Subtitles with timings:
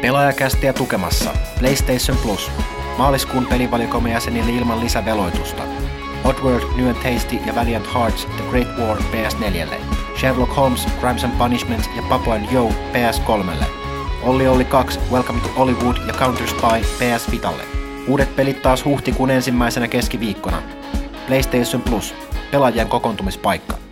[0.00, 2.50] Pelaajakästiä tukemassa PlayStation Plus.
[2.98, 5.62] Maaliskuun pelivalikoimen jäsenille ilman lisäveloitusta.
[6.24, 9.74] Oddworld, New and Tasty ja Valiant Hearts The Great War PS4.
[10.20, 12.02] Sherlock Holmes, Crimes and Punishment ja
[12.34, 13.64] and Yo PS3.
[14.22, 17.62] Olli Olli 2, Welcome to Hollywood ja Counter Spy PS Vitalle.
[18.08, 20.62] Uudet pelit taas huhtikuun ensimmäisenä keskiviikkona.
[21.26, 22.14] PlayStation Plus.
[22.50, 23.87] Pelaajien kokoontumispaikka.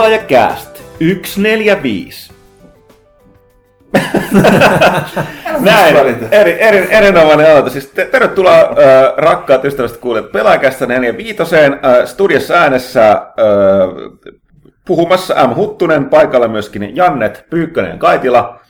[0.00, 2.32] Pelaajakäst 145.
[5.60, 5.96] Näin,
[6.30, 7.72] eri, eri, erinomainen aloitus.
[7.72, 8.66] Siis te, tervetuloa äh,
[9.16, 11.42] rakkaat ystävät kuulijat Pelaajakästä 45.
[11.56, 11.70] Äh,
[12.04, 13.20] studiossa äänessä äh,
[14.84, 15.54] puhumassa M.
[15.54, 18.60] Huttunen, paikalla myöskin Jannet, Pyykkönen Kaitila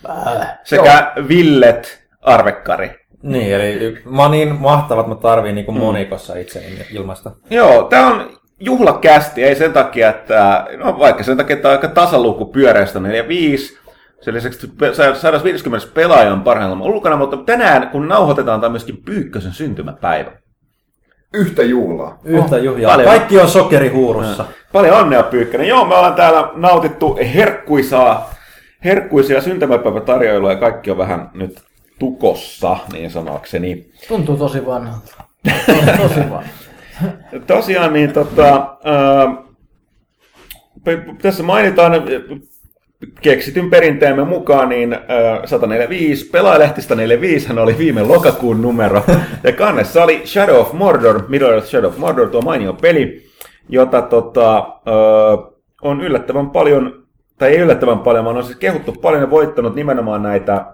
[0.65, 2.91] sekä Villet Arvekkari.
[3.23, 7.31] Niin, eli mä oon niin mahtava, että mä tarviin niin monikossa itse ilmasta.
[7.51, 11.89] Joo, tää on juhlakästi, ei sen takia, että, no vaikka sen takia, että on aika
[11.89, 13.03] tasaluku pyöreästä 4-5,
[14.21, 14.71] sen lisäksi
[15.15, 20.33] 150 pelaajan parhaimmillaan ulkona, mutta tänään, kun nauhoitetaan, tämä on myöskin Pyykkösen syntymäpäivä.
[21.35, 22.19] Yhtä juhlaa.
[22.25, 22.91] Yhtä Oh, juhlaa.
[22.91, 23.09] paljon.
[23.09, 24.45] Kaikki on sokerihuurussa.
[24.73, 25.69] Paljon onnea Pyykkönen.
[25.69, 28.35] Joo, me ollaan täällä nautittu herkkuisaa,
[28.85, 31.63] herkkuisia syntymäpäivätarjoilua ja kaikki on vähän nyt
[31.99, 33.91] tukossa, niin sanoakseni.
[34.09, 35.15] Tuntuu tosi vanhalta.
[35.67, 36.49] Tosi, tosi vanhalta.
[37.47, 39.35] Tosiaan, niin tota, ää,
[41.23, 41.93] tässä mainitaan
[43.21, 49.03] keksityn perinteemme mukaan, niin ää, 145, pelaajalehtistä 45 hän oli viime lokakuun numero,
[49.45, 53.23] ja kannessa oli Shadow of Mordor, Middle Earth Shadow of Mordor, tuo mainio peli,
[53.69, 55.51] jota tota, ää,
[55.83, 57.03] on yllättävän paljon,
[57.39, 60.65] tai ei yllättävän paljon, vaan on siis kehuttu paljon ja voittanut nimenomaan näitä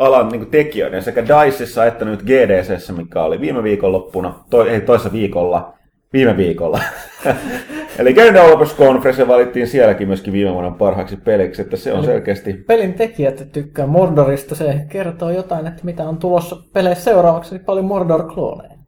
[0.00, 5.12] alan niin tekijöiden sekä DICEissa että nyt GDCssä, mikä oli viime viikonloppuna, to, ei toisessa
[5.12, 5.74] viikolla,
[6.12, 6.80] viime viikolla.
[7.98, 12.52] Eli Game Developers Conference valittiin sielläkin myöskin viime vuoden parhaaksi peliksi, että se on selkeästi...
[12.52, 14.54] Pelin tekijät tykkää Mordorista.
[14.54, 17.54] Se kertoo jotain, että mitä on tulossa peleissä seuraavaksi.
[17.54, 18.78] Eli paljon Mordor-klooneja.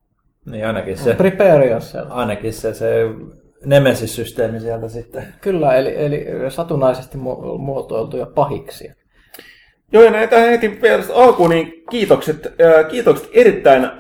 [0.47, 2.07] Niin ainakin se, Prepare yourself.
[2.11, 3.05] ainakin se, se
[3.65, 5.25] Nemesis-systeemi sieltä sitten.
[5.41, 8.95] Kyllä, eli, eli satunnaisesti mu- muotoiltuja pahiksia.
[9.93, 13.91] Joo, ja näitä heti vielä alkuun, niin kiitokset, äh, kiitokset erittäin äh,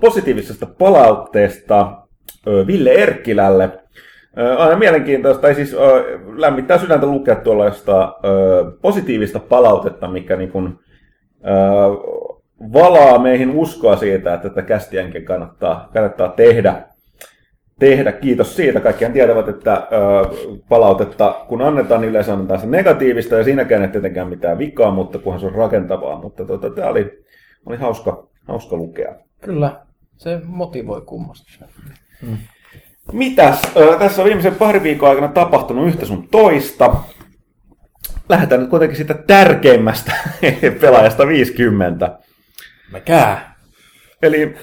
[0.00, 3.64] positiivisesta palautteesta äh, Ville Erkkilälle.
[4.38, 5.80] Äh, aina mielenkiintoista, tai siis äh,
[6.36, 10.78] lämmittää sydäntä lukea tuollaista äh, positiivista palautetta, mikä niin kuin,
[12.72, 16.82] valaa meihin uskoa siitä, että tätä kästiänkin kannattaa, kannattaa tehdä
[17.78, 18.12] tehdä.
[18.12, 18.80] Kiitos siitä.
[18.80, 23.88] Kaikkihan tietävät, että ö, palautetta kun annetaan, niin yleensä annetaan se negatiivista ja siinäkään ei
[23.88, 26.20] tietenkään mitään vikaa, mutta kunhan se on rakentavaa.
[26.22, 27.24] Mutta tota, tämä oli,
[27.66, 29.14] oli hauska, hauska lukea.
[29.40, 29.80] Kyllä,
[30.16, 31.64] se motivoi kummasti.
[33.12, 33.62] Mitäs?
[33.76, 36.96] Ö, tässä on viimeisen parin viikon aikana tapahtunut yhtä sun toista.
[38.28, 40.12] Lähdetään nyt kuitenkin sitä tärkeimmästä
[40.80, 42.18] pelaajasta 50.
[42.92, 43.56] Mäkää.
[44.22, 44.54] Eli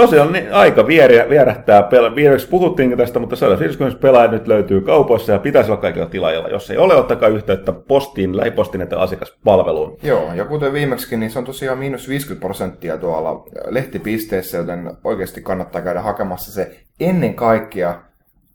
[0.00, 1.80] tosiaan niin aika vieriä, vierähtää.
[1.80, 6.48] Pela- Viimeksi puhuttiinkin tästä, mutta 150 pelaajat nyt löytyy kaupoissa ja pitäisi olla kaikilla tilaajilla.
[6.48, 9.98] Jos ei ole, ottakaa yhteyttä postiin, lähipostin että asiakaspalveluun.
[10.02, 15.42] Joo, ja kuten viimeksikin, niin se on tosiaan miinus 50 prosenttia tuolla lehtipisteissä, joten oikeasti
[15.42, 18.00] kannattaa käydä hakemassa se ennen kaikkea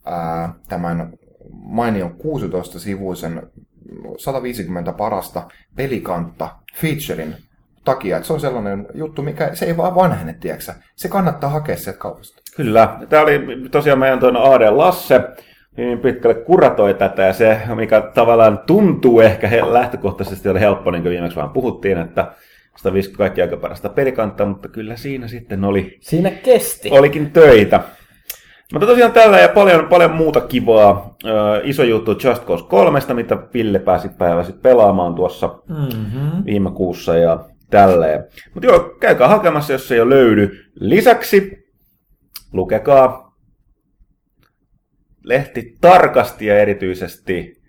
[0.04, 1.12] ää, tämän
[1.52, 3.46] mainion 16-sivuisen
[4.18, 5.42] 150 parasta
[5.76, 7.34] pelikantta featurein
[7.84, 11.76] takia, että se on sellainen juttu, mikä se ei vaan vanhene, tiedätkö Se kannattaa hakea
[11.76, 12.42] sieltä kaupasta.
[12.56, 12.96] Kyllä.
[13.08, 13.40] Tämä oli
[13.70, 15.20] tosiaan meidän toinen AD Lasse,
[15.78, 21.02] hyvin pitkälle kuratoi tätä ja se, mikä tavallaan tuntuu ehkä he- lähtökohtaisesti oli helppo, niin
[21.02, 22.32] kuin viimeksi vaan puhuttiin, että
[22.76, 26.90] 150 kaikki aika parasta pelikantaa, mutta kyllä siinä sitten oli, Siinä kesti.
[26.90, 27.80] olikin töitä.
[28.72, 31.14] Mutta tosiaan tällä ja paljon, paljon muuta kivaa.
[31.24, 36.44] Ö, iso juttu Just Cause 3, mitä Ville pääsi päiväsi pelaamaan tuossa Mm-hmm.
[36.44, 37.38] viime kuussa ja
[37.72, 38.24] tälleen.
[38.54, 40.64] Mutta joo, käykää hakemassa, jos se ei ole löydy.
[40.74, 41.68] Lisäksi
[42.52, 43.36] lukekaa
[45.24, 47.62] lehti tarkasti ja erityisesti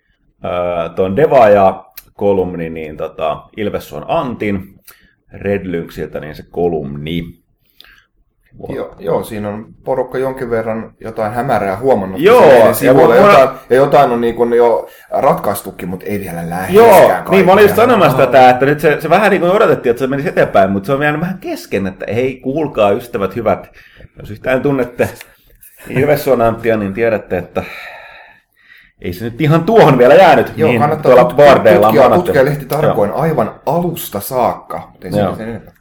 [0.44, 4.80] äh, tuon Devaja-kolumni, niin tota, Ilves on Antin,
[5.32, 7.43] Red Lynxiltä, niin se kolumni.
[8.68, 12.20] Joo, joo, siinä on porukka jonkin verran jotain hämärää huomannut.
[12.20, 12.52] Joo,
[12.82, 17.08] ja mulla- jotain, ja jotain on niin kuin jo ratkaistukin, mutta ei vielä läheskään Joo,
[17.08, 17.30] kaikkea.
[17.30, 20.00] niin mä olin just sanomassa tätä, että nyt se, se vähän niin kuin odotettiin, että
[20.00, 23.70] se menisi eteenpäin, mutta se on jäänyt vähän kesken, että hei, kuulkaa ystävät hyvät,
[24.18, 25.08] jos yhtään tunnette
[25.90, 27.62] Ilves Anttia, niin tiedätte, että
[29.04, 32.10] ei se nyt ihan tuohon vielä jäänyt, Joo, mihin kannattaa tuolla tutkia, bardeilla on tutkia,
[32.14, 33.20] tutkia lehti tarkoin Joo.
[33.20, 34.92] aivan alusta saakka.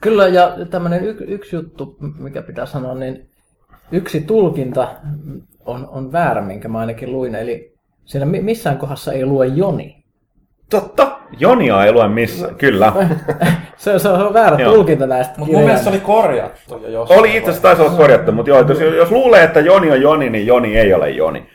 [0.02, 3.30] Kyllä, ja tämmöinen y- yksi juttu, mikä pitää sanoa, niin
[3.92, 4.88] yksi tulkinta
[5.66, 7.36] on, on väärä, minkä mä ainakin luin.
[7.36, 7.74] Eli
[8.06, 10.04] siellä mi- missään kohdassa ei lue Joni.
[10.70, 12.94] Totta, Jonia ei lue missään, kyllä.
[13.78, 14.74] Se, se on väärä Joo.
[14.74, 17.98] tulkinta näistä Mutta mun mielestä se oli korjattu jo jossain Oli itse asiassa taisi olla
[17.98, 21.48] korjattu, mutta joo, jos, jos luulee, että Joni on Joni, niin Joni ei ole Joni.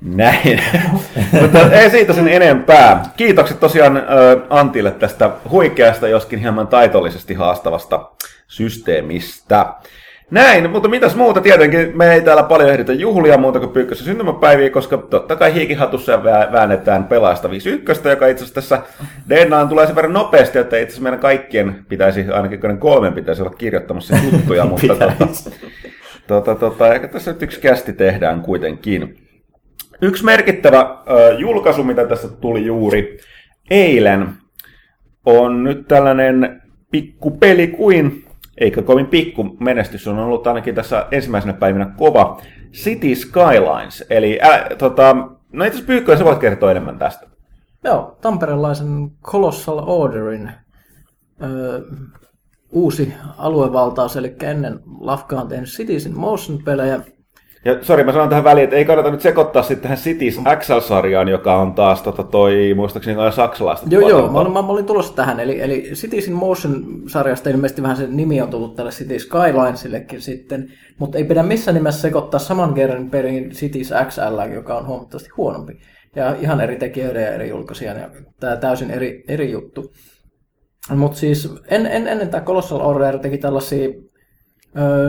[0.00, 0.62] Näin.
[1.42, 3.02] mutta ei siitä sen enempää.
[3.16, 4.02] Kiitokset tosiaan
[4.50, 8.10] Antille tästä huikeasta, joskin hieman taitollisesti haastavasta
[8.48, 9.66] systeemistä.
[10.30, 14.70] Näin, mutta mitäs muuta tietenkin, me ei täällä paljon ehditä juhlia muuta kuin Pyykkösen syntymäpäiviä,
[14.70, 18.82] koska totta kai hiikihatussa vä- väännetään pelaasta 51, joka itse asiassa tässä
[19.28, 23.54] deadline tulee sen verran nopeasti, että itse asiassa meidän kaikkien pitäisi, ainakin kolmen pitäisi olla
[23.58, 25.12] kirjoittamassa juttuja, mutta tota,
[26.26, 29.25] tota, tota, ehkä tässä nyt yksi kästi tehdään kuitenkin.
[30.02, 30.98] Yksi merkittävä
[31.38, 33.18] julkaisu, mitä tässä tuli juuri
[33.70, 34.28] eilen,
[35.26, 38.24] on nyt tällainen pikkupeli kuin,
[38.58, 42.40] eikä kovin pikku menestys, on ollut ainakin tässä ensimmäisenä päivinä kova,
[42.72, 44.04] City Skylines.
[44.10, 45.16] Eli ä, tota,
[45.52, 47.26] no itse Pyykkönen, sä voit kertoa enemmän tästä.
[47.84, 50.52] Joo, tamperelaisen Colossal Orderin
[51.42, 51.82] ö,
[52.70, 57.00] uusi aluevaltaus, eli ennen Lafka on tehnyt Cities in Motion-pelejä.
[57.66, 61.28] Ja sori, mä sanon tähän väliin, että ei kannata nyt sekoittaa sitten tähän Cities XL-sarjaan,
[61.28, 63.86] joka on taas tota, toi, muistaakseni jotain saksalaista.
[63.90, 65.40] Joo, joo, mä, olin- mä, mä olin tulossa tähän.
[65.40, 70.68] Eli, eli Cities in Motion-sarjasta ilmeisesti vähän se nimi on tullut tälle Cities Skylinesillekin sitten,
[70.98, 75.72] mutta ei pidä missään nimessä sekoittaa saman kerran perin Cities XL, joka on huomattavasti huonompi.
[76.16, 78.10] Ja ihan eri tekijöiden ja eri julkaisijan, ja
[78.40, 79.92] tämä täysin eri, eri juttu.
[80.96, 83.88] Mutta siis en, en, ennen tämä Colossal Order teki tällaisia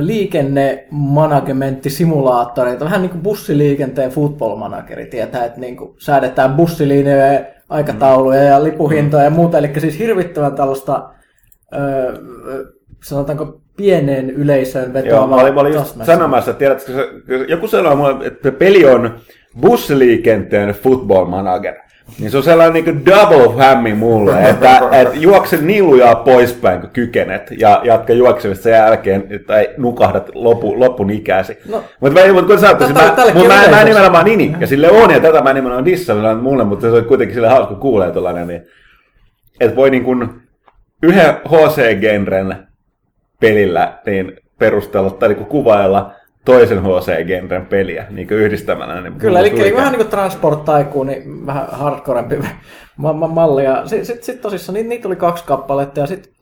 [0.01, 8.63] liikennemanagementtisimulaattoreita, vähän niin kuin bussiliikenteen football manageri, tietää, että niin kuin säädetään bussilinjoja, aikatauluja ja
[8.63, 11.09] lipuhintoja ja muuta, eli siis hirvittävän tällaista,
[13.03, 15.27] sanotaanko pieneen yleisöön Joo, vetoavaa.
[15.27, 16.91] mä olin, mä olin just sanomassa, tiedätkö,
[17.47, 19.19] joku sanoi mulle, että peli on
[19.61, 21.75] bussiliikenteen football manager.
[22.19, 27.51] Niin se on sellainen niin double hammi mulle, että, että juokse niluja poispäin, kun kykenet,
[27.57, 31.57] ja jatka juoksemista sen jälkeen, tai nukahdat loppu, loppun ikäsi.
[31.69, 31.83] No.
[31.99, 32.73] mutta mä, mutta kun sä mä,
[33.33, 36.89] mutta mä, mä, nimenomaan nini, ja sille on, ja tätä mä nimenomaan dissannut mulle, mutta
[36.89, 38.61] se on kuitenkin sille hauska kuulee tuollainen, niin,
[39.59, 40.29] että voi niin kuin
[41.03, 42.55] yhden HC-genren
[43.39, 46.11] pelillä niin perustella tai niin kuvailla
[46.47, 49.01] toisen HC-genren peliä niin yhdistämällä.
[49.01, 52.35] Niin Kyllä, eli, eli vähän niin kuin Transport Tycoon, niin vähän hardcorempi
[52.97, 53.63] ma- ma- malli.
[53.85, 56.33] Sitten sit, sit tosissaan niitä, niitä tuli kaksi kappaletta ja sitten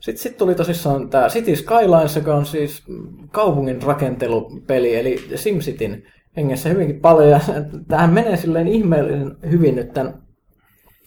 [0.00, 2.82] sit, sit tuli tosissaan tämä City Skylines, joka on siis
[3.30, 6.02] kaupungin rakentelupeli, eli SimCityn
[6.36, 7.30] hengessä hyvinkin paljon.
[7.30, 7.40] Ja
[7.88, 10.14] tämähän menee silleen ihmeellisen hyvin nyt tämän,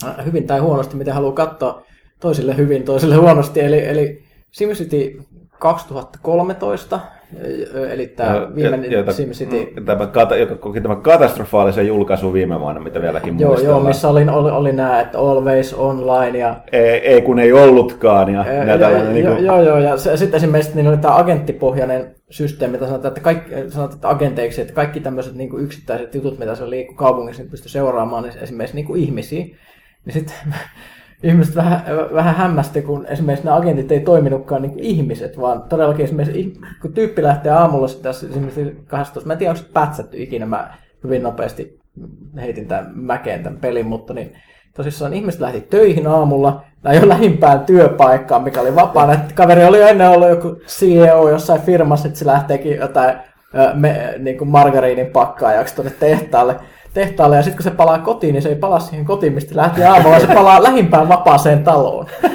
[0.03, 1.85] äh, hyvin tai huonosti, miten haluaa katsoa
[2.19, 3.59] toisille hyvin, toisille huonosti.
[3.59, 5.21] Eli, eli SimCity
[5.59, 6.99] 2013,
[7.89, 13.39] eli tämä viimeinen jota- SimCity Tämä, joka koki tämän katastrofaalisen julkaisun viime vuonna, mitä vieläkin
[13.39, 13.81] Joo, muistellaan.
[13.81, 18.33] joo, missä oli, oli, oli nämä, että always online ja Ei, ei, kun ei ollutkaan.
[18.33, 22.15] Ja, ja joo, tällainen, niin kuin, joo, joo, ja sitten esimerkiksi niin oli tämä agenttipohjainen
[22.29, 26.39] systeemi, mitä sanotaan, että, kaikki, sanotaan, että agenteiksi, että kaikki tämmöiset niin kuin yksittäiset jutut,
[26.39, 29.45] mitä se liikkuu kaupungissa, niin pystyi seuraamaan niin esimerkiksi niin kuin ihmisiä.
[30.05, 30.35] Niin sitten
[31.23, 36.59] ihmiset vähän, vähän hämmästi, kun esimerkiksi nämä agentit ei toiminutkaan niin ihmiset, vaan todellakin esimerkiksi
[36.81, 40.73] kun tyyppi lähtee aamulla sitten tässä esimerkiksi 12, mä en tiedä, onko pätsätty ikinä, mä
[41.03, 41.79] hyvin nopeasti
[42.41, 44.33] heitin tämän mäkeen tämän pelin, mutta niin
[44.75, 49.19] tosissaan ihmiset lähti töihin aamulla, nämä jo lähimpään työpaikkaan, mikä oli vapaana.
[49.35, 53.15] Kaveri oli jo ennen ollut joku CEO jossain firmassa, että se lähteekin jotain
[53.73, 56.55] me, niin kuin margariinin pakkaajaksi tuonne tehtaalle.
[56.93, 57.35] Tehtaalle.
[57.35, 60.19] Ja sitten kun se palaa kotiin, niin se ei palaa siihen kotiin, mistä lähti aamulla,
[60.19, 62.05] se palaa lähimpään vapaaseen taloon.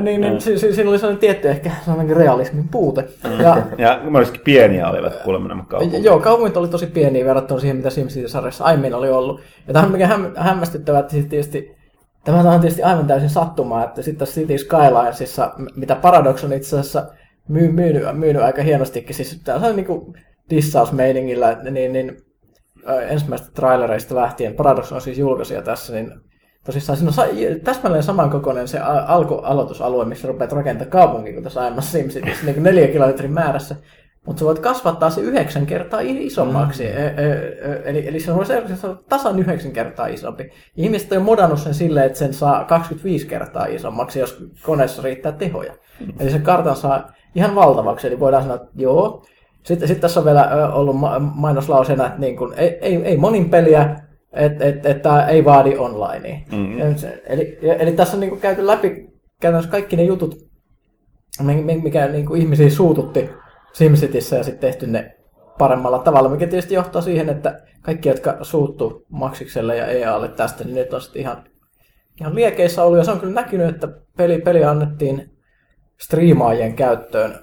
[0.00, 3.04] Niin, niin si- si- siinä oli sellainen tietty ehkä sellainen realismin puute.
[3.42, 6.04] Ja, ja myöskin pieniä olivat kuulemma nämä kaupungit.
[6.04, 9.40] Joo, kaupungit oli tosi pieniä verrattuna siihen, mitä SimCity-sarjassa aiemmin oli ollut.
[9.68, 11.76] Ja tämä on mikä häm, hämmästyttävää, että sitten tietysti,
[12.24, 17.06] tämä on tietysti aivan täysin sattumaa, että sitten City Skylinesissa, mitä Paradox on itse asiassa
[17.48, 19.14] myy, myynyt, myynyt aika hienostikin.
[19.16, 20.14] Siis tää on niinku
[20.50, 22.16] dissausmeiningillä, niin, niin
[22.88, 26.12] äh, ensimmäistä trailereista lähtien, Paradox on siis julkaisija tässä, niin
[26.64, 27.26] tosissaan siinä on sa-
[27.64, 32.88] täsmälleen samankokoinen se alkualoitusalue, missä rupeat rakentamaan kaupunki, kuin tässä aiemmassa SimCityssä, niin kuin neljä
[32.88, 33.76] kilometrin määrässä.
[34.26, 36.82] Mutta sä voit kasvattaa se yhdeksän kertaa isommaksi.
[36.84, 36.88] Mm.
[36.88, 40.50] E- e- eli, eli se on se on tasan yhdeksän kertaa isompi.
[40.76, 45.32] Ihmiset on jo modannut sen silleen, että sen saa 25 kertaa isommaksi, jos koneessa riittää
[45.32, 45.72] tehoja.
[46.00, 46.12] Mm.
[46.20, 48.06] Eli se kartan saa ihan valtavaksi.
[48.06, 49.24] Eli voidaan sanoa, että joo.
[49.62, 53.50] Sitten, sitten tässä on vielä ollut ma- mainoslauseena, että niin kun, ei, ei, ei monin
[53.50, 53.96] peliä,
[54.32, 56.44] että et, et, tämä ei vaadi online.
[56.52, 56.80] Mm.
[57.26, 60.36] Eli, eli tässä on niin kuin käyty läpi käytännössä kaikki ne jutut,
[61.42, 63.30] mi- mikä niin kuin ihmisiä suututti
[63.72, 65.16] SimCityssä ja sitten tehty ne
[65.58, 70.74] paremmalla tavalla, mikä tietysti johtaa siihen, että kaikki, jotka suuttu Maksikselle ja EAlle tästä, niin
[70.74, 71.44] nyt on sitten ihan,
[72.20, 72.98] ihan liekeissä ollut.
[72.98, 75.30] Ja se on kyllä näkynyt, että peli, peli annettiin
[76.04, 77.38] striimaajien käyttöön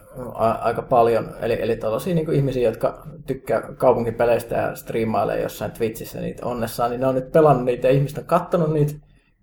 [0.62, 1.30] aika paljon.
[1.42, 7.02] Eli, eli tällaisia niin ihmisiä, jotka tykkää kaupunkipeleistä ja striimailee jossain Twitchissä niitä onnessaan, niin
[7.02, 8.94] ne on nyt pelannut niitä ja ihmiset on kattonut niitä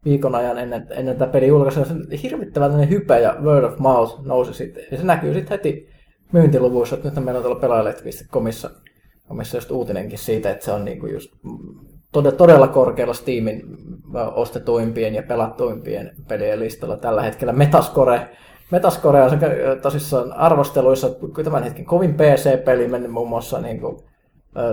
[0.05, 1.85] viikon ajan ennen, ennen tätä pelin julkaisua.
[1.85, 4.85] Se hirvittävä hype ja word of mouth nousi sitten.
[4.91, 5.89] Ja se näkyy sitten heti
[6.33, 8.71] myyntiluvuissa, että nyt meillä on tuolla pelaajalehti.comissa
[9.29, 11.33] komissa just uutinenkin siitä, että se on niinku just
[12.13, 13.63] todella, todella korkealla Steamin
[14.35, 17.53] ostetuimpien ja pelattuimpien pelien listalla tällä hetkellä.
[17.53, 18.29] Metascore,
[18.71, 19.37] Metascore on se
[19.83, 21.11] tosissaan arvosteluissa
[21.45, 23.97] tämän hetken kovin PC-peli mennyt muun muassa niin kuin,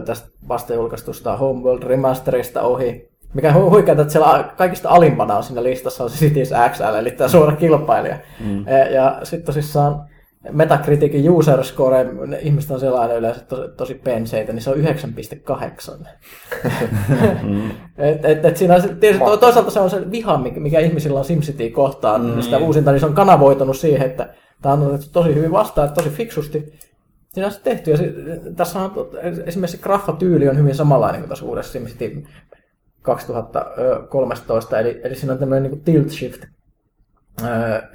[0.05, 3.12] tästä vasta julkaistusta Homeworld Remasterista ohi.
[3.33, 7.12] Mikä on huikeaa, että siellä kaikista alimpana on siinä listassa on se Cities XL, eli
[7.12, 8.17] tämä suora kilpailija.
[8.39, 8.67] Mm.
[8.67, 10.05] Ja, ja sitten tosissaan
[10.50, 16.07] Metacriticin user score, ne ihmiset on sellainen yleensä tosi, tosi penseitä, niin se on 9,8.
[17.98, 21.69] et, et, et siinä on, tietysti toisaalta se on se viha, mikä, ihmisillä on SimCity
[21.69, 22.41] kohtaan, mm.
[22.41, 26.03] sitä uusinta, niin se on kanavoitunut siihen, että tämä on otettu tosi hyvin vastaan, että
[26.03, 26.74] tosi fiksusti.
[27.29, 28.13] Siinä on se tehty, ja se,
[28.55, 28.91] tässä on
[29.45, 32.24] esimerkiksi graffatyyli on hyvin samanlainen kuin tässä uudessa SimCity
[33.01, 36.45] 2013, eli, eli siinä on tämmöinen niin tilt shift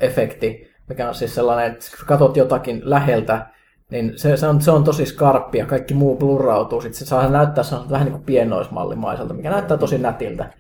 [0.00, 3.46] efekti, mikä on siis sellainen, että kun katsot jotakin läheltä,
[3.90, 6.80] niin se, se, on, se on tosi skarppi ja kaikki muu blurrautuu.
[6.80, 10.52] Sitten se saa näyttää se on vähän niin kuin pienoismallimaiselta, mikä näyttää tosi nätiltä.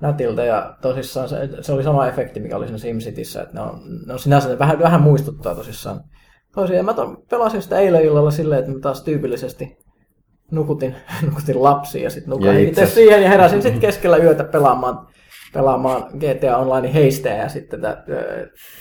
[0.00, 3.80] nätiltä ja tosissaan se, se, oli sama efekti, mikä oli siinä SimCityssä, että ne on,
[4.06, 6.00] ne on sinänsä vähän, vähän muistuttaa tosissaan
[6.54, 6.76] toisia.
[6.76, 9.78] Ja mä to, pelasin sitä eilen illalla silleen, että mä taas tyypillisesti
[10.50, 10.96] nukutin,
[11.28, 15.06] nukutin lapsia ja sitten nukahin itse siihen ja heräsin sitten keskellä yötä pelaamaan
[15.52, 18.04] pelaamaan GTA Online heistejä ja sitten tätä,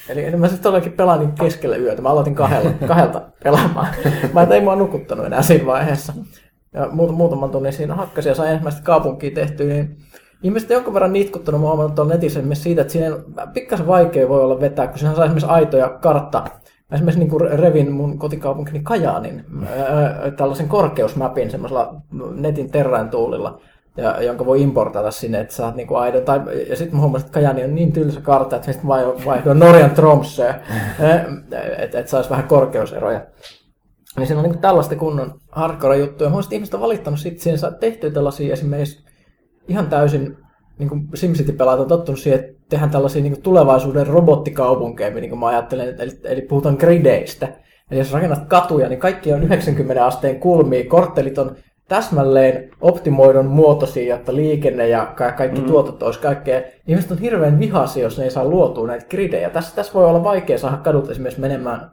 [0.10, 2.01] eli, eli mä sitten todellakin pelaan keskellä yötä.
[2.01, 3.88] Mä aloitin kahdella, kahdelta pelaamaan.
[4.34, 6.13] Mä en, ei mua nukuttanut enää siinä vaiheessa.
[6.74, 9.98] Ja muut, muutaman tunnin siinä hakkasin ja sain ensimmäistä kaupunkia tehtyä, niin
[10.44, 13.16] ihmiset on jonkun verran nitkuttanut mua huomannut tuolla netissä esimerkiksi siitä, että siinä
[13.54, 16.42] pikkasen vaikea voi olla vetää, kun siinä saa esimerkiksi aito ja kartta.
[16.42, 22.01] Mä esimerkiksi niin kuin revin mun kotikaupunkini Kajaanin ää, tällaisen korkeusmapin semmoisella
[22.36, 23.62] netin terrain tuulilla
[24.01, 26.24] ja, jonka voi importata sinne, että saat niinku aidon.
[26.24, 26.39] Tai,
[26.70, 29.91] ja sitten mä huomasin, että Kajani on niin tylsä kartta, että sitten vai- vaihdoin Norjan
[29.91, 30.53] Tromsø,
[31.77, 33.22] että et saisi vähän korkeuseroja.
[34.17, 36.29] Niin siinä on niinku tällaista kunnon hardcore juttuja.
[36.29, 39.05] Mä että ihmiset on valittanut sitten siihen, saa tehtyä tällaisia esimerkiksi
[39.67, 40.38] ihan täysin
[40.79, 45.39] niin kuin SimCity-pelaajat on tottunut siihen, että tehdään tällaisia niin kuin tulevaisuuden robottikaupunkeja, niin kuin
[45.39, 47.48] mä ajattelen, eli, eli puhutaan grideistä.
[47.91, 51.55] Eli jos rakennat katuja, niin kaikki on 90 asteen kulmia, korttelit on
[51.91, 55.67] täsmälleen optimoidun muotoisia, että liikenne ja ka- kaikki mm.
[55.67, 56.62] tuotot olisi kaikkea.
[56.88, 59.50] Ihmiset on hirveän vihaisia, jos ne ei saa luotua näitä gridejä.
[59.50, 61.91] Tässä, tässä voi olla vaikea saada kadut esimerkiksi menemään,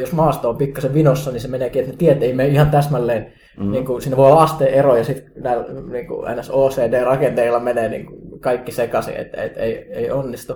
[0.00, 3.32] jos maasto on pikkasen vinossa, niin se meneekin, että ne tiet ei mene ihan täsmälleen.
[3.58, 3.70] Mm.
[3.70, 8.06] Niin kuin, siinä voi olla asteen ero ja sitten näillä niin NS OCD-rakenteilla menee niin
[8.06, 10.54] kuin kaikki sekaisin, että et, ei, ei onnistu.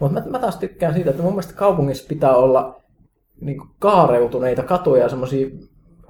[0.00, 2.82] Mutta mä, mä taas tykkään siitä, että mun mielestä kaupungissa pitää olla
[3.40, 5.48] niin kuin kaareutuneita katuja ja semmoisia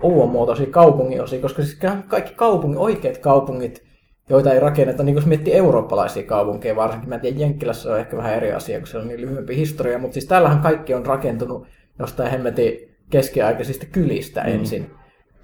[0.03, 1.79] ouonmuotoisia kaupunginosia, koska siis
[2.09, 3.83] kaikki kaupungit, oikeat kaupungit,
[4.29, 7.99] joita ei rakenneta, niin kuin jos miettii eurooppalaisia kaupunkeja varsinkin, mä en tiedä, Jenkkilässä on
[7.99, 11.07] ehkä vähän eri asia, kun se on niin lyhyempi historia, mutta siis täällähän kaikki on
[11.07, 11.67] rakentunut
[11.99, 14.49] jostain hemmetin keskiaikaisista kylistä mm.
[14.49, 14.91] ensin.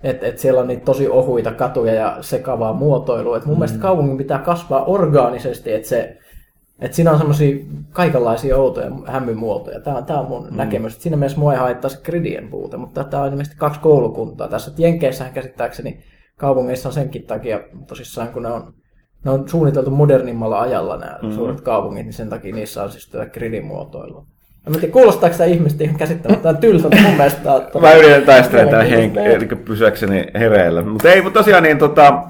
[0.03, 3.37] Että et siellä on niitä tosi ohuita katuja ja sekavaa muotoilua.
[3.37, 3.59] Et mun mm.
[3.59, 6.19] mielestä kaupungin pitää kasvaa orgaanisesti, että se
[6.81, 7.57] et siinä on semmoisia
[7.93, 9.81] kaikenlaisia outoja hämmymuotoja.
[9.81, 10.57] Tämä on, tää on mun mm.
[10.57, 10.95] näkemys.
[10.95, 14.49] Et siinä mielessä mua ei haittaa se gridien puute, mutta tämä on ilmeisesti kaksi koulukuntaa
[14.49, 14.71] tässä.
[14.79, 16.01] Jenkeissähän käsittääkseni
[16.37, 18.75] kaupungeissa on senkin takia tosissaan, kun ne on,
[19.25, 21.31] ne on suunniteltu modernimmalla ajalla nämä mm.
[21.33, 24.27] suuret kaupungit, niin sen takia niissä on siis tätä gridin muotoilua.
[24.69, 27.53] Mä en tiedä, kuulostaako tämä ihmistä ihan käsittämättä tylsältä mun mielestä.
[27.53, 29.55] on- Mä yritän taistella tämän henk- Mielenkiintoista.
[29.55, 30.83] eli pysyäkseni hereillä.
[30.83, 32.23] Mutta ei, mutta tosiaan niin tota,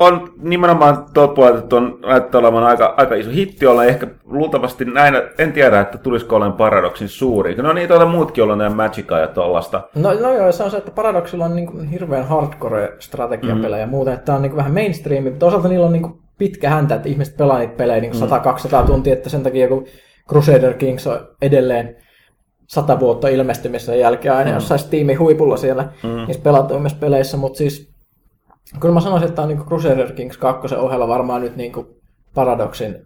[0.00, 3.84] on nimenomaan puolelta, että on näyttää olevan aika, aika iso hitti olla.
[3.84, 7.54] Ehkä luultavasti näin, en tiedä, että tulisiko olemaan Paradoxin suuri.
[7.54, 9.82] No niin, tuota muutkin olla näin Magica ja tuollaista.
[9.94, 13.90] No, no joo, se on se, että Paradoxilla on niin kuin hirveän hardcore strategiapelejä mm.
[13.90, 16.20] ja muuten, että tämä on niin kuin vähän mainstream, mutta toisaalta niillä on niin kuin
[16.38, 18.12] pitkä häntä, että ihmiset pelaa niitä pelejä niin
[18.82, 19.86] 100-200 tuntia, että sen takia kun
[20.28, 21.96] Crusader Kings on edelleen
[22.66, 24.54] sata vuotta ilmestymisen jälkeen aina mm.
[24.54, 26.26] jossain Steamin huipulla siellä mm.
[26.26, 27.89] niissä pelatuimmissa peleissä, mutta siis
[28.80, 31.72] kyllä mä sanoisin, että tämä on niin Crusader Kings 2 ohella varmaan nyt niin
[32.34, 32.96] Paradoxin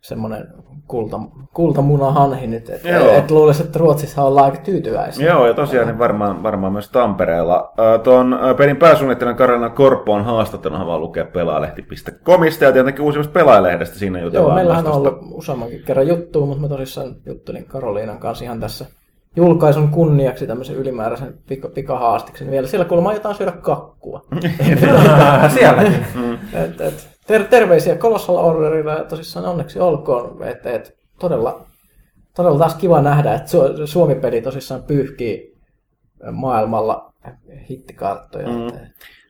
[0.00, 0.46] semmoinen
[0.88, 1.20] kulta,
[1.54, 5.26] kultamunahanhi nyt, että et luulisi, että Ruotsissa ollaan aika tyytyväisiä.
[5.26, 7.72] Joo, ja tosiaan niin varmaan, varmaan myös Tampereella.
[8.02, 14.48] Tuon pelin pääsuunnittelijan Karolina Korpoon haastattelun haluaa lukea pelaalehti.comista ja tietenkin uusimmasta pelaajalehdestä siinä jutellaan.
[14.48, 18.86] Joo, meillähän on ollut useammankin kerran juttua, mutta mä tosissaan juttelin Karoliinan kanssa ihan tässä
[19.36, 22.66] julkaisun kunniaksi tämmöisen ylimääräisen pika, pikahaastiksen vielä.
[22.66, 24.26] Siellä kuulemma jotain syödä kakkua.
[25.54, 26.06] Sielläkin.
[26.64, 30.42] et, et, ter- terveisiä Colossal Orderilla ja tosissaan onneksi olkoon.
[30.42, 31.66] Et, et, todella,
[32.36, 35.54] todella taas kiva nähdä, että Su- Suomi-peli tosissaan pyyhkii
[36.32, 37.12] maailmalla
[37.70, 38.48] hittikarttoja.
[38.48, 38.78] Mm.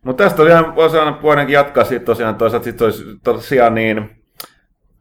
[0.04, 4.25] Mutta tästä tosiaan voisi aina voidaankin jatkaa siitä tosiaan toisaalta sit olisi tosiaan niin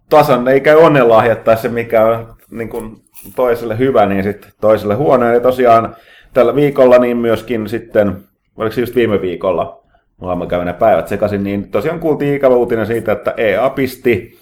[0.09, 2.95] tasan, ei käy onnenlahjattaa se, mikä on niin kuin
[3.35, 5.33] toiselle hyvä, niin sitten toiselle huono.
[5.33, 5.95] Ja tosiaan
[6.33, 8.15] tällä viikolla niin myöskin sitten,
[8.55, 9.83] oliko se just viime viikolla,
[10.17, 14.37] mulla ne päivät sekaisin, niin tosiaan kuultiin ikävä uutinen siitä, että EA pisti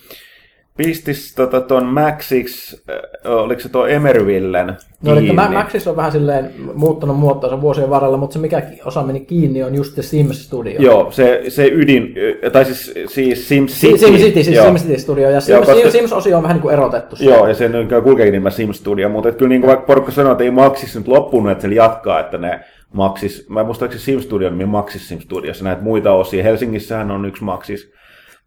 [0.86, 6.54] pistis tota, ton Maxix, äh, oliko se tuo Emervillen No eli Maxis on vähän silleen
[6.74, 10.82] muuttanut muotoansa vuosien varrella, mutta se mikä osa meni kiinni on just se Sims Studio.
[10.82, 12.16] Joo, se, se ydin,
[12.52, 13.98] tai siis, siis Sims City.
[13.98, 15.92] Sim City, siis Sim City Studio, ja Sims, joo, koska...
[15.92, 17.16] Sims-osio on vähän niin kuin erotettu.
[17.16, 17.34] Siitä.
[17.34, 17.70] Joo, ja se
[18.04, 20.96] kulkeekin nimellä Sims Studio, mutta että kyllä niin kuin vaikka porukka sanoo, että ei Maxis
[20.96, 22.60] nyt loppunut, että se jatkaa, että ne
[22.94, 26.44] Maxis, mä se Sim Studio nimi Maxis Sim Studiossa, näitä muita osia.
[26.44, 27.92] Helsingissähän on yksi Maxis,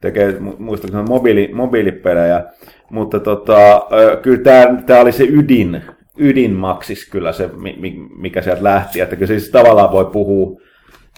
[0.04, 2.44] tekee muistaakseni mobiili, mobiilipelejä,
[2.90, 3.82] mutta tota,
[4.22, 5.82] kyllä tämä, tämä oli se ydin,
[6.18, 7.50] ydinmaksis kyllä se,
[8.16, 10.60] mikä sieltä lähti, että kyllä siis tavallaan voi puhua,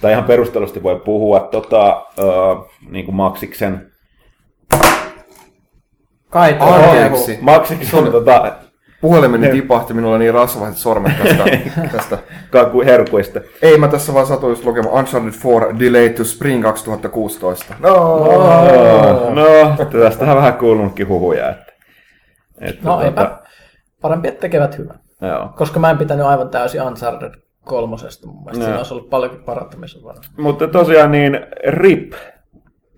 [0.00, 2.07] tai ihan perustelusti voi puhua tota,
[2.90, 3.90] niin kuin Maksiksen
[6.31, 7.38] Kai Anteeksi.
[7.40, 8.53] Maksiksen tota,
[9.07, 11.45] Puhelimeni tipahti, minulla niin rasvaiset sormet tästä,
[11.97, 12.19] tästä.
[12.85, 13.40] herkuista.
[13.62, 17.75] Ei, mä tässä vaan satuin just lukemaan Uncharted 4 Delayed to Spring 2016.
[17.79, 17.95] No,
[19.35, 21.51] no, no tästähän vähän kuulunutkin huhuja.
[21.51, 21.73] Että,
[22.61, 23.05] että no, tuota...
[23.05, 23.38] eipä,
[24.01, 24.99] parempi, että tekevät hyvän.
[25.21, 25.49] Joo.
[25.57, 28.27] Koska mä en pitänyt aivan täysin Uncharted kolmosesta.
[28.27, 30.23] Mun mielestä siinä olisi ollut paljonkin parantamisen varaa.
[30.37, 32.12] Mutta tosiaan niin RIP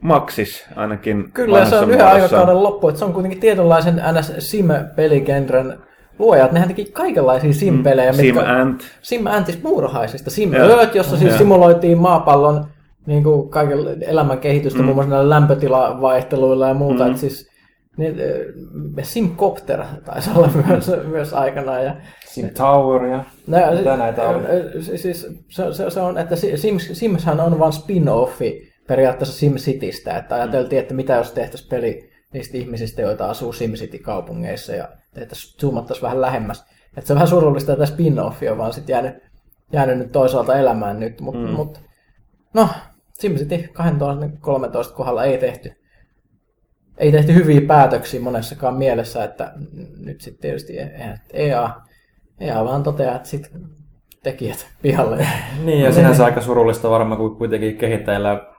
[0.01, 2.89] Maxis ainakin Kyllä, se on yhden aikakauden loppu.
[2.89, 5.79] Että se on kuitenkin tietynlaisen NS Sim-peligenren
[6.19, 8.13] luojat, nehän teki kaikenlaisia sim-pelejä.
[8.13, 8.17] Mm.
[8.17, 8.83] Sim Ant.
[9.03, 10.31] Sim Antis muurahaisista.
[10.31, 12.67] Sim Earth, jossa siis simuloitiin maapallon
[13.07, 14.85] niin kuin kaiken elämän kehitystä, mm.
[14.85, 17.05] muun muassa näillä lämpötilavaihteluilla ja muuta.
[17.05, 17.11] Mm.
[17.11, 17.49] Että siis,
[17.97, 18.17] niin,
[19.03, 21.85] Simcopter taisi olla myös, myös aikanaan.
[21.85, 24.43] Ja, Sim Tower ja no, mitä näitä oli?
[24.97, 30.81] Siis, se, se, se on, että Sims, Simshän on vain spin-offi periaatteessa SimCitystä, että ajateltiin,
[30.81, 34.89] että mitä jos tehtäisiin peli niistä ihmisistä, joita asuu SimCity-kaupungeissa ja
[35.23, 36.65] että zoomattaisiin vähän lähemmäs.
[36.97, 39.17] Että se on vähän surullista, että spin-offi on vaan sitten jäänyt,
[39.73, 41.51] jäänyt nyt toisaalta elämään nyt, mutta mm.
[41.51, 41.81] mut,
[42.55, 42.69] no,
[43.19, 45.73] SimCity 2013 kohdalla ei tehty,
[46.99, 49.53] ei tehty hyviä päätöksiä monessakaan mielessä, että
[49.99, 50.79] nyt sitten tietysti
[51.33, 51.71] EA,
[52.41, 53.61] EA vaan toteaa, että sitten
[54.23, 55.27] tekijät pihalle.
[55.65, 58.58] niin, ja sinänsä aika surullista varmaan, kun kuitenkin kehittäjillä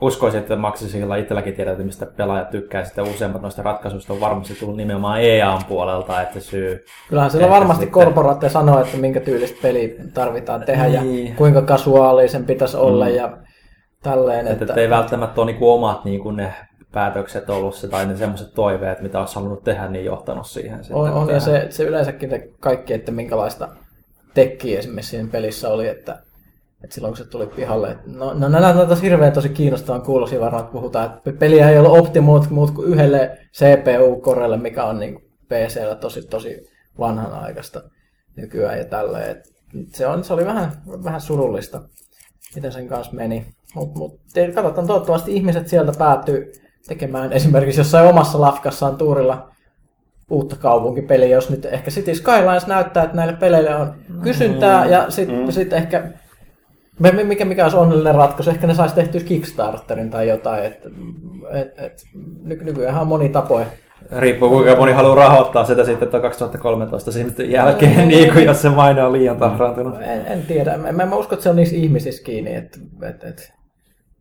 [0.00, 4.76] uskoisin, että Maxisilla itselläkin tiedät, mistä pelaajat tykkää, sitten useimmat noista ratkaisuista on varmasti tullut
[4.76, 6.84] nimenomaan EAN puolelta, että syy...
[7.08, 8.04] Kyllähän siellä varmasti sitten...
[8.04, 11.28] korporaatteja sanoo, että minkä tyylistä peli tarvitaan tehdä niin.
[11.28, 13.14] ja kuinka kasuaalisen pitäisi olla mm.
[13.14, 13.36] ja
[14.02, 14.46] tälleen.
[14.46, 14.80] Että, että...
[14.80, 16.54] ei välttämättä ole niinku omat niinku ne
[16.92, 20.80] päätökset ollut se, tai ne semmoiset toiveet, mitä olisi halunnut tehdä, niin johtanut siihen.
[20.92, 23.68] On, on ja se, se yleensäkin kaikki, että minkälaista
[24.34, 26.18] tekkiä esimerkiksi siinä pelissä oli, että
[26.84, 27.90] et silloin kun se tuli pihalle.
[27.90, 31.70] Et no, no nämä on taas hirveän tosi kiinnostavan kuulosia varmaan, että puhutaan, että peliä
[31.70, 35.18] ei ollut optimoitu muut kuin yhdelle CPU-korelle, mikä on niin
[35.48, 37.82] PCllä tosi, tosi vanhanaikaista
[38.36, 39.30] nykyään ja tälleen.
[39.30, 39.44] Et
[39.92, 40.72] se, on, se oli vähän,
[41.04, 41.82] vähän surullista,
[42.54, 43.46] miten sen kanssa meni.
[43.74, 44.20] Mutta mut,
[44.54, 46.52] katsotaan, toivottavasti ihmiset sieltä päätyy
[46.86, 49.52] tekemään esimerkiksi jossain omassa lafkassaan tuurilla
[50.30, 55.10] uutta kaupunkipeliä, jos nyt ehkä City Skylines näyttää, että näille peleille on kysyntää, mm, ja
[55.10, 55.50] sitten mm.
[55.50, 56.12] sit ehkä
[57.00, 58.50] mikä, mikä olisi onnellinen ratkaisu?
[58.50, 60.64] Ehkä ne saisi tehtyä Kickstarterin tai jotain.
[60.64, 60.86] Et,
[61.52, 62.02] et, et,
[62.42, 63.66] ny, nykyään on moni tapoja.
[64.18, 68.68] Riippuu kuinka moni haluaa rahoittaa sitä sitten 2013 sitten jälkeen, en, niin kuin jos se
[68.68, 69.94] maine on liian tahraantunut.
[70.00, 70.74] En, en tiedä.
[70.74, 72.54] En, en, mä usko, että se on niissä ihmisissä kiinni.
[72.54, 73.52] Et, et, et,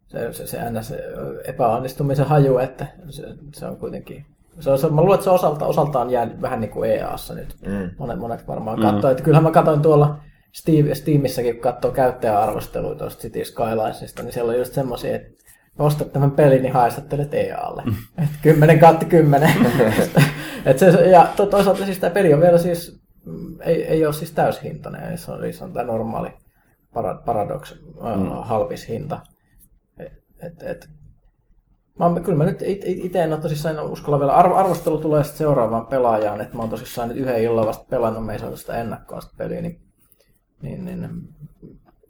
[0.08, 1.04] se, se, se se
[1.46, 4.26] epäonnistumisen haju, että se, se on kuitenkin
[4.60, 7.56] se on, se, mä luulen, että se osalta, osaltaan jäänyt vähän niin kuin EAssa nyt.
[7.68, 7.90] Mm.
[7.98, 8.86] Monet, monet varmaan mm.
[8.86, 9.12] katsoo.
[9.12, 10.18] Että kyllähän mä katsoin tuolla
[10.52, 15.44] Steam, Steamissäkin, kun katsoo käyttäjäarvosteluita tuosta City Skylinesista, niin siellä on just semmoisia, että
[15.80, 17.84] ostat tämän pelin, niin haistattelet EAlle.
[17.86, 18.28] Mm.
[18.42, 19.50] 10 kautta 10.
[20.66, 24.14] Et se, ja to, toisaalta siis tämä peli on vielä siis, mm, ei, ei ole
[24.14, 26.30] siis täyshintainen, se on, se on tämä normaali
[27.26, 28.30] Paradox mm.
[28.42, 29.20] halpis hinta.
[30.00, 30.90] Et, et, et,
[32.00, 34.34] mä, kyllä mä nyt itse en ole tosissaan uskalla vielä.
[34.34, 38.26] Arvo, arvostelu tulee sitten seuraavaan pelaajaan, että mä oon tosissaan nyt yhden illan vasta pelannut,
[38.26, 39.82] me ei saatu sitä ennakkoa sitä peliä, niin,
[40.62, 41.10] niin, niin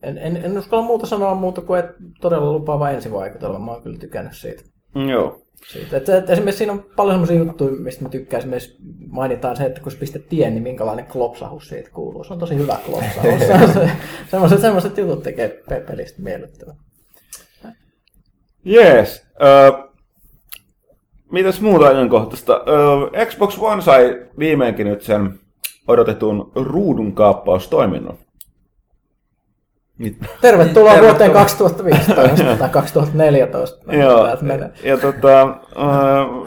[0.04, 3.60] en, en, en uskalla muuta sanoa muuta kuin, että todella lupaava ensivaikutelma.
[3.60, 4.64] Mä oon kyllä tykännyt siitä.
[5.10, 5.42] Joo.
[5.68, 5.98] Siitä.
[5.98, 8.40] Et, et, esimerkiksi siinä on paljon sellaisia juttuja, mistä mä tykkään.
[8.40, 12.24] Esimerkiksi mainitaan se, että kun sä pistät tien, niin minkälainen klopsahus siitä kuuluu.
[12.24, 13.74] Se on tosi hyvä klopsahus.
[13.74, 13.92] se,
[14.32, 16.76] semmoiset, semmoiset jutut tekee pelistä miellyttävän.
[18.66, 19.28] Jees.
[19.32, 19.92] Uh,
[21.32, 22.56] mitäs muuta ajankohtaista?
[22.56, 25.40] Uh, Xbox One sai viimeinkin nyt sen
[25.88, 28.18] odotetun ruudun kaappaustoiminnon.
[30.02, 31.02] Tervetuloa Tervetuloa.
[31.02, 33.94] vuoteen 2015 tai 2014.
[33.94, 34.28] Joo,
[34.84, 35.56] ja tota,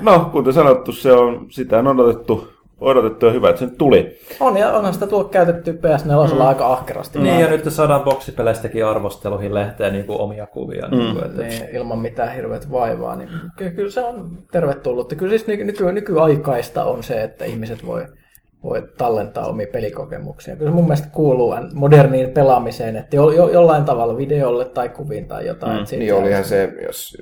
[0.00, 2.48] no kuten sanottu, se on, sitä on odotettu,
[2.80, 4.18] odotettu ja hyvä, että se tuli.
[4.40, 6.40] On, ja onhan sitä tullut käytetty PS4 mm.
[6.40, 7.18] aika ahkerasti.
[7.18, 10.88] Niin, ja nyt saadaan boksipeleistäkin arvosteluihin lehteen niin kuin omia kuvia.
[10.88, 10.96] Mm.
[10.96, 13.16] Niin, kuin, niin, ilman mitään hirveät vaivaa.
[13.16, 15.14] Niin, kyllä, kyllä se on tervetullut.
[15.16, 18.06] Kyllä siis nyky, nyky, nykyaikaista on se, että ihmiset voi
[18.64, 20.56] voi tallentaa omia pelikokemuksia.
[20.56, 25.28] Kyllä se mun mielestä kuuluu moderniin pelaamiseen, että jo, jo, jollain tavalla videolle tai kuviin
[25.28, 25.78] tai jotain.
[25.78, 25.98] Mm.
[25.98, 27.16] Niin olihan se, jos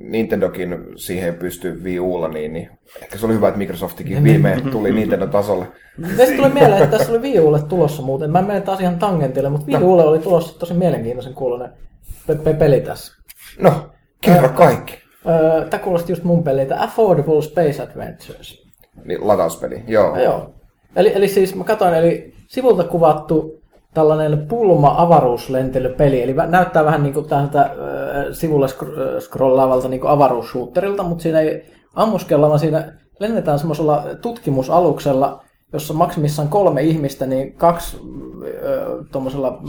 [0.00, 2.70] Nintendokin siihen pystyy Wii Ulla, niin, niin
[3.02, 4.24] ehkä se oli hyvä, että Microsoftikin niin.
[4.24, 5.66] viimein tuli Nintendo-tasolle.
[6.16, 8.30] Tästä tulee mieleen, että tässä oli Wii Ulle tulossa muuten.
[8.30, 11.70] Mä menen taas ihan tangentille, mutta Wii Ulle oli tulossa tosi mielenkiintoisen kuulunen
[12.44, 13.12] pe- peli tässä.
[13.60, 14.98] No, kerro kaikki.
[15.70, 16.82] Tämä kuulosti just mun peliltä.
[16.82, 18.68] Affordable Space Adventures.
[19.04, 20.16] Niin, latauspeli, joo.
[20.16, 20.57] Ja, joo.
[20.98, 23.60] Eli, eli siis mä katsoin, eli sivulta kuvattu
[23.94, 27.70] tällainen pulma-avaruuslentelypeli, eli näyttää vähän niin kuin täältä äh,
[28.32, 28.66] sivulle
[29.20, 36.48] scrollaavalta niin kuin avaruusshooterilta, mutta siinä ei ammuskella, vaan siinä lennetään semmoisella tutkimusaluksella, jossa maksimissaan
[36.48, 37.96] kolme ihmistä, niin kaksi
[39.12, 39.62] tuommoisella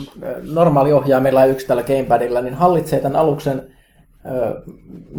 [0.53, 3.61] normaaliohjaimella ja yksi tällä gamepadilla, niin hallitsee tämän aluksen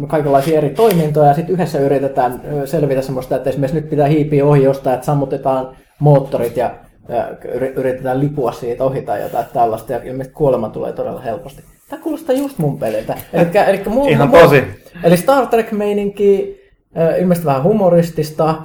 [0.07, 1.27] kaikenlaisia eri toimintoja.
[1.27, 5.75] Ja sitten yhdessä yritetään selvitä semmoista, että esimerkiksi nyt pitää hiipiä ohi jostain, että sammutetaan
[6.01, 6.75] moottorit ja,
[7.09, 7.27] ja
[7.75, 11.63] yritetään lipua siitä ohi tai jotain tällaista, ja ilmeisesti kuolema tulee todella helposti.
[11.89, 13.17] Tämä kuulostaa just mun peliltä.
[13.33, 14.63] Elikkä, elikkä mun, Ihan mun, tosi.
[15.03, 16.61] Eli Star Trek-meininki,
[17.19, 18.55] ilmeisesti vähän humoristista,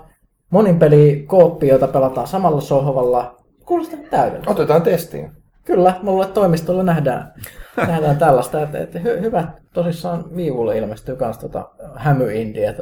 [0.50, 3.36] monin peli kooppi, jota pelataan samalla sohvalla.
[3.64, 4.50] Kuulostaa täydellistä.
[4.50, 5.30] Otetaan testiin.
[5.64, 7.32] Kyllä, mulle toimistolla nähdään,
[7.76, 12.74] nähdään tällaista, että, että hy, hyvä tosissaan viivulle ilmestyy myös tota hämy indie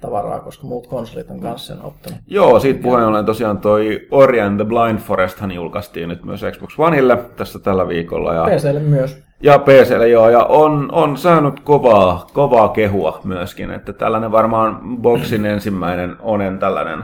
[0.00, 2.18] tavaraa, koska muut konsolit on kanssa sen ottanut.
[2.26, 6.74] Joo, siitä puheen ollen tosiaan toi Ori and the Blind Foresthan julkaistiin nyt myös Xbox
[6.78, 8.34] Oneille tässä tällä viikolla.
[8.34, 9.18] Ja, PClle myös.
[9.42, 15.46] Ja PClle joo, ja on, on saanut kovaa, kovaa kehua myöskin, että tällainen varmaan Boxin
[15.46, 17.02] ensimmäinen onen tällainen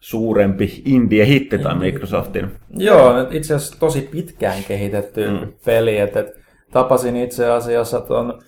[0.00, 2.50] suurempi indie-hitti tai Microsoftin.
[2.76, 5.52] Joo, itse asiassa tosi pitkään kehitetty mm.
[5.64, 5.98] peli.
[5.98, 6.40] Että, että
[6.72, 8.42] tapasin itse asiassa tuon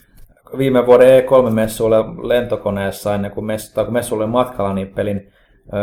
[0.59, 5.33] viime vuoden E3-messuille lentokoneessa ennen kuin, messu, tai kun messuille oli matkalla, niin pelin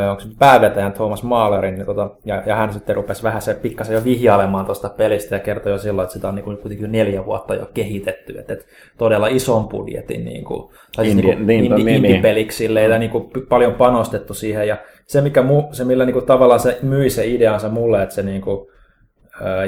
[0.09, 3.93] onko se päävetäjän Thomas Mahlerin, niin tota, ja, ja, hän sitten rupesi vähän se pikkasen
[3.93, 7.25] jo vihjailemaan tuosta pelistä ja kertoi jo silloin, että sitä on niin kuin, kuitenkin neljä
[7.25, 8.65] vuotta jo kehitetty, että, että
[8.97, 12.91] todella ison budjetin niin kuin, tai siis Indie, niin kuin, niin, indie, niin, peliksi niin.
[12.91, 16.59] ja niin kuin, paljon panostettu siihen ja se, mikä mu, se millä niin kuin, tavallaan
[16.59, 18.67] se myi se ideansa mulle, että se niin kuin,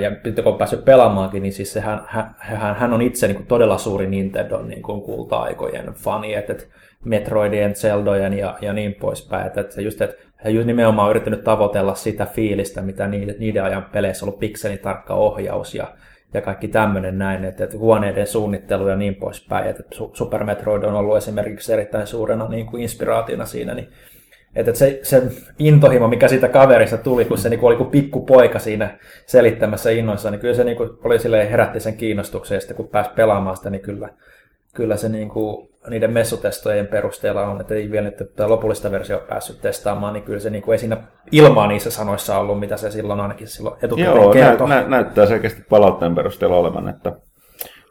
[0.01, 3.47] ja sitten kun on päässyt pelaamaankin, niin siis sehän, hän, hän on itse niin kuin
[3.47, 6.65] todella suuri Nintendo niin kuin kulta-aikojen fani, että, että
[7.05, 9.47] Metroidien, Zeldojen ja, ja niin poispäin.
[9.47, 13.85] Että, että just, että he just nimenomaan yrittänyt tavoitella sitä fiilistä, mitä niiden, niiden ajan
[13.91, 15.87] peleissä on ollut pikselitarkka ohjaus ja,
[16.33, 19.67] ja kaikki tämmöinen näin, että, että huoneiden suunnittelu ja niin poispäin.
[19.67, 19.83] Että
[20.13, 23.89] Super Metroid on ollut esimerkiksi erittäin suurena niin kuin inspiraationa siinä, niin
[24.55, 25.23] että se, se
[25.59, 30.31] intohimo, mikä siitä kaverista tuli, kun se niin kuin oli kuin pikkupoika siinä selittämässä innoissa,
[30.31, 33.57] niin kyllä se niin kuin oli silleen, herätti sen kiinnostuksen, ja sitten kun pääsi pelaamaan
[33.57, 34.09] sitä, niin kyllä,
[34.73, 39.25] kyllä se niin kuin niiden messutestojen perusteella on, että ei vielä nyt tätä lopullista versiota
[39.25, 40.97] päässyt testaamaan, niin kyllä se niin kuin ei siinä
[41.31, 44.69] ilmaa niissä sanoissa ollut, mitä se silloin ainakin silloin etukäteen Joo, kertoi.
[44.69, 47.09] Nä, nä, näyttää selkeästi palautteen perusteella olevan, että,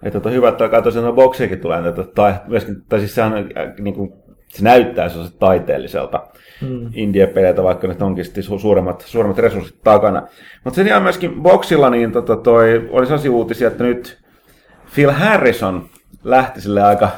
[0.02, 3.94] että tota, hyvä, että tosiaan boksiakin tulee, että, tai, myöskin, tai siis sehän äh, niin
[3.94, 4.12] kuin,
[4.54, 6.26] se näyttää sellaiselta taiteelliselta
[6.60, 6.90] mm.
[6.94, 8.24] indie-peleiltä, vaikka nyt onkin
[8.58, 10.22] suuremmat, suuremmat resurssit takana.
[10.64, 14.18] Mutta sen jää myöskin boksilla, niin tota, toi, oli sellaisia uutisia, että nyt
[14.94, 15.88] Phil Harrison
[16.24, 17.08] lähti sille aika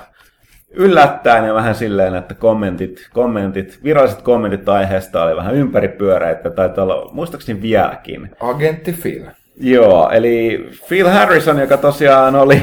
[0.71, 7.11] yllättäen ja vähän silleen, että kommentit, kommentit, viralliset kommentit aiheesta oli vähän ympäripyöreitä, taitaa olla
[7.13, 8.31] muistaakseni vieläkin.
[8.41, 9.25] Agentti Phil.
[9.61, 12.63] Joo, eli Phil Harrison, joka tosiaan oli,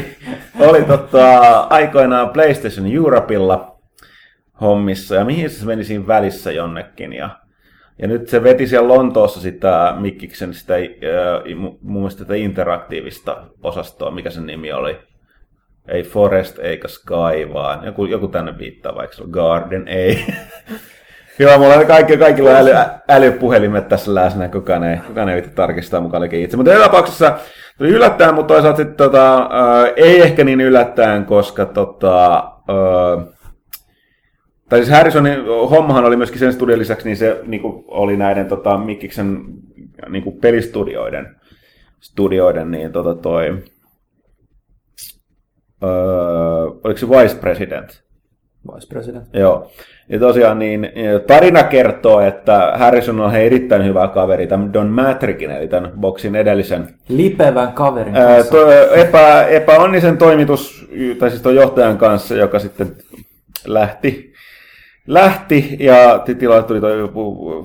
[0.60, 3.73] oli tota, aikoinaan PlayStation Europeilla
[4.62, 7.30] hommissa, ja mihin se meni siinä välissä jonnekin, ja,
[8.00, 10.82] ja nyt se veti siellä Lontoossa sitä Mikkiksen sitä, äh,
[11.82, 15.00] mun mielestä sitä interaktiivista osastoa, mikä sen nimi oli.
[15.88, 20.26] Ei Forest eikä Sky, vaan joku, joku tänne viittaa, vaikka se on Garden, ei.
[21.40, 22.74] Joo, mulla on kaikki, kaikilla on äly,
[23.10, 26.58] älypuhelimet tässä läsnä, kukaan ei, kukaan ei tarkistaa mukaan itse.
[26.58, 27.38] Mutta joka tapauksessa
[27.78, 33.33] tuli yllättäen, mutta toisaalta sitten tota, äh, ei ehkä niin yllättäen, koska tota, äh,
[34.74, 38.48] tai siis Harrisonin hommahan oli myöskin sen studion lisäksi, niin se niin kuin oli näiden
[38.48, 39.44] tota, Mikkiksen
[40.10, 41.36] niin kuin pelistudioiden
[42.00, 43.64] studioiden, niin tota toi,
[45.84, 45.90] öö,
[46.84, 48.04] oliko se vice president?
[48.74, 49.26] Vice president.
[49.34, 49.72] Joo.
[50.10, 50.90] Ja tosiaan niin
[51.28, 56.88] tarina kertoo, että Harrison on erittäin hyvä kaveri tämän Don Matrickin, eli tämän boksin edellisen
[57.10, 58.52] Lipevän kaverin ää, kanssa.
[58.52, 62.96] to, epä, epäonnisen toimitus, tai siis tuon johtajan kanssa, joka sitten
[63.66, 64.33] lähti,
[65.08, 66.96] lähti ja tilalle tuli toi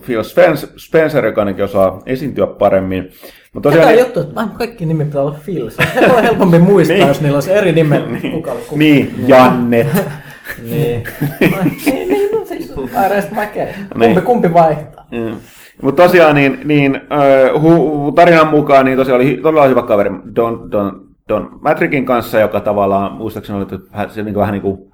[0.06, 3.08] Phil Spence- Spencer, joka ainakin osaa esiintyä paremmin.
[3.54, 5.70] Mutta Tämä tosiaan, juttu, että kaikki nimet pitää olla Phil.
[5.70, 5.82] Se
[6.16, 7.08] on helpompi muistaa, Niin.
[7.08, 8.02] jos niillä olisi eri nimet.
[8.34, 8.78] Kuka oli kuka.
[8.78, 9.86] niin, Jannet.
[10.70, 11.02] Niin.
[11.40, 12.72] niin, niin, no siis,
[13.46, 13.74] case.
[13.92, 14.22] Kumpi, Niin.
[14.22, 15.06] kumpi vaihtaa?
[15.10, 15.36] Mm.
[15.82, 20.68] Mutta tosiaan niin, niin äh, hu, tarinan mukaan niin tosiaan oli todella hyvä kaveri Don,
[20.72, 24.92] Don, Don Matrickin kanssa, joka tavallaan muistaakseni oli, että se niin vähän niin kuin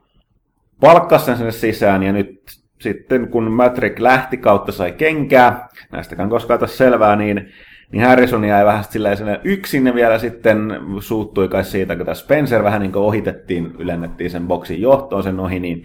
[0.81, 2.43] palkkasi sen sinne sisään ja nyt
[2.81, 7.49] sitten kun Matrick lähti kautta sai kenkää, näistäkään koskaan tässä selvää, niin,
[7.93, 12.81] niin Harrison jäi vähän silleen yksin vielä sitten suuttui kai siitä, kun tämä Spencer vähän
[12.81, 15.85] niin kuin ohitettiin, ylennettiin sen boksin johtoon sen ohi, niin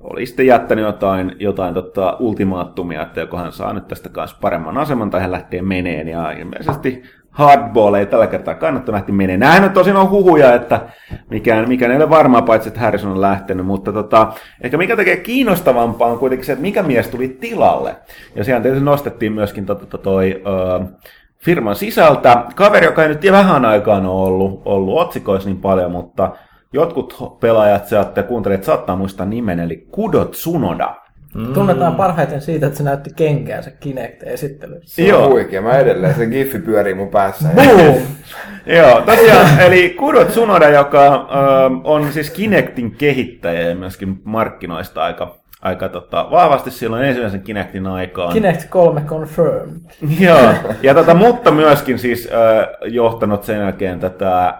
[0.00, 4.78] oli sitten jättänyt jotain, jotain tota, ultimaattumia, että joko hän saa nyt tästä kanssa paremman
[4.78, 6.08] aseman tai hän lähtee meneen.
[6.08, 7.02] Ja ilmeisesti
[7.32, 9.40] hardball ei tällä kertaa kannattanut lähti meneen.
[9.40, 10.80] Nämähän nyt tosin on huhuja, että
[11.30, 15.16] mikään, mikään ei ole varmaa, paitsi että Harrison on lähtenyt, mutta tota, ehkä mikä tekee
[15.16, 17.96] kiinnostavampaa on kuitenkin se, että mikä mies tuli tilalle.
[18.34, 20.84] Ja siellä tietysti nostettiin myöskin tota, tota, toi, ö,
[21.38, 22.44] firman sisältä.
[22.54, 26.30] Kaveri, joka ei nyt vähän aikaan ole ollut, ollut otsikoissa niin paljon, mutta
[26.72, 31.01] jotkut pelaajat sieltä ja kuuntelijat saattaa muistaa nimen, eli Kudo Tsunoda.
[31.34, 31.52] Mm.
[31.52, 34.94] Tunnetaan parhaiten siitä, että se näytti kenkäänsä Kinect-esittelyssä.
[34.94, 35.28] Se Joo.
[35.28, 35.62] huikea.
[35.62, 37.48] Mä edelleen, se giffi pyörii mun päässä.
[37.54, 37.94] Boom!
[38.66, 41.18] Joo, tosiaan, eli Kudo Tsunoda, joka ö,
[41.84, 48.32] on siis Kinectin kehittäjä ja myöskin markkinoista aika, aika tota, vahvasti silloin ensimmäisen Kinectin aikaan.
[48.32, 49.80] Kinect 3 confirmed.
[50.26, 54.54] Joo, ja tota, mutta myöskin siis ö, johtanut sen jälkeen tätä ö,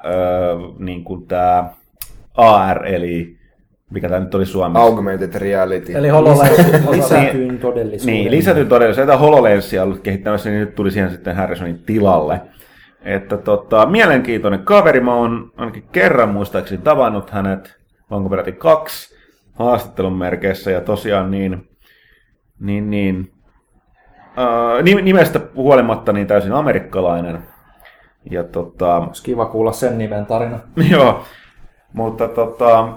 [0.78, 1.74] niin kuin tää
[2.34, 3.41] AR, eli
[3.92, 4.82] mikä tämä nyt oli Suomessa?
[4.82, 5.92] Augmented reality.
[5.92, 6.58] Eli HoloLens.
[6.90, 8.14] Lisätyn todellisuuden.
[8.14, 9.06] Niin, lisätyn todellisuus.
[9.06, 12.40] Tätä HoloLensia ollut kehittämässä, niin nyt tuli siihen sitten Harrisonin tilalle.
[13.02, 15.00] Että tota, mielenkiintoinen kaveri.
[15.00, 17.76] Mä oon ainakin kerran muistaakseni tavannut hänet,
[18.10, 19.16] onko peräti kaksi
[19.52, 20.70] haastattelun merkeissä.
[20.70, 21.68] Ja tosiaan niin,
[22.60, 23.32] niin, niin
[24.38, 27.38] äh, nim- nimestä huolimatta niin täysin amerikkalainen.
[28.30, 30.58] Ja tota, Olisi kiva kuulla sen nimen tarina.
[30.90, 31.24] Joo,
[31.92, 32.88] mutta tota,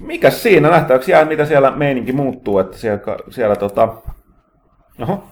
[0.00, 3.94] mikä siinä nähtäväksi jää, mitä siellä meininki muuttuu, että siellä, siellä tota,
[5.02, 5.24] oho,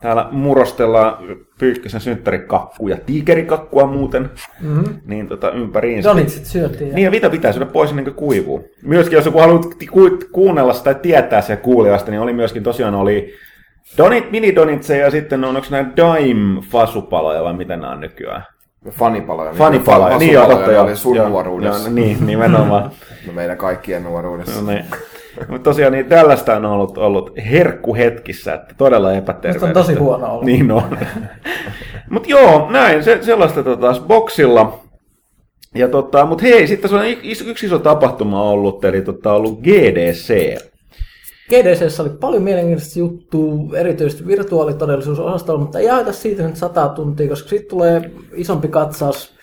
[0.00, 1.16] täällä murostellaan
[1.58, 5.00] Pyykkösen synttärikakkua ja tiikerikakkua muuten, mm-hmm.
[5.04, 6.08] niin tota, ympäriinsä.
[6.08, 6.94] Donitsit syötiin.
[6.94, 8.68] Niin ja mitä pitää syödä pois ennen kuin kuivuu.
[8.82, 12.94] Myöskin jos joku haluaa ku- kuunnella sitä tai tietää se kuulijasta, niin oli myöskin tosiaan
[12.94, 13.34] oli
[13.98, 18.42] Donit, mini donitseja ja sitten on, onko nämä Dime fasupaloja vai mitä nämä on nykyään?
[18.90, 19.52] Fanipaloja.
[19.52, 20.84] Fanipaloja, niin joo, totta joo.
[20.84, 21.88] oli sun Joo, nuoruudessa.
[21.88, 22.90] joo, Niin, nimenomaan.
[23.26, 24.60] No meidän kaikkien nuoruudessa.
[24.60, 24.84] No niin.
[25.48, 29.66] Mutta tosiaan niin tällaista on ollut, ollut herkkuhetkissä, että todella epäterveellistä.
[29.66, 30.44] On tosi huono olla.
[30.44, 30.98] Niin on.
[32.10, 34.78] Mutta joo, näin, se, sellaista tota, boksilla.
[35.74, 39.60] Ja tota, mutta hei, sitten se on yksi, yksi iso tapahtuma ollut, eli tota, ollut
[39.60, 40.58] GDC.
[41.50, 47.48] GDCssä oli paljon mielenkiintoista juttua, erityisesti virtuaalitodellisuusosastolla, mutta ei ajata siitä nyt sata tuntia, koska
[47.48, 49.36] sitten tulee isompi katsaus,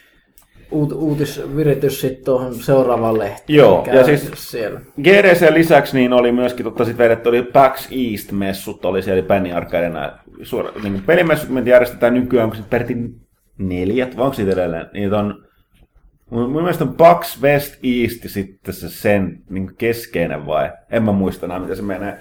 [0.72, 3.58] uut, uutisviritys sitten tuohon seuraavaan lehteen.
[3.58, 4.82] Joo, ja siis- siellä.
[5.02, 10.12] GDC lisäksi niin oli myöskin, totta sit vedetty, oli PAX East-messut, oli siellä Penny Arcadena.
[10.44, 12.96] Suora, niin pelimessut me järjestetään nykyään, onko se peräti
[13.58, 14.86] neljät, vai onko siitä edelleen?
[14.94, 15.46] Niitä on,
[16.34, 20.72] mun, mun mielestä on PAX West East sitten se sen niin keskeinen vai?
[20.91, 22.19] En mä muista enää, miten se menee.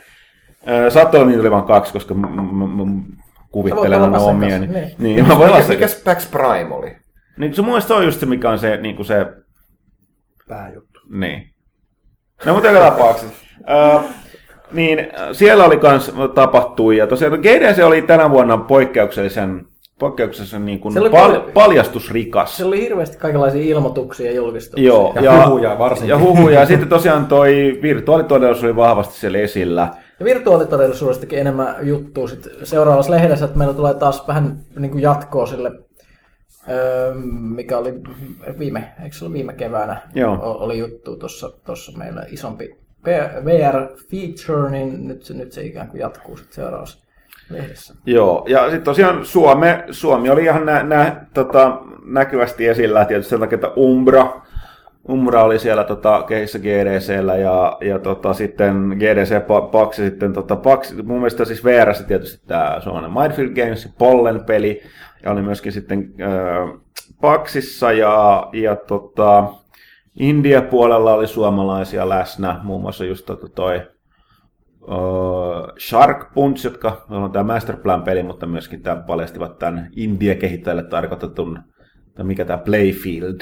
[0.68, 3.05] Ö, Saattoi olla niitä oli vain kaksi, koska m- m- m-
[3.51, 4.59] kuvittelen aina omia.
[4.59, 4.90] Niin, niin.
[4.98, 5.77] niin, mä voin olla Mikä, sekä.
[5.87, 6.96] mikäs Pax Prime oli?
[7.38, 9.27] Niin, se mun mielestä se on just se, mikä on se, niin kuin se,
[10.48, 11.01] Pääjuttu.
[11.11, 11.51] niin.
[12.46, 13.35] No mutta joka tapauksessa.
[13.96, 14.05] Uh,
[14.72, 14.98] niin
[15.33, 19.66] siellä oli kans tapahtui, ja tosiaan GDC oli tänä vuonna poikkeuksellisen,
[20.02, 22.56] poikkeuksellisen niin kuin pal- paljon- paljastusrikas.
[22.56, 24.86] Se oli hirveästi kaikenlaisia ilmoituksia ja julkistuksia.
[24.86, 26.08] Joo, Ja huhuja varsinkin.
[26.10, 26.60] Ja huhuja.
[26.60, 29.88] Ja sitten tosiaan toi virtuaalitodellisuus oli vahvasti siellä esillä.
[30.20, 35.46] Ja virtuaalitodellisuudestakin enemmän juttua sit seuraavassa lehdessä, että meillä tulee taas vähän niin kuin jatkoa
[35.46, 35.72] sille,
[36.68, 37.94] öö, mikä oli
[38.58, 40.32] viime, eikö se ollut viime keväänä, Joo.
[40.32, 42.76] O- oli juttu tuossa tuossa meillä isompi
[43.44, 46.98] VR-feature, niin nyt se, nyt se ikään kuin jatkuu sit seuraavassa
[47.50, 47.94] lehdessä.
[48.07, 53.40] Joo, ja sitten tosiaan Suome, Suomi oli ihan nä, nä, tota, näkyvästi esillä, tietysti sen
[53.40, 54.42] takia, että Umbra,
[55.09, 60.57] Umbra oli siellä tota, kehissä GDCllä ja, ja tota, sitten GDC Pa- Paxi sitten, tota,
[60.57, 64.83] Paxi, mun mielestä siis VRssä tietysti tämä suomalainen Mindfield Games, Pollen peli,
[65.22, 66.81] ja oli myöskin sitten äh,
[67.20, 69.44] Paxissa ja, ja tota,
[70.20, 73.91] India-puolella oli suomalaisia läsnä, muun muassa just tota toi Uh,
[75.79, 81.59] Shark Punch, jotka on tämä Masterplan-peli, mutta myöskin tämä paljastivat tämän India-kehittäjälle tarkoitetun,
[82.14, 83.40] tai mikä tämä Playfield.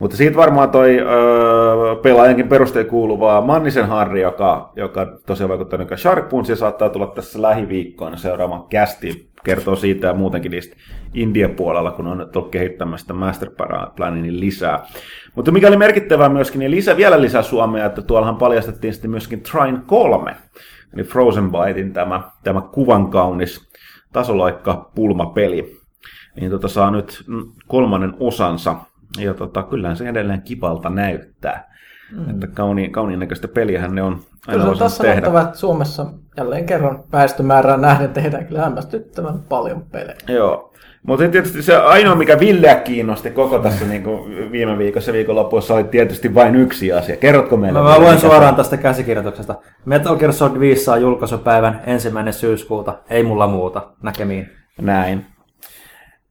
[0.00, 5.98] Mutta siitä varmaan toi uh, pelaajankin perusteella kuuluvaa Mannisen Harri, joka, joka tosiaan vaikuttaa nykyään
[5.98, 10.76] Shark Punch, ja saattaa tulla tässä lähiviikkoina seuraavan kästi kertoo siitä ja muutenkin niistä
[11.14, 14.86] India-puolella, kun on kehittämässä sitä Masterplanin niin lisää.
[15.34, 19.42] Mutta mikä oli merkittävää myöskin, niin lisä, vielä lisää Suomea, että tuollahan paljastettiin sitten myöskin
[19.42, 20.36] Trine 3,
[20.94, 23.70] eli Frozen Bytein tämä, tämä kuvan kaunis
[24.12, 25.76] tasoloikka pulmapeli.
[26.40, 27.24] Niin tota saa nyt
[27.66, 28.76] kolmannen osansa,
[29.18, 31.72] ja tota, kyllähän se edelleen kivalta näyttää.
[32.16, 32.30] Mm.
[32.30, 35.14] Että kauniin, kauniin näköistä peliähän ne on aina Kyllä se on osannut taas tehdä.
[35.14, 40.16] sanottava, että Suomessa jälleen kerran väestömäärään nähden tehdään kyllä hämmästyttävän paljon pelejä.
[40.28, 40.72] Joo.
[41.06, 45.84] Mutta tietysti se ainoa, mikä Villeä kiinnosti koko tässä niin kuin viime viikossa viikonlopussa, oli
[45.84, 47.16] tietysti vain yksi asia.
[47.16, 47.78] Kerrotko meille?
[47.78, 49.54] Mä, mä luen suoraan tästä käsikirjoituksesta.
[49.84, 52.98] Metal Gear Solid 5 saa julkaisupäivän ensimmäinen syyskuuta.
[53.10, 53.88] Ei mulla muuta.
[54.02, 54.50] Näkemiin.
[54.80, 55.26] Näin.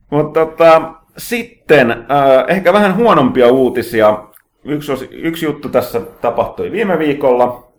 [0.10, 4.24] Mutta tota, sitten äh, ehkä vähän huonompia uutisia.
[4.64, 7.72] Yksi, osi, yksi juttu tässä tapahtui viime viikolla.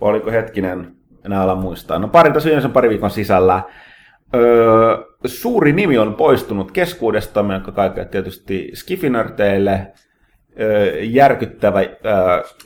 [0.00, 1.98] Oliko hetkinen, enää ala muistaa.
[1.98, 3.62] No pari, tässä yleensä pari viikon sisällä.
[4.34, 9.92] Öö, suuri nimi on poistunut keskuudestamme, joka kaikille tietysti Skifinörteille.
[10.60, 11.88] Öö, järkyttävä öö,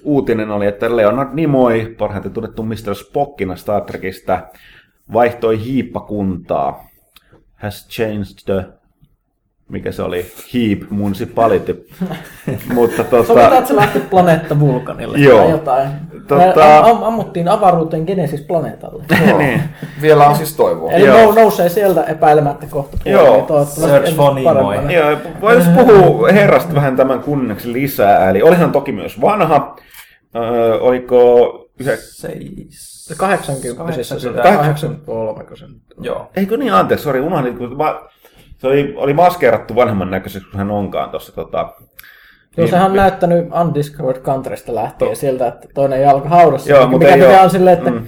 [0.03, 2.95] uutinen oli, että Leonard Nimoy, parhaiten tunnettu Mr.
[2.95, 4.41] Spockina Star Trekista,
[5.13, 6.85] vaihtoi hiippakuntaa.
[7.55, 8.65] Has changed the
[9.69, 11.89] mikä se oli, Heap Municipality.
[12.75, 15.39] Mutta Sovitaan, tota, että se lähti planeetta Vulkanille Joo.
[15.39, 15.89] tai jotain.
[16.15, 19.05] Tota- Am, am, ammuttiin avaruuteen Genesis-planeetalle.
[19.39, 19.63] niin.
[20.03, 20.93] Vielä on siis toivoa.
[20.93, 21.19] Eli Joo.
[21.19, 23.25] nou, nousee sieltä epäilemättä kohta Joo.
[23.27, 24.93] Toivottavasti Search for Nimoy.
[24.93, 28.31] Joo, voitaisiin puhua herrasta vähän tämän kunniaksi lisää.
[28.31, 29.77] Eli olihan toki myös vanha.
[30.37, 31.51] Öö, oliko
[31.81, 31.93] yhä...
[31.97, 32.95] Seis.
[33.17, 34.43] 80 siis se 80.
[34.43, 36.05] 83 kun se nyt on.
[36.05, 36.31] Joo.
[36.37, 37.59] Eikö niin, anteeksi, sori, unohdin.
[37.59, 37.95] kun mä...
[38.65, 41.33] Se oli, oli maskeerattu vanhemman näköiseksi kuin hän onkaan tuossa.
[41.33, 41.59] Tota...
[41.59, 41.87] Joo,
[42.57, 46.71] Niin, sehän on näyttänyt Undiscovered Countrysta lähtien sieltä, että toinen jalka haudassa.
[46.71, 48.07] Joo, mutta mikä, mikä on silleen, että mm.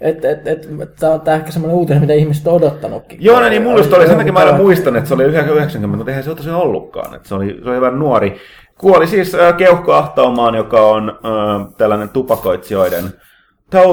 [0.00, 3.18] et, et, et, et, tämä on tää ehkä semmoinen uutinen, mitä ihmiset on odottanutkin.
[3.20, 6.10] Joo, no niin, mulla oli, sen takia mä aina muistan, että se oli 90, mutta
[6.10, 7.14] eihän se ole tosiaan ollutkaan.
[7.14, 8.40] Että se, oli, se oli vähän nuori.
[8.78, 13.24] Kuoli siis äh, keuhkoahtaumaan, joka on äh, tällainen tupakoitsijoiden tauti,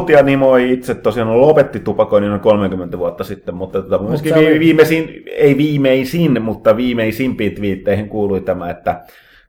[0.10, 4.60] ja Nimoi itse tosiaan lopetti tupakoinnin noin 30 vuotta sitten, mutta tota, myöskin oli- vi-
[4.60, 9.02] viimeisin, ei viimeisin, mutta viimeisimpiin twiitteihin kuului tämä, että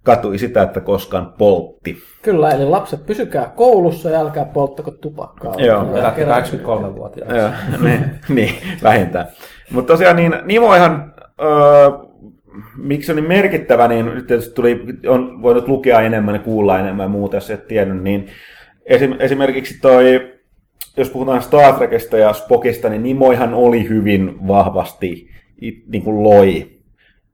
[0.03, 1.97] katui sitä, että koskaan poltti.
[2.23, 5.55] Kyllä, eli lapset, pysykää koulussa ja älkää polttako tupakkaa.
[5.59, 5.87] Joo.
[5.93, 7.37] Lähti kerran- 83-vuotiaaksi.
[7.37, 7.51] Joo,
[7.85, 9.27] niin, niin, vähintään.
[9.73, 11.91] Mutta tosiaan niin, Nimo ihan, öö,
[12.77, 16.79] miksi se on niin merkittävä, niin nyt tietysti tuli, on voinut lukea enemmän ja kuulla
[16.79, 18.27] enemmän ja muuta, jos et tiennyt, niin
[18.87, 20.33] esim, esimerkiksi toi,
[20.97, 25.29] jos puhutaan Star Trekista ja Spockista, niin Nimoihan oli hyvin vahvasti,
[25.89, 26.73] niin kuin loi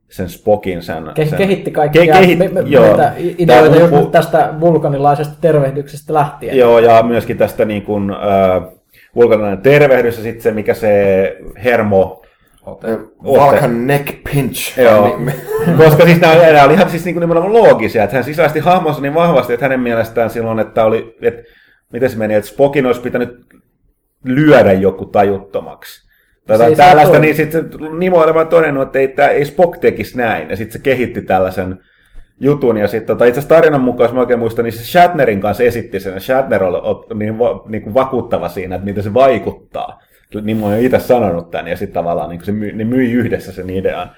[0.08, 1.04] sen Spokin sen...
[1.04, 2.86] Ke- sen kehitti kaikkia Ke- kehit- me, me, joo.
[2.86, 6.56] meitä ideoita Tää just puhu- tästä vulkanilaisesta tervehdyksestä lähtien.
[6.56, 8.62] Joo, ja myöskin tästä niin kuin, äh,
[9.14, 12.22] ulkonainen tervehdys ja sitten se, mikä se hermo
[13.24, 14.78] Valkan neck pinch.
[14.78, 15.32] Joo, Niin-
[15.84, 19.00] koska siis nämä, nämä oli ihan siis niin kuin nimenomaan loogisia, että hän sisäisti hahmonsa
[19.00, 21.42] niin vahvasti, että hänen mielestään silloin, että oli, että
[21.92, 23.40] miten se meni, että Spokin olisi pitänyt
[24.24, 26.08] lyödä joku tajuttomaksi.
[26.46, 27.20] Tai Se tällaista, toimia.
[27.20, 30.72] niin sitten Nimo oli vaan todennut, että ei, tää, ei Spock tekisi näin, ja sitten
[30.72, 31.78] se kehitti tällaisen
[32.40, 35.40] jutun, ja sitten tota, itse asiassa tarinan mukaan, jos mä oikein muistan, niin se Shatnerin
[35.40, 39.14] kanssa esitti sen, Shatner oli, oli niin, va, niin kuin vakuuttava siinä, että miten se
[39.14, 40.02] vaikuttaa.
[40.42, 43.70] Nimo on itse sanonut tämän, ja sitten tavallaan niin se myy, ne myi yhdessä sen
[43.70, 44.10] idean.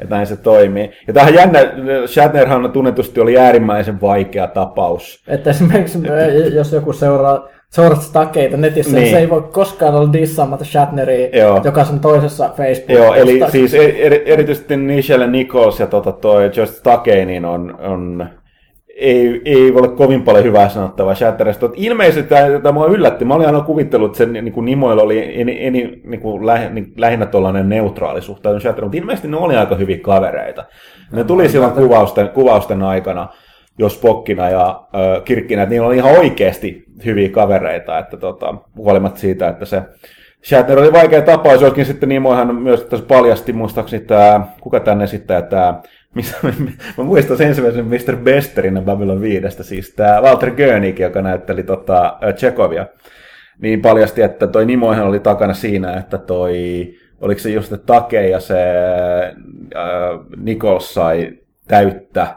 [0.00, 0.90] että näin se toimii.
[1.06, 1.58] Ja tähän jännä,
[2.06, 5.22] Shatnerhan tunnetusti oli äärimmäisen vaikea tapaus.
[5.28, 5.98] Että esimerkiksi
[6.54, 9.02] jos joku seuraa George Stakeita netissä, niin.
[9.02, 9.14] Niin.
[9.14, 11.60] se ei voi koskaan olla dissaamatta Shatneria, Joo.
[11.64, 16.82] joka on toisessa facebook Joo, eli siis er, erityisesti Nichelle Nichols ja tota toi Just
[16.82, 18.28] Takei, niin on, on
[18.98, 21.66] ei, ei ole kovin paljon hyvää sanottavaa Shatterista.
[21.66, 23.24] Mutta Ilmeisesti tämä, tämä mua yllätti.
[23.24, 26.72] Mä olin aina kuvitellut, että sen niin kuin Nimoilla oli eni, eni, niin kuin läh,
[26.72, 30.64] niin, lähinnä tuollainen neutraali suhtautuminen Shatteriin, mutta ilmeisesti ne oli aika hyviä kavereita.
[31.12, 33.28] Ne tuli silloin kuvausten, kuvausten aikana
[33.78, 39.20] jos Spockina ja ö, Kirkkinä, että niillä oli ihan oikeasti hyviä kavereita, että tota, huolimatta
[39.20, 39.82] siitä, että se
[40.44, 45.42] Shatner oli vaikea tapaus, joskin sitten Nimoihan myös tässä paljasti, muistaakseni tämä, kuka tänne esittää
[45.42, 45.80] tämä,
[46.14, 46.36] missä,
[46.98, 48.16] mä muistan sen ensimmäisen Mr.
[48.16, 52.86] Besterin Babylon 5, siis tämä Walter Gönig, joka näytteli tota, Tsekovia,
[53.60, 56.54] niin paljasti, että toi Nimoihan oli takana siinä, että toi,
[57.20, 58.72] oliko se just Take ja se
[59.76, 59.82] äh,
[60.36, 61.32] Nichols sai
[61.68, 62.36] täyttä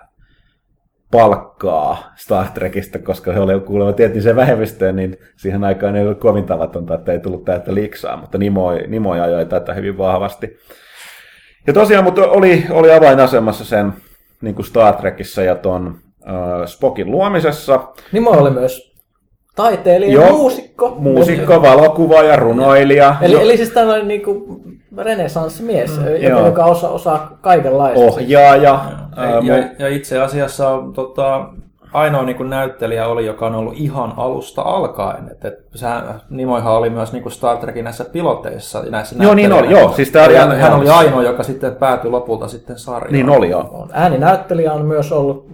[1.11, 6.45] palkkaa Star Trekista, koska he olivat kuulemma tietyn vähemmistöön, niin siihen aikaan ei ollut kovin
[6.45, 10.57] tavatonta, että ei tullut täyttä liksaa, mutta Nimoi, Nimoi ajoi tätä hyvin vahvasti.
[11.67, 13.93] Ja tosiaan, mutta oli, oli avainasemassa sen
[14.41, 15.95] niin kuin Star Trekissä ja ton
[16.27, 16.33] äh,
[16.67, 17.79] Spokin luomisessa.
[18.11, 18.91] Nimo oli myös
[19.55, 20.95] taiteilija, Joo, muusikko.
[20.99, 23.15] Muusikko, valokuvaaja, runoilija.
[23.21, 24.61] Eli, jo- eli siis tällainen niin kuin
[24.97, 27.99] renesanssimies, mm, joka, joka osaa, osaa kaikenlaista.
[28.05, 28.79] ohjaaja.
[29.15, 31.49] ää, Ja, mu- ja itse asiassa tota,
[31.93, 35.31] ainoa niin kuin näyttelijä oli, joka on ollut ihan alusta alkaen.
[35.31, 38.83] Et, et, sehän, Nimoihan oli myös niin kuin Star Trekin näissä piloteissa.
[38.89, 42.11] Näissä Joo, niin oli, joo, siis tää oli hän, hän oli ainoa, joka sitten päätyi
[42.11, 43.13] lopulta sitten sarjaan.
[43.13, 43.69] Niin oli joo.
[43.71, 43.89] On.
[43.93, 45.49] Ääninäyttelijä on myös ollut,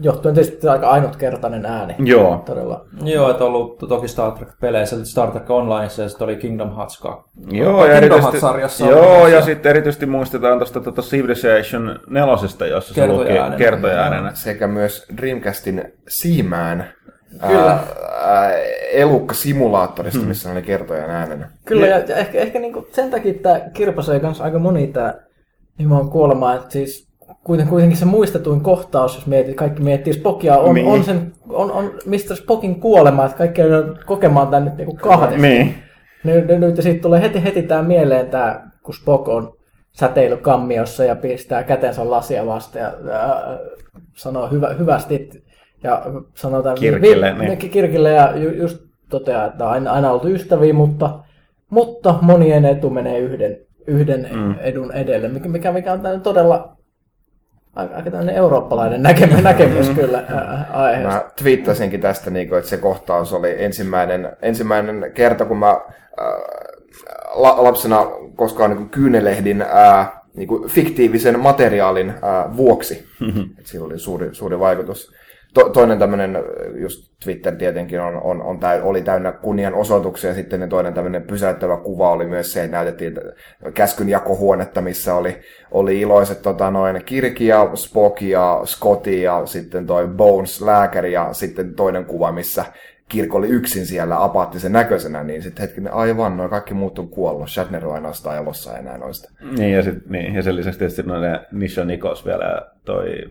[0.00, 1.94] johtuen tietysti aika ainutkertainen ääni.
[1.98, 2.42] Joo.
[2.46, 2.84] Todella.
[3.02, 7.30] Joo, että ollut toki Star Trek-peleissä, Star Trek Onlineissa ja sitten oli Kingdom Hearts 2.
[7.50, 13.06] Joo, ja Kingdom erityisesti, joo, ja sitten erityisesti muistetaan tuosta tuota Civilization nelosesta, jossa se
[13.06, 13.56] luki Kertoja-äänenä.
[13.56, 14.30] kertoja-äänenä.
[14.34, 15.77] sekä myös Dreamcastin
[17.48, 17.70] Kyllä.
[17.70, 17.84] ää,
[18.24, 18.52] ää,
[18.92, 21.50] elukka-simulaattorista, missä ne oli kertojan äänenä.
[21.64, 25.14] Kyllä, ja, ja ehkä, ehkä niin sen takia tämä kirpasee kanssa aika moni tämä
[25.78, 27.08] Nimon kuolema, että siis
[27.44, 30.86] kuiten- kuitenkin se muistetuin kohtaus, jos mietit, kaikki miettii Spockia, on, Niin.
[30.86, 32.36] on, sen, on, on Mr.
[32.36, 35.42] Spockin kuolema, että kaikki on kokemaan tämän nyt niin kahdesti.
[35.42, 35.74] Niin.
[36.24, 39.52] Nyt, nyt, nyt siitä tulee heti, heti tämä mieleen, tämä, kun Spock on
[39.92, 43.58] säteilykammiossa ja pistää kätensä lasia vasten ja ää,
[44.16, 45.30] sanoo hyvä, hyvästi
[45.82, 46.02] ja
[46.34, 47.58] sanotaan Kirkille, niin.
[47.58, 51.18] Kirkille ja ju, just toteaa, että on aina, aina oltu ystäviä, mutta,
[51.70, 53.56] mutta monien etu menee yhden,
[53.86, 54.54] yhden mm.
[54.60, 56.76] edun edelle, mikä, mikä, on tämmöinen todella
[57.76, 61.08] aika, aika tämmöinen eurooppalainen näkemys, näkemys kyllä ää, aiheesta.
[61.08, 65.80] Mä twiittasinkin tästä, niin kuin, että se kohtaus oli ensimmäinen, ensimmäinen kerta, kun mä ää,
[67.34, 68.06] la, lapsena
[68.36, 73.06] koskaan niin kyynelehdin ää, niin kuin fiktiivisen materiaalin ää, vuoksi.
[73.58, 75.14] Et sillä oli suuri, suuri vaikutus.
[75.54, 76.38] To, toinen tämmöinen,
[76.74, 81.76] just Twitter tietenkin on, on, on täy, oli täynnä kunnianosoituksia, sitten ne toinen tämmöinen pysäyttävä
[81.76, 83.14] kuva oli myös se, että näytettiin
[83.74, 85.38] käskynjakohuonetta, missä oli,
[85.70, 91.32] oli iloiset tota, noin Kirki ja Spock ja Scotty ja sitten toi Bones lääkäri ja
[91.32, 92.64] sitten toinen kuva, missä
[93.08, 97.48] Kirk oli yksin siellä apaattisen näköisenä, niin sitten hetkinen, aivan, noin kaikki muut on kuollut,
[97.48, 99.32] Shatner on ainoastaan elossa enää noista.
[99.58, 101.02] Niin, ja, sit, niin, ja sen lisäksi tietysti
[101.52, 103.24] Nisha Nikos vielä toi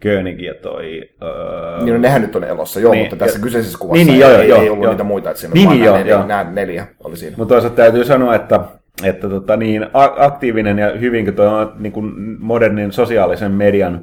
[0.00, 1.00] König ja toi...
[1.22, 4.06] Öö, Niin no, nehän nyt on elossa, joo, Niin, mutta tässä ja- kyseisessä kuvassa Niin,
[4.06, 4.92] niin, ei, joo, ei, joo, ei ollut joo.
[4.92, 6.26] niitä muita, että siinä Niin, niin, vain joo, nämä neljä, joo.
[6.26, 7.34] nämä neljä oli siinä.
[7.38, 8.60] Mutta toisaalta täytyy sanoa, että,
[9.04, 9.86] että tota, niin,
[10.16, 14.00] aktiivinen ja hyvinkin tuo on niin kuin modernin sosiaalisen median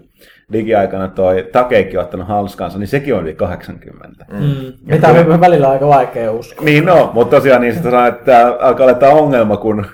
[0.54, 4.26] digiaikana toi Takeikin on ottanut hanskansa, niin sekin on yli 80.
[4.32, 4.40] Mm.
[4.86, 6.66] Mitä on välillä aika vaikea uskoa.
[6.66, 9.86] Niin no, mutta tosiaan niin sitä sanoo, että tämä alkaa olla tämä ongelma, kun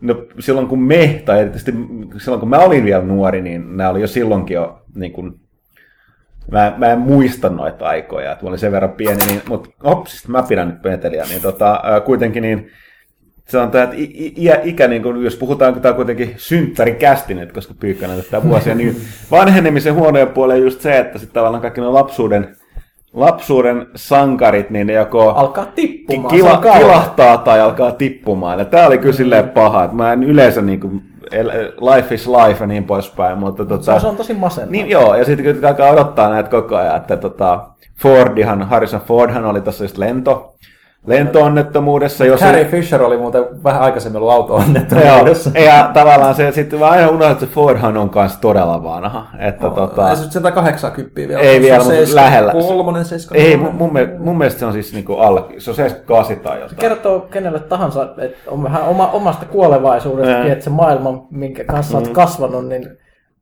[0.00, 1.72] no, silloin kun me, tai erityisesti
[2.18, 5.34] silloin kun mä olin vielä nuori, niin nämä oli jo silloinkin jo niin kuin,
[6.50, 10.28] Mä, mä en muista noita aikoja, että mä olin sen verran pieni, niin, mutta ops,
[10.28, 12.70] mä pidän nyt peteliä, niin tota, kuitenkin niin,
[13.48, 17.52] sanotaan, että i- i- iä, ikä, niin kun, jos puhutaan, tämä on kuitenkin synttärikästi nyt,
[17.52, 18.96] koska Pyykkönen tätä vuosia, niin
[19.30, 22.56] vanhenemisen huonoja puolia on just se, että sitten tavallaan kaikki ne lapsuuden,
[23.12, 26.34] lapsuuden sankarit, niin ne joko Alkaa tippumaan.
[26.34, 28.58] kila, kilahtaa tai alkaa tippumaan.
[28.58, 31.02] Ja tää oli kyllä silleen paha, että mä en yleensä niin kuin,
[31.94, 34.72] life is life ja niin poispäin, mutta tota, se on tosi masentavaa.
[34.72, 37.66] niin joo, ja sitten kun alkaa odottaa näitä koko ajan, että tota,
[38.02, 40.54] Fordihan, Harrison Fordhan oli tuossa just lento,
[41.06, 42.24] lentoonnettomuudessa.
[42.24, 45.50] Jos Carrie Fisher oli muuten vähän aikaisemmin ollut Joo, auto-onnettomuudessa.
[45.58, 49.26] ja tavallaan se sitten vaan aina unohdat, että se Fordhan on kanssa todella vanha.
[49.38, 51.40] Että No, tota, Ei se 180 vielä.
[51.40, 52.52] Ei Se vielä, on mutta 70, lähellä.
[52.52, 53.50] Kolmonen, 70.
[53.50, 56.60] ei, mun, mun, mielestä, mun mielestä se on siis niinku alle, se on 78 tai
[56.60, 56.76] jotain.
[56.78, 62.08] Kertoo kenelle tahansa, että on vähän oma, omasta kuolevaisuudesta, että se maailma, minkä kanssa olet
[62.08, 62.88] kasvanut, niin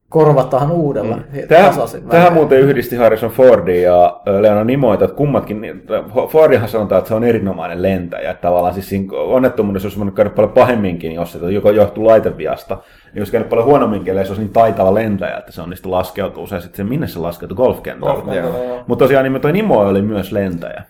[0.08, 1.22] korvataan uudella mm.
[1.48, 1.74] Tähän,
[2.08, 5.82] tähän muuten yhdisti Harrison Fordi ja Leona Nimoita, että kummatkin, niin,
[6.28, 8.30] Fordihan sanotaan, että se on erinomainen lentäjä.
[8.30, 12.78] Että tavallaan siis siinä onnettomuudessa olisi voinut käydä paljon pahemminkin, jos se joko johtuu laiteviasta,
[13.12, 16.60] niin olisi käynyt paljon huonomminkin, se olisi niin taitava lentäjä, että se onnistu laskeutuu se
[16.60, 17.56] sitten, minne se laskeutui.
[17.56, 18.84] Golfkentällä, joo.
[18.86, 20.82] Mutta tosiaan niin toi Nimo oli myös lentäjä.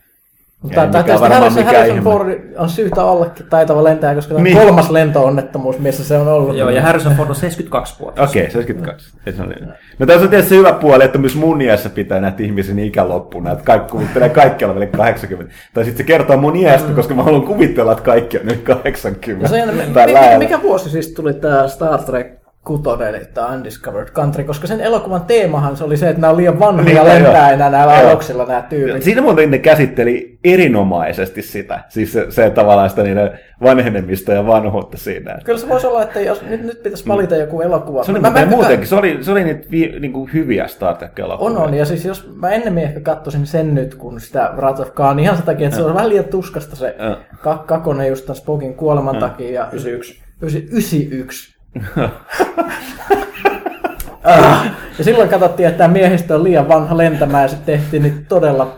[0.62, 2.04] Mutta tästä varmaan Harrison, Harrison.
[2.04, 4.56] Ford on syytä ollakin taitava lentäjä, koska se on Niin.
[4.58, 6.56] kolmas lentoonnettomuus, missä se on ollut.
[6.56, 8.22] Joo, ja Harrison Ford on 72 vuotta.
[8.22, 9.12] Okei, okay, 72.
[9.26, 9.54] Ei se oli-
[9.98, 13.08] No tässä on tietysti se hyvä puoli, että myös mun iässä pitää näitä ihmisen ikä
[13.08, 15.54] loppuun, että kaikki kuvittelee kaikki olevalle 80.
[15.74, 19.42] Tai sitten se kertoo mun iästä, koska mä haluan kuvitella, että kaikki on nyt 80.
[19.44, 20.38] No se, on- mi- Tai mi- lähellä.
[20.38, 25.76] mikä vuosi siis tuli tämä Star Trek kutonen, tämä Undiscovered Country, koska sen elokuvan teemahan
[25.76, 29.02] se oli se, että nämä on liian vanhoja Niin, lentää enää näillä aluksilla nämä tyypit.
[29.02, 33.30] Siinä muuten ne käsitteli erinomaisesti sitä, siis se, se tavallaan sitä niiden
[33.62, 35.32] vanhenemista ja vanhuutta siinä.
[35.32, 38.04] että- Kyllä se voisi olla, että jos nyt, nyt pitäisi valita joku elokuva.
[38.04, 40.94] Se oli Mä- mä muutenkin, se oli, se oli niitä vi, niin kuin hyviä Star
[40.96, 41.46] Trek-elokuvia.
[41.50, 41.74] On, on.
[41.74, 45.36] Ja siis jos mä ennemmin ehkä katsoisin sen nyt, kun sitä Wrath of Khan, ihan
[45.36, 46.96] sen takia, että se on vähän liian tuskasta se
[47.34, 49.50] kak- kakonen just tämän Spokin kuoleman takia.
[49.52, 50.22] Ja 91.
[50.40, 51.57] 91.
[54.98, 58.76] ja silloin katsottiin, että tämä miehistö on liian vanha lentämään ja sitten tehtiin niitä todella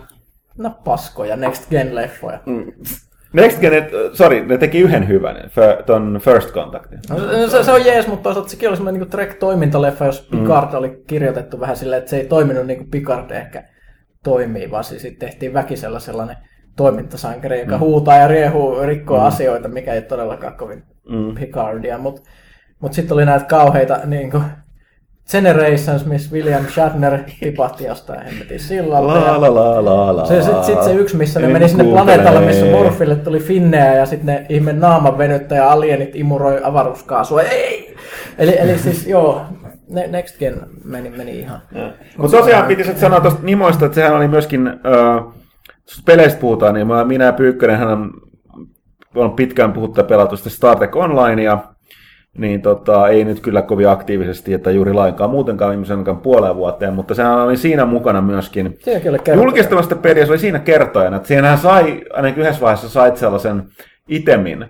[0.58, 2.38] no, paskoja Next Gen-leffoja.
[3.32, 3.72] Next Gen,
[4.12, 5.36] sorry, ne teki yhden hyvän,
[5.86, 6.98] ton First Contactin.
[7.10, 10.74] No, se- se, se on jees, mutta toisaalta sekin oli semmoinen niin Trek-toimintaleffa, jos Picard
[10.74, 13.64] oli kirjoitettu vähän silleen, että se ei toiminut niin kuin Picard ehkä
[14.24, 16.36] toimii, vaan siis tehtiin väkisellä sellainen
[16.76, 20.82] toimintasankari, joka huutaa ja riehuu, rikkoo asioita, mikä ei todellakaan kovin
[21.40, 22.22] Picardia, mutta
[22.80, 24.42] mut sitten oli näitä kauheita niin kuin
[25.30, 29.14] Generations, missä William Shatner tipahti jostain hemmetin sillalta.
[29.14, 30.26] La la la la la.
[30.26, 32.04] se, sit, sit se yksi, missä ne En meni sinne kuuntele.
[32.04, 37.42] planeetalle, missä Morfille tuli finnejä ja sitten ne ihme naaman venyttäjä alienit imuroi avaruuskaasua.
[37.42, 37.96] Ei!
[38.38, 39.42] Eli, eli siis joo,
[39.90, 40.54] ne, Next Gen
[40.84, 41.60] meni, meni ihan.
[42.16, 45.24] Mutta tosiaan piti sitten sanoa tuosta Nimoista, että sehän oli myöskin, äh,
[45.68, 48.10] jos peleistä puhutaan, niin mä, minä ja Pyykkönenhän on,
[49.14, 51.58] on pitkään puhuttu ja pelattu sitä Star Trek Onlinea,
[52.38, 57.14] niin tota, ei nyt kyllä kovin aktiivisesti, että juuri lainkaan muutenkaan viimeisen puoleen vuoteen, mutta
[57.14, 58.78] sehän oli siinä mukana myöskin
[59.36, 63.62] julkistamasta peliä, se oli siinä kertojana, että siinähän sai, ainakin yhdessä vaiheessa sait sellaisen
[64.08, 64.66] itemin,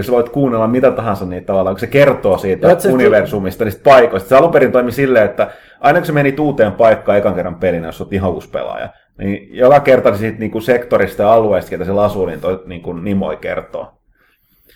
[0.00, 4.28] sä voit kuunnella mitä tahansa niitä tavallaan, kun se kertoo siitä se- universumista, niistä paikoista.
[4.28, 5.50] Se alun perin toimi silleen, että
[5.80, 8.88] aina kun se meni uuteen paikkaan ekan kerran pelinä, jos olet ihan uusi pelaaja,
[9.18, 13.36] niin joka kerta siitä niinku sektorista ja alueesta, ketä se asuu, niin toi niinku nimoi
[13.36, 13.97] kertoo.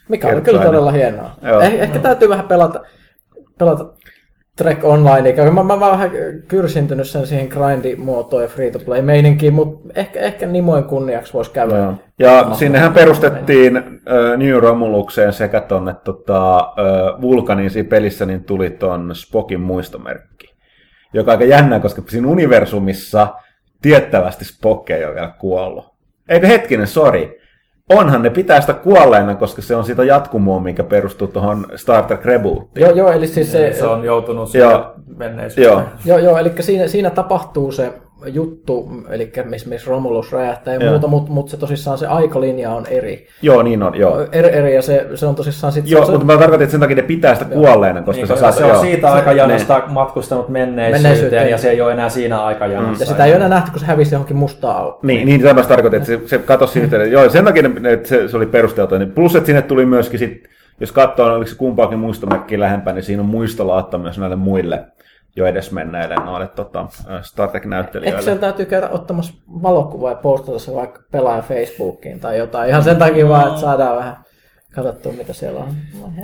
[0.09, 1.31] Mikä oli kertoo kyllä todella hienoa.
[1.43, 1.61] Joo.
[1.61, 2.81] Eh, ehkä täytyy vähän pelata,
[3.59, 3.87] pelata
[4.57, 5.51] Trek Online.
[5.51, 6.11] Mä, mä, vähän
[6.49, 11.77] kyrsintynyt sen siihen grindimuotoon ja free-to-play-meininkiin, mutta ehkä, ehkä Nimoin kunniaksi voisi käydä.
[11.77, 11.95] Joo.
[12.19, 13.83] Ja sinnehän perustettiin äh,
[14.37, 20.55] New Romulukseen sekä tonne tota, äh, Vulkaniin siinä pelissä, niin tuli ton Spokin muistomerkki.
[21.13, 23.29] Joka on aika jännä, koska siinä universumissa
[23.83, 25.85] tiettävästi Spock ei ole vielä kuollut.
[26.29, 27.42] Eikö hetkinen, sori.
[27.91, 32.25] Onhan ne pitää sitä kuolleena, koska se on sitä jatkumoa, mikä perustuu tuohon Star Trek
[32.25, 32.85] Rebootiin.
[32.87, 34.69] Joo, joo, eli siis se, Se on joutunut Joo.
[34.69, 34.81] siihen
[35.17, 35.77] menneisyyteen.
[35.79, 35.87] Joo.
[36.05, 37.93] Joo, joo, eli siinä, siinä tapahtuu se
[38.27, 40.91] juttu, eli missä miss Romulus räjähtää ja Joo.
[40.91, 43.27] muuta, mutta mut se tosissaan se aikalinja on eri.
[43.43, 44.27] Joo, niin on, joo.
[44.33, 45.91] Eri, eri ja se, se on tosissaan sitten...
[45.91, 48.35] Joo, se, mutta mä tarkoitan, että sen takia ne pitää sitä kuolleena, koska Niin, sä
[48.35, 48.55] koska saat...
[48.59, 48.81] se on joo.
[48.81, 51.51] siitä aikajanasta matkustanut menneisyyteen, Menneisyyteen.
[51.51, 53.03] ja se ei ole enää siinä aikajanassa.
[53.05, 55.07] ja sitä ei ole enää nähty, kun se hävisi johonkin mustaan aukkoon.
[55.07, 58.09] Niin, niin tämä tarkoitan, että se, se katosi siitä, että joo, sen takia ne- että
[58.09, 58.99] se, se oli perusteltu.
[58.99, 60.49] Niin Plus, että sinne tuli myöskin sit,
[60.81, 64.85] jos katsoo, oliko se kumpaakin muistomerkkiä lähempää, niin siinä on muistolaatta myös näille muille
[65.37, 66.87] jo edesmenneille noille tota,
[67.23, 68.23] Star Ehkä Trek-näyttelijöille.
[68.23, 72.69] siellä täytyy käydä ottamassa valokuvaa ja postata se vaikka pelaaja Facebookiin tai jotain.
[72.69, 74.17] Ihan sen takia vaan, että saadaan vähän
[74.75, 75.75] katsottua, mitä siellä on.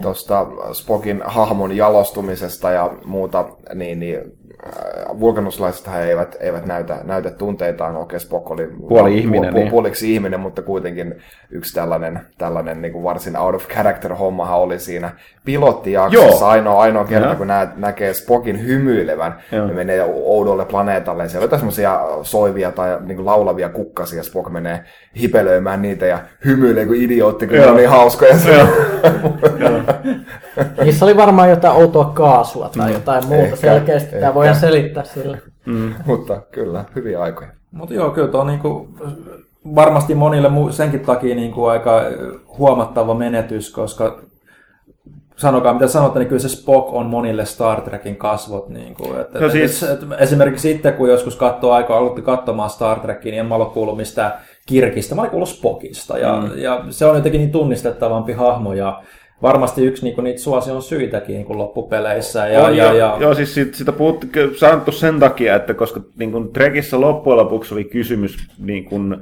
[0.03, 7.97] tuosta Spokin hahmon jalostumisesta ja muuta, niin, niin äh, vulkanuslaisethan eivät, eivät näytä, näytä tunteitaan.
[7.97, 9.71] Okei, Spock oli Puoli ihminen, pu, niin.
[9.71, 11.15] puoliksi ihminen, mutta kuitenkin
[11.51, 15.11] yksi tällainen, tällainen niin kuin varsin out of character hommahan oli siinä
[15.45, 16.45] pilottijaksossa.
[16.45, 16.51] Joo.
[16.51, 17.37] Ainoa, ainoa kerta, Joo.
[17.37, 19.67] kun nä, näkee Spokin hymyilevän, Joo.
[19.67, 21.23] ne menee oudolle planeetalle.
[21.23, 24.23] Ja siellä on semmoisia soivia tai niin kuin laulavia kukkasia.
[24.23, 24.85] Spock menee
[25.21, 28.35] hipelöimään niitä ja hymyilee kuin idiootti, kun ne niin hauskoja.
[30.85, 33.45] Niissä oli varmaan jotain outoa kaasua tai jotain muuta.
[33.45, 34.35] Ehkä, Selkeästi tämä ehkä.
[34.35, 35.43] voidaan selittää sille.
[36.07, 37.51] Mutta kyllä, hyviä aikoja.
[37.71, 38.89] Mutta joo, kyllä tuo niinku
[39.75, 42.03] varmasti monille mu- senkin takia niin kuin aika
[42.59, 44.19] huomattava menetys, koska
[45.37, 48.69] sanokaa mitä sanotte, niin kyllä se Spock on monille Star Trekin kasvot.
[48.69, 52.23] Niin kuin, että, No et, siis- et, et, esimerkiksi sitten, kun joskus katsoo aikaa, aloitti
[52.23, 54.33] katsomaan Star Trekia, niin en mä ole kuullut mistään
[54.67, 56.19] Kirkistä, mä olin kuullut Spockista.
[56.19, 56.59] Ja, mm.
[56.59, 59.03] ja se on jotenkin niin tunnistettavampi hahmo ja
[59.43, 62.49] varmasti yksi niin kuin, niitä suosion syitäkin niin kuin loppupeleissä.
[62.49, 66.01] Ja, on, ja, ja, ja, Joo, siis siitä, sitä puhuttiin sanottu sen takia, että koska
[66.19, 69.17] niin kuin Trekissä loppujen lopuksi oli kysymys niin kuin,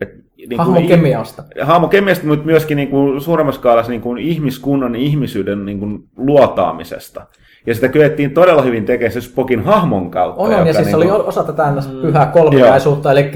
[0.00, 1.44] et, niin kuin Hahmon kemiasta.
[1.62, 7.26] hahmokemiasta, mutta myöskin niin kuin suuremmassa skaalassa niin kuin ihmiskunnan ihmisyyden niin kuin luotaamisesta.
[7.66, 10.42] Ja sitä kyettiin todella hyvin tekemään se Spokin hahmon kautta.
[10.42, 12.00] On, on, ja siis niin se oli kuin- osa tätä mm.
[12.02, 13.30] pyhää kolminaisuutta, eli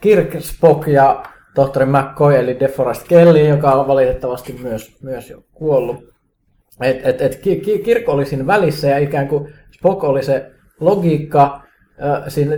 [0.00, 1.22] Kirk, Spock ja
[1.54, 5.96] tohtori McCoy, eli DeForest Kelly, joka on valitettavasti myös, myös jo kuollut.
[6.80, 10.50] Et, et, et Ki- Ki- Kirk oli siinä välissä ja ikään kuin Spock oli se
[10.80, 11.60] logiikka,
[12.28, 12.52] siinä,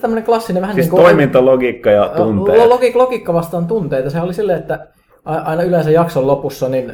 [0.00, 1.02] tämmöinen klassinen vähän Siis niin kuin...
[1.02, 2.58] toimintalogiikka ja tunteet.
[2.58, 4.10] Lo- Logi- logiikka vastaan tunteita.
[4.10, 4.86] Se oli silleen, että
[5.24, 6.92] aina yleensä jakson lopussa niin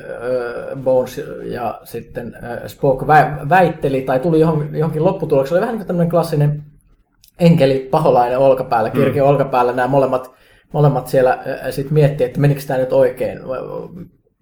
[0.85, 2.37] Bones ja sitten
[2.67, 5.57] Spock vä- väitteli tai tuli johon, johonkin lopputulokseen.
[5.57, 6.63] Oli vähän niin kuin tämmöinen klassinen
[7.39, 9.29] enkeli paholainen olkapäällä, kirkin mm.
[9.29, 9.73] olkapäällä.
[9.73, 10.31] Nämä molemmat,
[10.73, 11.39] molemmat siellä
[11.71, 13.39] sitten miettii, että menikö tämä nyt oikein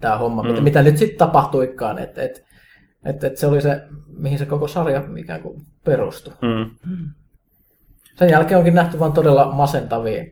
[0.00, 0.48] tämä homma, mm.
[0.48, 1.98] mitä, mitä nyt sitten tapahtuikaan.
[1.98, 2.44] Että et,
[3.04, 6.34] et, et se oli se, mihin se koko sarja ikään kuin perustui.
[6.42, 6.70] Mm.
[8.14, 10.24] Sen jälkeen onkin nähty vain todella masentavia,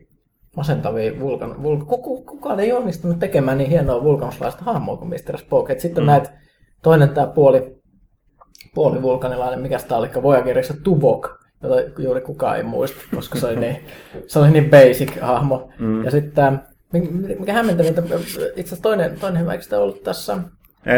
[0.55, 1.87] masentavia vulkan, vulk,
[2.25, 5.37] kukaan ei onnistunut tekemään niin hienoa vulkanslaista hahmoa kuin Mr.
[5.37, 5.69] Spock.
[5.69, 6.07] Et sitten mm.
[6.07, 6.31] näet
[6.83, 7.81] toinen tämä puoli,
[8.75, 13.55] puoli vulkanilainen, mikä sitä oli, Voyagerissa Tuvok, jota juuri kukaan ei muista, koska se oli
[13.55, 13.85] niin,
[14.27, 15.69] se oli niin basic hahmo.
[15.79, 16.05] Mm.
[16.05, 16.57] Ja sitten tämä,
[17.39, 20.37] mikä hämmentävintä, itse asiassa toinen, toinen hyvä, eikö sitä ollut tässä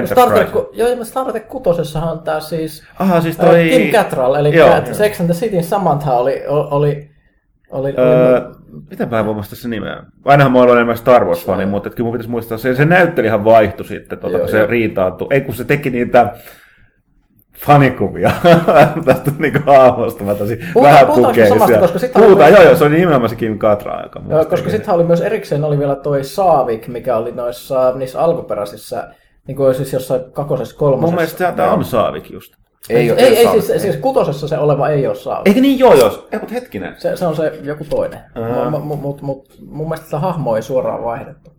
[0.05, 3.45] Star Trek, joo, Star Trek kutosessahan on tämä siis Aha, siis toi...
[3.45, 3.69] toi...
[3.69, 4.67] Kim Cattrall, eli Joo.
[4.67, 7.09] joo, Sex and the Cityn Samantha oli, oli,
[7.69, 8.55] oli, Öö, oli
[8.89, 10.03] mitä mä en voi muistaa se nimeä?
[10.25, 13.85] Ainahan mä olen enemmän Star Wars-fani, mutta kyllä mun pitäisi muistaa, se, se näyttelijähän vaihtui
[13.85, 14.67] sitten, tuota, Joo, kun se joo.
[14.67, 15.27] riitaantui.
[15.31, 16.33] Ei kun se teki niitä
[17.65, 18.31] fanikuvia
[19.05, 20.23] tästä niinku hahmosta.
[20.23, 21.77] Mä taisin Puhutaan- vähän siellä.
[21.79, 24.69] koska sit Puhutaan, myös- joo, joo, se oli nimenomaan se Kim Cattrall, joka Joo, koska
[24.69, 29.07] sittenhän oli myös erikseen oli vielä toi Saavik, mikä oli noissa niissä alkuperäisissä,
[29.47, 31.05] niin kuin siis jossain kakosessa, kolmosessa.
[31.05, 32.53] Mun mielestä tämä on Saavik just.
[32.89, 33.63] Ei, ole ei, ei, saanut.
[33.63, 35.47] siis, siis kutosessa se oleva ei ole Saavik.
[35.47, 36.27] Eikö niin joo, joo.
[36.31, 36.95] Ei, mutta hetkinen.
[36.97, 38.19] Se, se on se joku toinen.
[38.35, 41.51] Mutta mut, mut, mut, mun mielestä sitä hahmoa ei suoraan vaihdettu.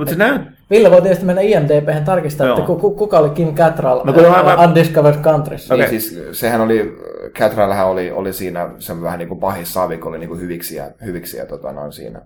[0.00, 0.42] Ja, mutta se näyt...
[0.70, 2.56] Ville voi tietysti mennä IMDb tarkistaa, Joo.
[2.56, 5.74] että ku, ku- kuka oli Kim Cattrall No, kun mä- no, mä- Undiscovered Countryssa.
[5.74, 6.00] Niin Okei.
[6.00, 6.98] siis sehän oli,
[7.38, 11.46] Catrallhän oli, oli siinä, se vähän niin kuin pahis Savik oli niin kuin hyviksiä, hyviksiä
[11.46, 12.20] tota, noin siinä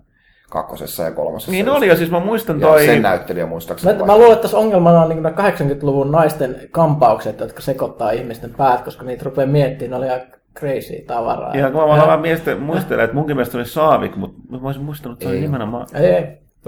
[0.49, 1.51] kakkosessa ja kolmosessa.
[1.51, 2.85] Niin oli, ja siis mä muistan Ja toi...
[2.85, 3.99] sen näyttelijä muistaakseni.
[3.99, 8.53] Mä, mä luulen, että tässä ongelmana on niin nämä 80-luvun naisten kampaukset, jotka sekoittaa ihmisten
[8.57, 11.53] päät, koska niitä rupeaa miettimään, ne oli aika crazy tavaraa.
[11.53, 14.83] Ihan kun mä vaan vähän mielestä, muistelen, että munkin mielestä oli Saavik, mutta mä olisin
[14.83, 15.41] muistanut, että se oli Ei.
[15.41, 15.87] nimenomaan...
[15.93, 16.23] Ei, ei,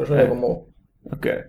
[0.08, 0.74] se on joku muu.
[1.14, 1.34] Okei.
[1.34, 1.48] Okay.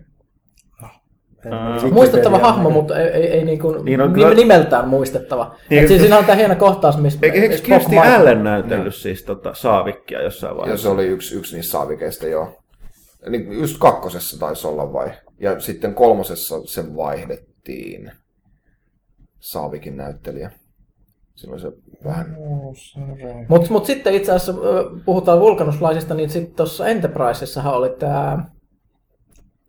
[1.91, 5.55] Muistettava hahmo, mutta ei, ei, ei niin kuin Niin on niin kyllä- nimeltään muistettava.
[5.69, 7.19] Niin, Niin, siis siinä on tämä hieno kohtaus, missä...
[7.21, 10.83] Eikö, eikö Kirsti Allen näytellyt siis tota, Saavikkia jossain Ja vaiheessa?
[10.83, 12.59] se oli yksi, yksi niistä saavikeista, joo.
[13.23, 15.11] Eli just kakkosessa taisi olla vai?
[15.39, 18.11] Ja sitten kolmosessa se vaihdettiin.
[19.39, 20.51] Saavikin näyttelijä.
[21.35, 21.71] Silloin se
[22.05, 22.37] vähän...
[23.47, 24.61] Mutta mut sitten itse asiassa
[25.05, 28.45] puhutaan vulkanuslaisista, niin sitten tuossa Enterprisessahan oli tämä...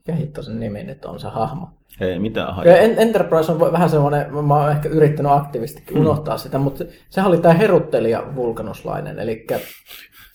[0.07, 1.69] Mikä hitto sen nimi nyt on se hahmo?
[2.01, 2.77] Ei mitään Ja.
[2.77, 7.39] En- Enterprise on vähän semmoinen, mä oon ehkä yrittänyt aktiivistikin unohtaa sitä, mutta sehän oli
[7.39, 9.47] tämä heruttelija vulkanuslainen, eli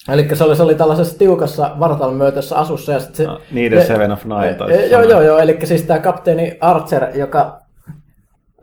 [0.10, 3.24] Eli se oli, se oli tällaisessa tiukassa vartalomyötössä asussa ja sitten se...
[3.26, 7.62] No, niiden Seven of Nine taisi Joo, joo, joo, eli siis tämä kapteeni Archer, joka...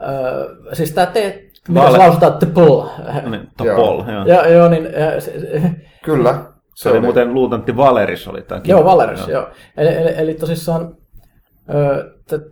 [0.03, 1.45] Öö, siis tämä te...
[1.69, 2.33] Mitä se lausutaan?
[2.39, 2.83] Tepul.
[3.31, 4.25] Niin, Topol, joo.
[4.27, 4.89] Joo, joo, niin...
[5.19, 5.71] se-
[6.05, 6.52] Kyllä.
[6.75, 8.61] Se oli muuten luutantti Valeris oli tämä.
[8.65, 9.49] Joo, Valeris, joo.
[9.77, 10.97] Eli, eli, eli tosissaan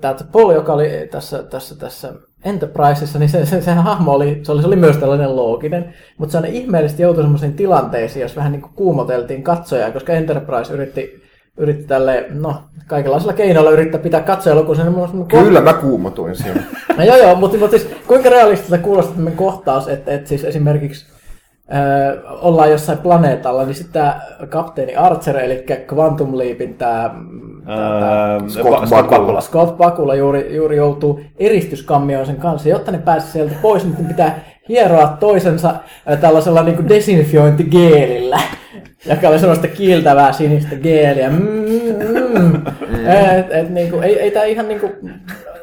[0.00, 2.12] tämä Paul, joka oli tässä, tässä, tässä
[2.44, 6.32] Enterpriseissa, niin se, se, sehän hahmo oli, se oli, se oli myös tällainen looginen, mutta
[6.32, 11.22] se aina ihmeellisesti joutui sellaisiin tilanteisiin, jos vähän niin kuin kuumoteltiin katsojaa, koska Enterprise yritti,
[11.56, 14.94] yritti tälle, no, kaikenlaisilla keinoilla yrittää pitää katsojalukuisen.
[15.28, 16.62] Kyllä mä kuumotuin siinä.
[16.96, 21.06] No joo, joo, mutta, mutta siis kuinka realistista kuulostaa tämmöinen kohtaus, että, että siis esimerkiksi
[21.74, 27.10] äh, ollaan jossain planeetalla, niin sitten tämä kapteeni Archer, eli Quantum Leapin tämä
[27.68, 29.40] Öö, Scott Scott Bakula.
[29.40, 32.68] Scott Bakula juuri, juuri joutuu eristyskammioon sen kanssa.
[32.68, 35.74] Jotta ne pääsisi sieltä pois, niin pitää hieroa toisensa
[36.20, 38.40] tällaisella niin desinfiointigeelillä,
[39.10, 41.30] joka oli sellaista kiiltävää sinistä geeliä.
[41.30, 42.54] Mm, mm.
[43.38, 44.92] Et, et, niin kuin, ei, ei tämä ihan niin kuin,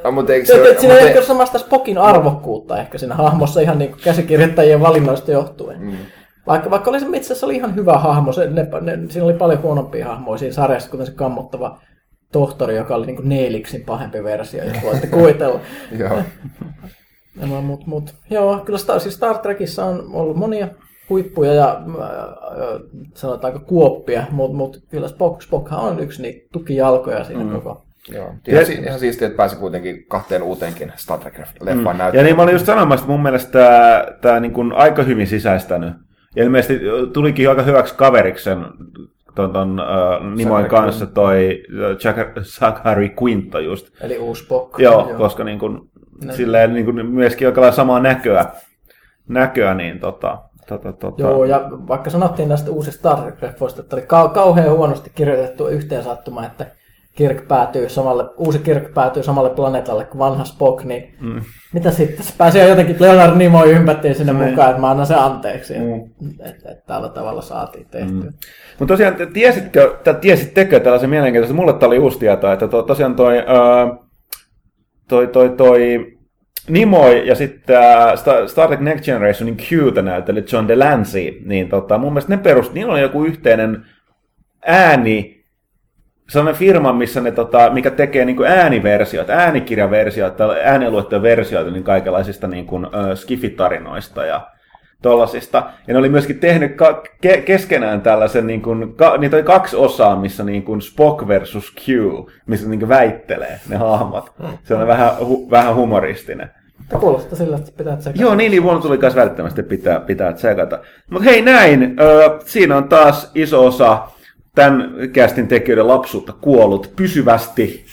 [0.08, 3.62] No, mutta eikö se, se, siinä ei ehkä ole samasta Spokin arvokkuutta ehkä siinä hahmossa
[3.62, 5.82] ihan niin käsikirjoittajien valinnoista johtuen.
[5.82, 5.98] Mm.
[6.48, 9.34] Vaikka, vaikka oli se itse asiassa oli ihan hyvä hahmo, se, ne, ne, siinä oli
[9.34, 11.80] paljon huonompia hahmoja siinä sarjassa, kuten se kammottava
[12.32, 15.60] tohtori, joka oli niin Neeliksin pahempi versio, jos voitte kuvitella.
[16.00, 16.18] Joo.
[17.62, 20.68] Mut, mut, joo, kyllä Star, siis Star Trekissa on ollut monia
[21.10, 22.82] huippuja ja äh,
[23.14, 27.52] sanotaanko kuoppia, mutta mut kyllä Spock, Spockhan on yksi niitä tukijalkoja siinä mm.
[27.52, 28.34] koko Joo.
[28.48, 31.84] Ihan, si- ihan siistiä, että pääsi kuitenkin kahteen uuteenkin Star Trek-leffaan mm.
[31.84, 32.16] näyttämään.
[32.16, 35.28] Ja niin mä olin just sanomassa, että mun mielestä tämä, tämä niin kuin aika hyvin
[35.28, 35.94] sisäistänyt.
[36.36, 36.80] Ja ilmeisesti
[37.14, 38.66] tulikin aika hyväksi kaveriksi sen
[39.36, 41.64] ton, ton uh, Nimoin kanssa toi
[42.04, 43.88] Jack- Zachary Quinto just.
[44.02, 44.80] Eli uusi Spock.
[44.80, 45.18] Joo, joo.
[45.18, 45.80] koska niin kuin,
[46.32, 48.46] silleen niin kuin myöskin aika lailla samaa näköä,
[49.30, 50.38] näköä niin tota,
[50.68, 51.22] tota, tota.
[51.22, 56.04] Joo, ja vaikka sanottiin näistä uusista Star Trek-leffoista, että oli kau- kauhean huonosti kirjoitettu yhteen
[56.04, 56.66] sattuma, että
[57.18, 61.42] Kirk päätyy samalle, uusi Kirk päätyy samalle planeetalle kuin vanha Spock, niin mm.
[61.74, 62.26] mitä sitten?
[62.26, 64.40] Se pääsi jotenkin, Leonard Nimoy ympättiin sinne mm.
[64.40, 65.74] mukaan, että mä annan sen anteeksi.
[65.80, 66.30] Mm.
[66.40, 68.24] Että et, tällä tavalla saatiin tehtyä.
[68.24, 68.34] Mm.
[68.80, 73.16] Mutta tosiaan, tiesitkö, tai tiesittekö tällaisen mielenkiintoisen, mulle tämä oli uusi tieto, että to, tosiaan
[73.16, 74.08] toi, uh,
[75.08, 76.14] toi, toi, toi
[76.70, 82.14] Nimoy ja sitten uh, Star Trek Next Generationin Qtä näytteli John Delancey, niin tota, mun
[82.14, 83.86] mielestä ne perust, niillä on joku yhteinen
[84.66, 85.37] ääni,
[86.30, 92.66] sellainen firma, missä ne, tota, mikä tekee niin kuin ääniversioita, äänikirjaversioita, ääniluettoversioita niin kaikenlaisista niin
[92.66, 94.42] kuin, uh, skifitarinoista ja
[95.02, 95.64] tollasista.
[95.88, 99.76] Ja ne oli myöskin tehnyt ka- ke- keskenään tällaisen, niin kuin, ka- niitä oli kaksi
[99.76, 101.88] osaa, missä niin kuin Spock versus Q,
[102.46, 104.32] missä niin kuin väittelee ne hahmot.
[104.64, 106.50] Se on vähän, hu- vähän humoristinen.
[107.00, 108.22] Kuulostaa sillä, että pitää tsekata.
[108.22, 110.80] Joo, niin, niin vuonna tuli myös välttämättä pitää, pitää tsekata.
[111.10, 114.08] Mutta hei näin, ö, siinä on taas iso osa
[114.58, 117.86] tämän kästin tekijöiden lapsuutta kuollut pysyvästi.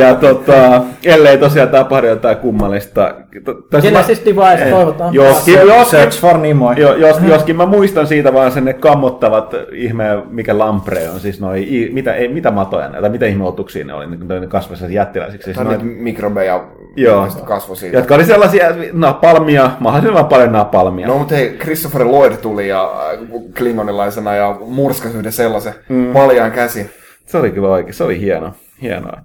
[0.00, 3.14] ja tota, ellei tosiaan tapahdu jotain kummallista.
[3.82, 5.14] Genesis mä, Device, toivotaan.
[5.14, 6.74] Joskin, joskin, Search for Nimoy.
[6.74, 11.40] Jo, jos, joskin mä muistan siitä vaan sen ne kammottavat ihme, mikä lampre on, siis
[11.40, 14.06] noi, mitä, ei, mitä matoja tai mitä ihmeotuksia ne oli,
[14.40, 15.44] ne kasvaisivat jättiläisiksi.
[15.44, 16.64] Siis tai noin, mikrobeja
[16.96, 17.96] joo, kasvoi siitä.
[17.96, 21.06] Jotka oli sellaisia napalmia, mahdollisimman paljon napalmia.
[21.06, 22.92] No mutta hei, Christopher Lloyd tuli ja
[23.58, 26.12] klingonilaisena ja murskasi yhden sellaisen mm.
[26.12, 26.90] paljaan käsi.
[27.26, 28.54] Se oli kyllä oikein, se oli hieno.
[28.82, 29.20] Hienoa.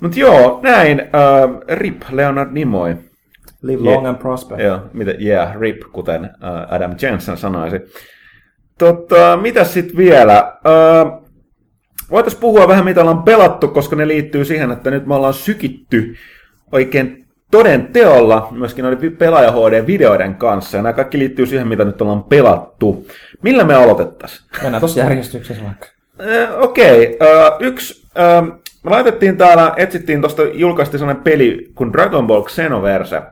[0.00, 1.00] Mutta joo, näin.
[1.00, 2.96] Uh, RIP Leonard Nimoy.
[3.62, 4.06] Live long yeah.
[4.06, 4.60] and prosper.
[4.60, 7.76] Joo, mitä, yeah, RIP, kuten uh, Adam Jensen sanoisi.
[8.78, 10.52] Totta, mitä sitten vielä?
[10.64, 11.28] Uh,
[12.10, 16.14] Voitaisiin puhua vähän, mitä ollaan pelattu, koska ne liittyy siihen, että nyt me ollaan sykitty
[16.72, 20.76] oikein toden teolla myöskin noiden pelaaja HD-videoiden kanssa.
[20.76, 23.06] Ja nämä kaikki liittyy siihen, mitä nyt ollaan pelattu.
[23.42, 24.48] Millä me aloitettaisiin?
[24.62, 25.86] Mennään tuossa järjestyksessä vaikka.
[26.60, 27.68] Okei, okay.
[27.68, 28.08] yksi
[28.84, 33.22] me laitettiin täällä, etsittiin tuosta, julkaistiin sellainen peli kuin Dragon Ball Xenoverse.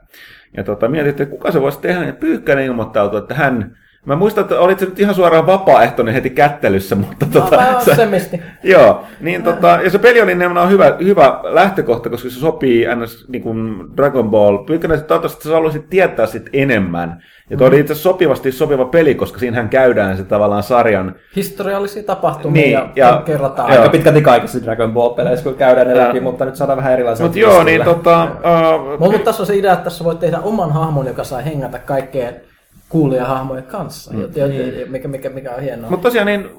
[0.57, 3.77] Ja tota, mietittiin, että kuka se voisi tehdä, ja Pyykkänen ilmoittautui, että hän
[4.07, 7.27] Mä muistan, että olit se nyt ihan suoraan vapaaehtoinen heti kättelyssä, mutta...
[7.35, 8.09] No, tota, se,
[8.63, 13.29] joo, niin tota, ja se peli oli nimenomaan hyvä, hyvä lähtökohta, koska se sopii ns.
[13.29, 14.59] Niin kuin Dragon Ball.
[14.59, 17.23] Pyykkänen, toivottavasti sä haluaisit tietää sit enemmän.
[17.51, 17.73] Ja tuo mm.
[17.73, 21.15] oli itse sopivasti sopiva peli, koska siinähän käydään se tavallaan sarjan...
[21.37, 23.71] Historiallisia tapahtumia niin, ja, ja kerrataan.
[23.71, 27.27] Aika pitkälti kaikissa Dragon Ball-peleissä, kun käydään ne läpi, mutta nyt saadaan vähän erilaisia.
[27.27, 28.25] Mutta joo, niin tota...
[28.25, 31.79] Uh, mutta tässä on se idea, että tässä voit tehdä oman hahmon, joka saa hengätä
[31.79, 32.41] kaikkeen
[32.89, 34.19] kuulijahahmojen kanssa, mm.
[34.49, 34.91] niin.
[34.91, 35.91] mikä, mikä, mikä on hienoa.
[35.91, 36.51] Mutta tosiaan niin,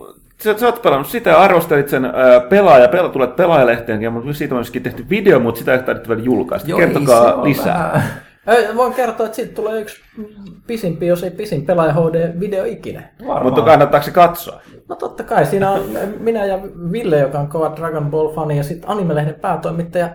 [0.43, 4.55] sä, sä oot pelannut sitä ja arvostelit sen ää, pelaaja, pela, tulet pelaajalehteen, mutta siitä
[4.55, 6.69] on myöskin tehty video, mutta sitä ei taidettu vielä julkaista.
[6.69, 7.91] Joo, Kertokaa lisää.
[7.93, 8.75] Vähän.
[8.75, 10.01] Voin kertoa, että siitä tulee yksi
[10.67, 13.03] pisimpi, jos ei pisin pelaaja HD-video ikinä.
[13.19, 13.43] Varmaan.
[13.43, 14.61] Mutta kannattaako se katsoa?
[14.89, 15.45] No totta kai.
[15.45, 15.81] Siinä on
[16.19, 16.59] minä ja
[16.91, 20.09] Ville, joka on kova Dragon Ball-fani, ja sitten Animelehden päätoimittaja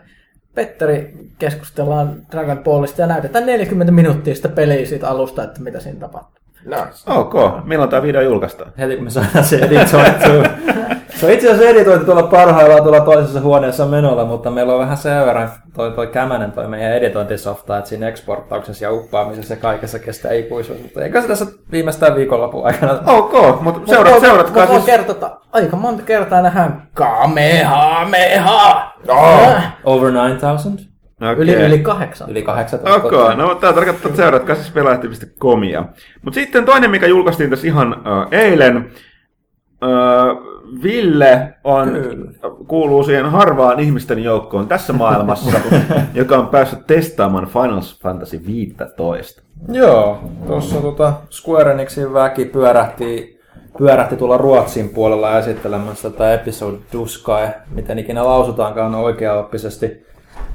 [0.54, 6.00] Petteri keskustellaan Dragon Ballista ja näytetään 40 minuuttia sitä peliä siitä alusta, että mitä siinä
[6.00, 6.42] tapahtuu.
[6.64, 7.10] Nice.
[7.10, 7.34] Ok.
[7.64, 8.72] Milloin tämä video julkaistaan?
[8.78, 10.44] Heti kun me saadaan se editoitua.
[11.22, 14.96] Se on itse asiassa editointi tuolla parhaillaan tuolla toisessa huoneessa menolla, mutta meillä on vähän
[14.96, 19.98] sen verran toi, toi kämänen toi meidän editointisofta, että siinä eksporttauksessa ja uppaamisessa ja kaikessa
[19.98, 20.82] kestää ikuisuus.
[20.82, 22.98] Mutta eikä se tässä viimeistään viikonlopun aikana.
[23.06, 24.70] Ok, mutta seurat, seuratkaa siis...
[24.70, 28.92] Voin kertoa, aika monta kertaa nähdään Kamehameha!
[29.08, 29.60] Oh.
[29.84, 30.82] Over 9000?
[31.16, 31.34] Okay.
[31.34, 32.30] Yli, yli kahdeksan.
[32.30, 32.80] Yli kahdeksan.
[32.80, 33.36] Okei, okay.
[33.36, 35.84] no tämä tarkoittaa, että seuratkaa siis pelaajat.comia.
[36.22, 38.92] Mutta sitten toinen, mikä julkaistiin tässä ihan uh, eilen,
[39.82, 40.51] uh,
[40.82, 41.88] Ville on,
[42.66, 45.58] kuuluu siihen harvaan ihmisten joukkoon tässä maailmassa,
[46.14, 49.42] joka on päässyt testaamaan Final Fantasy 15.
[49.68, 53.40] Joo, tuossa tota Square Enixin väki pyörähti,
[53.78, 60.06] pyörähti tuolla Ruotsin puolella esittelemässä tätä episode Duskai, miten ikinä lausutaankaan oikeaoppisesti.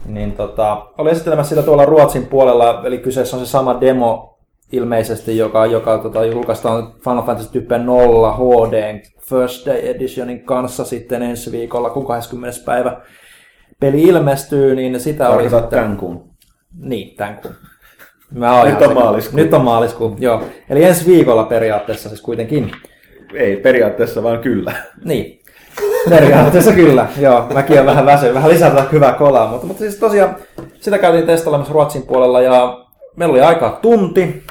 [0.05, 4.36] Niin tota, oli esittelemässä sitä tuolla Ruotsin puolella, eli kyseessä on se sama demo
[4.71, 11.21] ilmeisesti, joka, joka tota, julkaistaan Final Fantasy Type 0 HD First Day Editionin kanssa sitten
[11.21, 12.59] ensi viikolla, kun 20.
[12.65, 13.01] päivä
[13.79, 15.69] peli ilmestyy, niin sitä oli sitten...
[15.69, 16.29] tämän kuun.
[16.79, 17.55] Niin, tämän kuun.
[18.31, 19.37] Mä Nyt on maaliskuu.
[19.39, 20.43] Nyt on maaliskuu, joo.
[20.69, 22.71] Eli ensi viikolla periaatteessa siis kuitenkin.
[23.33, 24.73] Ei periaatteessa, vaan kyllä.
[25.05, 25.39] Niin.
[26.09, 27.47] Periaatteessa kyllä, joo.
[27.53, 30.35] Mäkin olen vähän väsy, vähän lisää tätä hyvää kolaa, mutta, mutta siis tosiaan
[30.79, 34.43] sitä käytiin testailemassa Ruotsin puolella ja meillä oli aikaa tunti,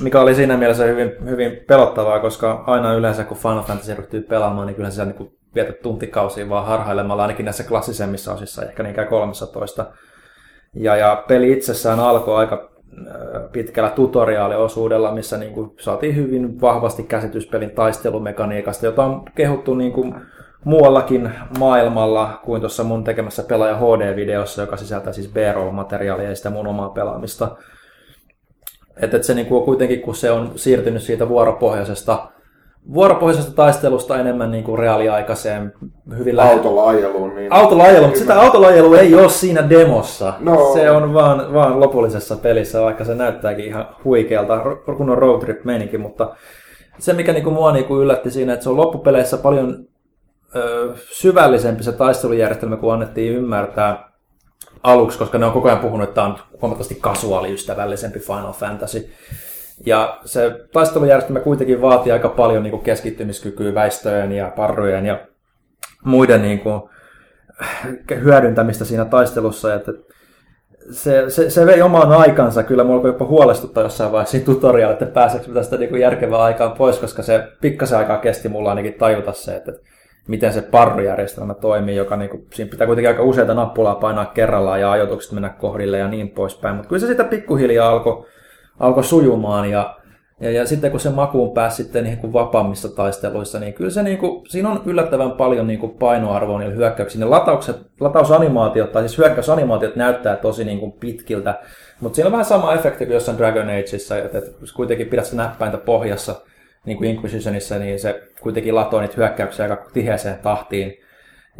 [0.00, 4.66] mikä oli siinä mielessä hyvin, hyvin pelottavaa, koska aina yleensä kun Final Fantasy ryhtyy pelaamaan,
[4.66, 9.86] niin kyllä se niin vietät tuntikausia vaan harhailemalla, ainakin näissä klassisemmissa osissa, ehkä niinkään 13.
[10.74, 12.70] Ja, ja peli itsessään alkoi aika
[13.08, 19.74] äh, pitkällä tutoriaaliosuudella, missä niin kuin saatiin hyvin vahvasti käsitys pelin taistelumekaniikasta, jota on kehuttu
[19.74, 20.14] niin kuin
[20.64, 26.66] muuallakin maailmalla kuin tuossa mun tekemässä pelaaja HD-videossa, joka sisältää siis B-roll-materiaalia ja sitä mun
[26.66, 27.56] omaa pelaamista.
[29.00, 32.28] Että et se niin kuin kuitenkin, kun se on siirtynyt siitä vuoropohjaisesta,
[32.94, 35.72] vuoropohjaisesta taistelusta enemmän niin kuin reaaliaikaiseen,
[36.18, 37.34] hyvin lähellä Autolla ajeluun.
[37.34, 37.52] Niin...
[37.52, 40.34] Autolla ajelu, mutta sitä autolla ajelu ei ole siinä demossa.
[40.40, 40.70] No.
[40.74, 44.60] Se on vaan, vaan lopullisessa pelissä, vaikka se näyttääkin ihan huikealta,
[44.96, 46.34] kun on road trip meininki, mutta
[46.98, 49.84] se mikä niinku mua niinku yllätti siinä, että se on loppupeleissä paljon
[50.56, 54.11] ö, syvällisempi se taistelujärjestelmä, kuin annettiin ymmärtää
[54.82, 59.10] aluksi, koska ne on koko ajan puhunut, että tämä on huomattavasti kasuaaliystävällisempi Final Fantasy.
[59.86, 65.20] Ja se taistelujärjestelmä kuitenkin vaatii aika paljon niin kuin keskittymiskykyä väistöjen ja parrujen ja
[66.04, 66.82] muiden niin kuin,
[68.14, 69.74] hyödyntämistä siinä taistelussa.
[69.74, 69.92] Että
[70.90, 72.62] se, se, se vei oman aikansa.
[72.62, 76.98] Kyllä mulla jopa huolestuttaa jossain vaiheessa siinä tutoriaalilla, että pääseekö tästä niin järkevää aikaan pois,
[76.98, 79.72] koska se pikkasen aikaa kesti mulla ainakin tajuta se, että
[80.28, 84.80] miten se parrujärjestelmä toimii, joka niin kuin, siinä pitää kuitenkin aika useita nappulaa painaa kerrallaan
[84.80, 86.76] ja ajoitukset mennä kohdille ja niin poispäin.
[86.76, 88.26] Mutta kyllä se sitä pikkuhiljaa alkoi
[88.80, 89.96] alkoi sujumaan ja,
[90.40, 94.02] ja, ja, sitten kun se makuun pääsi sitten niin kuin vapaammissa taisteluissa, niin kyllä se
[94.02, 97.30] niin kuin, siinä on yllättävän paljon niin kuin painoarvoa niillä hyökkäyksillä.
[97.30, 101.60] Lataukset, latausanimaatiot tai siis hyökkäysanimaatiot näyttää tosi niin kuin pitkiltä,
[102.00, 105.36] mutta siinä on vähän sama efekti kuin jossain Dragon Ageissa, että, että kuitenkin pidät se
[105.36, 106.34] näppäintä pohjassa,
[106.86, 110.94] niin kuin Inquisitionissa, niin se kuitenkin latoo niitä hyökkäyksiä aika tiheeseen tahtiin.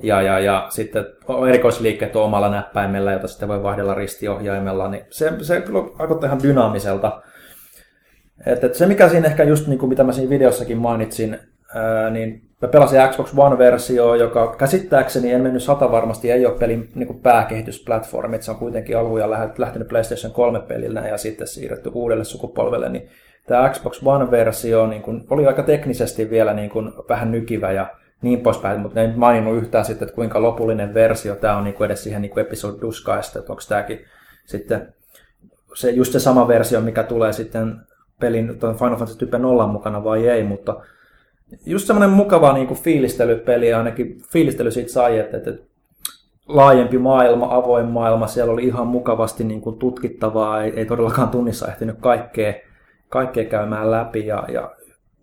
[0.03, 1.05] Ja, ja, ja sitten
[1.49, 6.43] erikoisliikkeet on omalla näppäimellä, jota sitten voi vaihdella ristiohjaimella, niin se, se kyllä vaikuttaa ihan
[6.43, 7.23] dynaamiselta.
[8.47, 11.39] Et, et se mikä siinä ehkä just niin kuin mitä mä siinä videossakin mainitsin,
[11.75, 16.89] ää, niin mä pelasin Xbox One-versio, joka käsittääkseni, en mennyt sata varmasti, ei ole pelin
[16.95, 22.89] niin kuin pääkehitysplatformi, se on kuitenkin alkuja lähtenyt PlayStation 3-pelillä ja sitten siirretty uudelle sukupolvelle,
[22.89, 23.09] niin
[23.47, 27.87] tämä Xbox One-versio niin kuin, oli aika teknisesti vielä niin kuin, vähän nykivä ja
[28.23, 31.75] niin poispäin, mutta ne ei maininnut yhtään sitten, että kuinka lopullinen versio tämä on niin
[31.75, 34.05] kuin edes siihen niin kuin episode duskaista, että onko tämäkin
[34.45, 34.95] sitten
[35.75, 37.77] se, just se sama versio, mikä tulee sitten
[38.21, 40.81] pelin Final Fantasy Type 0 mukana vai ei, mutta
[41.67, 45.53] just semmoinen mukava niin kuin fiilistelypeli, ainakin fiilistely siitä sai, että, että
[46.49, 51.69] laajempi maailma, avoin maailma, siellä oli ihan mukavasti niin kuin tutkittavaa, ei, ei todellakaan tunnissa
[51.69, 52.55] ehtinyt kaikkea,
[53.13, 54.71] kaikkea käymään läpi, ja, ja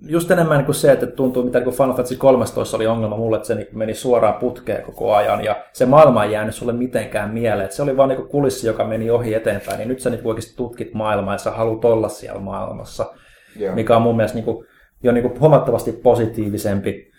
[0.01, 3.35] just enemmän niin kuin se, että tuntuu, mitä niin Final Fantasy 13 oli ongelma mulle,
[3.35, 7.29] että se niin meni suoraan putkeen koko ajan, ja se maailma ei jäänyt sulle mitenkään
[7.29, 10.09] mieleen, että se oli vaan niin kuin kulissi, joka meni ohi eteenpäin, niin nyt sä
[10.09, 13.05] niin oikeasti tutkit maailmaa, ja sä haluat olla siellä maailmassa,
[13.55, 13.75] Joo.
[13.75, 14.65] mikä on mun mielestä niin kuin,
[15.03, 17.11] jo niin kuin huomattavasti positiivisempi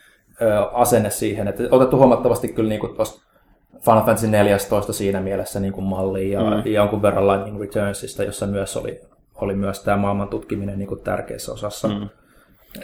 [0.43, 3.31] ö, asenne siihen, että otettu huomattavasti kyllä niin kuin tuosta
[3.85, 6.73] Final Fantasy 14 siinä mielessä niin kuin malliin, ja, mm.
[6.73, 9.01] jonkun verran Lightning Returnsista, jossa myös oli,
[9.45, 11.89] oli myös tämä maailman tutkiminen niin kuin tärkeässä osassa.
[11.89, 12.09] Mm.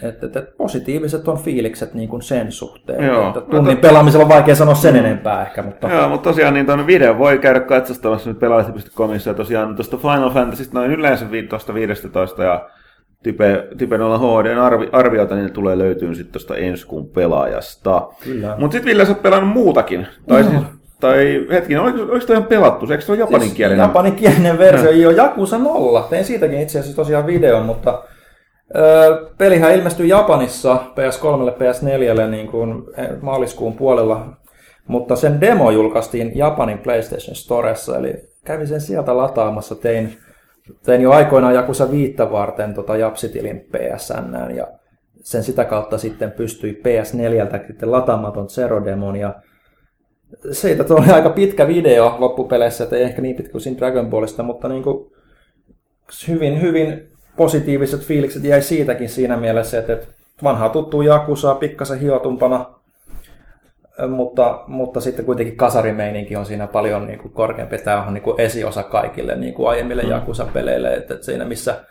[0.03, 3.05] Että, että positiiviset on fiilikset niin kuin sen suhteen.
[3.05, 3.29] Joo.
[3.29, 6.87] Että tunnin pelaamisella on vaikea sanoa sen enempää ehkä, mutta Joo, mutta tosiaan niin tuon
[6.87, 11.75] video voi käydä katsastamassa nyt pelaajalehti.comissa ja tosiaan tuosta Final Fantasysta noin yleensä vi- tuosta
[11.75, 12.69] 15 ja
[13.23, 18.09] Type, Type 0 HD arvi, arviota, niin ne tulee löytyy sitten tuosta ensi kuun pelaajasta.
[18.59, 20.07] Mutta sitten Ville, sä oot pelannut muutakin.
[20.29, 20.63] Tai, siis,
[21.01, 22.87] tai hetkinen, oliko, oliko toi ihan pelattu?
[22.91, 23.79] Eikö se ole japaninkielinen?
[23.79, 26.07] Siis Japaninkielinen versio, joo, Jakusa 0.
[26.11, 28.03] Tein siitäkin itse asiassa tosiaan videon, mutta
[28.77, 34.27] ö, pelihän ilmestyi Japanissa PS3, PS4 niin kuin eh, maaliskuun puolella,
[34.89, 40.17] mutta sen demo julkaistiin Japanin PlayStation Storessa, eli kävin sen sieltä lataamassa, tein,
[40.85, 44.67] tein jo aikoinaan Jakusa viittä varten tota Japsitilin PSN, ja
[45.15, 49.35] sen sitä kautta sitten pystyi PS4 sitten lataamaan ton Zero-demon, ja
[50.53, 54.43] siitä tuli aika pitkä video loppupeleissä, että ei ehkä niin pitkä kuin siinä Dragon Ballista,
[54.43, 55.13] mutta niin kuin
[56.29, 59.99] hyvin, hyvin positiiviset fiilikset jäi siitäkin siinä mielessä, että
[60.43, 62.67] vanhaa tuttuu Jakusaa pikkasen hiotumpana,
[64.09, 67.79] mutta, mutta sitten kuitenkin kasarimeininki on siinä paljon niin kuin korkeampi.
[67.79, 70.11] Tämä on niin kuin esiosa kaikille niin kuin aiemmille mm.
[70.11, 71.85] Jakusa-peleille, että, että siinä missä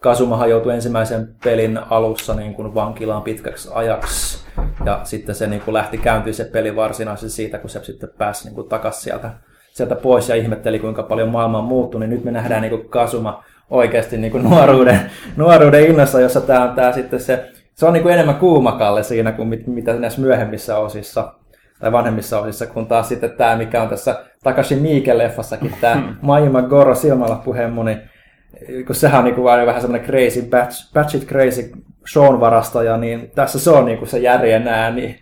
[0.00, 4.44] Kasumahan joutui ensimmäisen pelin alussa niin kuin vankilaan pitkäksi ajaksi.
[4.84, 8.44] Ja sitten se niin kuin lähti käyntiin se peli varsinaisesti siitä, kun se sitten pääsi
[8.44, 9.30] niin kuin takaisin sieltä,
[9.72, 12.08] sieltä pois ja ihmetteli, kuinka paljon maailma on muuttunut.
[12.08, 15.00] Niin nyt me nähdään niin kuin Kasuma oikeasti niin kuin nuoruuden,
[15.36, 19.32] nuoruuden innossa, jossa tämä on tämä sitten se, se on niin kuin enemmän kuumakalle siinä
[19.32, 21.34] kuin mit, mitä näissä myöhemmissä osissa
[21.80, 26.94] tai vanhemmissa osissa, kun taas sitten tämä, mikä on tässä Takashi Miike-leffassakin, tämä Majima Goro
[26.94, 28.10] silmälappuhemmu, niin
[28.86, 31.70] kun sehän on niin kuin vähän semmoinen crazy, batch, batch it crazy
[32.12, 35.20] Sean varastaja, niin tässä se on niin kuin se järjen ääni.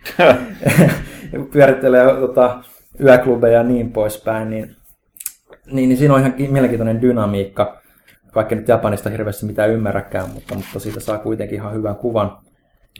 [1.53, 2.63] Pyörittelee tota,
[2.99, 4.75] yöklubeja ja niin poispäin, niin,
[5.71, 7.81] niin, niin siinä on ihan mielenkiintoinen dynamiikka,
[8.35, 12.37] vaikka nyt Japanista hirveästi mitään ymmärräkään, mutta, mutta siitä saa kuitenkin ihan hyvän kuvan.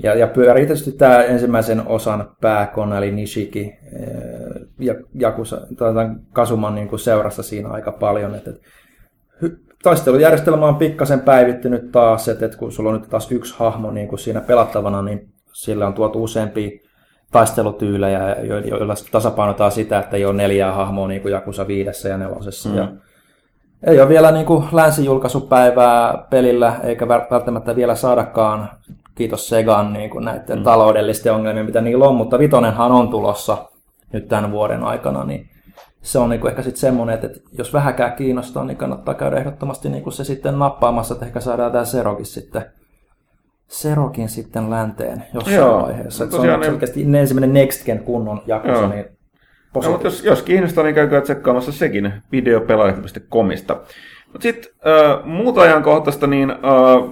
[0.03, 3.73] Ja, ja pyörii tietysti tämä ensimmäisen osan pääkona, eli Nishiki,
[4.79, 5.61] ja Jakusa,
[6.33, 8.35] Kasuman niin kuin seurassa siinä aika paljon.
[8.35, 13.55] Että, että taistelujärjestelmä on pikkasen päivittynyt taas, että, että kun sulla on nyt taas yksi
[13.57, 16.69] hahmo niin kuin siinä pelattavana, niin sillä on tuotu useampia
[17.31, 22.69] taistelutyylejä, joilla tasapainotaan sitä, että ei ole neljää hahmoa niin kuin Jakusa viidessä ja nelosessa.
[22.69, 22.75] Mm.
[22.75, 22.91] Ja
[23.83, 28.69] ei ole vielä niin kuin länsijulkaisupäivää pelillä, eikä välttämättä vielä saadakaan,
[29.15, 30.63] kiitos Segan, niin kuin näiden mm.
[30.63, 33.57] taloudellisten ongelmien, mitä niillä on, mutta vitonenhan on tulossa
[34.13, 35.49] nyt tämän vuoden aikana, niin
[36.01, 39.89] se on niinku ehkä sitten semmoinen, että, että jos vähäkään kiinnostaa, niin kannattaa käydä ehdottomasti
[39.89, 42.65] niinku se sitten nappaamassa, että ehkä saadaan tämä Serokin sitten
[43.67, 46.25] Serokin sitten länteen jossain Joo, vaiheessa.
[46.25, 46.63] No, se on niin...
[46.63, 49.05] selkeästi ensimmäinen Next Gen kunnon jakossa, niin
[49.75, 53.81] no, mutta jos, jos kiinnostaa, niin käykää tsekkaamassa sekin videopelaajat.comista.
[54.31, 56.57] Mutta sitten äh, muuta ajankohtaista, niin äh,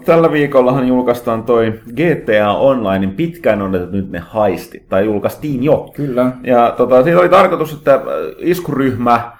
[0.06, 5.92] tällä viikollahan julkaistaan toi GTA Onlinein pitkään odotettu nyt ne haistit, tai julkaistiin jo.
[5.96, 6.32] Kyllä.
[6.44, 8.02] Ja tota, siitä oli tarkoitus, että
[8.38, 9.38] iskuryhmä,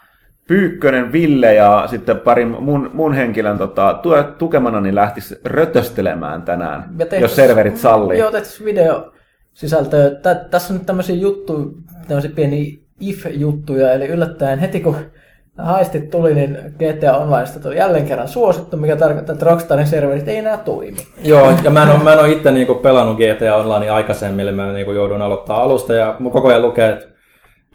[0.48, 6.90] Pyykkönen, Ville ja sitten pari mun, mun henkilön tota, tue, tukemana niin lähtisi rötöstelemään tänään,
[6.98, 8.20] tehtäis, jos serverit sallii.
[8.20, 9.12] Joo, tehtäisiin video
[9.54, 10.12] sisältöä.
[10.52, 11.66] Tässä on nyt tämmöisiä juttuja,
[12.08, 14.96] tämmöisiä pieniä if-juttuja, eli yllättäen heti kun
[15.58, 20.38] haistit tuli, niin GTA Onlineista tuli jälleen kerran suosittu, mikä tarkoittaa, että Rockstarin serverit ei
[20.38, 20.98] enää toimi.
[21.24, 24.52] Joo, ja mä en ole, mä en ole itse niinku pelannut GTA Online aikaisemmin, eli
[24.52, 27.17] mä niinku joudun aloittaa alusta, ja koko ajan lukee, että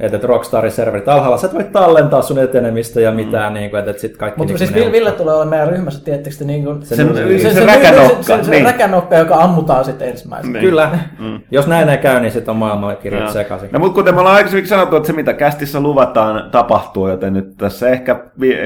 [0.02, 3.58] että Rockstarin serverit alhaalla, sä et voi tallentaa sun etenemistä ja mitään, mm.
[3.58, 4.38] niin kuin, että, että sit kaikki...
[4.38, 7.54] Mutta niin siis Ville tulee olla meidän ryhmässä, tietysti niin kuin, se, se, se, se,
[7.54, 8.64] se, räkänokka, se, se, niin.
[8.64, 10.52] räkänokka, joka ammutaan sitten ensimmäisenä.
[10.52, 10.64] Niin.
[10.64, 10.98] Kyllä.
[11.18, 11.40] Mm.
[11.50, 13.68] Jos näin ei käy, niin sitten on maailman kirjat sekaisin.
[13.72, 17.56] No mutta kuten me ollaan aikaisemmin sanottu, että se mitä kästissä luvataan tapahtuu, joten nyt
[17.56, 18.24] tässä ehkä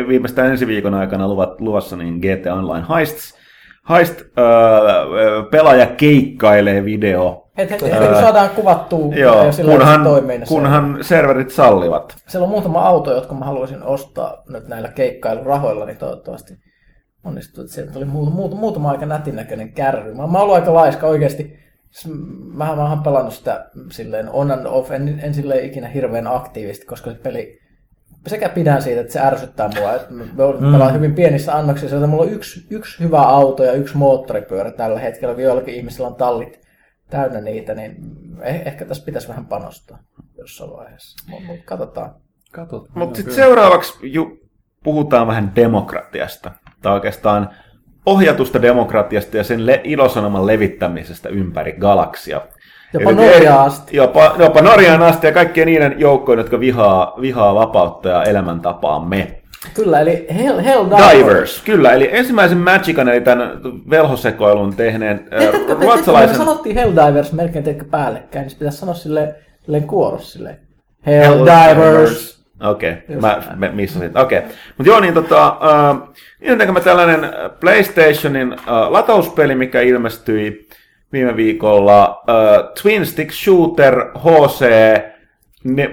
[0.08, 3.36] viimeistään ensi viikon aikana luvat, luvassa niin GT Online Heists,
[3.90, 10.06] Heist öö, pelaaja keikkailee video Heti, heti kun saadaan kuvattua Joo, ja kunhan,
[10.48, 12.16] kunhan serverit sallivat.
[12.28, 16.54] Siellä on muutama auto, jotka mä haluaisin ostaa nyt näillä keikkailurahoilla, niin toivottavasti
[17.24, 17.64] onnistuu.
[17.64, 20.14] Että sieltä tuli muutama, muutama aika nätin näköinen kärry.
[20.14, 21.66] Mä, mä oon ollut aika laiska oikeasti.
[22.54, 27.10] Mä oon pelannut sitä silleen on and off, en, en silleen ikinä hirveän aktiivisesti, koska
[27.10, 27.58] se peli
[28.26, 29.94] sekä pidän siitä, että se ärsyttää mua.
[29.94, 30.94] Että me mm.
[30.94, 35.42] hyvin pienissä annoksissa, joten mulla on yksi, yksi hyvä auto ja yksi moottoripyörä tällä hetkellä.
[35.42, 36.65] Joillakin ihmisillä on tallit
[37.10, 37.96] täynnä niitä, niin
[38.40, 39.98] eh- ehkä tässä pitäisi vähän panostaa
[40.38, 41.30] jossain vaiheessa.
[41.30, 42.14] Mutta katsotaan.
[42.52, 42.98] katsotaan.
[42.98, 44.38] Mutta sitten seuraavaksi ju,
[44.84, 46.50] puhutaan vähän demokratiasta.
[46.82, 47.50] Tai oikeastaan
[48.06, 52.40] ohjatusta demokratiasta ja sen le- ilosanoman levittämisestä ympäri galaksia.
[52.92, 53.96] Jopa Norjaan asti.
[53.96, 59.42] Jopa, jopa Norjaan asti ja kaikkien niiden joukkojen, jotka vihaa, vihaa vapautta ja elämäntapaamme.
[59.74, 61.18] Kyllä, eli Hell, Hell Divers.
[61.18, 61.62] Divers.
[61.64, 63.60] Kyllä, eli ensimmäisen Magican, eli tämän
[63.90, 66.30] velhosekoilun tehneen teetkö, äh, ruotsalaisen...
[66.30, 70.58] Me sanottiin Hell Divers melkein teikö päällekkäin, niin pitäisi sanoa silleen, silleen kuoros silleen.
[71.06, 72.36] Hell, Hell Divers.
[72.62, 73.16] Okei, okay.
[73.20, 74.18] mä, mä missasin.
[74.18, 74.38] Okei.
[74.38, 74.50] Okay.
[74.76, 75.56] Mutta joo, niin tota,
[76.40, 77.20] niin mä tällainen
[77.60, 78.58] PlayStationin uh,
[78.90, 80.68] latauspeli, mikä ilmestyi
[81.12, 84.66] viime viikolla, uh, Twin Stick Shooter HC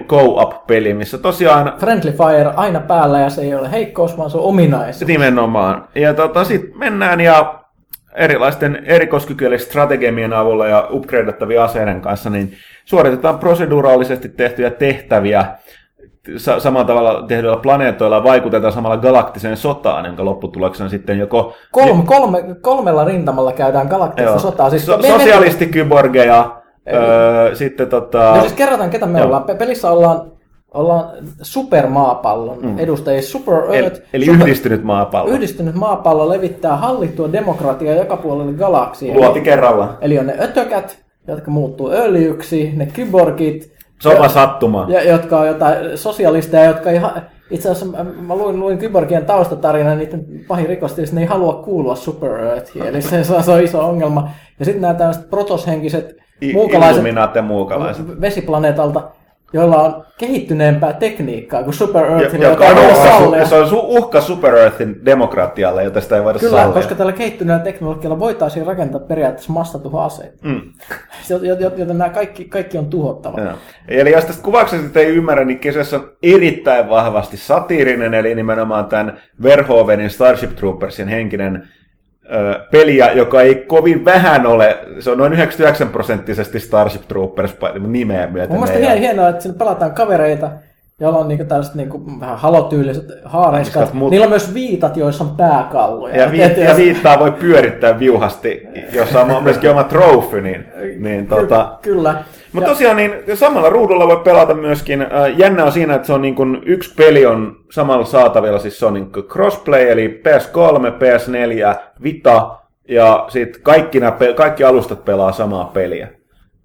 [0.07, 1.73] go-up-peli, missä tosiaan...
[1.77, 5.07] Friendly Fire aina päällä ja se ei ole heikkous, vaan se on ominaisuus.
[5.07, 5.87] Nimenomaan.
[5.95, 7.59] Ja tota, sitten mennään ja
[8.15, 12.53] erilaisten erikoiskykyjen strategiemien avulla ja upgradeattavien aseiden kanssa, niin
[12.85, 15.45] suoritetaan proseduraalisesti tehtyjä tehtäviä
[16.37, 21.55] sa- samalla tavalla tehdyillä planeetoilla vaikutetaan samalla galaktiseen sotaan, jonka lopputuloksena sitten joko...
[21.71, 24.39] Kolme, kolme, kolmella rintamalla käydään galaktista Joo.
[24.39, 24.69] sotaa.
[24.69, 26.62] Siis so- sosialistikyborgeja,
[26.93, 28.33] Öö, sitten tota...
[28.35, 29.25] No siis kerrotaan, ketä me Joo.
[29.25, 29.43] ollaan.
[29.43, 30.31] Pelissä ollaan,
[30.73, 31.09] ollaan
[31.41, 32.79] supermaapallon mm.
[32.79, 33.21] edustajia.
[33.21, 33.73] Super Earth.
[33.73, 35.31] Eli, eli super, yhdistynyt maapallo.
[35.31, 39.15] Yhdistynyt maapallo levittää hallittua demokratiaa joka puolelle galaksia.
[39.15, 39.97] Luoti kerralla.
[40.01, 43.73] Eli on ne ötökät, jotka muuttuu öljyksi, ne kyborgit.
[44.01, 44.85] Sopa sattuma.
[44.89, 47.21] Ja, jotka on jotain sosialisteja, jotka ihan,
[47.51, 52.31] Itse asiassa mä, luin, luin Kyborgien taustatarina, niiden pahin rikosti, ne ei halua kuulua Super
[52.31, 54.29] Earthiin, eli se, se on iso ongelma.
[54.59, 56.15] Ja sitten nämä tällaiset protoshenkiset
[56.53, 58.21] muukalaiset ja muukalaiset.
[58.21, 59.03] vesiplaneetalta,
[59.53, 63.45] joilla on kehittyneempää tekniikkaa kuin Super Ja, Earthilla, joka on sallia.
[63.45, 66.73] se on uhka Super Earthin demokratialle, jota sitä ei voida Kyllä, sallia.
[66.73, 70.37] koska tällä kehittyneellä teknologialla voitaisiin rakentaa periaatteessa massatuhoaseita.
[70.41, 70.61] Mm.
[71.59, 73.41] Joten, nämä kaikki, kaikki on tuhottava.
[73.41, 73.53] Joo.
[73.87, 79.17] Eli jos tästä kuvauksesta ei ymmärrä, niin kyseessä on erittäin vahvasti satiirinen, eli nimenomaan tämän
[79.43, 81.67] Verhoevenin Starship Troopersin henkinen
[82.71, 87.55] peliä, joka ei kovin vähän ole, se on noin 99 prosenttisesti Starship Troopers
[87.87, 88.57] nimeä myöten.
[88.57, 90.51] Mun mielestä hien, hienoa, että siinä pelataan kavereita,
[90.99, 93.93] joilla on niinku tällaiset niinku vähän halotyyliset haareiskat.
[93.93, 96.15] Mut- Niillä on myös viitat, joissa on pääkalloja.
[96.15, 100.65] Ja, vi- ja viittaa voi pyörittää viuhasti, jossa on myöskin oma trofy, niin,
[100.99, 102.15] niin tota, Ky- Kyllä.
[102.53, 105.01] Mutta tosiaan niin samalla ruudulla voi pelata myöskin.
[105.01, 108.79] Äh, jännä on siinä, että se on niin kuin, yksi peli on samalla saatavilla, siis
[108.79, 112.57] se on niin kuin crossplay, eli PS3, PS4, Vita,
[112.89, 116.07] ja sitten kaikki, nämä, kaikki alustat pelaa samaa peliä.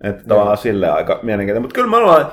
[0.04, 1.62] Että tavallaan silleen aika mielenkiintoinen.
[1.62, 2.26] Mutta kyllä me ollaan,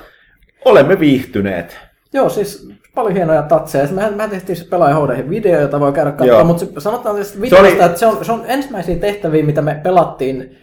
[0.66, 1.80] olemme viihtyneet.
[2.14, 3.88] Joo, siis paljon hienoja tatseja.
[3.91, 7.68] Mehän, mehän tehtiin se pelaaja HD video, jota voi käydä katsomaan, mutta sanotaan Se videosta,
[7.68, 10.58] oli- että se on, se on ensimmäisiä tehtäviä, mitä me pelattiin.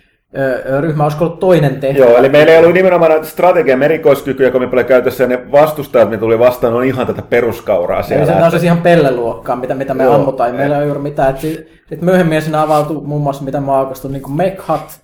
[0.81, 2.07] Ryhmä olisiko ollut toinen tehtävä.
[2.09, 6.21] Joo, eli meillä ei ollut nimenomaan strategian erikoiskykyjä kovin paljon käytössä, ja ne vastustajat, mitä
[6.21, 8.27] tuli vastaan, on ihan tätä peruskauraa Eli siellä.
[8.27, 10.15] se, ne on siis ihan pelleluokkaa, mitä, mitä me Joo.
[10.15, 10.51] ammutaan.
[10.51, 11.31] Ei meillä ei ole juuri mitään.
[11.31, 15.01] Et sit, myöhemmin siinä avautui muun muassa, mitä mä aikastuin, niin kuin Mekhat,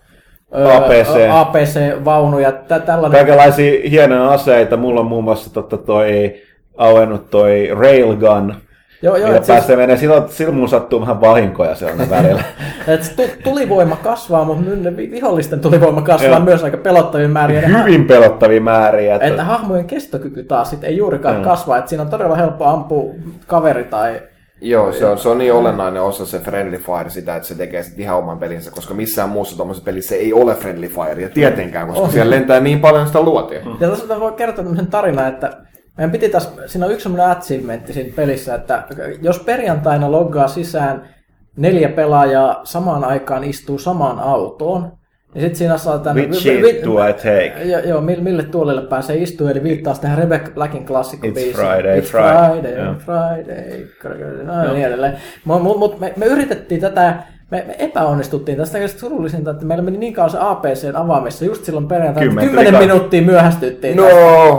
[0.53, 1.29] APC.
[1.31, 3.19] APC-vaunuja, tä, tällainen.
[3.19, 4.77] Kaikenlaisia hienoja aseita.
[4.77, 6.35] Mulla on muun muassa totta toi
[6.77, 8.55] auennut toi Railgun.
[9.03, 12.43] Joo, joo, ja et pääsee siis, menee, silloin, silloin mun sattuu vähän vahinkoja siellä välillä.
[12.87, 16.41] et tulivoima kasvaa, mutta nyt ne vi- vihollisten tulivoima kasvaa Joo.
[16.41, 17.61] myös aika pelottavia määriä.
[17.61, 19.15] Hyvin pelottavia määriä.
[19.15, 21.43] Että, että hahmojen kestokyky taas sit ei juurikaan Mm.
[21.43, 23.15] kasva, että siinä on todella helppo ampua
[23.47, 24.21] kaveri tai...
[24.61, 27.83] Joo, se on, se on niin olennainen osa se Friendly Fire sitä, että se tekee
[27.83, 31.87] sitten ihan oman pelinsä, koska missään muussa tuommoisessa pelissä ei ole Friendly Fire, ja tietenkään,
[31.89, 32.11] koska On.
[32.13, 33.61] siellä lentää niin paljon sitä luotia.
[33.81, 35.51] Ja tässä voi kertoa tämmöisen tarinan, että
[35.99, 38.83] meidän piti taas, siinä on yksi semmoinen achievementti siinä pelissä, että
[39.23, 41.09] jos perjantaina loggaa sisään
[41.57, 44.93] neljä pelaajaa samaan aikaan istuu samaan autoon,
[45.35, 46.23] niin sitten siinä saa tänne...
[46.23, 47.53] Which shit do I take?
[47.65, 51.55] Joo, joo, mille, mille tuolille pääsee istumaan, eli viittaa tähän Rebecca Blackin klassikkobiisiin.
[51.55, 52.51] It's Friday, It's Friday.
[52.51, 52.95] Friday, Joo.
[52.95, 55.17] Friday, no, ja niin edelleen.
[55.45, 59.85] Mutta mut, mut me, me, yritettiin tätä, me, me epäonnistuttiin tästä kaikesta surullisinta, että meillä
[59.85, 63.97] meni niin kauan se APCn avaamissa just silloin perjantaina, että Kymmentä 10 yli minuuttia myöhästyttiin.
[63.97, 64.05] No,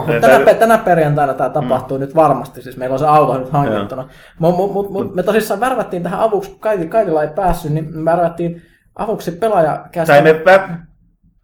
[0.08, 2.02] Mut tänä, pe- tänä perjantaina tämä tapahtuu mm.
[2.02, 4.08] nyt varmasti, siis meillä on se auto nyt hankittuna.
[4.40, 7.98] Mut, mut, mut, mut, me tosissaan värvättiin tähän avuksi, kun Kaiti, Kaitila ei päässyt, niin
[7.98, 8.62] me värvättiin
[8.96, 10.16] avuksi pelaajakästin.
[10.16, 10.34] tai me...
[10.34, 10.70] Pä...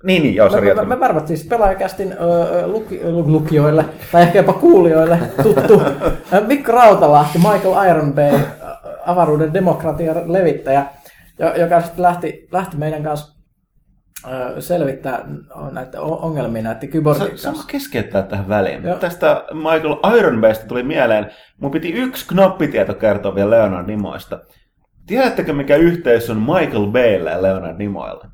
[0.03, 0.67] Niin, niin, joo, Me, sori.
[0.67, 2.15] me, me, me värvättiin siis pelaajakästin
[2.65, 5.81] luki, lu- lukijoille, tai ehkä jopa kuulijoille, tuttu
[6.47, 8.39] Mikko Rautalahti, Michael Iron Bay,
[9.05, 10.85] avaruuden demokratian levittäjä,
[11.39, 13.35] joka sitten lähti, lähti meidän kanssa
[14.59, 15.25] selvittää
[15.71, 17.71] näitä ongelmia näiden kyborgien Sa- Saanko kanssa.
[17.71, 18.83] keskeyttää tähän väliin?
[18.83, 18.97] Joo.
[18.97, 21.31] Tästä Michael Ironbaysta tuli mieleen,
[21.61, 24.39] mun piti yksi knoppitieto kertoa vielä Leonard Nimoista.
[25.07, 28.25] Tiedättekö, mikä yhteys on Michael Baylle ja Leonard Nimoille?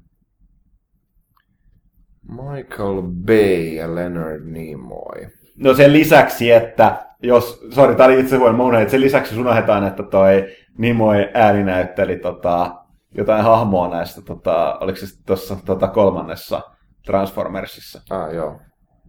[2.30, 5.28] Michael Bay ja Leonard Nimoy.
[5.58, 9.36] No sen lisäksi, että jos, sori, tää oli itse huono, mä unohdin, että sen lisäksi
[9.36, 10.47] sun unohdetaan, että toi
[10.78, 12.76] Nimoy ääninäytteli tota,
[13.18, 16.62] jotain hahmoa näistä, tota, oliko se tuossa tota, kolmannessa
[17.05, 18.01] Transformersissa.
[18.09, 18.59] Ah, joo.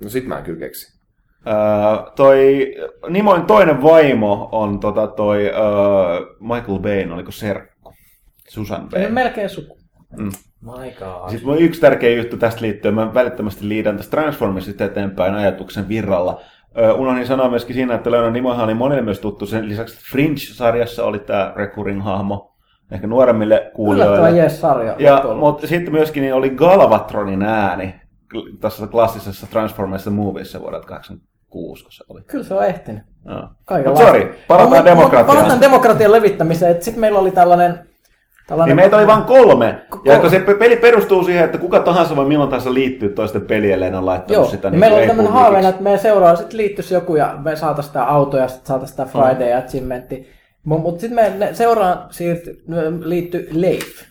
[0.02, 1.02] No sit mä en kyllä keksi.
[1.46, 1.54] Öö,
[2.16, 2.66] toi
[3.08, 5.54] Nimoin toinen vaimo on tota, toi öö,
[6.40, 7.92] Michael Bain, oliko serkku?
[8.48, 9.14] Susan Se Bain.
[9.14, 9.78] melkein suku.
[10.60, 11.30] My god.
[11.30, 16.40] Sitten mun yksi tärkeä juttu tästä liittyen, mä välittömästi liidan tästä Transformersista eteenpäin ajatuksen virralla.
[16.78, 19.46] Öö, unohdin sanoa myöskin siinä, että Leonard Nimoyhan oli monille myös tuttu.
[19.46, 22.51] Sen lisäksi Fringe-sarjassa oli tämä recurring-hahmo,
[22.92, 24.30] ehkä nuoremmille kuulijoille.
[24.30, 24.94] jees sarja.
[24.98, 27.94] Ja, mutta sitten myöskin niin oli Galvatronin ääni
[28.60, 32.20] tässä klassisessa Transformers The Moviessa vuodelta 86, kun se oli.
[32.26, 33.02] Kyllä se on ehtinyt.
[33.26, 33.40] Joo.
[33.40, 34.06] Mut Kaikenlaista.
[34.06, 35.36] sori, palataan demokratiaan.
[35.36, 36.82] Palataan demokratian levittämiseen.
[36.82, 37.78] Sitten meillä oli tällainen...
[38.46, 39.66] tällainen Niin meitä oli vain kolme.
[39.66, 43.08] Ja Kol- kun se pe- peli perustuu siihen, että kuka tahansa voi milloin tahansa liittyä
[43.08, 45.98] toisten peli, ellei ne on laittanut Joo, sitä niin meillä kuin tämmöinen haaveena, että me
[45.98, 50.28] seuraa, sitten liittyisi joku ja me saataisiin sitä autoa ja sitten saataisiin sitä Friday Achievementti.
[50.64, 52.62] Mutta mut sitten me seuraan siirty,
[53.04, 54.02] liittyi Leif.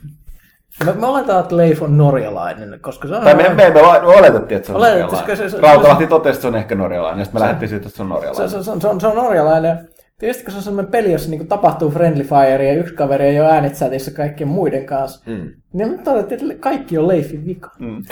[0.85, 3.23] Me, me oletaan, että Leif on norjalainen, koska se on...
[3.23, 5.37] Tai me, me, me, me oletettiin, että se on Oletettiin, norjalainen.
[5.37, 7.97] se- se- Rautalahti totesi, että se on ehkä norjalainen, ja sitten me lähdettiin siitä, että
[7.97, 8.49] se on se, norjalainen.
[8.49, 9.89] se, se, on, se, on, se on norjalainen.
[10.21, 13.39] Tietysti kun se on sellainen peli, jossa niinku tapahtuu friendly fire ja yksi kaveri ei
[13.39, 15.49] ole äänetsätissä kaikkien muiden kanssa, mm.
[15.73, 17.69] Niin me todettiin, että kaikki on Leifin vika.
[17.79, 18.03] Mm.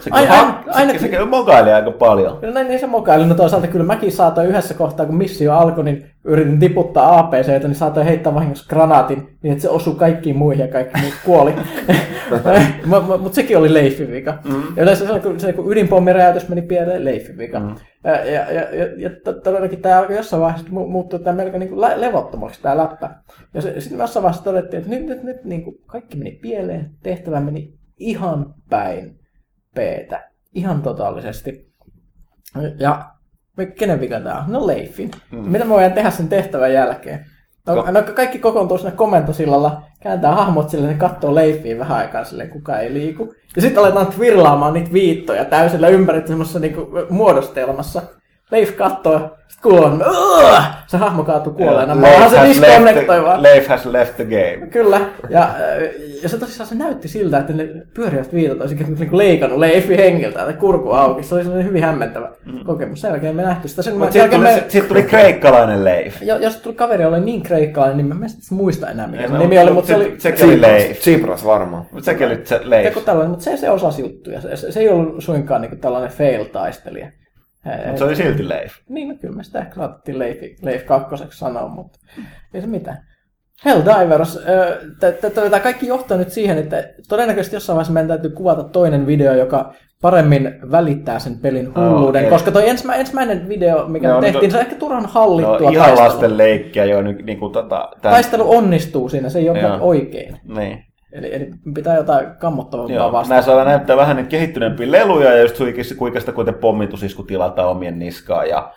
[0.00, 2.38] Se, Aina- aina, aina- aina- se, se, mogailee aika paljon.
[2.42, 3.26] No näin niin se mokaili.
[3.26, 7.74] No toisaalta kyllä mäkin saatoin yhdessä kohtaa, kun missio alkoi, niin yritin tiputtaa APCtä, niin
[7.74, 11.54] saatoin heittää vahingossa granaatin, niin että se osui kaikkiin muihin ja kaikki muut kuoli.
[13.22, 14.38] Mutta sekin oli Leifin vika.
[14.44, 14.62] Mm.
[14.76, 17.60] Ja yleensä se, kun, se, kun ydinpommiräjäytys meni pieleen, Leifin vika.
[17.60, 17.74] Mm.
[18.06, 21.58] Ja, ja, ja, ja, ja to- todellakin tämä alkoi jossain vaiheessa mu- muuttua tämä melko
[21.58, 23.10] niin kuin levottomaksi tämä läppä.
[23.54, 27.40] Ja sitten jossain vaiheessa todettiin, että nyt, nyt, nyt niin kuin kaikki meni pieleen, tehtävä
[27.40, 29.18] meni ihan päin
[29.74, 30.30] peetä.
[30.54, 31.72] Ihan totaalisesti.
[32.78, 33.10] Ja
[33.56, 34.52] me- kenen vika tämä on?
[34.52, 35.10] No Leifin.
[35.32, 35.38] Mm.
[35.38, 37.26] Mitä me voidaan tehdä sen tehtävän jälkeen?
[37.66, 42.50] No, no kaikki kokoontuu sinne komentosillalla, kääntää hahmot silleen, ne katsoo Leifiin vähän aikaa silleen,
[42.50, 43.34] kuka ei liiku.
[43.56, 48.02] Ja sitten aletaan twirlaamaan niitä viittoja täysillä ympäri semmoisessa niinku muodostelmassa.
[48.50, 51.94] Leif kattoo, sit kuuluu, "Ugh!" se hahmo kaatuu kuolleena.
[52.28, 53.40] Se has disconnectoi left, vaan.
[53.40, 54.66] the, Leif has left the game.
[54.66, 55.00] Kyllä,
[55.30, 55.50] ja, äh,
[56.22, 60.38] ja se tosissaan se näytti siltä, että ne pyörivät viitot olisi niinku leikannut Leifi hengiltä,
[60.38, 61.22] tai kurku auki.
[61.22, 62.64] Se oli sellainen hyvin hämmentävä mm.
[62.64, 63.00] kokemus.
[63.00, 63.82] Sen jälkeen me nähty sitä.
[63.82, 66.22] Sen, sitten tuli, me, sit tuli kreikkalainen Leif.
[66.22, 69.38] jo- jos tuli kaveri oli niin kreikkalainen, niin mä en muista enää mikä se no,
[69.38, 70.98] nimi oli, mut mutta se se- oli sekin oli Leif.
[70.98, 71.86] Tsipras varmaan.
[71.92, 72.84] Mutta sekin oli se Leif.
[72.86, 74.40] joku tällainen, mutta se, se osasi juttuja.
[74.40, 77.06] Se, se, se ei ollut suinkaan niin tällainen fail-taistelija.
[77.86, 78.72] Mutta se oli silti Leif.
[78.88, 81.98] Niin, no kyllä me sitä ehkä saatettiin Leif, Leif kakkoseksi sanoa, mutta
[82.54, 82.98] ei se mitään.
[83.64, 84.38] Helldivers,
[85.50, 89.74] tämä kaikki johtaa nyt siihen, että todennäköisesti jossain vaiheessa meidän täytyy kuvata toinen video, joka
[90.02, 92.30] paremmin välittää sen pelin hulluuden, eri.
[92.30, 95.68] koska toi ensimmä, ensimmäinen video, mikä No, tehtiin, niin se on ehkä turhan hallittua No,
[95.68, 96.08] ihan taistelua.
[96.08, 97.88] lasten leikkiä jo niin, niin kuin tota...
[98.02, 100.36] Tän, Taistelu onnistuu siinä, se ei ole oikein.
[100.56, 100.85] Niin.
[101.16, 103.28] Eli, eli pitää jotain kammottavampaa Joo, vastaan.
[103.28, 107.68] nämä saadaan näyttää vähän niitä kehittyneempiä leluja ja just kuinka, kuinka sitä kuiten pommitusisku tilataan
[107.68, 108.72] omien niskaan ja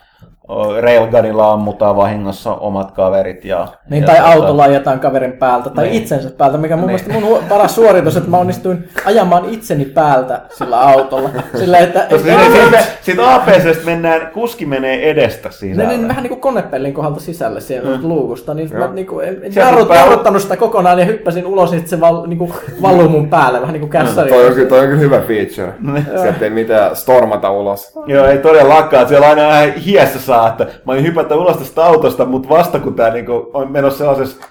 [0.49, 3.45] o, Railgunilla ammutaan vahingossa omat kaverit.
[3.45, 5.97] Ja, Niin, ja tai tota- autolla ajetaan kaverin päältä, tai Niin.
[6.03, 7.01] itsensä päältä, mikä mun Niin.
[7.05, 11.29] mielestä mun paras suoritus, että mä onnistuin ajamaan itseni päältä sillä autolla.
[11.59, 15.87] Sillä, että, siitä, siitä APCstä mennään, kuski menee edestä sisälle.
[15.89, 18.07] niin, vähän niin kuin konepellin kohdalta sisälle sieltä mm.
[18.07, 21.79] luukusta, niin mä niin kuin, en, en jarrut, jarruttanut sitä kokonaan ja hyppäsin ulos, niin
[21.79, 24.29] sit se val, niin kuin valluu mun päälle, vähän niin kuin kässäri.
[24.29, 25.73] Toi on, kyllä, toi on kyllä hyvä feature.
[26.21, 27.91] Sieltä ei mitään stormata ulos.
[28.07, 29.07] Joo, ei todellakaan.
[29.07, 29.43] Siellä aina
[29.85, 33.71] hiessä saa, että mä olin hypätä ulos tästä autosta, mutta vasta kun tämä niinku on
[33.71, 34.45] menossa sellaisessa,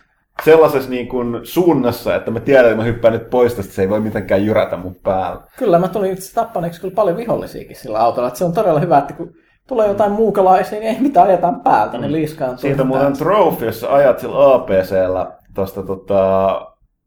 [0.45, 4.01] sellaisessa niinku suunnassa, että mä tiedän, että mä hyppään nyt pois tästä, se ei voi
[4.01, 5.41] mitenkään jyrätä mun päällä.
[5.57, 8.29] Kyllä, mä tulin itse tappaneeksi kyllä paljon vihollisiakin sillä autolla.
[8.29, 9.35] Että se on todella hyvä, että kun
[9.69, 13.95] tulee jotain muukalaisia, niin ei mitään ajetaan päältä, ne liiskaan Siitä muuten trophy, jos sä
[13.95, 16.61] ajat sillä APCllä tuosta tota,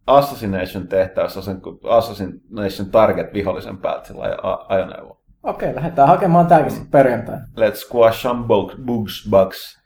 [0.08, 5.21] Assassination tehtävässä sen Assassination Target vihollisen päältä sillä aj- ajoneuvo.
[5.44, 7.42] Okei, lähdetään hakemaan tääkin sitten perjantaina.
[7.42, 9.82] Let's squash some bugs, bugs, bugs.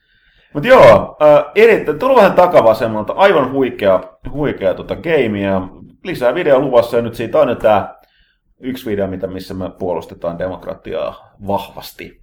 [0.54, 5.62] Mutta joo, äh, erittäin, tullut vähän takavasemmalta, aivan huikea, huikea tota gameia.
[6.04, 7.96] Lisää video luvassa ja nyt siitä on jo tää
[8.60, 12.22] yksi video, mitä, missä me puolustetaan demokratiaa vahvasti.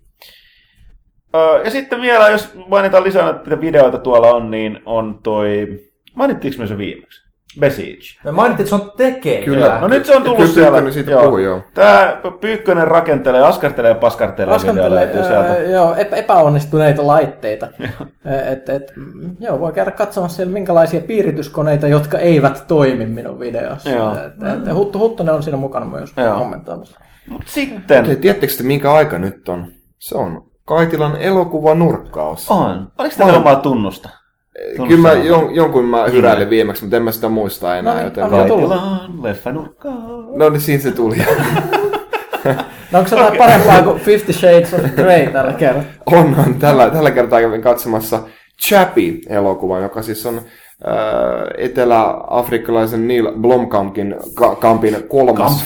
[1.34, 5.78] Äh, ja sitten vielä, jos mainitaan lisää näitä videoita tuolla on, niin on toi,
[6.14, 7.21] mainittiinko me se viimeksi?
[7.60, 8.02] Besiege.
[8.24, 9.42] Me mainittiin, että se on tekee.
[9.42, 9.78] Kyllä.
[9.80, 10.70] No nyt se on tullut Kyllä siellä.
[10.70, 11.60] Pyykkönen siitä puhui, joo.
[11.74, 15.48] Tää Pyykkönen rakentelee, askartelee ja paskartelee Askantelee, löytyy sieltä.
[15.48, 17.68] ää, joo, epä, epäonnistuneita laitteita.
[18.52, 23.90] et, et, mm, joo, voi käydä katsomassa siellä minkälaisia piirityskoneita, jotka eivät toimi minun videossa.
[23.90, 24.12] Joo.
[24.12, 26.38] Et, et, Huttu Huttunen on siinä mukana myös Joo.
[26.38, 27.00] kommentoimassa.
[27.28, 28.04] Mut sitten...
[28.04, 29.72] Te tiedättekö te, minkä aika nyt on?
[29.98, 32.50] Se on Kaitilan elokuva nurkkaus.
[32.50, 32.92] On.
[32.98, 34.08] Oliko teillä omaa tunnusta?
[34.76, 37.92] Kyllä mä jon, jonkun mä hyräilin viimeksi, mutta en mä sitä muista enää.
[37.92, 38.24] No niin, joten...
[38.24, 39.04] anna tulla.
[39.22, 39.94] Leffanurkkaa.
[40.36, 41.16] No niin, siinä se tuli.
[42.92, 45.82] No onko se jotain parempaa kuin Fifty Shades of Grey tällä kertaa?
[46.06, 48.22] Onhan tällä, tällä kertaa kävin katsomassa
[48.62, 50.44] Chappie-elokuva, joka siis on äh,
[51.58, 55.64] etelä-afrikkalaisen Neil Blomkampin ka, kampin kolmas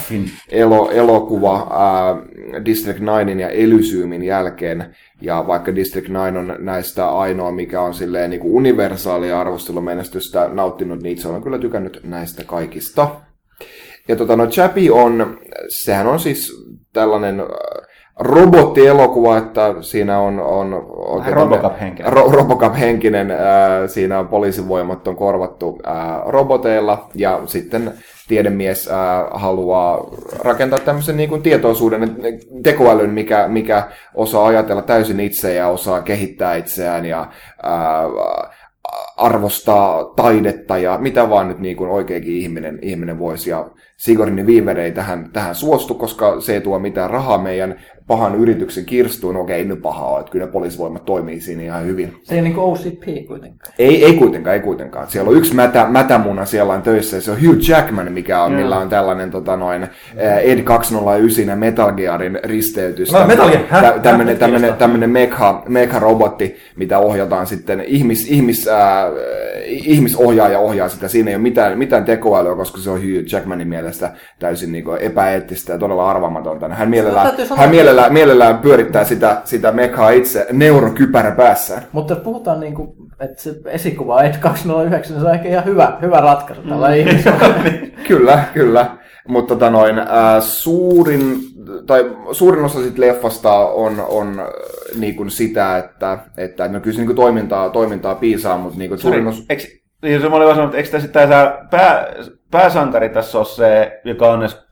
[0.49, 4.95] elo, elokuva äh, District 9 ja Elysyymin jälkeen.
[5.21, 11.13] Ja vaikka District 9 on näistä ainoa, mikä on silleen niin universaalia arvostelumenestystä nauttinut, niin
[11.13, 13.09] itse olen kyllä tykännyt näistä kaikista.
[14.09, 17.47] Ja tota, no Chappie on, sehän on siis tällainen äh,
[18.17, 20.41] robottielokuva, että siinä on...
[20.41, 22.13] on oikein Robocop-henkinen.
[22.13, 27.93] Ro- Robocop-henkinen, ää, siinä on poliisivoimat on korvattu ää, roboteilla, ja sitten
[28.29, 30.07] tiedemies ää, haluaa
[30.39, 32.17] rakentaa tämmöisen niin kuin tietoisuuden,
[32.63, 37.27] tekoälyn, mikä, mikä osaa ajatella täysin itse ja osaa kehittää itseään ja
[37.63, 38.03] ää,
[39.17, 43.51] arvostaa taidetta ja mitä vaan nyt niin kuin oikeakin ihminen, ihminen voisi.
[43.51, 48.35] Ja Sigourney Weaver ei tähän, tähän suostu, koska se ei tuo mitään rahaa meidän pahan
[48.35, 49.37] yrityksen kirstuun.
[49.37, 52.17] Okei, ei nyt paha ole, että kyllä poliisivoimat toimii siinä ihan hyvin.
[52.23, 53.75] Se ei niinku OCP kuitenkaan.
[53.79, 55.11] Ei, ei kuitenkaan, ei kuitenkaan.
[55.11, 58.53] Siellä on yksi mätä, mätämuna siellä on töissä, ja se on Hugh Jackman, mikä on,
[58.53, 63.13] millä on tällainen tota, noin, eh, Ed 209 ja Metal Gearin risteytys.
[63.13, 68.77] No, Metal Gear, tämmönen, tämmönen, tämmönen mekha, mekha-robotti, mitä ohjataan sitten, ihmis, ihmis, äh,
[69.67, 71.09] ihmisohjaaja ohjaa sitä.
[71.09, 75.01] Siinä ei ole mitään, mitään tekoälyä, koska se on Hugh Jackmanin mielestä täysin niin kuin
[75.01, 76.69] epäeettistä ja todella arvaamatonta.
[76.69, 81.83] Hän mielellään, hän mielellään, mielellään pyörittää sitä, sitä mekhaa itse neurokypärä päässään.
[81.93, 85.99] Mutta jos puhutaan niinku, että se esikuva Ed 209, niin se on ehkä ihan hyvä,
[86.03, 87.55] hyvä ratkaisu tällä ihmisellä.
[88.09, 88.97] Kyllä, kyllä.
[89.29, 91.39] Mutta tota noin, ää, suurin,
[91.87, 94.47] tai suurin osa sit leffasta on, on äh,
[94.99, 98.89] niin kuin sitä, että, että no kyllä se niin kuin toimintaa, toimintaa piisaa, mutta niin
[98.89, 99.43] kuin suurin osa...
[99.51, 99.63] Eikö,
[100.03, 102.07] niin se mä olin vaan sanonut, että eikö tässä tämä pää,
[102.51, 104.63] pääsankari tässä ole se, joka on näissä,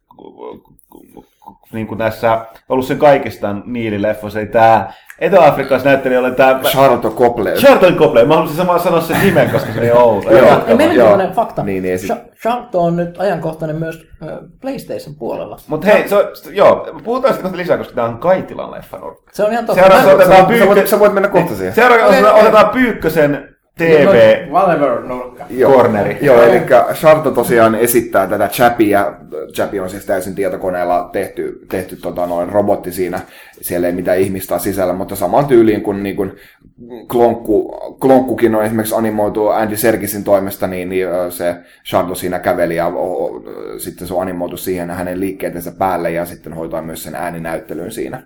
[1.73, 2.39] niin kuin tässä
[2.69, 7.55] ollut sen kaikista niilileffoissa, eli tämä Etelä-Afrikassa näyttelijä oli tämä Charlotte Copley.
[7.55, 8.25] Charlton Copley.
[8.27, 10.25] Mä haluaisin samaa sanoa sen nimen, koska se ei ole ollut.
[10.25, 10.35] Joo.
[10.35, 10.77] Ja Joo.
[10.77, 11.63] mielenkiintoinen fakta.
[11.63, 14.07] Niin, niin, esit- Sha- Sharkto on nyt ajankohtainen myös
[14.61, 15.57] PlayStation puolella.
[15.69, 19.31] Mutta hei, se, on- joo, puhutaan sitten lisää, koska tämä on Kaitilan leffanurkka.
[19.33, 19.83] Se on ihan totta.
[19.83, 21.75] Seuraavaksi otetaan voit, sä voit mennä kohta siihen.
[21.75, 22.43] Seuraavaksi Okei, okei.
[22.43, 24.49] otetaan Pyykkösen TV.
[24.51, 25.45] Whatever nurkka.
[25.63, 26.19] corneri.
[26.21, 26.61] Joo, eli
[26.95, 29.15] Sharto tosiaan esittää tätä Chappia.
[29.53, 33.21] Chappi on siis täysin tietokoneella tehty, tehty tota, noin robotti siinä.
[33.61, 36.33] Siellä ei mitään ihmistä sisällä, mutta samaan tyyliin kuin, niin kuin
[37.09, 41.57] klonkku, klonkkukin on esimerkiksi animoitu Andy Serkisin toimesta, niin, niin se
[41.89, 43.43] Sharto siinä käveli ja o, o,
[43.79, 48.23] sitten se on animoitu siihen hänen liikkeetensä päälle ja sitten hoitaa myös sen ääninäyttelyn siinä.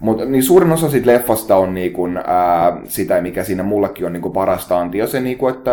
[0.00, 4.12] Mutta niin suurin osa siitä leffasta on niin kun, ää, sitä, mikä siinä mullekin on
[4.12, 5.72] niin kun parasta antia, se niin kun, että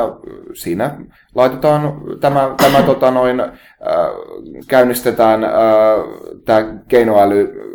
[0.53, 0.95] siinä
[1.35, 3.49] laitetaan tämä, tämä tota noin, ää,
[4.67, 5.41] käynnistetään
[6.45, 7.65] tämä keinoäly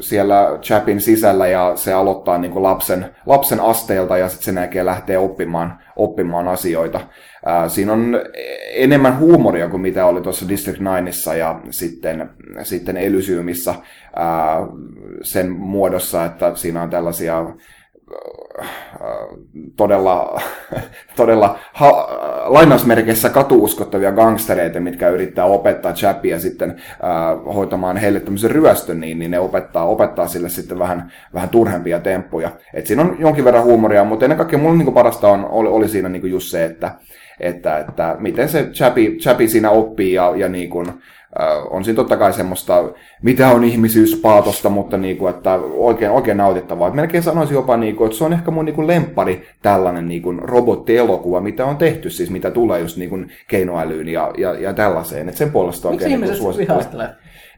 [0.00, 5.18] siellä chapin sisällä ja se aloittaa niin lapsen, lapsen asteelta ja sitten sen jälkeen lähtee
[5.18, 7.00] oppimaan, oppimaan asioita.
[7.46, 8.20] Ää, siinä on
[8.74, 12.30] enemmän huumoria kuin mitä oli tuossa District 9 ja sitten,
[12.62, 13.74] sitten Elysiumissa
[14.16, 14.56] ää,
[15.22, 17.44] sen muodossa, että siinä on tällaisia
[19.76, 20.40] todella,
[21.16, 22.08] todella ha,
[22.44, 29.30] lainausmerkeissä katuuskottavia gangstereita, mitkä yrittää opettaa Chappia sitten äh, hoitamaan heille tämmöisen ryöstön, niin, niin
[29.30, 32.50] ne opettaa, opettaa sille sitten vähän, vähän turhempia temppuja.
[32.74, 35.88] Et siinä on jonkin verran huumoria, mutta ennen kaikkea mulle niin parasta on, oli, oli
[35.88, 36.90] siinä niin just se, että,
[37.40, 40.86] että, että miten se Chappy, Chappy siinä oppii ja, ja niin kuin,
[41.70, 42.84] on siinä totta kai semmoista,
[43.22, 46.88] mitä on ihmisyys paatosta, mutta niin kuin, että oikein, oikein nautittavaa.
[46.88, 50.08] Et melkein sanoisin jopa, niin kuin, että se on ehkä mun niin kuin lemppari tällainen
[50.08, 54.54] niin kuin robottielokuva, mitä on tehty, siis mitä tulee just niin kuin keinoälyyn ja, ja,
[54.54, 55.28] ja tällaiseen.
[55.28, 57.08] Et sen puolesta Miksi oikein niin ihmiset suosittelen.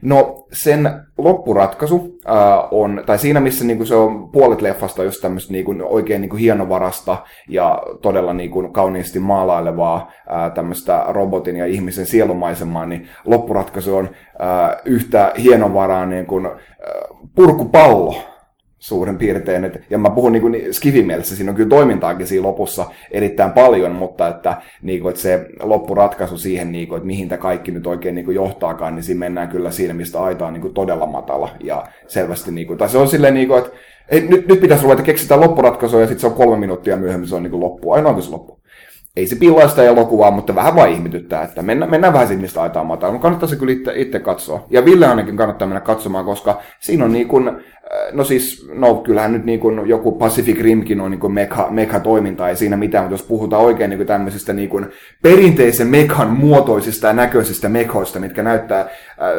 [0.01, 2.35] No sen loppuratkaisu äh,
[2.71, 7.17] on, tai siinä missä niinku se on puolet leffasta just tämmöistä niinku, oikein niinku hienovarasta
[7.49, 14.09] ja todella niinku, kauniisti maalailevaa äh, tämmöistä robotin ja ihmisen sielumaisemaa, niin loppuratkaisu on
[14.41, 16.53] äh, yhtä hienovaraa niin kuin, äh,
[17.35, 18.15] purkupallo
[18.79, 19.65] suurin piirtein.
[19.65, 24.27] Et, ja mä puhun niin skivimielessä, siinä on kyllä toimintaakin siinä lopussa erittäin paljon, mutta
[24.27, 28.15] että, niin kuin, että se loppuratkaisu siihen, niin kuin, että mihin tämä kaikki nyt oikein
[28.15, 31.49] niin kuin johtaakaan, niin siinä mennään kyllä siinä, mistä aita on niin kuin todella matala.
[31.63, 33.71] Ja selvästi, niin kuin, tai se on silleen, niin kuin, että
[34.09, 37.35] ei, nyt, nyt pitäisi ruveta keksitään loppuratkaisua ja sitten se on kolme minuuttia myöhemmin se
[37.35, 37.91] on niin kuin loppu.
[37.91, 38.59] Ainoa kun se loppu.
[39.15, 42.61] Ei se pilaa sitä elokuvaa, mutta vähän vaan ihmetyttää, että mennään, mennään vähän siitä, mistä
[42.61, 43.11] aitaan matala.
[43.11, 44.65] Mutta kannattaa se kyllä itse, itse katsoa.
[44.69, 47.51] Ja Ville ainakin kannattaa mennä katsomaan, koska siinä on niin kuin,
[48.11, 52.49] no siis, no kyllähän nyt niin kuin joku Pacific Rimkin on niin kuin meka, meka-toiminta,
[52.49, 54.87] ei siinä mitään, mutta jos puhutaan oikein niin kuin tämmöisistä niin kuin
[55.21, 58.87] perinteisen mekan muotoisista ja näköisistä mekoista, mitkä näyttää äh,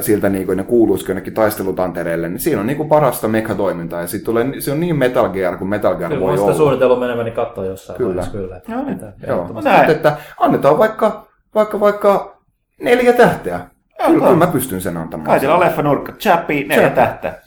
[0.00, 4.06] siltä niin kuin ne kuuluisikin jonnekin taistelutantereelle, niin siinä on niin kuin parasta meka-toimintaa, ja
[4.06, 6.54] sit tulee, se on niin Metal Gear kuin Metal Gear Kyllä, voi olla.
[6.54, 8.08] suunnitellut meneväni katsoa jossain Kyllä.
[8.08, 8.56] vaiheessa kyllä.
[8.56, 8.82] Että, Joo.
[8.88, 9.34] että, Joo.
[9.34, 9.70] ehdottomasti.
[9.70, 9.80] Näin.
[9.80, 12.40] Mutta että annetaan vaikka, vaikka, vaikka
[12.80, 13.60] neljä tähteä.
[14.06, 15.26] Kyllä, kyllä mä pystyn sen antamaan.
[15.26, 16.12] Kaitila on leffanurkka.
[16.12, 17.00] Chappi, neljä Chappi.
[17.00, 17.42] tähtä.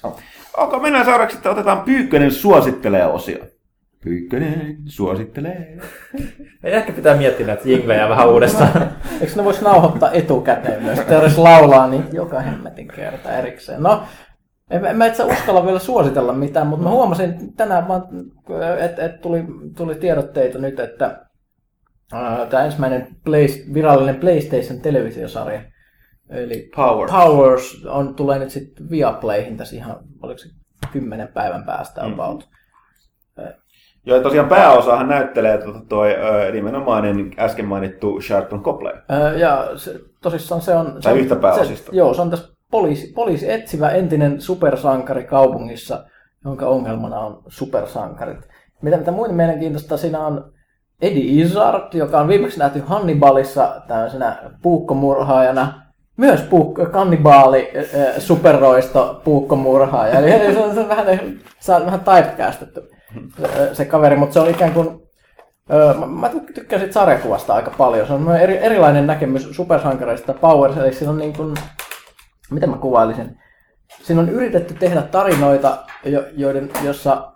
[0.57, 3.37] Onko mennään seuraavaksi, että otetaan Pyykkönen suosittelee osio.
[4.03, 5.77] Pyykkönen suosittelee.
[6.63, 8.71] Ei ehkä pitää miettiä näitä jinglejä vähän uudestaan.
[9.21, 10.99] Eikö ne voisi nauhoittaa etukäteen myös?
[10.99, 13.83] Teres laulaa niin joka hemmetin kerta erikseen.
[13.83, 14.03] No,
[14.69, 18.03] en, mä itse uskalla vielä suositella mitään, mutta mä huomasin tänään vaan,
[18.79, 19.43] että et tuli,
[19.77, 21.25] tuli tiedotteita nyt, että
[22.49, 25.61] tämä ensimmäinen Play, virallinen PlayStation televisiosarja,
[26.33, 27.11] eli Powers.
[27.11, 30.49] Powers on, tulee nyt sitten Viaplayhin tässä ihan, oliko se
[30.91, 32.49] kymmenen päivän päästä about.
[34.05, 38.93] Joo, ja tosiaan pääosahan näyttelee toi ö, nimenomainen äsken mainittu Sharpton Copley.
[39.37, 40.85] Ja se, tosissaan se on...
[40.85, 41.91] Se Tai on, yhtä pääosista.
[41.91, 46.05] Se, joo, se on tässä poliisi, poliisi etsivä entinen supersankari kaupungissa,
[46.45, 48.47] jonka ongelmana on supersankarit.
[48.81, 50.53] Mitä, mitä muuten mielenkiintoista siinä on
[51.01, 55.83] Eddie Izzard, joka on viimeksi nähty Hannibalissa tämmöisenä puukkomurhaajana.
[56.17, 57.71] Myös puuk- kannibaali,
[58.17, 60.19] superroisto, puukkomurhaaja.
[60.19, 61.05] Eli se on, se on vähän,
[61.59, 62.81] se on vähän typecastettu
[63.73, 65.03] se, kaveri, mutta se on ikään kuin
[65.99, 68.07] mä- mä tyk- tykkään siitä sarjakuvasta aika paljon.
[68.07, 71.53] Se on eri, erilainen näkemys supersankareista Powers, eli siinä on niin kuin,
[72.51, 73.37] miten mä kuvailisin?
[74.03, 77.32] Siinä on yritetty tehdä tarinoita, jo, joiden, jossa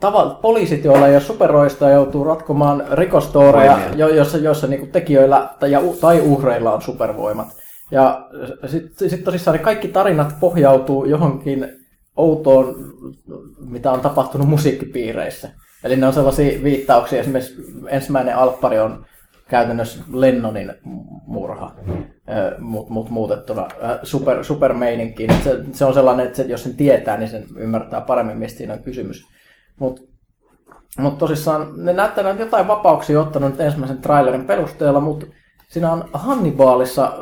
[0.00, 3.94] tava, poliisit, joilla ei ole superroistoa, joutuu ratkomaan rikostoreja, Voimia.
[3.96, 5.70] jo, jossa, jossa niin kuin tekijöillä tai,
[6.00, 7.48] tai uhreilla on supervoimat.
[7.90, 8.28] Ja
[8.66, 11.68] sitten sit tosissaan ne kaikki tarinat pohjautuu johonkin
[12.16, 12.74] outoon,
[13.58, 15.50] mitä on tapahtunut musiikkipiireissä.
[15.84, 19.06] Eli ne on sellaisia viittauksia, esimerkiksi ensimmäinen alppari on
[19.48, 20.72] käytännössä Lennonin
[21.26, 21.74] murha,
[22.58, 23.68] mutta mut muutettuna
[24.02, 25.30] super, supermeininkiin.
[25.44, 28.72] Se, se on sellainen, että se, jos sen tietää, niin sen ymmärtää paremmin, mistä siinä
[28.74, 29.26] on kysymys.
[29.80, 30.02] Mutta
[30.98, 35.26] mut tosissaan ne näyttää että jotain vapauksia ottanut nyt ensimmäisen trailerin perusteella, mutta
[35.68, 37.12] siinä on Hannibalissa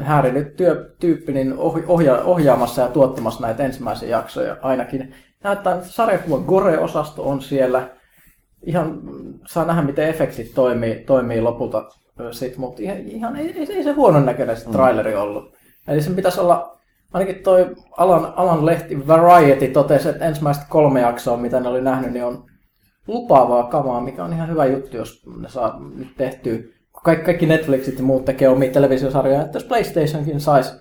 [0.00, 1.54] häirinyt työ, tyyppi niin
[1.86, 5.14] ohja, ohjaamassa ja tuottamassa näitä ensimmäisiä jaksoja ainakin.
[5.44, 7.88] Näyttää, että sarjakuvan Gore-osasto on siellä.
[8.62, 11.90] Ihan mm, saa nähdä, miten efektit toimii, toimii lopulta
[12.30, 15.54] sit, mutta ihan, ihan ei, ei, ei, se huonon näköinen se traileri ollut.
[15.88, 16.78] Eli sen pitäisi olla,
[17.14, 22.12] ainakin toi alan, alan lehti Variety totesi, että ensimmäiset kolme jaksoa, mitä ne oli nähnyt,
[22.12, 22.44] niin on
[23.06, 26.58] lupaavaa kamaa, mikä on ihan hyvä juttu, jos ne saa nyt tehtyä.
[26.92, 30.72] Kun kaikki, kaikki Netflixit ja muut tekee omia televisiosarjoja, että jos PlayStationkin saisi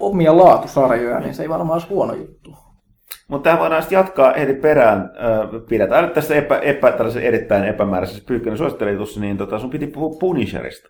[0.00, 2.54] omia laatusarjoja, niin se ei varmaan olisi huono juttu.
[3.28, 5.10] Mutta tähän voidaan sitten jatkaa heti perään.
[5.68, 9.86] Pidetään nyt tässä epä, epä, tällaisen erittäin epämääräisessä pyykkönen suositteli tuossa, niin tota, sun piti
[9.86, 10.88] puhua Punisherista.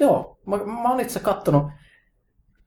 [0.00, 1.66] Joo, mä, mä oon itse kattonut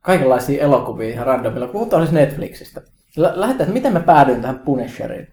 [0.03, 1.67] kaikenlaisia elokuvia ihan randomilla.
[1.67, 2.81] Puhutaan siis Netflixistä.
[3.17, 5.27] Lä- Lähdetään, että miten mä päädyin tähän Punisheriin.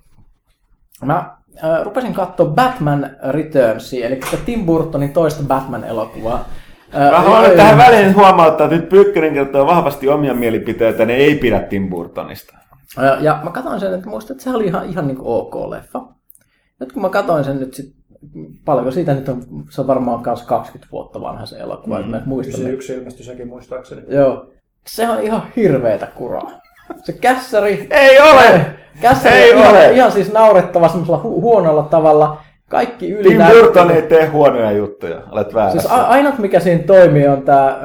[1.05, 6.49] Mä äh, rupesin katsoa Batman Returnsia, eli Tim Burtonin toista Batman-elokuvaa.
[6.95, 11.15] Äh, Mä haluan nyt tähän väliin huomauttaa, että nyt Pyykkönen kertoo vahvasti omia mielipiteitä, ne
[11.15, 12.57] ei pidä Tim Burtonista.
[12.97, 15.55] Ja, ja mä katsoin sen, että muistan, että se oli ihan, ihan niin kuin ok
[15.71, 16.03] leffa.
[16.81, 17.95] Nyt kun mä katsoin sen nyt sit,
[18.65, 22.11] paljonko siitä nyt on, se on varmaan myös 20 vuotta vanha se elokuva, mm.
[22.11, 22.51] mä en muista.
[22.59, 24.03] Yksi, yksi ilmestyi sekin muistaakseni.
[24.09, 24.53] Joo.
[24.87, 26.51] Se on ihan hirveetä kuraa.
[27.05, 27.87] Se kässäri...
[27.91, 28.61] Ei ole!
[29.01, 29.93] Kässäri Ei ihan, ole!
[29.93, 32.39] ihan siis naurettava semmoisella hu- huonolla tavalla.
[32.69, 33.63] Kaikki Tim ylinäyttely.
[33.63, 35.81] Burton ei tee huonoja juttuja, olet väärässä.
[35.81, 37.79] Siis a- ainut mikä siinä toimii on tämä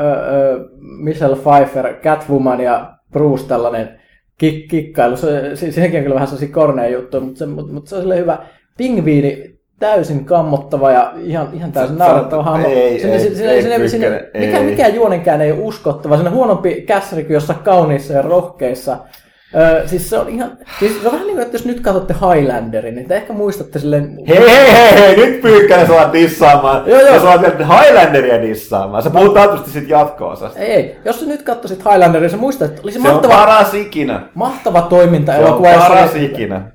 [0.80, 4.00] Michelle Pfeiffer, Catwoman ja Bruce tällainen
[4.44, 5.18] kik- kikkailu.
[5.18, 8.02] Se, se, sekin on kyllä vähän sellaisia korneja juttuja, mutta se, mutta, mutta se on
[8.02, 8.38] silleen hyvä.
[8.78, 12.68] Pingviini täysin kammottava ja ihan, ihan täysin Sä- naurettava sä- hahmo.
[12.68, 16.15] ei, Sinne- ei, sinne- sinne- ei, sinne- sinne- Pyykkönen, mikä, mikä juonenkään ei ole uskottava.
[16.18, 18.97] Sinne huonompi kässäri kuin jossain kauniissa ja rohkeissa.
[19.57, 22.14] Öö, siis se on ihan, siis se on vähän niin kuin, että jos nyt katsotte
[22.14, 24.18] Highlanderin, niin te ehkä muistatte silleen...
[24.27, 26.84] Hei, hei, hei, hei, nyt Pyykkänen saa dissaamaan.
[26.85, 27.19] Joo, joo.
[27.19, 27.38] Saa
[27.81, 29.03] Highlanderia dissaamaan.
[29.03, 30.60] Sä puhut taatusti sit jatko-osasta.
[30.60, 30.95] Ei, ei.
[31.06, 34.22] Jos sä nyt katsoisit Highlanderin, sä muistat, että oli se, Se on mahtava, paras ikinä.
[34.34, 35.69] mahtava Se on toimintaelokuva.
[35.72, 36.72] jossa paras ikinä.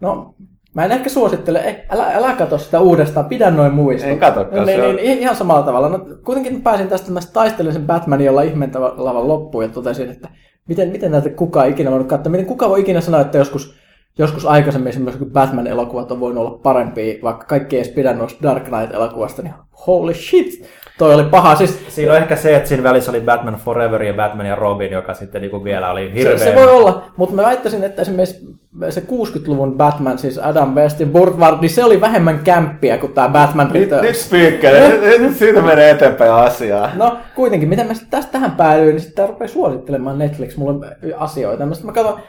[0.00, 0.34] No,
[0.74, 4.06] mä en ehkä suosittele, ei, älä, älä katso sitä uudestaan, pidä noin muista.
[4.06, 5.88] En katsokaan, niin, on- niin, ihan samalla tavalla.
[5.88, 10.28] No, kuitenkin pääsin tästä, mä taistelin sen Batmanin jolla ihmeentavalla loppuun ja totesin, että
[10.68, 12.30] miten, miten näitä kukaan ikinä voinut katsoa.
[12.30, 13.74] Miten kuka voi ikinä sanoa, että joskus,
[14.18, 18.64] joskus aikaisemmin esimerkiksi Batman-elokuvat on voinut olla parempia, vaikka kaikki ei edes pidä noista Dark
[18.64, 19.54] Knight-elokuvasta, niin
[19.86, 20.66] holy shit,
[21.00, 21.56] toi oli paha.
[21.56, 24.92] Siis Siinä on ehkä se, että siinä välissä oli Batman Forever ja Batman ja Robin,
[24.92, 26.38] joka sitten niinku vielä oli hirveä.
[26.38, 28.58] Se, se voi olla, mutta mä väittäisin, että esimerkiksi
[28.90, 33.12] se 60-luvun Batman, siis Adam West ja Burt Ward, niin se oli vähemmän kämppiä kuin
[33.12, 34.32] tämä Batman Returns.
[34.32, 36.90] nyt nyt, nyt, nyt siitä menee eteenpäin asiaa.
[36.94, 41.66] No kuitenkin, miten mä sitten tästä tähän päädyin, niin sitten rupeaa suosittelemaan Netflix mulle asioita.
[41.66, 42.20] Mä, mä katson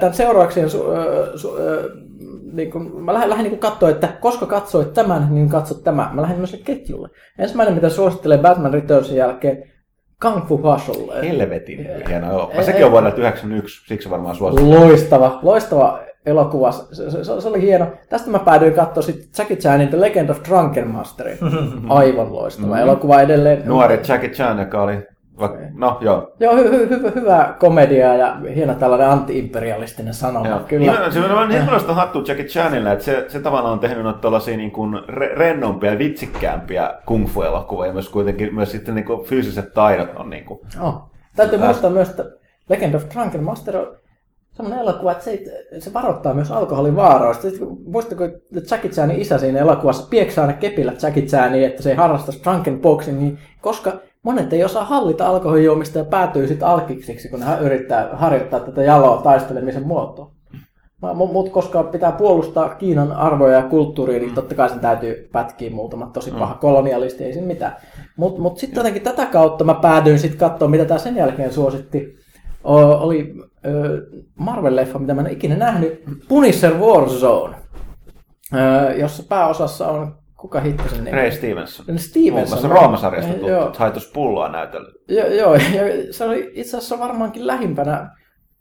[0.00, 0.84] tämän seuraavaksi, su,
[1.36, 1.56] su,
[2.52, 6.10] niin kun, mä lähden, lähden niin katsoa, että koska katsoit tämän, niin katsot tämä.
[6.12, 7.08] Mä lähden myös ketjulle.
[7.38, 9.64] Ensimmäinen, mitä suosittelen Batman Returnsin jälkeen,
[10.22, 11.28] Kung Fu Hustle.
[11.28, 12.58] Helvetin hieno elokuva.
[12.58, 14.70] Ei, Sekin on vuonna 1991, siksi varmaan suosittu.
[14.70, 16.72] Loistava, loistava elokuva.
[16.72, 17.86] Se, se, se, se oli hieno.
[18.08, 21.38] Tästä mä päädyin katsoa sitten Jackie Chanin The Legend of Drunken Masterin.
[21.88, 23.62] Aivan loistava elokuva edelleen.
[23.64, 25.06] Nuori Jackie Chan, joka oli...
[25.40, 26.32] va- No, joo.
[26.40, 30.48] Joo, hy, hy, hy, hyvä komedia ja hieno tällainen anti-imperialistinen sanoma.
[30.48, 30.60] Joo.
[30.60, 30.92] Kyllä.
[30.92, 31.10] Kyllä.
[31.10, 34.56] Se on niin sellaista hattu Jackie Chanille, että se, se tavallaan on tehnyt noita tuollaisia
[34.56, 39.74] niin kuin re, rennompia ja vitsikkäämpiä kung fu-elokuvia, myös kuitenkin myös sitten niin kuin fyysiset
[39.74, 41.10] taidot on niin kuin, Oh.
[41.36, 42.24] Täytyy muistaa myös, että
[42.68, 43.96] Legend of Drunken Master on
[44.52, 47.50] semmoinen elokuva, että se, ei- se varoittaa myös alkoholin vaaroista.
[47.50, 51.90] Sitten, muistatko, että Jackie Chanin isä siinä elokuvassa pieksää aina kepillä Jackie Chania, että se
[51.90, 53.92] ei harrastaisi drunken boxingia, koska
[54.28, 59.22] monet ei osaa hallita alkoholijuomista ja päätyy sitten alkiksiksi, kun hän yrittää harjoittaa tätä jaloa
[59.22, 60.30] taistelemisen muotoa.
[61.14, 66.10] Mutta koska pitää puolustaa Kiinan arvoja ja kulttuuria, niin totta kai sen täytyy pätkiä muutama
[66.12, 67.76] tosi paha kolonialisti, ei siinä mitään.
[68.16, 72.16] Mutta mut sitten jotenkin tätä kautta mä päädyin sitten katsoa, mitä tämä sen jälkeen suositti.
[72.64, 73.34] O, oli
[74.40, 77.56] Marvel-leffa, mitä mä en ikinä nähnyt, Punisher Warzone,
[78.54, 81.16] ö, jossa pääosassa on, kuka hitto sen nimi?
[81.16, 81.86] Ray Stevenson.
[81.88, 82.58] No, Stevenson.
[82.58, 83.64] Muun Roomasarjasta Eh, joo.
[83.64, 83.78] tuttu.
[83.78, 84.94] Haitus pulloa näytellyt.
[85.08, 88.10] Joo, joo, ja se oli itse asiassa varmaankin lähimpänä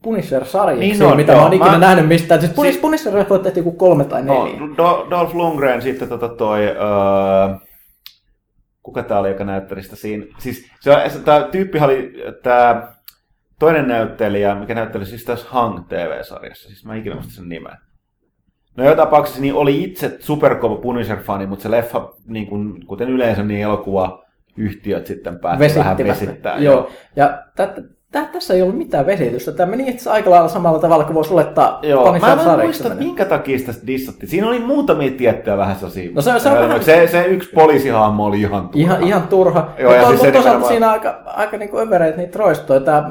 [0.04, 1.40] Punisher-sarjaksi, Niin on, mitä joo.
[1.40, 2.42] mä oon ikinä Mä- nähnyt mistään.
[2.42, 4.60] Siis Punis- Siis- Punisher-leffoja tehtiin joku kolme tai No, neljä.
[4.60, 6.68] Do- Dolph Lundgren sitten tota toi...
[6.68, 7.56] Öö,
[8.84, 10.26] kuka tää oli, joka näytteli sitä siinä?
[10.38, 12.14] Siis se, se tää tyyppi oli
[12.44, 12.96] tää
[13.60, 16.68] toinen näyttelijä, mikä näytteli siis tässä Hang TV-sarjassa.
[16.68, 17.78] Siis mä en ikinä muista sen nimeä.
[18.78, 23.44] No joka tapauksessa niin oli itse superkova Punisher-fani, mutta se leffa, niin kuin, kuten yleensä,
[23.44, 24.24] niin elokuva
[24.58, 26.58] yhtiöt sitten päätti vähän vesittää.
[26.58, 26.90] Joo.
[27.16, 27.44] Ja
[28.22, 29.52] tä, tässä ei ollut mitään vesitystä.
[29.52, 33.26] Tämä meni itse aika lailla samalla tavalla kuin voisi olettaa Joo, mä en muista, minkä
[33.26, 34.30] takia sitä dissattiin.
[34.30, 36.10] Siinä oli muutamia tiettyjä vähän sellaisia.
[36.14, 38.80] No se- se on vähän- se, se yksi poliisihahmo oli ihan turha.
[38.84, 39.70] Ihan, ihan turha.
[39.80, 42.80] Joo, ja Mutta siis toisaalta nimenomaan- siinä aika, aika niin övereet niitä roistoja.
[42.80, 43.02] Tämä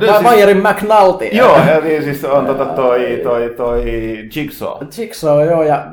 [0.00, 1.24] No siis- Vajerin McNulty.
[1.24, 3.84] Joo, ja niin siis on tota toi, toi, toi
[4.36, 4.70] Jigsaw.
[4.98, 5.86] Jigsaw, joo, ja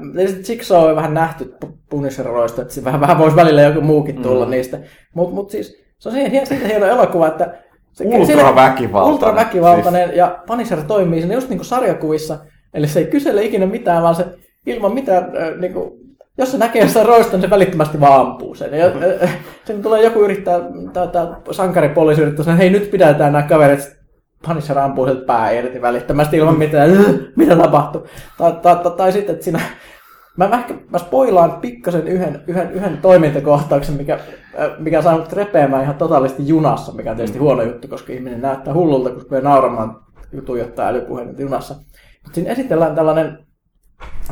[0.50, 1.54] Jigsaw on vähän nähty
[1.90, 4.52] Punisher-roista, että vähän, vähän voisi välillä joku muukin tulla mm.
[4.52, 4.78] niistä.
[5.16, 6.16] Mutta mut siis se on
[6.46, 7.54] siitä hieno elokuva, että
[7.94, 9.14] se, Ultraväkivaltainen.
[9.14, 10.18] ultraväkivaltainen siis...
[10.18, 12.38] ja Punisher toimii siinä just niin kuin sarjakuvissa,
[12.74, 14.26] eli se ei kysele ikinä mitään, vaan se
[14.66, 15.92] ilman mitään, äh, niin kuin,
[16.38, 18.74] jos se näkee sitä roista, niin se välittömästi vaan ampuu sen.
[18.74, 18.86] Ja,
[19.24, 20.60] äh, sen tulee joku yrittää,
[20.94, 24.04] tai, tai sankaripoliisi yrittää sanoa, hei nyt pidetään nämä kaverit,
[24.48, 26.92] Punisher ampuu sieltä pää irti välittömästi ilman mitään,
[27.36, 28.08] mitä tapahtuu.
[28.38, 29.60] Tai, tai, tai, tai sitten, että siinä,
[30.38, 35.34] mä, mä, ehkä, mä spoilaan pikkasen yhden, yhden, yhden toimintakohtauksen, mikä, äh, mikä saa mut
[35.34, 39.42] repeämään ihan totaalisti junassa, mikä on tietysti huono juttu, koska ihminen näyttää hullulta, kun me
[39.42, 40.00] nauramaan
[40.46, 41.76] tuijottaa älypuhelinta junassa.
[42.24, 43.38] Mutta siinä esitellään tällainen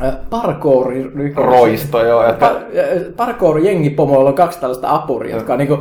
[0.02, 0.92] äh, parkour
[1.34, 2.26] Roisto, joo.
[2.26, 2.46] Että...
[2.46, 2.62] Par,
[3.16, 5.78] parkour-jengipomoilla on kaksi tällaista apuria, jotka on niinku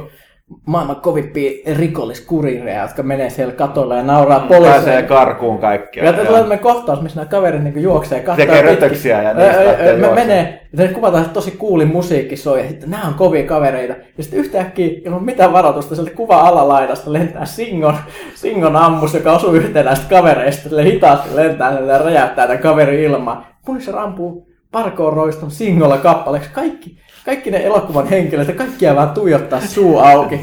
[0.65, 5.03] maailman kovimpia rikolliskurireja, jotka menee siellä katolla ja nauraa Pääsee poliiseille.
[5.03, 6.05] karkuun kaikkia.
[6.05, 8.45] Ja tulee tämmöinen kohtaus, missä nämä kaverit niin juoksee ja katsoo.
[8.45, 12.67] Tekee rötöksiä ja niistä me menee, ja se kuvataan, että tosi kuulin musiikki soi, ja
[12.67, 13.93] sitten nämä on kovia kavereita.
[14.17, 17.95] Ja sitten yhtäkkiä, ilman mitään varoitusta, sieltä kuva alalaidasta lentää Singon,
[18.35, 20.69] Singon ammus, joka osuu yhteen näistä kavereista.
[20.69, 23.45] Sille hitaasti lentää ja räjäyttää tämän kaverin ilmaan.
[23.65, 26.49] Punisher ampuu parkour roiston Singolla kappaleeksi.
[26.53, 30.39] Kaikki, kaikki ne elokuvan henkilöt ja kaikkia vaan tuijottaa suu auki.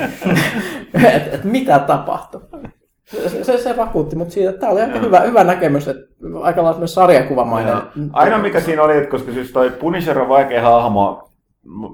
[1.15, 2.41] että et mitä tapahtui.
[3.05, 6.03] Se, se, se vakuutti, mutta siitä, tämä oli aika hyvä, hyvä näkemys, että
[6.43, 7.73] aika lailla myös sarjakuvamainen.
[7.73, 7.83] Joo.
[8.13, 11.31] Ainoa mikä siinä oli, että koska siis toi Punisher on vaikea hahmo,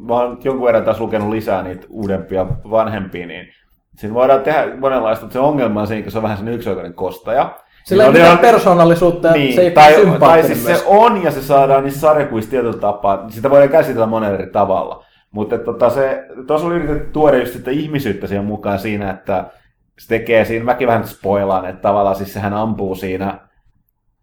[0.06, 3.46] mä oon jonkun verran taas lukenut lisää niitä uudempia, vanhempia, niin
[3.96, 6.94] siinä voidaan tehdä monenlaista, mutta se ongelma on siinä, kun se on vähän sen yksioikoinen
[6.94, 7.58] kostaja.
[7.84, 10.78] Sillä ei ole mitään persoonallisuutta niin, se ei tai, tai siis myös.
[10.78, 13.30] se on ja se saadaan niissä sarjakuvissa tietyllä tapaa.
[13.30, 15.04] Sitä voidaan käsitellä monella eri tavalla.
[15.30, 19.44] Mutta tota, se, tuossa oli yritetty tuoda just sitä ihmisyyttä siihen mukaan siinä, että
[19.98, 23.38] se tekee siinä, mäkin vähän spoilaan, että tavallaan siis sehän ampuu siinä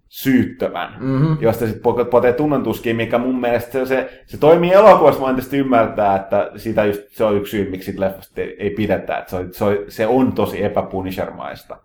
[0.08, 1.34] syyttömän, Mhm.
[1.40, 6.16] josta sitten potee tunnontuskiin, mikä mun mielestä se, se, se toimii elokuvassa, voin tietysti ymmärtää,
[6.16, 9.36] että sitä just, se on yksi syy, miksi siitä leffasta ei, ei pidetä, että se
[9.36, 11.78] on, se on, se on tosi epäpunishermaista.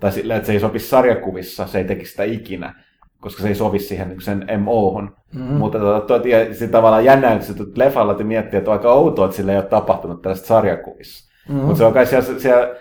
[0.00, 2.74] Tai sillä, että se ei sopisi sarjakuvissa, se ei tekisi sitä ikinä,
[3.20, 5.16] koska se ei sovi siihen niin sen MO-hon.
[5.34, 5.54] Mm-hmm.
[5.56, 8.92] Mutta tota, to, ja se tavallaan jännä, että se leffalla että miettii, että on aika
[8.92, 11.32] outoa, että sillä ei ole tapahtunut tällaista sarjakuvissa.
[11.48, 11.62] Mm-hmm.
[11.62, 12.74] Mutta se on kai siellä, siellä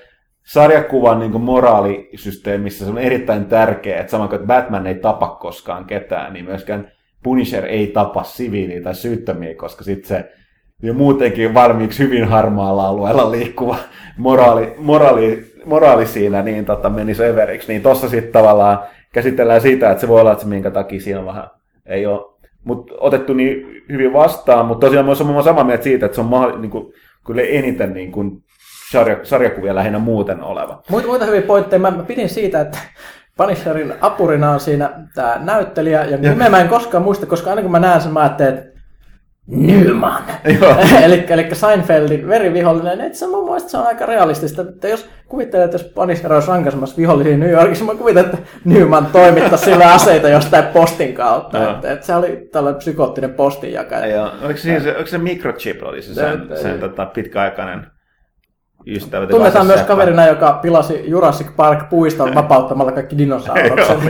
[0.44, 6.34] sarjakuvan niin moraalisysteemissä se on erittäin tärkeä, että sama kuin Batman ei tapa koskaan ketään,
[6.34, 6.92] niin myöskään
[7.24, 10.32] Punisher ei tapa siviiliä tai syyttömiä, koska sitten se
[10.84, 13.78] jo muutenkin valmiiksi hyvin harmaalla alueella liikkuva
[14.18, 17.68] moraali, moraali, moraali siinä niin tota, menisi överiksi.
[17.68, 18.80] Niin tossa sitten tavallaan
[19.14, 21.48] käsitellään sitä, että se voi olla, että se minkä takia siinä on vähän
[21.86, 22.34] ei ole
[22.64, 26.28] mut otettu niin hyvin vastaan, mutta tosiaan mä olen samaa mieltä siitä, että se on
[26.28, 26.94] mahdolli, niin kuin,
[27.26, 28.44] kyllä eniten niin kuin,
[28.92, 30.84] sarja, sarjakuvia lähinnä muuten oleva.
[30.90, 31.80] Muita, muita hyviä pointteja.
[31.80, 32.78] Mä, mä pidin siitä, että
[33.38, 37.72] Punisherin apurina on siinä tämä näyttelijä, ja nimeä mä en koskaan muista, koska aina kun
[37.72, 38.73] mä näen sen, mä ajattelen, että
[39.48, 40.24] Nyman.
[40.60, 40.76] Joo.
[41.06, 44.62] eli, eli Seinfeldin verivihollinen, että se mun mielestä se on aika realistista.
[44.62, 49.06] Että jos kuvittelee, että jos Punisher olisi rankaisemassa vihollisia New Yorkissa, mä kuvittelen, että Newman
[49.06, 51.58] toimittaisi sille aseita jostain postin kautta.
[51.58, 51.72] Joo.
[51.72, 54.08] että, että se oli tällainen psykoottinen postinjakaja.
[54.08, 57.88] Ja, oliko, se, se, oliko se microchip oli se sen, sen tota, pitkäaikainen
[58.88, 59.30] ystävät.
[59.30, 59.88] Tunnetaan myös Seppä.
[59.94, 63.98] kaverina, joka pilasi Jurassic Park puiston vapauttamalla kaikki dinosaurukset.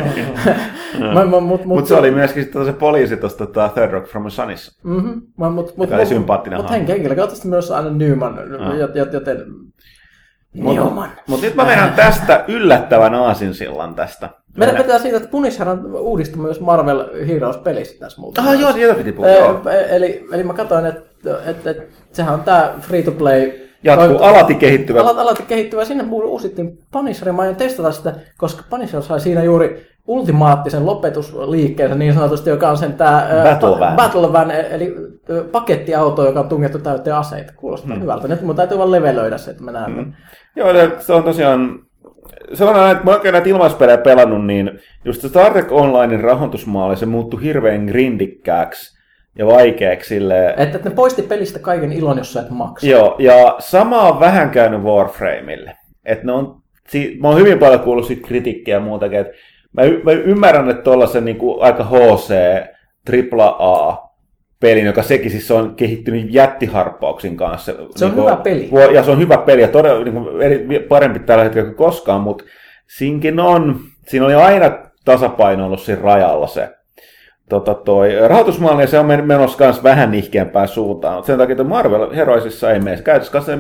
[1.14, 4.30] Mut- mut- mut- Mutta se oli myöskin se poliisi tuosta tota Third Rock from the
[4.30, 4.72] Sunissa.
[4.84, 9.38] Mhm, mut- mut- mut- Joka oli sympaattinen Mutta henkilökohtaisesti myös aina Newman, jot- joten
[10.54, 11.10] Newman.
[11.28, 14.30] Mutta nyt mä vedän tästä yllättävän aasinsillan tästä.
[14.58, 18.41] Meidän pitää siitä, että Punisher on uudistunut myös Marvel Heroes-pelissä tässä muuta.
[18.41, 19.62] Ah, joo, siitä piti puhua.
[19.90, 21.02] Eli, eli mä katsoin, että,
[21.45, 23.52] että, että sehän on tää free-to-play
[23.84, 25.02] Jatkuu alati kehittyvä.
[25.02, 25.86] Alat, alati kehittyvä.
[25.86, 27.36] Sinne uusittiin Punisherin.
[27.36, 32.78] Mä aion testata sitä, koska Punisher sai siinä juuri ultimaattisen lopetusliikkeensä niin sanotusti, joka on
[32.78, 33.96] sen tää ää, Battle van.
[33.96, 34.96] Battle van, eli
[35.52, 37.54] pakettiauto, joka on tungettu täyteen aseita.
[37.56, 38.28] Kuulostaa hyvältä.
[38.28, 39.92] Nyt mun täytyy vaan levelöidä se, että mä näen.
[39.92, 40.14] Mm.
[40.56, 40.70] Joo,
[41.00, 41.80] se on tosiaan
[42.54, 46.98] sellainen, että mä oon oikein näitä ilmaispelejä pelannut, niin just se Star Trek Onlinein rahoitusmaali,
[46.98, 49.03] se muuttui hirveän grindikkääksi
[49.38, 50.60] ja vaikeaksi silleen.
[50.60, 52.88] Että, ne poisti pelistä kaiken ilon, jos sä et maksa.
[52.88, 55.78] Joo, ja sama on vähän käynyt Warframeille.
[56.06, 56.56] Että ne on,
[56.90, 59.34] si- mä oon hyvin paljon kuullut siitä kritiikkiä ja muutakin, että
[59.74, 62.34] mä, y- mä ymmärrän, että tuollaisen niin aika HC,
[63.40, 64.10] AAA
[64.60, 67.74] pelin, joka sekin siis on kehittynyt jättiharppauksin kanssa.
[67.96, 68.70] Se on Niin hyvä peli.
[68.94, 72.22] Ja se on hyvä peli ja todella niin kuin, eri, parempi tällä hetkellä kuin koskaan,
[72.22, 72.44] mutta
[72.98, 76.70] siinkin on, siinä oli aina tasapaino ollut siinä rajalla se
[77.49, 81.24] tota toi, rahoitusmalli, ja se on men- menossa myös vähän nihkeämpään suuntaan.
[81.24, 83.02] Sen takia, että Marvel Heroesissa ei mene.
[83.02, 83.57] Käytössä se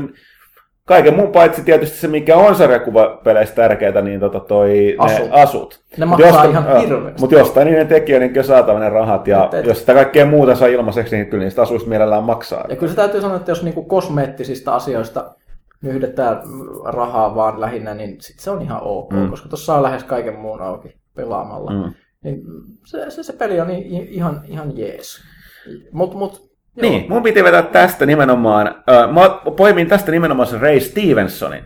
[0.85, 5.29] kaiken muun paitsi tietysti se, mikä on sarjakuvapeleissä tärkeää, niin tota toi, Asut.
[5.31, 5.79] ne asut.
[5.97, 7.21] Ne maksaa josta- ihan hirveästi.
[7.21, 10.55] Mutta jostain niiden tekijöiden on saatava ne rahat, ja Et- et- jos sitä kaikkea muuta
[10.55, 12.65] saa ilmaiseksi, niin kyllä niistä asuista mielellään maksaa.
[12.69, 15.35] Ja kyllä se täytyy sanoa, että jos niinku kosmeettisista asioista
[15.81, 16.41] nyhdetään
[16.85, 19.29] rahaa vaan lähinnä, niin sit se on ihan ok, mm.
[19.29, 21.71] koska tuossa saa lähes kaiken muun auki pelaamalla.
[21.71, 21.93] Mm.
[22.23, 22.41] Niin
[22.85, 23.69] se, se, se peli on
[24.09, 25.23] ihan, ihan jees.
[25.91, 26.53] Mut, mut.
[26.81, 31.63] Niin, mun piti vetää tästä nimenomaan, äh, mä poimin tästä nimenomaan sen Ray Stevensonin.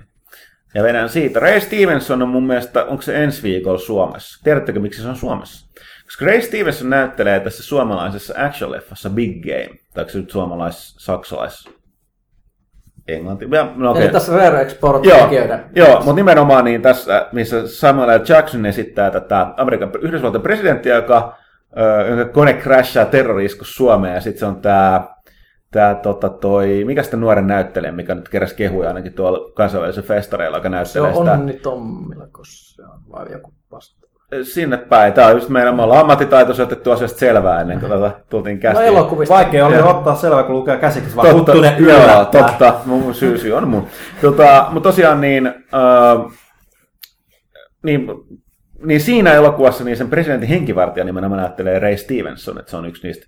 [0.75, 1.39] Ja vedän siitä.
[1.39, 4.43] Ray Stevenson on mun mielestä, onko se ensi viikolla Suomessa?
[4.43, 5.67] Tiedättekö, miksi se on Suomessa?
[6.05, 9.79] Koska Ray Stevenson näyttelee tässä suomalaisessa action-leffassa Big Game.
[9.93, 11.69] Tai se nyt suomalais-saksalais?
[13.07, 13.47] Englanti.
[13.51, 14.09] Ja, No, Eli okay.
[14.09, 15.29] tässä Rare Export Joo,
[15.75, 18.23] joo mutta nimenomaan niin tässä, missä Samuel L.
[18.27, 21.37] Jackson esittää tätä Amerikan Yhdysvaltain presidenttiä, joka,
[22.09, 25.17] jonka kone crashaa terroriskus Suomeen, ja sitten se on tämä
[25.71, 30.57] Tää, tota, toi, mikä sitten nuoren näyttelijä, mikä nyt keräsi kehuja ainakin tuolla kansainvälisellä festareilla,
[30.57, 34.06] joka Se näyttelee on sitä Onni Tommila, se on vai joku vasta.
[34.43, 35.13] Sinne päin.
[35.13, 38.61] Tämä on just meidän, me ollaan ammattitaitoisia otettu asiasta selvää ennen kuin tota, tultiin No
[38.61, 38.87] kästiin.
[38.87, 39.35] elokuvista.
[39.35, 39.89] Vaikea oli Joo.
[39.89, 42.43] ottaa selvä, kun lukee käsikis, vaan Totta, Huttunen joo, yllättää.
[42.43, 42.73] totta.
[42.85, 43.87] Mun syy, syy on mun.
[44.21, 46.33] Tota, mutta tosiaan niin, äh,
[47.83, 48.07] niin,
[48.85, 53.07] niin, siinä elokuvassa niin sen presidentin henkivartija nimenomaan näyttelee Ray Stevenson, että se on yksi
[53.07, 53.25] niistä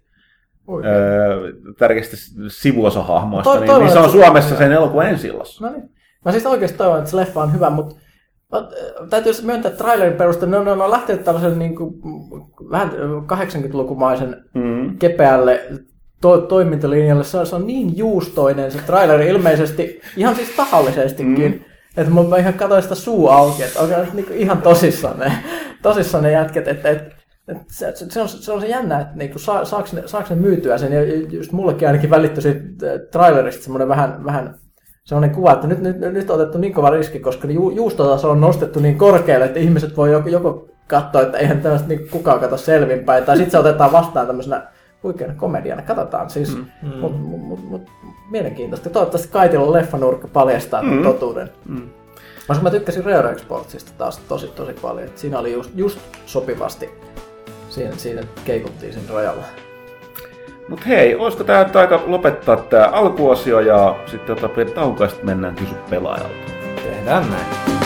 [0.68, 0.94] Oikein.
[0.96, 2.18] öö, tärkeistä
[2.48, 5.66] sivuosahahmoista, Toi- niin, toivon, niin se on se- Suomessa sen elokuvan ensillassa.
[5.68, 5.90] No niin.
[6.26, 7.96] Mä siis oikeasti toivon, että se leffa on hyvä, mutta
[9.10, 11.94] täytyy se myöntää, että trailerin perusteella ne on, ne on lähtenyt tällaisen niin kuin,
[12.72, 12.92] vähän
[13.26, 14.98] 80-lukumaisen Mm.
[14.98, 15.62] kepeälle
[16.22, 17.24] to- toimintalinjalle.
[17.24, 21.60] Se on, se on niin juustoinen se traileri ilmeisesti, ihan siis tahallisestikin, mm.
[21.98, 25.32] että mä ihan katsoin sitä suu auki, että onko niin ihan tosissaan ne,
[25.82, 27.16] tosissaan ne jätket, että, että
[27.68, 30.36] se, se, se, on, se on se jännä, että niinku, saa, saaks, ne, saaks ne
[30.36, 32.62] myytyä sen, ja just mullekin ainakin välittyi siitä
[32.94, 34.56] äh, trailerista semmoinen vähän, vähän
[35.10, 38.32] sellainen kuva, että nyt, nyt, nyt on otettu niin kova riski, koska ne ju, juustotaso
[38.32, 42.40] on nostettu niin korkealle, että ihmiset voi joko, joko katsoa, että eihän tämmöistä niin kukaan
[42.40, 44.68] kato selvinpäin, tai sitten se otetaan vastaan tämmöisenä
[45.04, 45.82] huikeana komediana.
[45.82, 46.66] Katsotaan siis, mm.
[47.00, 47.82] mutta mut, mut, mut,
[48.32, 48.90] mielenkiintoista.
[48.90, 51.04] Toivottavasti Kaitilla leffanurkka paljastaa mm.
[51.04, 51.50] totuuden.
[51.66, 51.90] Mm.
[52.48, 55.08] Koska mä tykkäsin Rare Exportsista taas tosi tosi paljon.
[55.08, 56.90] Et siinä oli just, just sopivasti.
[57.70, 59.44] Siinä, siinä keikuttiin sen rajalla.
[60.70, 65.10] Mutta hei, olisiko tämä nyt aika lopettaa tämä alkuosio ja sitten tota, pieni tauko ja
[65.10, 66.52] sitten mennään kysy pelaajalta.
[66.84, 67.79] Tehdään näin.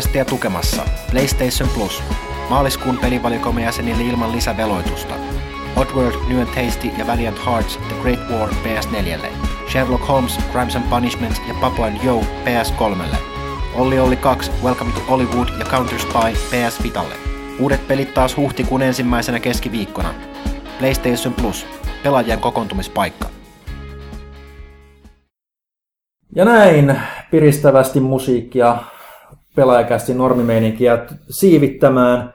[0.00, 2.02] Pelaajakästiä tukemassa PlayStation Plus.
[2.50, 5.14] Maaliskuun pelivalikoimen jäsenille ilman lisäveloitusta.
[5.76, 9.26] Oddworld, New and Tasty ja Valiant Hearts The Great War PS4.
[9.68, 13.16] Sherlock Holmes, Crimes and Punishment ja Papa and Yo PS3.
[13.74, 17.14] Olli Olli 2, Welcome to Hollywood ja Counter Spy PS Vitalle.
[17.58, 20.14] Uudet pelit taas huhtikuun ensimmäisenä keskiviikkona.
[20.78, 21.66] PlayStation Plus.
[22.02, 23.28] Pelaajien kokoontumispaikka.
[26.34, 27.00] Ja näin
[27.30, 28.78] piristävästi musiikkia
[29.60, 30.98] pelaajakästi normimeininkiä
[31.30, 32.34] siivittämään.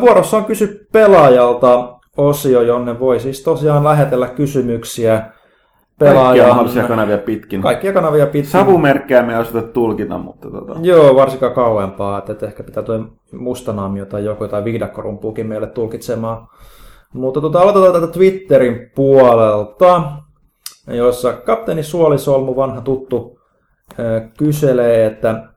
[0.00, 5.34] Vuorossa on kysy pelaajalta osio, jonne voi siis tosiaan lähetellä kysymyksiä Kaikkia
[5.98, 6.48] pelaajan...
[6.48, 7.62] mahdollisia kanavia pitkin.
[7.62, 8.50] Kaikkia kanavia pitkin.
[8.50, 10.74] Savumerkkejä me ei osata tulkita, mutta tota...
[10.80, 16.48] Joo, varsinkaan kauempaa, että, että ehkä pitää tuo mustanaamio tai joku tai viidakkorumpuukin meille tulkitsemaan.
[17.12, 20.02] Mutta tota, aloitetaan tätä Twitterin puolelta,
[20.86, 23.38] jossa kapteeni Suolisolmu, vanha tuttu,
[24.38, 25.51] kyselee, että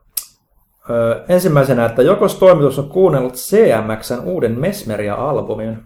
[0.90, 5.78] ö, ensimmäisenä, että jokos toimitus on kuunnellut CMXn uuden Mesmeria-albumin.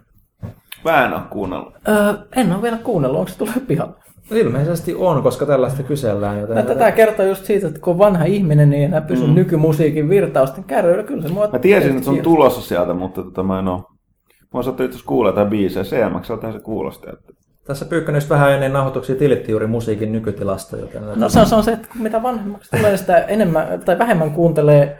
[0.84, 1.74] Mä en oo kuunnellut.
[1.88, 3.94] Öö, en ole vielä kuunnellut, onko se tullut pihalle?
[4.30, 6.40] Ilmeisesti on, koska tällaista kysellään.
[6.40, 6.66] Joten...
[6.66, 9.34] Tätä kertoo just siitä, että kun on vanha ihminen, niin ei enää pysy mm.
[9.34, 11.02] nykymusiikin virtausten kärryillä.
[11.02, 12.34] Kyllä se mua Mä tiesin, että se on kiinnostaa.
[12.34, 13.84] tulossa sieltä, mutta tota mä en oo.
[14.54, 15.84] Mä saattaa itse asiassa kuulla jotain biisejä.
[15.84, 17.10] CMX, se kuulosti.
[17.12, 17.32] Että...
[17.70, 21.02] Tässä Pyykkönen vähän ennen nauhoituksia tilitti juuri musiikin nykytilasta, joten...
[21.16, 24.98] No se on, se on se, että mitä vanhemmaksi tulee, sitä enemmän tai vähemmän kuuntelee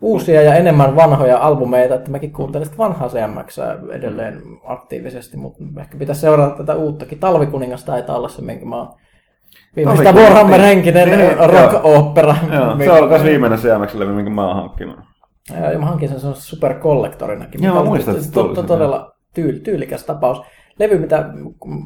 [0.00, 3.58] uusia ja enemmän vanhoja albumeita, että mäkin kuuntelen sitä vanhaa CMX
[3.92, 7.18] edelleen aktiivisesti, mutta ehkä pitäisi seurata tätä uuttakin.
[7.18, 8.94] Talvikuningas taitaa olla se, minkä mä oon
[9.76, 12.36] viimeistä Warhammer-henkinen niin, rock-opera.
[12.54, 14.96] Joo, se on myös viimeinen CMX-levy, minkä mä oon hankkinut.
[15.60, 17.62] Ja, ja mä hankin sen semmoisen superkollektorinakin.
[17.62, 20.42] Joo, mä oli muistan, että se tuli to, se, todella tyyl, tyylikäs tapaus.
[20.78, 21.30] Levy, mitä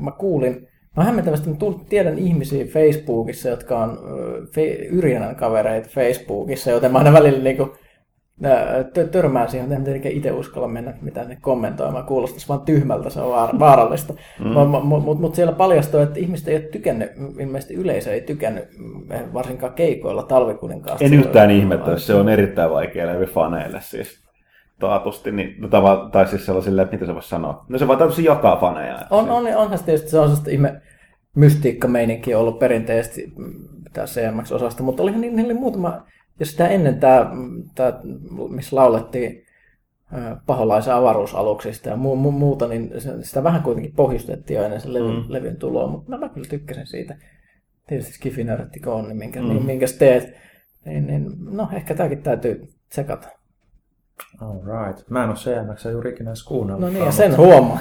[0.00, 1.56] mä kuulin, mä hämmentävästi mä
[1.88, 3.98] tiedän ihmisiä Facebookissa, jotka on
[4.54, 7.72] fe, Yrjänän kavereita Facebookissa, joten mä aina välillä niinku,
[8.42, 12.60] ää, tö- törmään siihen, mutta en tietenkään itse uskalla mennä mitään ne kommentoimaan, kuulostaisi vaan
[12.60, 14.12] tyhmältä, se on vaar- vaarallista.
[14.12, 14.48] Mm.
[14.48, 17.10] Mutta mut, mut siellä paljastuu, että ihmiset ei ole tykännyt,
[17.40, 21.04] ilmeisesti yleisö ei tykännyt mm, varsinkaan keikoilla talvikuninkaasta.
[21.04, 24.22] En yhtään ihmettä, se on erittäin vaikea levy faneille siis.
[24.82, 27.64] Taatusti, niin, tava, tai siis sellaisille, että mitä se voisi sanoa.
[27.68, 28.98] No se vaan täytyy jakaa faneja.
[29.10, 30.80] On, se- on, onhan se tietysti se on sellaista ihme
[31.36, 33.54] mystiikkameininkiä ollut perinteisesti mm,
[33.92, 36.06] tässä CMX-osasta, mutta olihan niillä, niillä muutama,
[36.40, 37.30] jos sitä ennen tämä,
[37.74, 38.00] tämä
[38.48, 39.44] missä laulettiin
[40.46, 42.90] paholaisen avaruusaluksista ja mu, mu, muuta, niin
[43.22, 45.24] sitä vähän kuitenkin pohjustettiin jo ennen sen levyn, mm.
[45.28, 47.16] levyn tuloa, mutta mä, mä kyllä tykkäsin siitä.
[47.86, 49.48] Tietysti skifinörttikö on, niin minkä, mm.
[49.48, 50.34] niin, minkäs teet.
[50.84, 53.28] Niin, niin, no ehkä tämäkin täytyy tsekata.
[54.40, 55.08] Alright.
[55.10, 56.80] Mä en ole CMX juurikin edes kuunnellut.
[56.86, 57.78] No niin, ja sen huomaa.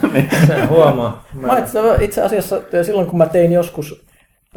[0.47, 1.25] Sen huomaa.
[1.33, 4.05] Mä itse, itse asiassa silloin, kun mä tein joskus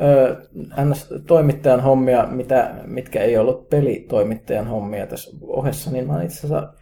[0.01, 0.37] ö,
[0.85, 6.73] NS-toimittajan hommia, mitä, mitkä ei ollut pelitoimittajan hommia tässä ohessa, niin mä itse asiassa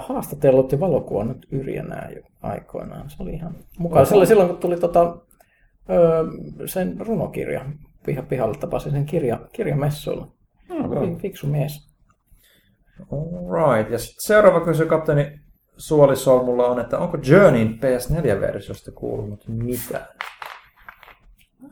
[0.00, 3.10] haastatellut ja valokuvannut Yrjänää jo aikoinaan.
[3.10, 4.04] Se oli ihan mukava.
[4.04, 5.16] Silloin, silloin kun tuli tota,
[6.66, 7.64] sen runokirja
[8.06, 10.28] piha, pihalle, tapasin sen kirja, kirjamessuilla.
[10.68, 11.95] Fi- Fiksu mies.
[13.00, 13.92] Alright.
[13.92, 15.40] Ja sitten seuraava kysymys kapteeni
[15.76, 20.06] Suolisolmulla on, että onko Journeyn PS4-versiosta kuulunut mitään?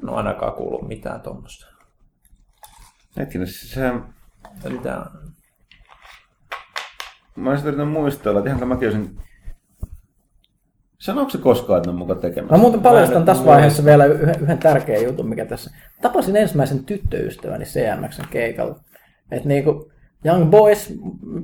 [0.02, 1.66] En ole ainakaan kuullut mitään tuommoista.
[3.16, 3.92] Hetkinen, siis se,
[4.68, 5.06] Mitään.
[7.36, 9.18] mä olisin yrittänyt muistella, että ihan mäkin olisin...
[10.98, 12.55] Sanooko se koskaan, että ne on mukaan tekemässä?
[12.56, 15.70] Mä muuten paljastan tässä vaiheessa vielä yhden, yhden tärkeän jutun, mikä tässä...
[16.02, 18.80] Tapasin ensimmäisen tyttöystäväni CMXn keikalla.
[19.30, 19.92] Että niinku,
[20.24, 20.94] Young Boys,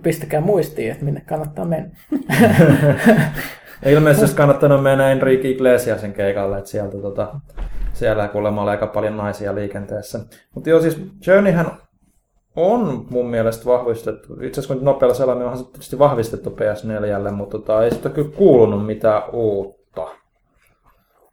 [0.02, 1.90] pistäkää muistiin, että minne kannattaa mennä.
[3.86, 7.40] Ilmeisesti olisi kannattanut mennä Enrique Iglesiasen keikalle, että sieltä tota,
[7.92, 10.20] siellä kuulemma oli aika paljon naisia liikenteessä.
[10.54, 11.66] Mutta joo, siis Journeyhän
[12.56, 14.32] on mun mielestä vahvistettu.
[14.34, 18.30] Itse asiassa kun nopealla sellainen onhan se tietysti vahvistettu PS4, mutta tota, ei sitä kyllä
[18.36, 20.08] kuulunut mitään uutta.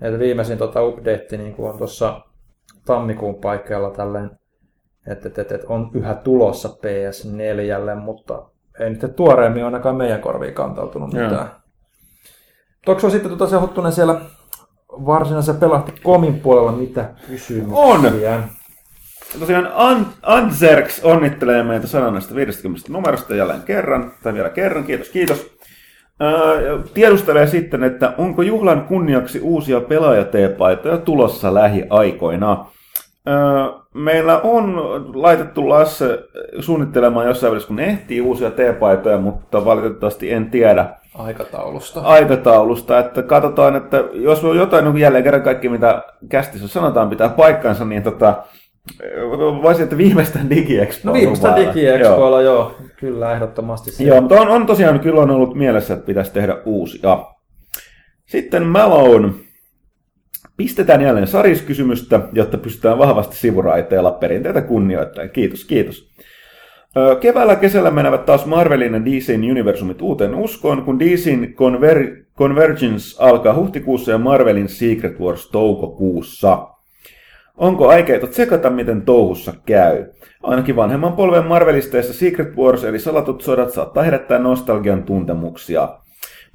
[0.01, 2.21] Et viimeisin tota update niin on tuossa
[2.85, 4.36] tammikuun paikkeilla tälleen,
[5.07, 8.43] että et, et, et on yhä tulossa PS4, mutta
[8.79, 11.47] ei nyt tuoreemmin ainakaan meidän korviin kantautunut mitään.
[12.85, 14.21] Tokso sitten tota se Huttunen siellä
[14.89, 17.77] varsinaisen pelahti komin puolella mitä kysymyksiä?
[17.77, 18.01] On!
[19.39, 25.57] Tosiaan An- Anserks onnittelee meitä 150 numerosta jälleen kerran, tai vielä kerran, kiitos, kiitos.
[26.21, 32.65] Öö, tiedustelee sitten, että onko juhlan kunniaksi uusia pelaajateepaitoja tulossa lähiaikoina.
[33.93, 34.75] Meillä on
[35.21, 36.19] laitettu Lasse
[36.59, 42.01] suunnittelemaan jossain välissä, kun ehtii uusia teepaitoja, mutta valitettavasti en tiedä, Aikataulusta.
[42.01, 47.29] aikataulusta, että katsotaan, että jos on jotain, no jälleen kerran kaikki mitä kästissä sanotaan pitää
[47.29, 48.43] paikkansa, niin tota,
[49.61, 51.09] voisin, että viimeistään DigiExpo.
[51.09, 52.55] No viimeistään DigiExpoilla, joo.
[52.55, 52.75] joo.
[52.99, 53.91] Kyllä, ehdottomasti.
[53.91, 54.03] Se.
[54.03, 57.25] Joo, mutta on, on tosiaan kyllä on ollut mielessä, että pitäisi tehdä uusia.
[58.25, 59.29] Sitten Malone.
[60.57, 65.29] Pistetään jälleen sariskysymystä, jotta pystytään vahvasti sivuraiteella perinteitä kunnioittaen.
[65.29, 66.09] Kiitos, kiitos.
[67.19, 73.53] Keväällä kesällä menevät taas Marvelin ja DCn universumit uuteen uskoon, kun DCn Conver- Convergence alkaa
[73.53, 76.67] huhtikuussa ja Marvelin Secret Wars toukokuussa.
[77.57, 80.05] Onko aikeita tsekata, miten touhussa käy?
[80.43, 85.89] Ainakin vanhemman polven Marvelisteissa Secret Wars eli salatut sodat saattaa herättää nostalgian tuntemuksia.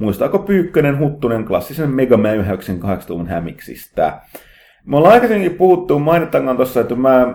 [0.02, 4.20] Muistaako Pyykkönen Huttunen klassisen megamäyhäyksen 80-luvun hämiksistä?
[4.86, 7.34] Me ollaan aikaisemmin puhuttu, mainitankaan tuossa, että mä, äh,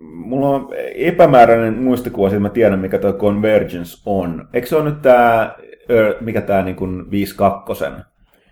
[0.00, 4.48] mulla on epämääräinen muistikuva, että mä tiedän, mikä tuo Convergence on.
[4.52, 5.54] Eikö se ole nyt tämä,
[6.20, 8.02] mikä tämä niin 5.2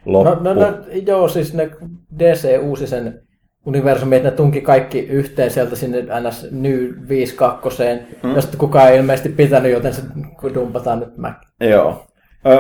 [0.05, 0.45] loppu?
[0.45, 0.77] No, no, no,
[1.07, 1.71] joo, siis ne
[2.19, 3.21] DC uusi sen
[3.67, 7.83] universumi, että ne tunki kaikki yhteen sieltä sinne NS New 52,
[8.23, 8.35] mm.
[8.35, 10.03] josta kukaan ei ilmeisesti pitänyt, joten se
[10.55, 11.35] dumpataan nyt mä.
[11.61, 12.07] Joo.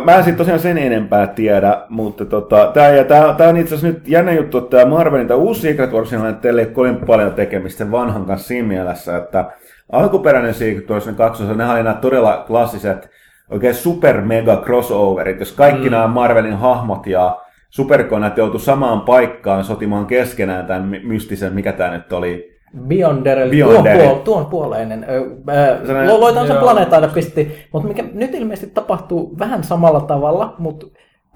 [0.04, 3.74] Mä en sitten tosiaan sen enempää tiedä, mutta tota, tää, ja tää, tää on itse
[3.74, 6.96] asiassa nyt jännä juttu, että tämä Marvelin tai uusi Secret Wars on teille ei kovin
[6.96, 9.44] paljon tekemistä sen vanhan kanssa siinä mielessä, että
[9.92, 13.10] alkuperäinen Secret Wars kaksossa, ne oli nämä todella klassiset,
[13.50, 15.90] oikein super mega crossoverit, jos kaikki mm.
[15.90, 17.40] nämä Marvelin hahmot ja
[17.70, 23.98] superkoneet joutu samaan paikkaan sotimaan keskenään tämän mystisen, mikä tämä nyt oli, Beyonder, eli Beyonder.
[23.98, 25.06] Tuon, puol- tuon puoleinen.
[25.08, 30.86] Öö, Loitaan sen planeetan pisti, mutta mikä nyt ilmeisesti tapahtuu vähän samalla tavalla, mutta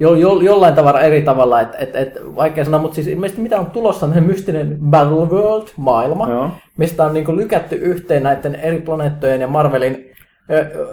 [0.01, 3.61] jo, jo, jollain tavalla eri tavalla, että et, et, vaikea sanoa, mutta siis ilmeisesti mitä
[3.61, 6.51] on tulossa on mystinen Battleworld-maailma, Joo.
[6.77, 10.08] mistä on niin lykätty yhteen näiden eri planeettojen ja Marvelin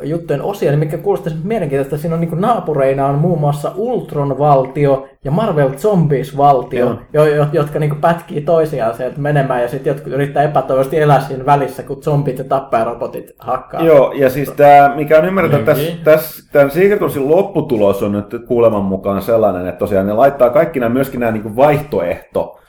[0.04, 5.32] juttujen osia, niin mikä kuulostaisi mielenkiintoista, siinä on niin naapureina on muun muassa Ultron-valtio ja
[5.32, 11.00] Marvel Zombies-valtio, jo, jo, jotka niin pätkii toisiaan sieltä menemään ja sitten jotkut yrittää epätoivoisesti
[11.00, 13.84] elää siinä välissä, kun zombit ja tappajarobotit hakkaa.
[13.84, 18.86] Joo, ja siis tämä, mikä on ymmärretä, että tässä, tässä, tämän lopputulos on nyt kuuleman
[18.86, 22.60] mukaan sellainen, että tosiaan ne laittaa kaikki nämä, myöskin nämä niin vaihtoehto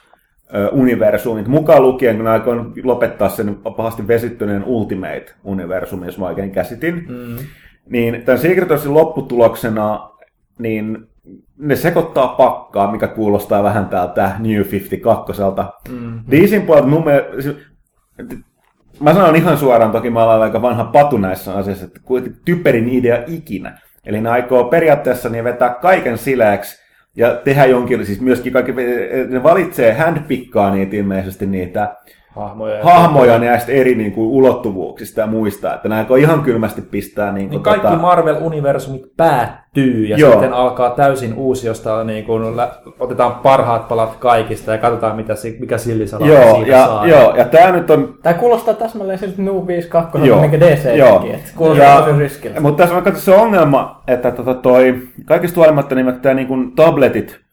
[0.72, 7.36] universumit, mukaan lukien, kun aikoin lopettaa sen pahasti vesittyneen Ultimate-universumin, jos mä oikein käsitin, mm.
[7.88, 10.10] niin tämän Secret Warsin lopputuloksena
[10.58, 11.08] niin
[11.58, 15.42] ne sekoittaa pakkaa, mikä kuulostaa vähän täältä New 52.
[15.88, 16.66] Mm-hmm.
[16.66, 17.50] Puolelta mun mielestä,
[19.00, 22.00] mä sanon ihan suoraan, toki mä olen aika vanha patu näissä asioissa, että
[22.44, 23.78] typerin idea ikinä.
[24.04, 26.85] Eli ne aikoo periaatteessa niin vetää kaiken sileäksi
[27.16, 28.72] ja tehdä jonkin, siis myöskin kaikki,
[29.28, 31.96] ne valitsee, handpikkaa niitä ilmeisesti niitä
[32.36, 37.32] hahmoja, hahmoja näistä eri niin kuin, ulottuvuuksista ja muista, että nämä ihan kylmästi pistää...
[37.32, 37.98] Niin, niin kaikki tota...
[37.98, 40.30] Marvel-universumit päättyy ja Joo.
[40.30, 42.42] sitten alkaa täysin uusi, josta niin kuin,
[43.00, 47.06] otetaan parhaat palat kaikista ja katsotaan, mitä, mikä sillisala Joo, siitä ja, saa.
[47.06, 48.14] Joo, ja tämä nyt on...
[48.22, 51.26] Tämä kuulostaa täsmälleen siltä New 52, joo, minkä DC joo.
[51.34, 52.60] että kuulostaa tosi riskiltä.
[52.60, 57.45] Mutta tässä on se ongelma, että tota toi, kaikista huolimatta niin, tämä niin kuin tabletit,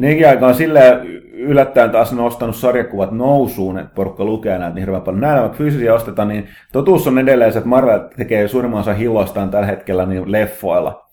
[0.00, 5.02] Nekin aika on silleen yllättäen taas nostanut sarjakuvat nousuun, että porukka lukee näitä niin hirveän
[5.02, 5.20] paljon.
[5.20, 9.50] Näillä vaikka fyysisiä ostetaan, niin totuus on edelleen se, että Marvel tekee suurimman osa hilloistaan
[9.50, 11.06] tällä hetkellä niin leffoilla.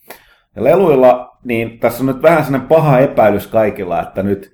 [0.55, 4.53] Ja leluilla, niin tässä on nyt vähän sellainen paha epäilys kaikilla, että nyt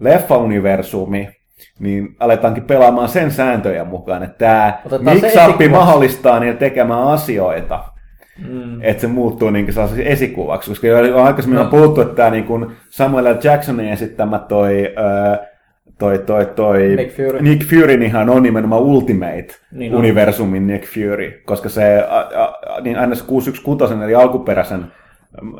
[0.00, 1.28] leffa-universumi,
[1.78, 7.84] niin aletaankin pelaamaan sen sääntöjen mukaan, että tämä mix mahdollistaa niin tekemään asioita,
[8.48, 8.82] Mm.
[8.82, 11.64] Että se muuttuu niin sellaiseksi esikuvaksi, koska jo aikaisemmin no.
[11.64, 13.38] on puhuttu, että tämä niin kuin Samuel L.
[13.44, 14.94] Jacksonin esittämä toi,
[15.98, 21.68] toi, toi, toi Nick Fury, Nick Fury niinhän on nimenomaan Ultimate-universumin niin Nick Fury, koska
[21.68, 22.04] se
[22.82, 23.22] niin ns.
[23.22, 24.86] 616 eli alkuperäisen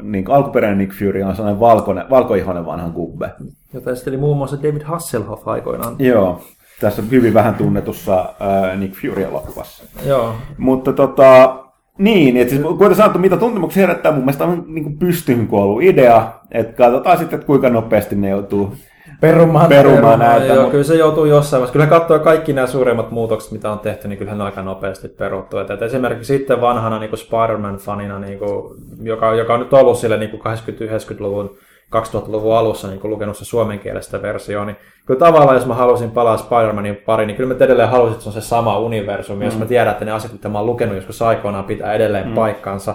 [0.02, 3.30] niin alkuperäinen Nick Fury on sellainen valkoinen, valkoihoinen vanhan kubbe.
[3.72, 5.96] Jota eli muun muassa David Hasselhoff aikoinaan.
[5.98, 6.40] Joo,
[6.80, 9.84] tässä hyvin vähän tunnetussa äh, Nick Fury-elokuvassa.
[10.06, 10.34] Joo.
[10.58, 11.56] Mutta tota,
[11.98, 16.32] niin, että siis kuten sanottu, mitä tuntemuksia herättää, mun mielestä on niin pystyyn kuollut idea,
[16.50, 18.72] että katsotaan sitten, että kuinka nopeasti ne joutuu
[19.20, 20.46] perumaan, perumaan näitä.
[20.46, 20.70] Joo, mutta...
[20.70, 21.72] kyllä se joutuu jossain vaiheessa.
[21.72, 25.58] Kyllä katsoo kaikki nämä suuremmat muutokset, mitä on tehty, niin kyllähän ne aika nopeasti peruttu.
[25.58, 30.16] Että, että esimerkiksi sitten vanhana niin Spider-Man-fanina, niin kuin, joka, joka on nyt ollut sille
[30.16, 31.56] niin 80-90-luvun
[32.02, 34.76] 2000-luvun alussa niin lukenut se suomenkielistä versio, niin
[35.06, 38.28] kyllä tavallaan, jos mä halusin palaa Spider-Manin pari, niin kyllä mä edelleen halusin, että se
[38.28, 39.44] on se sama universumi, mm.
[39.44, 42.34] jos mä tiedän, että ne asiat, mitä mä oon lukenut joskus aikoinaan, pitää edelleen mm.
[42.34, 42.94] paikkansa.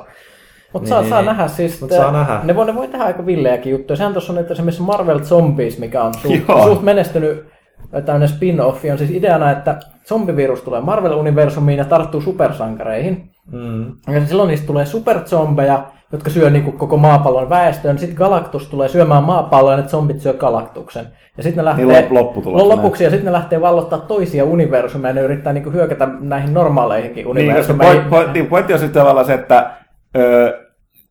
[0.73, 2.39] Mutta niin, saa, niin, saa nähdä siis, Mut saa nähdä.
[2.43, 3.97] Ne, voi, ne voi tehdä aika villejäkin juttuja.
[3.97, 7.45] Sehän tuossa on että esimerkiksi Marvel Zombies, mikä on suht, suht menestynyt
[8.05, 13.31] tämmöinen spin-offi, on siis ideana, että zombivirus tulee Marvel-universumiin ja tarttuu supersankareihin.
[13.51, 13.85] Mm.
[14.07, 17.99] Ja silloin niistä tulee superzombeja, jotka syö niin kuin koko maapallon väestön.
[17.99, 21.07] Sitten Galactus tulee syömään maapalloa ja ne zombit syö Galactuksen.
[21.37, 25.09] Ja sitten ne lähtee, Niin lop- lopputulos lopuksi ja sitten ne lähtee vallottaa toisia universumeja
[25.09, 27.95] ja ne yrittää niin kuin hyökätä näihin normaaleihinkin Niin, koska universumeihin.
[27.97, 29.71] point, point, niin, pointti on sitten tavallaan se, että
[30.17, 30.59] ö,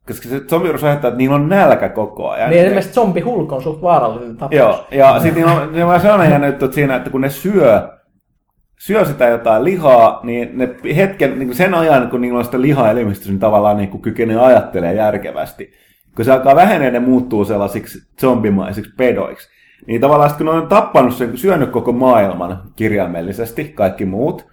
[0.09, 2.51] koska se zombivirus aiheuttaa, että niillä on nälkä koko ajan.
[2.51, 4.55] Niin esimerkiksi zombihulk on suht vaarallinen tapaus.
[4.55, 7.89] Joo, ja sitten niillä on, niillä on sellainen juttu että siinä, että kun ne syö,
[8.79, 12.91] syö sitä jotain lihaa, niin ne hetken, niin sen ajan, kun niillä on sitä lihaa
[12.91, 15.73] elimistössä, niin tavallaan niin kuin kykenee ajattelemaan järkevästi.
[16.17, 19.49] Kun se alkaa vähenee, ne muuttuu sellaisiksi zombimaisiksi pedoiksi.
[19.87, 24.47] Niin tavallaan sit, kun ne on tappanut sen, syönyt koko maailman kirjaimellisesti, kaikki muut,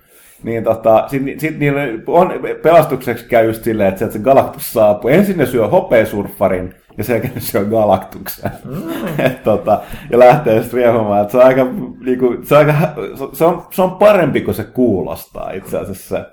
[0.43, 5.09] niin tota, sitten sit niillä on, pelastukseksi käy just silleen, että se Galactus saapuu.
[5.09, 8.51] Ensin ne syö hopeasurffarin, ja sen jälkeen ne syö Galactuksen.
[8.65, 8.81] Mm.
[9.25, 9.81] Et tota,
[10.11, 11.21] ja lähtee sitten riehumaan.
[11.21, 11.67] että Se on aika,
[12.05, 12.73] niinku, se on, aika,
[13.33, 16.25] se on, se on parempi kuin se kuulostaa itse asiassa.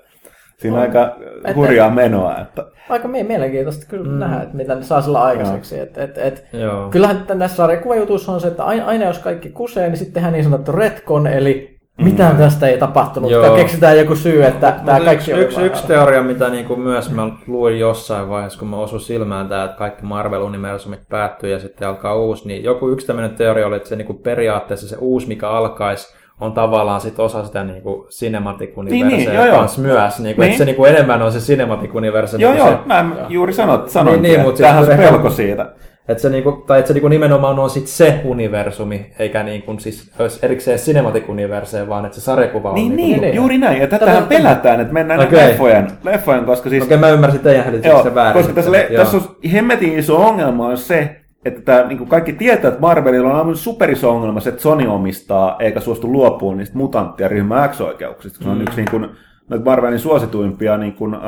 [0.57, 1.15] Siinä on aika
[1.55, 2.37] hurjaa menoa.
[2.41, 4.19] Että, Aika mie- mielenkiintoista kyllä mm.
[4.19, 5.79] nähdä, että mitä ne saa sillä aikaiseksi.
[5.79, 6.89] Et, et, et, Joo.
[6.89, 10.33] kyllähän t- näissä sarjakuvajutuissa on se, että aina, aina jos kaikki kusee, niin sitten tehdään
[10.33, 13.31] niin sanottu retcon, eli mitään tästä ei tapahtunut.
[13.31, 13.55] Joo.
[13.55, 17.29] Keksitään joku syy, että tämä Mut kaikki yksi, yksi, yksi teoria, mitä niinku myös mä
[17.47, 22.15] luin jossain vaiheessa, kun mä osuin silmään tää, että kaikki Marvel-universumit päättyy ja sitten alkaa
[22.15, 26.15] uusi, niin joku yksi tämmöinen teoria oli, että se niinku periaatteessa se uusi, mikä alkaisi,
[26.41, 29.65] on tavallaan sit osa sitä niinku cinematic Niin, niin, joo, joo.
[29.77, 30.49] myös, niinku, Niin.
[30.51, 32.37] että se niinku enemmän on se cinematic universe.
[32.37, 34.85] joo, joo, se, mä juuri sanot, sanoin, Niin, niin, niin, niin, mut mutta tämähän on
[34.85, 35.71] siis se pelko siitä.
[36.07, 40.11] Että se niinku, tai että se niinku nimenomaan on sit se universumi, eikä niinku siis
[40.19, 43.35] olisi erikseen cinematic universe, vaan että se sarjakuva on Niin, niinku, niin, niin.
[43.35, 43.81] juuri näin.
[43.81, 45.37] Ja Tätä- tätähän pelätään, että mennään okay.
[45.49, 46.83] leffojen, leffojen, koska siis...
[46.83, 48.33] Okei, mä ymmärsin teidän hälytyksen väärin.
[48.41, 52.69] koska tässä, le- tässä on hemmetin iso ongelma on se, että tämä, niin kaikki tietää,
[52.69, 57.27] että Marvelilla on aivan superiso ongelma se, että Sony omistaa eikä suostu luopuun niistä mutanttia
[57.27, 58.37] ryhmä X-oikeuksista.
[58.37, 59.09] kun Se on yksi niin kuin,
[59.49, 61.21] noita Marvelin suosituimpia, niin kuin, öö,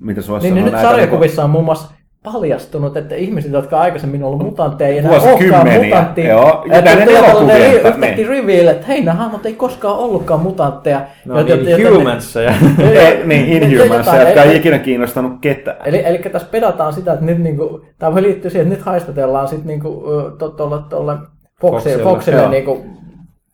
[0.00, 4.24] mitä se Niin, niin nyt näitä, sarjakuvissa on muun muassa paljastunut, että ihmiset, jotka aikaisemmin
[4.24, 6.28] ollut mutantteja, ei enää olekaan mutantteja.
[6.28, 6.64] joo.
[6.68, 11.00] Ja Että tulee elokuvien, yhtäkkiä reveal, että hei, nämä hahmot ei koskaan ollutkaan mutantteja.
[11.26, 12.54] No Joten- niin, joten- humans ja...
[12.90, 15.76] Ei, niin, Inhumans, jotain, jotka ei ikinä kiinnostanut ketään.
[15.84, 19.48] Eli, eli tässä pedataan sitä, että nyt niinku, tämä voi liittyä siihen, että nyt haistatellaan
[19.48, 20.04] sitten niinku,
[20.38, 21.16] tuolle to, tolle
[21.60, 22.84] Foxille, Foxille, niinku,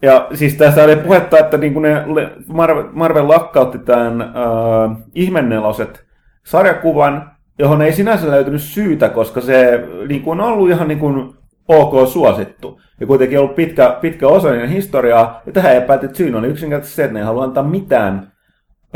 [0.03, 2.05] Ja siis tässä oli puhetta, että niin kuin ne
[2.47, 6.05] Marvel, Marvel lakkautti tämän äh, ihmenneloset
[6.47, 11.35] sarjakuvan, johon ei sinänsä löytynyt syytä, koska se niin kuin, on ollut ihan niin kuin,
[11.69, 12.81] ok suosittu.
[13.01, 15.43] Ja kuitenkin ollut pitkä, pitkä osa niiden historiaa.
[15.47, 18.33] Ja tähän epäiltiin, että syyn oli yksinkertaisesti se, että ne ei halua antaa mitään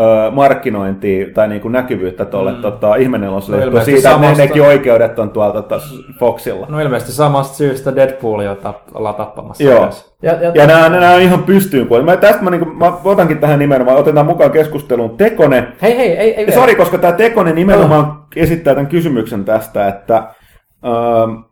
[0.00, 2.62] ö, markkinointia tai niin kuin näkyvyyttä tuolle mm.
[2.62, 3.70] tota, ihmeneloselle.
[3.70, 5.80] No siitä, että samasta- nekin oikeudet on tuolla tota,
[6.18, 6.66] Foxilla.
[6.68, 9.64] No ilmeisesti samasta syystä Deadpoolia tap, ollaan tappamassa.
[9.64, 9.80] Joo.
[9.80, 10.14] myös.
[10.22, 12.10] ja, ja, Ja nämä, nämä on ihan pystyyn puolella.
[12.12, 15.68] Mä, tästä mä, niin mä otankin tähän nimenomaan, otetaan mukaan keskusteluun Tekone.
[15.82, 21.44] hei, hei, ei, ei Sori, koska tämä Tekone nimenomaan esittää tämän kysymyksen tästä, että äh,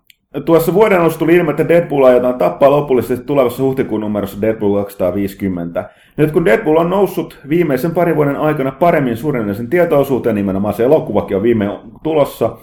[0.44, 5.90] tuossa vuoden alussa tuli ilmi, että Deadpool aiotaan tappaa lopullisesti tulevassa huhtikuun numerossa Deadpool 250.
[6.16, 11.36] Nyt kun Deadpool on noussut viimeisen parin vuoden aikana paremmin suurennäisen tietoisuuteen, nimenomaan se elokuvakin
[11.36, 12.56] on viime tulossa,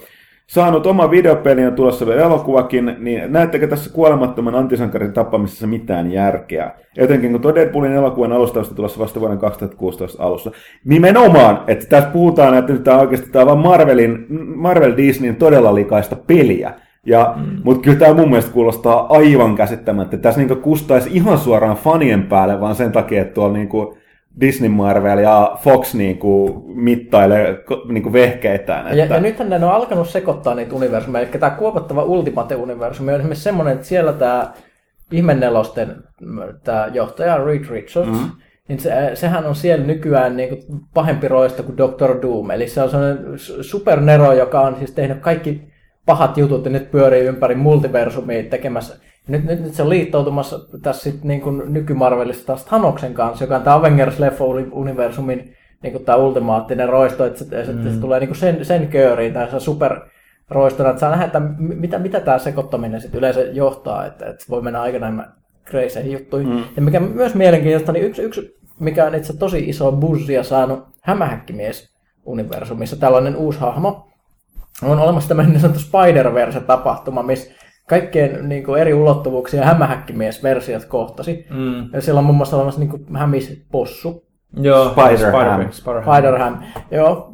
[0.47, 6.71] saanut oma videopeli ja tulossa vielä elokuvakin, niin näettekö tässä kuolemattoman antisankarin tappamisessa mitään järkeä?
[6.97, 10.51] Jotenkin kun Deadpoolin elokuvan alustavasta tulossa vasta vuoden 2016 alussa.
[10.85, 14.25] Nimenomaan, että tässä puhutaan, että nyt tämä oikeasti tämä on vaan Marvelin,
[14.55, 16.73] Marvel Disneyn todella likaista peliä.
[17.05, 17.61] Ja, mm.
[17.63, 20.17] Mutta kyllä tämä mun mielestä kuulostaa aivan käsittämättä.
[20.17, 23.97] Tässä niinku kustaisi ihan suoraan fanien päälle, vaan sen takia, että tuolla niinku
[24.41, 28.97] Disney Marvel ja Fox niinku mittailee ko- niinku vehkeitään.
[28.97, 29.15] Ja, Että...
[29.15, 31.23] ja nythän ne on alkanut sekoittaa niitä universumeja.
[31.23, 34.53] Eli tämä kuopattava Ultimate-universumi on esimerkiksi semmoinen, että siellä tämä
[35.11, 35.95] ihmennelosten
[36.63, 38.31] tämä johtaja Reed Richards, mm-hmm.
[38.67, 42.51] niin se, sehän on siellä nykyään niin kuin pahempi roista kuin Doctor Doom.
[42.51, 45.61] Eli se on sellainen su- supernero, joka on siis tehnyt kaikki
[46.05, 49.06] pahat jutut ja nyt pyörii ympäri multiversumia tekemässä.
[49.27, 53.55] Nyt, nyt, nyt se on liittoutumassa tässä sit niin kuin nykymarvelissa taas Thanoksen kanssa, joka
[53.55, 57.93] on tämä Avengers-leffa-universumin niin kuin tämä ultimaattinen roisto, että se, mm.
[57.93, 59.99] se tulee niin kuin sen, sen kööriin, tai se super
[60.49, 64.45] roistona, että saa nähdä, että mi- mitä, mitä tämä sekoittaminen sitten yleensä johtaa, että, että
[64.49, 65.33] voi mennä aika enemmän
[65.65, 66.49] kreiseihin juttuihin.
[66.49, 66.63] Mm.
[66.75, 72.95] Ja mikä myös mielenkiintoista, niin yksi, yksi mikä on itse tosi iso buzzia saanut hämähäkkimies-universumissa,
[72.95, 74.07] tällainen uusi hahmo,
[74.83, 77.51] on olemassa tämmöinen niin sanottu Spider-Verse-tapahtuma, missä
[77.89, 81.45] kaikkien niin kuin, eri ulottuvuuksien hämähäkkimies-versiot kohtasi.
[81.49, 81.89] Mm.
[81.93, 84.27] Ja siellä on muun muassa olemassa niin kuin, hämispossu,
[84.61, 85.59] Joo, Spider-Ham.
[85.59, 86.03] Spider- Spider-Ham.
[86.03, 86.57] Spider-Ham.
[86.91, 87.33] Joo,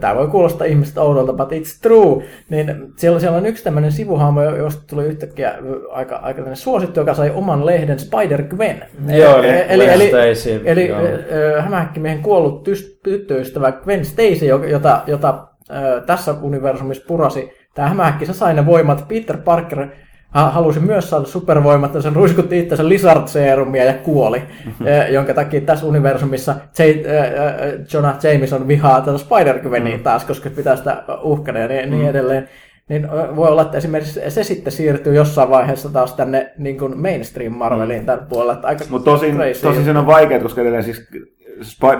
[0.00, 2.24] tämä voi kuulostaa ihmistä oudolta, but it's true.
[2.50, 5.54] Niin siellä, siellä on yksi tämmöinen sivuhahmo, josta tuli yhtäkkiä
[5.90, 8.84] aika, aika suosittu, joka sai oman lehden Spider-Gwen.
[9.16, 11.00] Joo, eli, Gwen eli, eli, eli joo.
[11.00, 12.68] ö, ö, hämähäkkimiehen kuollut
[13.02, 18.66] tyttöystävä Gwen Stacy, jo- jota, jota ö, tässä universumissa purasi tämä hämähäkki, se sai ne
[18.66, 19.08] voimat.
[19.08, 19.86] Peter Parker
[20.30, 24.42] ha- halusi myös saada supervoimat, ja se ruiskutti itsensä Lizard Serumia ja kuoli,
[24.86, 30.50] ö, jonka takia tässä universumissa J- ö, ö, Jonah Jameson vihaa tätä Spider-Gwenia taas, koska
[30.50, 32.48] pitää sitä uhkana ja niin, niin edelleen.
[32.88, 37.52] Niin voi olla, että esimerkiksi se sitten siirtyy jossain vaiheessa taas tänne niin kuin mainstream
[37.52, 38.60] Marveliin tällä puolella.
[38.62, 39.92] Aika Mutta tosin, crazy tosin juttu.
[39.92, 41.08] se on vaikeaa, koska edelleen siis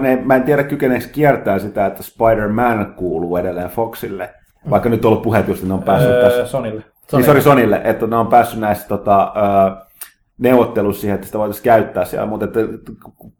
[0.00, 4.30] ne, mä en tiedä kykeneekö kiertää sitä, että Spider-Man kuuluu edelleen Foxille.
[4.70, 6.46] Vaikka nyt on ollut puheet just, että ne on päässyt Öö, tässä.
[6.46, 6.82] Sonille.
[7.12, 9.84] Niin, sorry Sonille, että ne on päässyt näissä tota, ö,
[10.38, 12.60] neuvottelussa siihen, että sitä voitaisiin käyttää siellä, mutta että,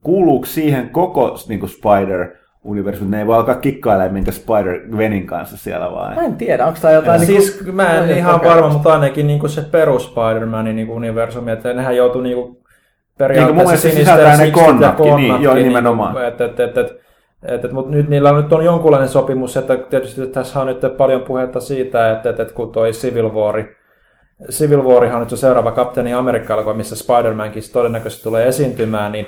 [0.02, 2.28] kuuluuko siihen koko niin kuin Spider
[2.64, 6.14] universumi, ne ei voi alkaa kikkailemaan minkä Spider-Gwenin kanssa siellä vaan.
[6.14, 7.26] Mä en tiedä, onko tämä jotain...
[7.26, 8.56] Siis niinku- mä en jotain ihan kokeilua?
[8.56, 12.56] varma, mutta ainakin niin se perus Spider-Manin niin universumi, että nehän joutuu niin kuin Niin
[12.56, 16.14] kuin mun periaatteessa sisältää ne ja konnatkin, niin, joo, nimenomaan.
[16.14, 17.03] Niin, et, et, et, et,
[17.44, 20.96] et, et, mutta nyt niillä on, nyt on jonkunlainen sopimus, että tietysti tässä on nyt
[20.96, 23.64] paljon puhetta siitä, että, että, että kun toi Civil War,
[24.50, 29.26] Civil Warhan nyt se seuraava Kapteeni Amerikka, missä Spider-Mankin todennäköisesti tulee esiintymään, niin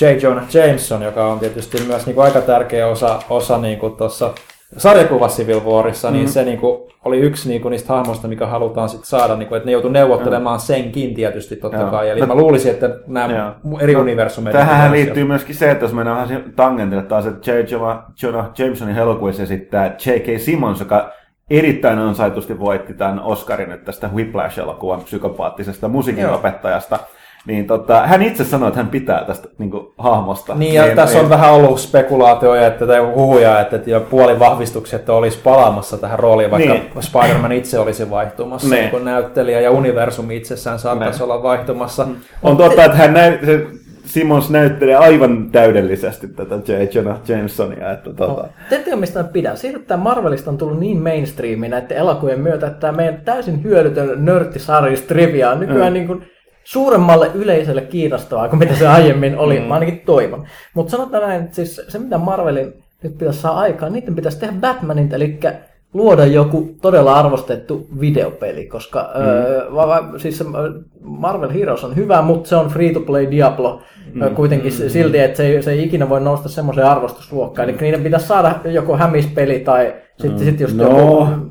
[0.00, 0.04] J.
[0.22, 4.34] Jonah Jameson, joka on tietysti myös niin kuin aika tärkeä osa, osa niin kuin tuossa
[4.76, 8.88] sarjakuva Civil Warissa, niin se niin kuin, oli yksi niin kuin, niistä hahmoista, mikä halutaan
[8.88, 11.90] sit saada, niin kuin, että ne joutuu neuvottelemaan senkin tietysti totta Joo.
[11.90, 12.08] kai.
[12.08, 13.78] Eli No- mä luulisin, että nämä Joo.
[13.80, 14.58] eri No, universumeita...
[14.58, 17.54] Tähän liittyy myöskin se, että jos mennään vähän tangentille taas, että J.
[18.22, 20.40] Jonah, Jamesonin elokuvissa esittää J.K.
[20.40, 21.12] Simmons, joka
[21.50, 26.40] erittäin ansaitusti voitti tämän Oscarin nyt tästä Whiplash-elokuvan psykopaattisesta musiikin Joo.
[27.46, 30.54] Niin tota, hän itse sanoi, että hän pitää tästä niin kuin, hahmosta.
[30.54, 34.98] Niin, ja tässä on vähän ollut spekulaatioja että, tai huhuja, että, että jo puoli vahvistuksia,
[34.98, 36.90] että olisi palaamassa tähän rooliin, vaikka Niin.
[36.94, 37.02] niin.
[37.02, 38.80] Spider-Man itse olisi vaihtumassa, Niin.
[38.80, 38.90] niin.
[38.90, 41.24] kun näyttelijä ja universumi itsessään saattaisi Niin.
[41.30, 42.06] olla vaihtumassa.
[42.42, 43.66] On totta, että hän näy, se
[44.04, 46.72] Simmons näyttelee aivan täydellisesti tätä J.
[46.94, 47.92] Jonah Jamesonia.
[47.92, 49.56] Että, tota, Tiedättekö, mistä mä pidän?
[49.56, 54.24] Siitä, että Marvelista on tullut niin mainstreami näiden elokuvien myötä, että tämä meidän täysin hyödytön
[54.24, 55.94] nörttisarjis trivia on nykyään mm.
[55.94, 56.24] niin kuin
[56.70, 59.60] suuremmalle yleisölle kiinnostavaa kuin mitä se aiemmin oli.
[59.60, 59.66] Mm.
[59.66, 60.46] Mä ainakin toivon.
[60.74, 64.54] Mutta sanotaan näin, että siis se mitä Marvelin nyt pitäisi saada aikaan, niiden pitäisi tehdä
[64.60, 65.38] Batmanin, eli
[65.92, 69.22] luoda joku todella arvostettu videopeli, koska mm.
[69.22, 70.44] öö, va, va, siis
[71.00, 73.82] Marvel Heroes on hyvä, mutta se on free-to-play Diablo
[74.14, 74.34] mm.
[74.34, 74.88] kuitenkin mm.
[74.88, 77.68] silti, että se ei, se ei ikinä voi nousta semmoiseen arvostusluokkaan.
[77.68, 80.44] Eli niiden pitäisi saada joko hämispeli tai sitten mm.
[80.44, 80.84] sit just No.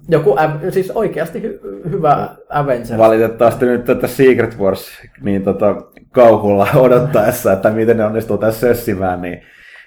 [0.09, 0.35] joku, joku
[0.69, 2.97] siis oikeasti hy- hyvä Avengers.
[2.97, 4.89] Valitettavasti nyt tätä Secret Wars
[5.21, 5.75] niin tota,
[6.11, 9.41] kauhulla odottaessa, että miten ne onnistuu tässä sössimään, niin,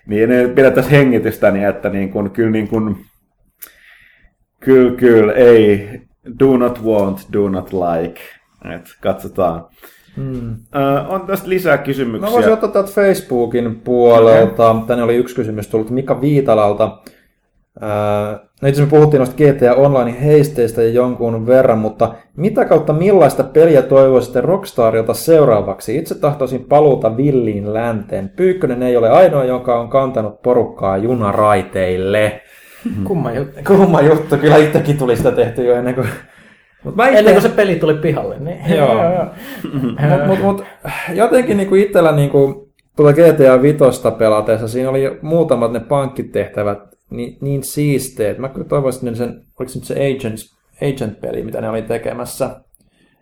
[0.06, 2.96] niin ne pidettäisiin hengitystä niin, että niin kun, kyllä, niin kun,
[4.60, 5.88] kyllä, kyllä, ei,
[6.40, 8.20] do not want, do not like.
[8.74, 9.64] Et katsotaan.
[10.16, 10.56] Hmm.
[10.74, 12.28] Ö, on tästä lisää kysymyksiä.
[12.28, 14.70] Mä voisin ottaa täältä Facebookin puolelta.
[14.70, 14.86] Okay.
[14.86, 16.98] Tänne oli yksi kysymys tullut Mika Viitalalta.
[18.62, 23.44] No itse me puhuttiin noista GTA Online heisteistä ja jonkun verran, mutta mitä kautta millaista
[23.44, 25.96] peliä toivoisitte Rockstarilta seuraavaksi?
[25.96, 28.28] Itse tahtoisin paluuta villiin länteen.
[28.28, 32.40] Pyykkönen ei ole ainoa, joka on kantanut porukkaa junaraiteille.
[33.04, 33.60] Kumma juttu.
[33.66, 36.09] Kumma juttu, kyllä itsekin tuli sitä tehty jo ennen kuin...
[36.84, 38.38] Mut mä Ennen kuin se peli tuli pihalle.
[38.38, 38.59] Niin.
[38.76, 38.94] Joo.
[40.00, 40.64] Mutta mut, mut,
[41.14, 47.62] jotenkin niinku itsellä niinku, tuota GTA Vitosta pelatessa, siinä oli muutamat ne pankkitehtävät niin, niin
[47.62, 48.39] siisteet.
[48.39, 49.28] Mä kyllä toivoisin sen,
[49.60, 52.60] oliko se nyt se Agents, Agent-peli, mitä ne oli tekemässä.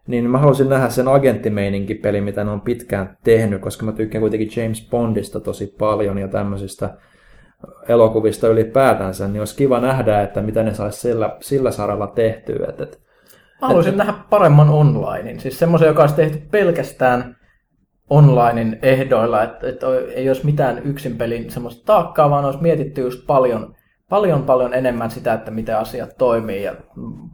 [0.07, 4.63] Niin mä haluaisin nähdä sen agenttimeininki-peli, mitä ne on pitkään tehnyt, koska mä tykkään kuitenkin
[4.63, 6.97] James Bondista tosi paljon ja tämmöisistä
[7.89, 12.67] elokuvista ylipäätänsä, niin olisi kiva nähdä, että mitä ne saisi sillä, sillä saralla tehtyä.
[12.69, 13.01] Et, et,
[13.61, 15.41] Mä haluaisin nähdä paremman onlinein.
[15.41, 17.37] Siis semmoisen, joka olisi tehty pelkästään
[18.11, 23.27] onlinein ehdoilla, että, että ei olisi mitään yksin pelin semmoista taakkaa, vaan olisi mietitty just
[23.27, 23.75] paljon,
[24.11, 26.75] paljon, paljon enemmän sitä, että miten asiat toimii ja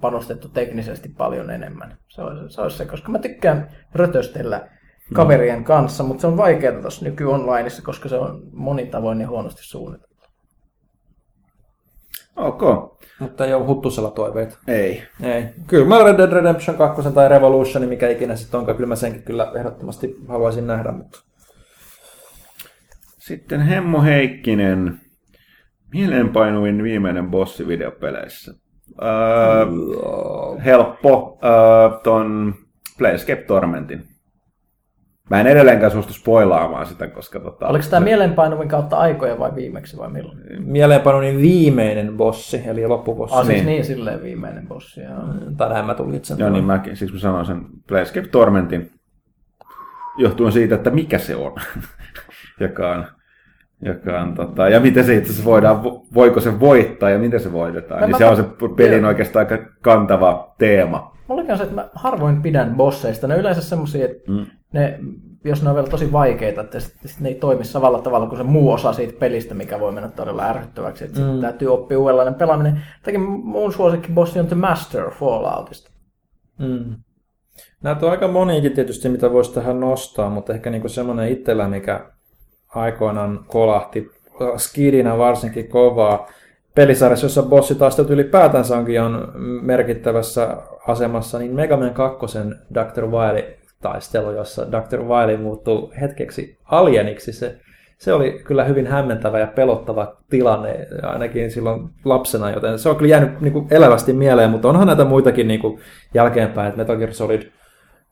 [0.01, 1.97] panostettu teknisesti paljon enemmän.
[2.09, 4.69] Se olisi se, olisi se koska mä tykkään rötöstellä
[5.15, 9.63] kaverien kanssa, mutta se on vaikeaa tuossa nyky-onlineissa, koska se on monin tavoin niin huonosti
[9.65, 10.17] suunniteltu.
[12.37, 12.63] Ok.
[13.21, 14.59] mutta ei ole huttusella toiveita.
[14.69, 15.03] Ei.
[15.23, 15.45] Ei.
[15.67, 18.97] Kyllä mä Red Dead Redemption 2 tai Revolution, niin mikä ikinä sitten onkaan, kyllä mä
[18.97, 21.21] senkin kyllä ehdottomasti haluaisin nähdä, mutta
[23.19, 25.06] Sitten Hemmo Heikkinen.
[25.93, 28.55] Mieleenpainuvin viimeinen bossi videopeleissä.
[29.03, 29.67] Öö,
[30.65, 31.39] helppo.
[31.45, 32.55] Öö, ton
[32.99, 34.03] Planescape Tormentin.
[35.31, 37.69] Mä en edelleenkään suostu spoilaamaan sitä, koska tota...
[37.69, 40.39] Oliko tämä mielenpainuvin kautta aikoja vai viimeksi vai milloin?
[40.59, 43.37] mieleenpanoni viimeinen bossi, eli loppubossi.
[43.37, 43.67] Ah, siis niin.
[43.67, 45.01] niin, silleen viimeinen bossi.
[45.01, 45.17] Joo.
[45.57, 46.39] Tai näin mä tulkitsen.
[46.39, 46.97] Joo, niin mäkin.
[46.97, 48.91] Siksi mä sanoin sen Planescape Tormentin
[50.19, 51.53] johtuen siitä, että mikä se on,
[52.61, 53.07] joka on
[53.83, 55.83] Joka on, tota, ja miten se itse asiassa voidaan,
[56.15, 58.01] voiko se voittaa ja miten se voitetaan.
[58.01, 58.45] No niin mä- se on se
[58.77, 61.17] pelin oikeastaan aika kantava teema.
[61.29, 63.27] Mullakin on se, että mä harvoin pidän bosseista.
[63.27, 64.47] Ne on yleensä semmosia, että mm.
[64.73, 64.99] ne,
[65.45, 68.39] jos ne on vielä tosi vaikeita, että sit, sit ne ei toimi samalla tavalla kuin
[68.39, 71.05] se muu osa siitä pelistä, mikä voi mennä todella ärsyttäväksi.
[71.05, 71.41] Että mm.
[71.41, 72.83] täytyy oppia uudenlainen pelaaminen.
[73.03, 75.91] Takia mun suosikki bossi on The Master Falloutista.
[76.59, 76.95] Mm.
[77.83, 82.11] Näitä on aika moniakin tietysti, mitä voisi tähän nostaa, mutta ehkä niinku semmoinen itsellä, mikä
[82.77, 84.11] aikoinaan kolahti
[84.57, 86.27] skidinä varsinkin kovaa.
[86.75, 89.33] Pelisarjassa, jossa bossitaistelut ylipäätänsä onkin on
[89.63, 90.57] merkittävässä
[90.89, 92.39] asemassa, niin Mega Man 2
[92.75, 93.07] Dr.
[93.07, 95.03] Wily taistelu, jossa Dr.
[95.03, 97.33] Wily muuttuu hetkeksi alieniksi.
[97.33, 97.57] Se,
[97.99, 103.11] se oli kyllä hyvin hämmentävä ja pelottava tilanne, ainakin silloin lapsena, joten se on kyllä
[103.11, 105.81] jäänyt niin kuin elävästi mieleen, mutta onhan näitä muitakin niin kuin
[106.15, 107.43] jälkeenpäin, että Metal Gear Solid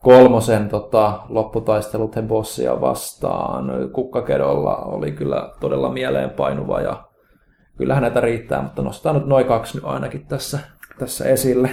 [0.05, 7.03] kolmosen tota, lopputaistelut he bossia vastaan kukkakedolla oli kyllä todella mieleenpainuva ja
[7.77, 10.59] kyllähän näitä riittää, mutta nostetaan nyt noin kaksi nyt ainakin tässä,
[10.99, 11.69] tässä esille.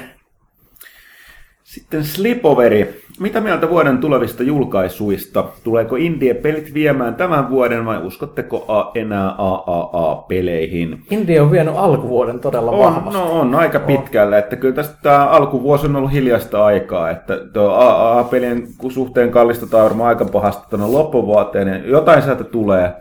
[1.74, 3.02] Sitten Slipoveri.
[3.20, 5.44] Mitä mieltä vuoden tulevista julkaisuista?
[5.64, 11.02] Tuleeko Indie-pelit viemään tämän vuoden vai uskotteko a- enää AAA-peleihin?
[11.10, 13.18] India on vienyt alkuvuoden todella On, vahvasti.
[13.20, 17.68] no on aika pitkälle, että kyllä tästä tämä alkuvuosi on ollut hiljaista aikaa, että tuo
[17.68, 22.92] AAA-pelien suhteen kallistutaan varmaan aika pahasti tuonne loppuvuoteen, ja jotain sieltä tulee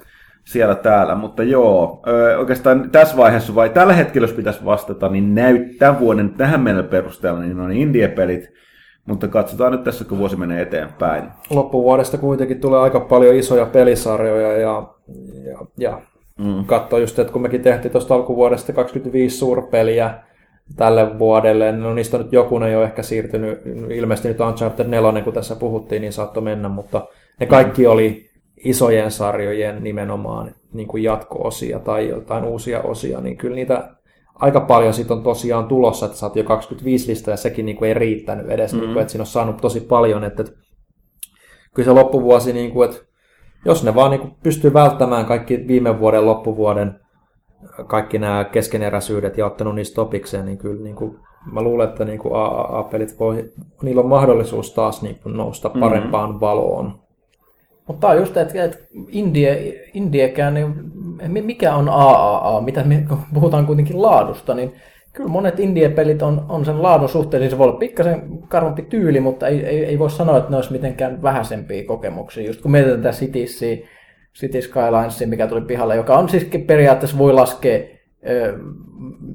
[0.46, 2.04] siellä täällä, mutta joo,
[2.38, 7.40] oikeastaan tässä vaiheessa vai tällä hetkellä, jos pitäisi vastata, niin näyttää vuoden tähän mennä perusteella,
[7.40, 8.50] niin on indie-pelit,
[9.06, 11.24] mutta katsotaan nyt tässä, kun vuosi menee eteenpäin.
[11.50, 14.94] Loppuvuodesta kuitenkin tulee aika paljon isoja pelisarjoja ja,
[15.44, 16.02] ja, ja
[16.40, 16.66] mm.
[16.66, 20.14] katsoa just, että kun mekin tehtiin tuosta alkuvuodesta 25 suurpeliä
[20.76, 23.60] tälle vuodelle, no niistä on nyt jokunen jo ehkä siirtynyt,
[23.90, 27.08] ilmeisesti nyt Uncharted 4, kun tässä puhuttiin, niin saattoi mennä, mutta
[27.40, 28.31] ne kaikki oli
[28.64, 33.96] isojen sarjojen nimenomaan niin kuin jatko-osia tai jotain uusia osia, niin kyllä niitä
[34.36, 37.76] aika paljon siitä on tosiaan tulossa, että sä oot jo 25 listaa ja sekin niin
[37.76, 38.86] kuin ei riittänyt edes, mm-hmm.
[38.86, 40.54] niin kuin, että siinä on saanut tosi paljon, että, että
[41.76, 43.02] kyllä se loppuvuosi, niin kuin, että
[43.66, 47.00] jos ne vaan niin kuin pystyy välttämään kaikki viime vuoden loppuvuoden
[47.88, 51.18] kaikki nämä keskeneräisyydet ja ottanut niistä topikseen, niin kyllä niin kuin,
[51.52, 53.50] mä luulen, että niin kuin AAA-pelit voi,
[53.82, 56.40] niillä on mahdollisuus taas niin kuin nousta parempaan mm-hmm.
[56.40, 57.01] valoon.
[57.92, 58.78] Mutta tämä on just, että, että
[59.10, 60.74] Indie, Indiekään, niin
[61.28, 64.74] mi- mikä on AAA, mitä me, kun puhutaan kuitenkin laadusta, niin
[65.14, 69.20] kyllä monet indie-pelit on, on sen laadun suhteen, niin se voi olla pikkasen karvampi tyyli,
[69.20, 72.48] mutta ei, ei, ei voi sanoa, että ne olisi mitenkään vähäisempiä kokemuksia.
[72.48, 73.88] Just kun mietitään tätä Citiesia,
[74.40, 77.80] City Skylinesia, mikä tuli pihalle, joka on siis periaatteessa voi laskea,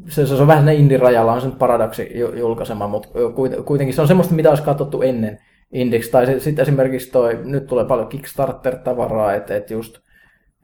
[0.08, 4.00] se, se on vähän siinä indie-rajalla, on sen paradoksi ju- julkaisema, mutta kuit- kuitenkin se
[4.00, 5.38] on semmoista, mitä olisi katsottu ennen
[5.76, 6.10] Indiksi.
[6.10, 9.98] Tai sitten esimerkiksi toi, nyt tulee paljon Kickstarter-tavaraa, että et just,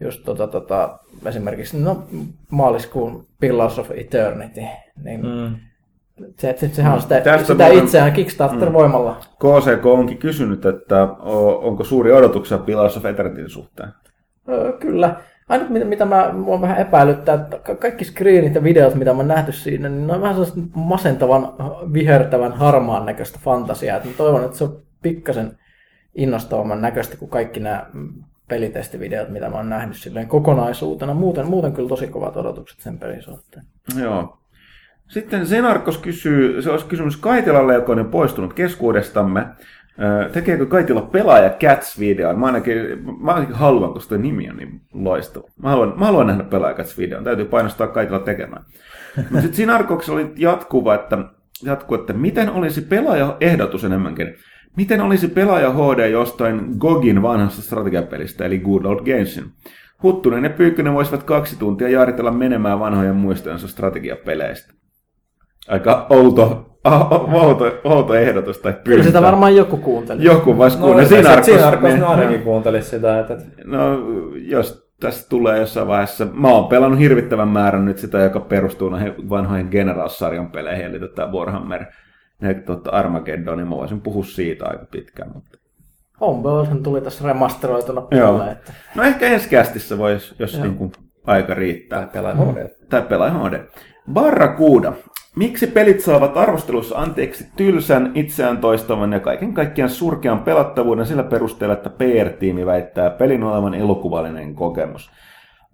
[0.00, 2.04] just tota, tota, esimerkiksi no,
[2.50, 4.60] maaliskuun Pillars of Eternity,
[5.04, 5.54] niin mm.
[6.38, 9.16] se, se, sehän on sitä, Tästä sitä voidaan- itseään Kickstarter-voimalla.
[9.38, 11.02] KCK onkin kysynyt, että
[11.62, 13.88] onko suuri odotuksia Pillars of Eternityn suhteen?
[14.48, 15.16] Öö, kyllä.
[15.48, 19.16] Ainut mitä, mitä mä, mua vähän epäilyttää, että ka- kaikki screenit ja videot, mitä mä
[19.18, 21.52] oon nähty siinä, niin ne on vähän sellaista masentavan,
[21.92, 23.96] vihertävän, harmaan näköistä fantasiaa.
[23.96, 25.58] Et mä toivon, että se on pikkasen
[26.14, 27.86] innostavamman näköistä kuin kaikki nämä
[28.48, 31.14] pelitestivideot, mitä mä oon nähnyt silleen kokonaisuutena.
[31.14, 33.64] Muuten, muuten kyllä tosi kovat odotukset sen pelin suhteen.
[34.00, 34.38] Joo.
[35.08, 39.46] Sitten Zenarkos kysyy, se olisi kysymys Kaitilalle, joka on jo poistunut keskuudestamme.
[40.32, 42.38] Tekeekö Kaitila pelaaja Cats-videon?
[42.38, 42.76] Mä ainakin,
[43.20, 45.48] mä ainakin haluan, koska nimi on niin loistava.
[45.62, 47.24] Mä haluan, mä haluan nähdä pelaaja Cats-videon.
[47.24, 48.64] Täytyy painostaa Kaitila tekemään.
[49.16, 51.18] Mutta sitten Zenarkoksella oli jatkuva, että,
[51.64, 54.34] jatku, että miten olisi pelaaja ehdotus enemmänkin.
[54.76, 59.44] Miten olisi pelaaja HD jostain GOGin vanhasta strategiapelistä, eli Good Old Gamesin?
[60.02, 64.72] Huttunen ja Pyykkönen voisivat kaksi tuntia jaaritella menemään vanhojen muistojensa strategiapeleistä.
[65.68, 66.78] Aika outo,
[67.32, 69.04] outo, outo ehdotus tai Kyllä pyyntö.
[69.04, 70.24] sitä varmaan joku kuunteli.
[70.24, 71.08] Joku voisi No, kuunnella.
[71.08, 73.80] siinä Sinarkos, Sinarkos niin- ainakin kuuntelisi sitä, että, No,
[74.34, 79.28] jos tästä tulee jossain vaiheessa, mä oon pelannut hirvittävän määrän nyt sitä, joka perustuu näihin
[79.30, 81.84] vanhoihin Generals-sarjan peleihin, eli tota Warhammer,
[82.42, 85.30] ne, tota Armageddon, niin mä voisin puhua siitä aika pitkään.
[85.34, 85.58] Mutta...
[86.20, 88.08] Homeworldhan tuli tässä remasteroituna Joo.
[88.10, 88.52] pihalle.
[88.52, 88.72] Että...
[88.94, 90.92] No ehkä ensi kästissä voisi, jos niin kuin
[91.26, 92.06] aika riittää.
[92.12, 92.68] pelaa HD.
[92.90, 93.60] Tai pelaa HD.
[94.12, 94.92] Barracuda.
[95.36, 101.74] Miksi pelit saavat arvostelussa anteeksi tylsän, itseään toistavan ja kaiken kaikkiaan surkean pelattavuuden sillä perusteella,
[101.74, 105.10] että PR-tiimi väittää pelin olevan elokuvallinen kokemus?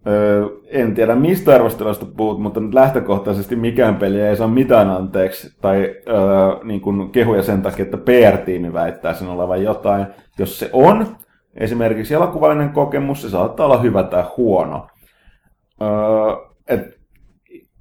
[0.06, 5.56] Öö, en tiedä mistä arvostelusta puhut, mutta nyt lähtökohtaisesti mikään peli ei saa mitään anteeksi
[5.60, 10.06] tai öö, niin kuin kehuja sen takia, että PR-tiimi väittää sen olevan jotain.
[10.38, 11.06] Jos se on
[11.54, 14.86] esimerkiksi elokuvallinen kokemus, se saattaa olla hyvä tai huono.
[15.82, 16.48] öö,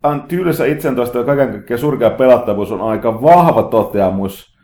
[0.04, 4.57] on tyylissä itsentoista ja kaiken kaikkiaan surkea pelattavuus on aika vahva toteamus,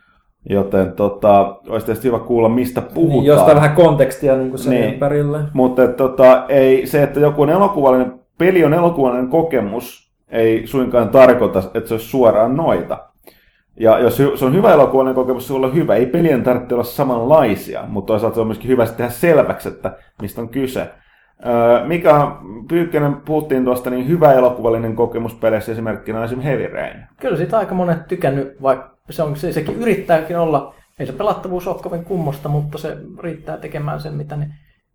[0.50, 3.18] joten tota, olisi tietysti hyvä kuulla, mistä puhutaan.
[3.18, 4.92] Niin, jostain vähän kontekstia niin kuin sen Niin.
[4.92, 5.38] ympärille.
[5.52, 11.08] Mutta et, tota, ei, se, että joku on elokuvallinen, peli on elokuvallinen kokemus, ei suinkaan
[11.08, 12.98] tarkoita, että se olisi suoraan noita.
[13.80, 15.94] Ja jos se on hyvä elokuvallinen kokemus, se voi olla hyvä.
[15.94, 19.92] Ei pelien tarvitse olla samanlaisia, mutta toisaalta se on myöskin hyvä tehdä selväksi, että
[20.22, 20.88] mistä on kyse.
[21.46, 26.96] Öö, Mika Pyykkönen, puhuttiin tuosta, niin hyvä elokuvallinen kokemus peleissä esimerkkinä on esimerkiksi Heavy Rain.
[27.20, 31.66] Kyllä siitä aika monet tykännyt, vaikka se on, se, sekin yrittääkin olla, ei se pelattavuus
[31.66, 34.50] ole kovin kummosta, mutta se riittää tekemään sen, mitä ne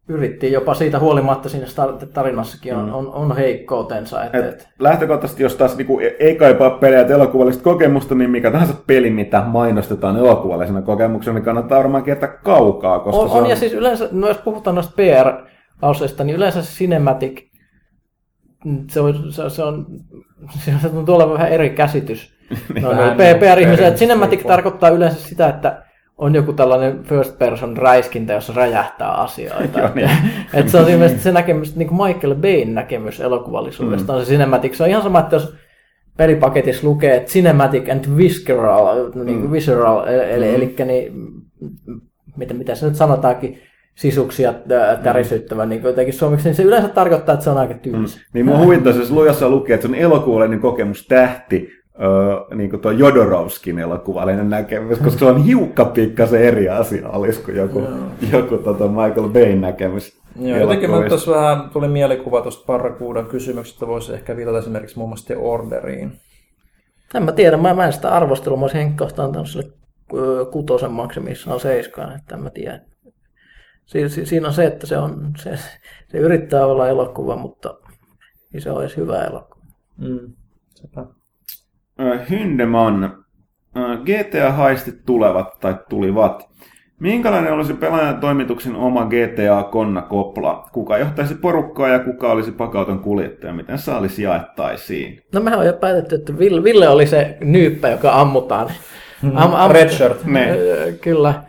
[0.09, 0.51] yritti.
[0.51, 1.65] Jopa siitä huolimatta siinä
[2.13, 4.23] tarinassakin on, on, on heikkoutensa.
[4.23, 8.73] Et, Et et, lähtökohtaisesti, jos taas niinku ei kaipaa pelejä elokuvallista kokemusta, niin mikä tahansa
[8.87, 13.49] peli, mitä mainostetaan elokuvallisena kokemuksena, niin kannattaa varmaan kiertää kaukaa, koska on, se on, on...
[13.49, 17.41] ja siis yleensä, no jos puhutaan noista PR-lauseista, niin yleensä se cinematic,
[18.65, 19.85] mm, se on, se, se on,
[20.81, 22.38] se on tuolla vähän eri käsitys.
[22.81, 25.83] No, no, Vähän PR-ihmisellä, eri että cinematic tarkoittaa yleensä sitä, että
[26.17, 29.79] on joku tällainen first person räiskintä, jossa räjähtää asioita.
[29.79, 30.09] Joo, niin.
[30.53, 34.73] että se on ilmeisesti se näkemys, niin kuin Michael Bayn näkemys elokuvallisuudesta on se cinematic.
[34.73, 35.55] Se on ihan sama, että jos
[36.17, 41.13] pelipaketissa lukee että cinematic and visceral, niin kuin visceral eli, eli niin,
[42.37, 43.59] mitä, mitä se nyt sanotaankin,
[43.99, 44.53] sisuksia
[45.03, 48.19] tärisyttävä, niin kuin jotenkin suomeksi, niin se yleensä tarkoittaa, että se on aika tylsä.
[48.33, 51.69] Niin mua huvittaisi, jos lujassa lukee, että se on elokuvallinen kokemus tähti,
[52.01, 57.41] öö, niin kuin tuo Jodorowskin elokuvallinen näkemys, koska se on hiukka pikkasen eri asia olisi
[57.41, 57.83] kuin joku,
[58.31, 60.19] joku tota Michael Bayn näkemys.
[60.35, 65.09] Joo, jotenkin mä tuossa vähän tuli mielikuva tuosta Parrakuudan kysymyksestä, voisi ehkä viitata esimerkiksi muun
[65.09, 66.11] muassa The Orderiin.
[67.15, 69.71] En mä tiedä, mä, mä en sitä arvostelua, mä olisin Henkkosta antanut sille
[70.51, 72.81] kutosen maksimissaan seiskaan, että en mä tiedä.
[73.85, 75.57] Si, si, siinä on se, että se, on, se,
[76.07, 77.77] se yrittää olla elokuva, mutta
[78.53, 79.65] ei se olisi hyvä elokuva.
[79.97, 80.33] Mm.
[80.75, 81.05] Sepä.
[82.29, 83.25] Hyndeman,
[84.05, 86.49] GTA-haistit tulevat tai tulivat.
[86.99, 90.69] Minkälainen olisi pelaajan toimituksen oma GTA-konna-kopla?
[90.71, 93.53] Kuka johtaisi porukkaa ja kuka olisi pakauton kuljettaja?
[93.53, 95.21] Miten saalis jaettaisiin?
[95.33, 98.67] No mehän on jo päätetty, että Ville, Ville oli se nyyppä, joka ammutaan.
[99.35, 100.25] Am, am, Red shirt.
[100.25, 100.57] Ne.
[101.01, 101.48] Kyllä.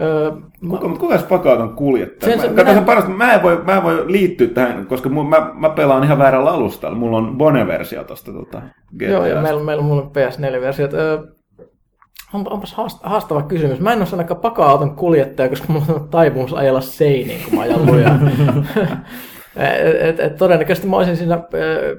[0.00, 0.30] Ö,
[0.70, 2.32] Kuka, mutta kuka olisi pakauton kuljettaja?
[2.32, 5.08] Sen se- Mä, minä- sen parasta, mä, en voi, mä en voi liittyä tähän, koska
[5.08, 6.96] mun, mä, mä pelaan ihan väärällä alustalla.
[6.98, 8.62] Mulla on Bone-versio tosta tota.
[9.00, 10.94] Joo, ja meillä, meillä on mulla on PS4-versiot.
[10.94, 11.18] Öö,
[12.34, 13.80] on, onpas haast- haastava kysymys.
[13.80, 17.86] Mä en ole ainakaan paka-auton kuljettaja, koska mulla on taipumus ajella seiniin, kun mä ajan
[17.86, 18.18] lujaa.
[19.56, 21.96] et, et, et, todennäköisesti mä olisin siinä öö,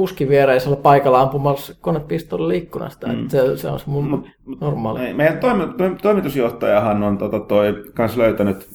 [0.00, 3.06] kuskin viereisellä paikalla ampumassa konepistoolilla ikkunasta.
[3.06, 3.22] Mm.
[3.22, 4.26] Et se, se on se mun
[4.60, 5.00] normaali.
[5.00, 8.68] Ei, Meidän toimi, toimi, toimitusjohtajahan on tota, toi, kans löytänyt,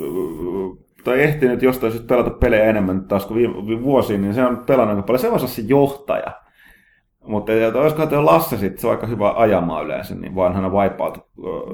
[1.03, 4.63] tai ehtinyt jostain syystä pelata pelejä enemmän taas kuin viime, viime vuosiin, niin se on
[4.65, 5.19] pelannut aika paljon.
[5.19, 6.31] Se voisi olla se johtaja.
[7.27, 11.17] Mutta että olisikohan tuo Lasse sitten, se on aika hyvä ajamaan yleensä, niin vanhana Wipeout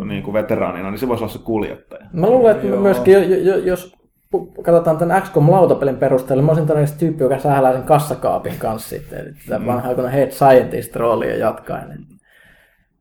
[0.05, 2.05] niin kuin veteraanina, niin se voisi olla se kuljettaja.
[2.13, 2.81] Mä luulen, että Joo.
[2.81, 4.00] myöskin, jo, jo, jos
[4.63, 9.19] katsotaan tämän XCOM-lautapelin perusteella, mä olisin todennäköisesti tyyppi, joka sählää sen kassakaapin kanssa sitten.
[9.19, 9.65] Eli tätä mm.
[9.65, 12.05] vanha aikoina head scientist-roolia jatkaen.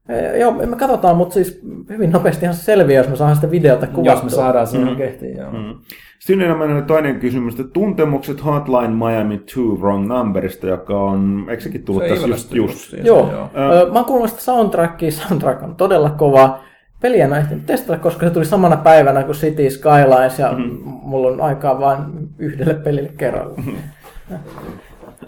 [0.09, 3.87] E, joo, me katsotaan, mutta siis hyvin nopeastihan se selviää, jos me saadaan sitä videota
[3.87, 4.13] kuvattua.
[4.13, 5.53] Jos me saadaan siihen kehtiin, joo.
[5.53, 5.75] Mm.
[6.19, 12.03] Sitten toinen kysymys, että tuntemukset Hotline Miami 2 Wrong Numberista, joka on, eikö sekin tullut
[12.03, 12.93] Se tässä just, just.
[13.05, 13.51] Joo, joo.
[13.55, 16.70] Ö, mä oon kuullut sitä soundtrackia, soundtrack on todella kova.
[17.01, 20.79] Peliä ehtinyt testata, koska se tuli samana päivänä kuin City Skylines ja mm.
[20.85, 21.99] mulla on aikaa vain
[22.39, 23.63] yhdelle pelille kerralla.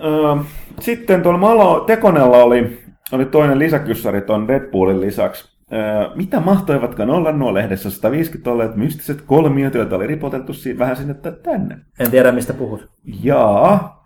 [0.04, 0.36] Öö,
[0.80, 2.78] Sitten tuolla Malo Tekonella oli,
[3.12, 5.52] oli toinen lisäkyssäri tuon Red Bullin lisäksi.
[5.72, 5.80] Öö,
[6.14, 11.78] mitä mahtoivatkaan olla nuo lehdessä 150 olleet mystiset kolmiot, joita oli ripoteltu vähän sinne tänne?
[11.98, 12.88] En tiedä, mistä puhut.
[13.22, 14.01] Jaa,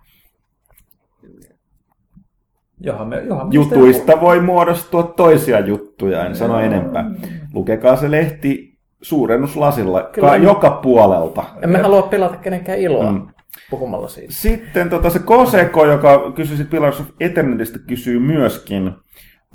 [2.79, 7.05] Johan me, johan me jutuista voi muodostua toisia juttuja, en sano enempää.
[7.53, 10.27] Lukekaa se lehti suurennuslasilla Kyllä.
[10.29, 11.43] ka- joka puolelta.
[11.61, 13.27] Emme halua pilata kenenkään iloa Mm.
[13.69, 14.33] puhumalla siitä.
[14.33, 18.91] Sitten tota, se Koseko, joka kysyi Pillars of Eternitistä, kysyy myöskin,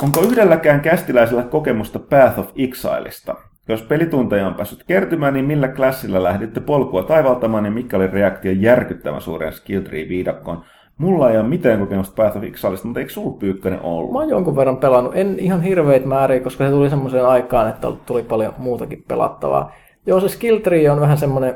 [0.02, 3.34] onko yhdelläkään kästiläisellä kokemusta Path of Exileista?
[3.68, 8.52] Jos pelitunteja on päässyt kertymään, niin millä klassilla lähditte polkua taivaltamaan ja mikä oli reaktio
[8.52, 10.64] järkyttävän suuren skill tree viidakkoon?
[10.98, 14.12] Mulla ei ole mitään kokemusta Exileista, mutta eikö sulla pyykkönen ollut?
[14.12, 17.88] Mä oon jonkun verran pelannut, en ihan hirveitä määriä, koska se tuli semmoiseen aikaan, että
[18.06, 19.72] tuli paljon muutakin pelattavaa.
[20.06, 21.54] Joo, se skill tree on vähän semmoinen,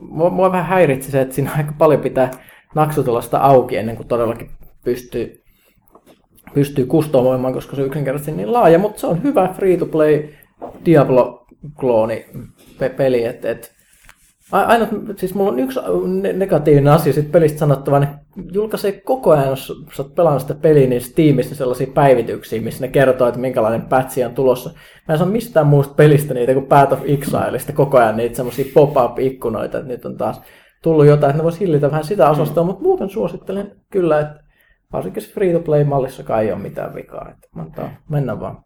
[0.00, 2.30] mua, mua vähän häiritsi se, että siinä aika paljon pitää
[2.74, 4.50] naksutella sitä auki ennen kuin todellakin
[4.84, 5.42] pystyy,
[6.54, 10.28] pystyy kustomoimaan, koska se on yksinkertaisesti niin laaja, mutta se on hyvä free-to-play
[10.84, 12.26] Diablo-klooni
[12.78, 13.73] pe- peli, että et,
[14.52, 18.08] A- Ainut, siis mulla on yksi ne- negatiivinen asia sit pelistä sanottava, ne
[18.52, 22.88] julkaisee koko ajan, jos sä oot pelannut sitä peliä, niin Steamissa sellaisia päivityksiä, missä ne
[22.88, 24.70] kertoo, että minkälainen patchi on tulossa.
[25.08, 28.64] Mä en saa mistään muusta pelistä niitä kuin Path of Exileista koko ajan niitä semmoisia
[28.74, 30.42] pop-up-ikkunoita, että nyt on taas
[30.82, 34.44] tullut jotain, että ne vois hillitä vähän sitä osastoa, mutta muuten suosittelen kyllä, että
[34.92, 38.64] varsinkin se free-to-play-mallissakaan ei ole mitään vikaa, että antaa mennä vaan.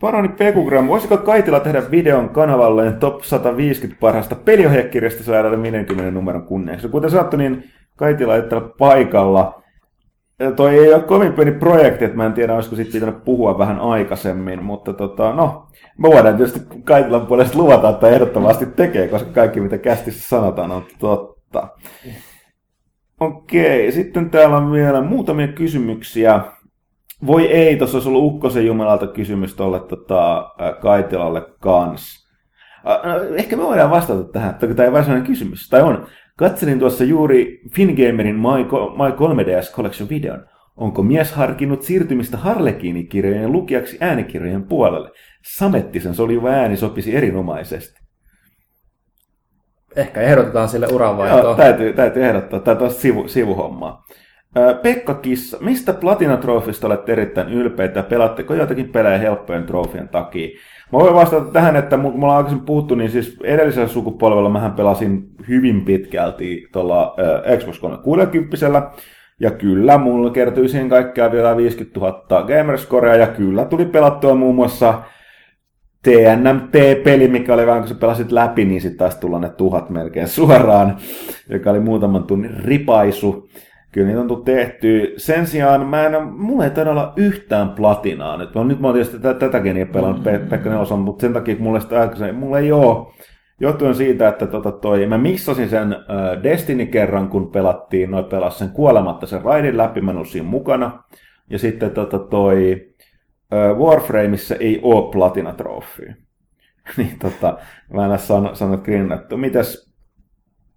[0.00, 6.88] Paroni Pekugram, voisiko Kaitila tehdä videon kanavalleen top 150 parhaasta peliohjekirjasta saada 50 numeron kunniaksi?
[6.88, 7.64] Kuten sanottu, niin
[7.96, 9.62] Kaitila ei ole paikalla.
[10.38, 13.58] Ja toi ei ole kovin pieni projekti, että mä en tiedä, olisiko siitä pitänyt puhua
[13.58, 15.68] vähän aikaisemmin, mutta tota, no,
[15.98, 20.84] me voidaan tietysti Kaitilan puolesta luvata, että ehdottomasti tekee, koska kaikki mitä kästissä sanotaan on
[20.98, 21.68] totta.
[23.20, 26.40] Okei, sitten täällä on vielä muutamia kysymyksiä.
[27.26, 32.26] Voi ei, tuossa olisi ollut Ukkosen Jumalalta kysymys tuolle tota, Kaitilalle kans.
[32.84, 35.68] No, Ehkä me voidaan vastata tähän, että tämä ei varsinainen kysymys.
[35.68, 36.06] Tai on.
[36.36, 38.64] Katselin tuossa juuri Fingamerin My,
[38.96, 40.44] My 3DS Collection videon.
[40.76, 45.10] Onko mies harkinnut siirtymistä Harlekiini-kirjojen lukijaksi äänikirjojen puolelle?
[45.56, 48.00] Samettisen soljuva ääni sopisi erinomaisesti.
[49.96, 51.56] Ehkä ehdotetaan sille Joo, uranvaihtoa.
[51.56, 52.60] täytyy, täytyy ehdottaa.
[52.60, 54.04] Tämä on sivu, sivuhommaa.
[54.82, 60.48] Pekka Kissa, mistä Platina Trophysta olette erittäin ylpeitä pelaatteko joitakin pelejä helppojen trofien takia?
[60.92, 64.72] Mä voin vastata tähän, että mu- mulla on aikaisemmin puhuttu, niin siis edellisellä sukupolvella mähän
[64.72, 67.16] pelasin hyvin pitkälti tuolla
[67.58, 68.90] Xbox 360
[69.40, 74.54] ja kyllä, mulla kertyi siihen kaikkiaan vielä 50 000 gamerscorea, ja kyllä tuli pelattua muun
[74.54, 75.02] muassa
[76.02, 80.28] TNMT-peli, mikä oli vähän kun sä pelasit läpi, niin sitten taas tulla ne tuhat melkein
[80.28, 80.96] suoraan,
[81.48, 83.48] joka oli muutaman tunnin ripaisu.
[83.92, 85.14] Kyllä niitä on tullut tehty.
[85.16, 88.54] Sen sijaan mä en, mulla ei todella yhtään platinaa nyt.
[88.54, 90.48] Mä, nyt mä oon tietysti tätä, tätä geniä pelannut mm-hmm.
[90.48, 93.12] Pekka Neloson, mutta sen takia mulla sitä aikaisemmin, mulla ei oo.
[93.60, 98.58] Johtuen siitä, että tota toi, mä missasin sen äh, Destiny kerran, kun pelattiin, noin pelas
[98.58, 101.02] sen kuolematta sen raidin läpi, mä en siinä mukana.
[101.50, 102.86] Ja sitten tota toi,
[103.52, 106.14] äh, Warframeissa ei oo platina trofea.
[106.96, 107.58] niin tota,
[107.92, 109.36] mä en ole sanonut, sanonut grinnattu.
[109.36, 109.92] Mitäs,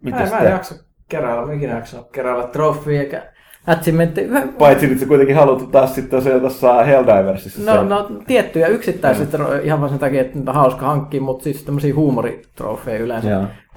[0.01, 0.49] Mä, mitäs mä en te?
[0.49, 3.23] jaksa keräillä, mä ikinä jaksa keräillä trofia eikä
[3.67, 4.27] achievementti.
[4.59, 7.75] Paitsi nyt sä kuitenkin haluat taas sitten se tuossa Helldiversissa.
[7.75, 11.43] No, no tiettyjä yksittäiset ro- ihan vaan sen takia, että niitä on hauska hankkia, mutta
[11.43, 13.27] siis tämmöisiä huumoritrofeja yleensä.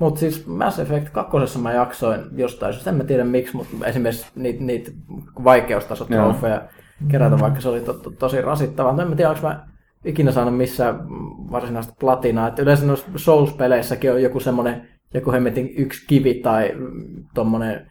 [0.00, 1.58] Mutta siis Mass Effect 2.
[1.58, 4.90] mä jaksoin jostain syystä, en mä tiedä miksi, mutta esimerkiksi niitä, niitä
[5.44, 6.62] vaikeustasotrofeja
[7.08, 8.92] kerätä, vaikka se oli to, to, tosi rasittavaa.
[8.92, 9.66] Mutta en mä tiedä, onko mä
[10.04, 11.00] ikinä saanut missään
[11.50, 12.48] varsinaista platinaa.
[12.48, 17.86] Et yleensä noissa Souls-peleissäkin on joku semmoinen, joku hemmetin yksi kivi tai mm, tommonen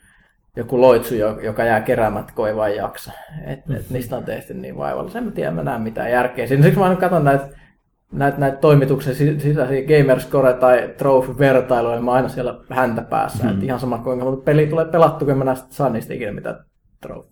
[0.55, 3.11] joku loitsu, jo- joka jää keräämättä, kun ei vaan jaksa.
[3.45, 5.19] Et, et niistä on tehty niin vaivallisia.
[5.19, 6.47] En mä tiedä, mä näen mitään järkeä.
[6.47, 6.63] siinä.
[6.63, 7.47] Siksi mä aina katson näitä
[8.11, 13.43] näitä, näitä toimituksen si- sisäisiä Gamerscore tai Trophy-vertailuja, niin mä aina siellä häntä päässä.
[13.43, 13.49] Mm.
[13.49, 16.55] Et ihan sama kuinka monta peli tulee pelattu, kun mä näistä saa niistä ikinä mitään
[17.01, 17.31] trophy.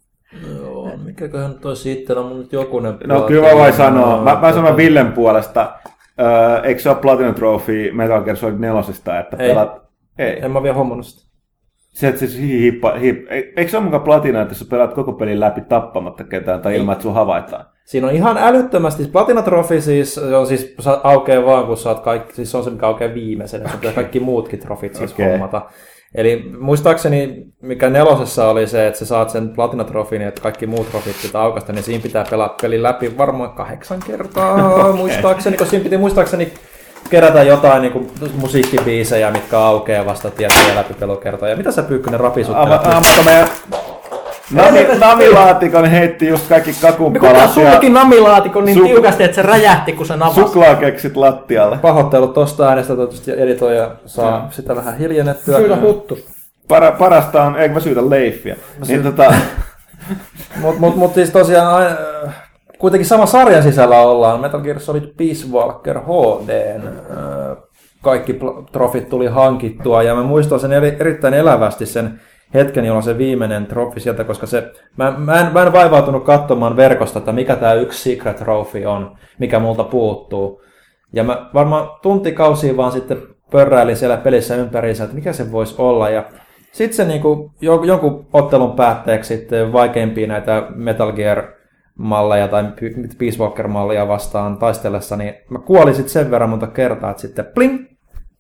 [0.57, 4.24] Joo, mikäköhän toi sitten on mun nyt jokunen No kyllä mä voin sanoa.
[4.24, 5.74] Mä, mä sanon Villen puolesta.
[6.20, 8.82] Öö, eikö se ole Platinum Trophy Metal Gear Solid 4,
[9.20, 9.50] että Ei.
[9.50, 9.82] pelaat...
[10.18, 10.46] Ei.
[10.46, 11.30] En mä vielä hommannut sitä.
[11.91, 15.40] Se, että siis hippa, hip, eikö se ole mukaan platina, että sä pelaat koko pelin
[15.40, 17.66] läpi tappamatta ketään tai ilman, että sun havaitaan?
[17.86, 19.06] Siinä on ihan älyttömästi.
[19.12, 22.70] Platina Trophy siis, se on siis aukeaa vaan, kun saat kaikki, siis se on se,
[22.70, 23.70] mikä aukeaa viimeisenä.
[23.70, 25.32] Se pitää kaikki muutkin trofit siis okay.
[25.32, 25.62] hommata.
[26.15, 30.90] Eli muistaakseni, mikä nelosessa oli se, että sä saat sen Platina Trofin, että kaikki muut
[30.91, 34.94] trofit pitää aukasta, niin siinä pitää pelaa pelin läpi varmaan kahdeksan kertaa, okay.
[34.94, 36.53] muistaakseni, kun siinä piti muistaakseni
[37.10, 41.56] kerätä jotain niin kuin musiikkibiisejä, mitkä aukeaa vasta tiettyjä läpipelukertoja.
[41.56, 42.22] Mitä sä Pyykkönen?
[42.56, 43.48] Ama, mutta meidän
[44.52, 49.94] Nami, namilaatikon heitti just kaikki Kuka kakunpalat sulki namilaatikon niin Su- tiukasti, että se räjähti,
[49.94, 50.42] kun se navasi?
[50.42, 51.78] suklaakeksit lattialle.
[51.78, 54.48] Pahoittelut tosta äänestä, toivottavasti editoija saa Joo.
[54.50, 55.58] sitä vähän hiljennettyä.
[55.58, 56.20] Syydä huttu.
[56.68, 58.56] Para, parasta on, eikö mä syytä Leiffiä.
[58.88, 59.34] Niin tota,
[60.62, 62.34] Mutta mut, mut siis tosiaan äh,
[62.80, 64.40] kuitenkin sama sarjan sisällä ollaan.
[64.40, 66.76] Metal Gear Solid Peace Walker HD.
[66.76, 67.58] Äh,
[68.02, 68.40] kaikki
[68.72, 72.20] trofit tuli hankittua ja mä muistan sen eri, erittäin elävästi sen
[72.54, 76.76] hetken, jolloin se viimeinen trofi sieltä, koska se, mä, mä, en, mä en vaivautunut katsomaan
[76.76, 80.62] verkosta, että mikä tämä yksi secret trophy on, mikä multa puuttuu.
[81.14, 83.18] Ja mä varmaan tuntikausia vaan sitten
[83.52, 86.10] pörräilin siellä pelissä ympäriinsä, että mikä se voisi olla.
[86.10, 86.24] Ja
[86.72, 91.44] sitten se niinku, jo- jonkun ottelun päätteeksi sitten vaikeimpia näitä Metal Gear
[91.96, 92.64] malleja tai
[93.18, 97.86] Peace Walker-malleja vastaan taistellessa, niin mä kuolin sitten sen verran monta kertaa, että sitten pling,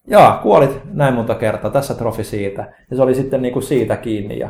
[0.09, 2.73] jaa, kuolit näin monta kertaa, tässä trofi siitä.
[2.91, 4.39] Ja se oli sitten niinku siitä kiinni.
[4.39, 4.49] Ja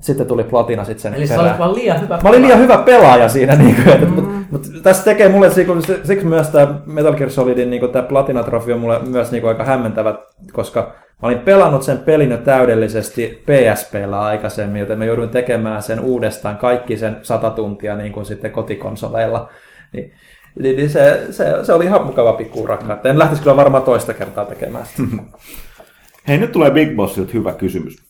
[0.00, 1.48] Sitten tuli platina sitten sen Eli sä perään.
[1.48, 4.68] olit vaan liian hyvä Mä olin liian hyvä pelaaja siinä, niin kuin, että, mutta, mutta
[4.82, 8.98] tässä tekee mulle, siksi, siksi myös tämä Metal Gear Solidin niin tämä Platina-trofi on mulle
[8.98, 10.14] myös niin kuin, aika hämmentävä,
[10.52, 10.80] koska
[11.22, 16.56] mä olin pelannut sen pelin jo täydellisesti PSPllä aikaisemmin, joten mä jouduin tekemään sen uudestaan
[16.56, 19.48] kaikki sen sata tuntia niin kuin sitten kotikonsoleilla.
[19.92, 20.12] Niin,
[20.58, 23.00] niin niin se, se, se, oli ihan mukava pikku urakka.
[23.04, 25.02] En lähtisi kyllä varmaan toista kertaa tekemään sitä.
[26.28, 28.04] Hei, nyt tulee Big Bossilta hyvä kysymys.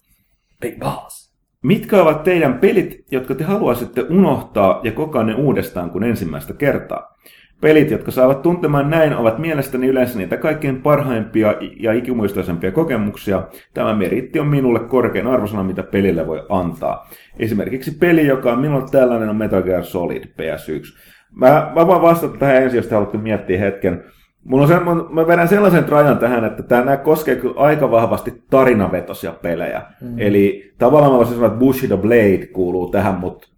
[0.61, 1.35] Big Boss.
[1.63, 7.15] Mitkä ovat teidän pelit, jotka te haluaisitte unohtaa ja kokoa ne uudestaan kuin ensimmäistä kertaa?
[7.61, 13.43] Pelit, jotka saavat tuntemaan näin, ovat mielestäni yleensä niitä kaikkein parhaimpia ja ikimuistoisempia kokemuksia.
[13.75, 17.09] Tämä meritti on minulle korkein arvosana, mitä pelille voi antaa.
[17.39, 21.14] Esimerkiksi peli, joka on minulle tällainen, on Metal Gear Solid PS1.
[21.35, 24.05] Mä, mä voin vastata tähän ensin, jos te haluatte miettiä hetken.
[24.45, 28.43] Mulla on sen, mä- vedän sellaisen rajan tähän, että tämä nämä koskee kyllä aika vahvasti
[28.51, 29.83] tarinavetosia pelejä.
[30.01, 30.15] Mm.
[30.19, 33.49] Eli tavallaan mä voisin sanoa, että Bushido Blade kuuluu tähän, mutta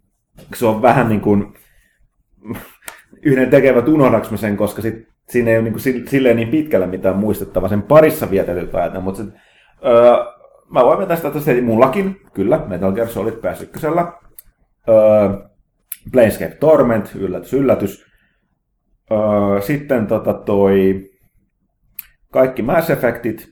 [0.55, 1.53] se on vähän niin kuin
[3.25, 6.87] yhden tekevät unohdaks mä sen, koska sit, siinä ei ole niin kuin silleen niin pitkällä
[6.87, 9.03] mitään muistettavaa sen parissa vietetyt ajat.
[9.03, 9.33] Mutta sit,
[9.85, 10.11] öö,
[10.69, 14.11] mä voin vetää sitä tässä mullakin, kyllä, Metal Gear Solid PS1.
[14.89, 15.47] Öö,
[16.11, 18.05] Planescape Torment, yllätys, yllätys.
[19.11, 21.09] Öö, sitten tota toi,
[22.31, 23.47] kaikki Mass Effectit.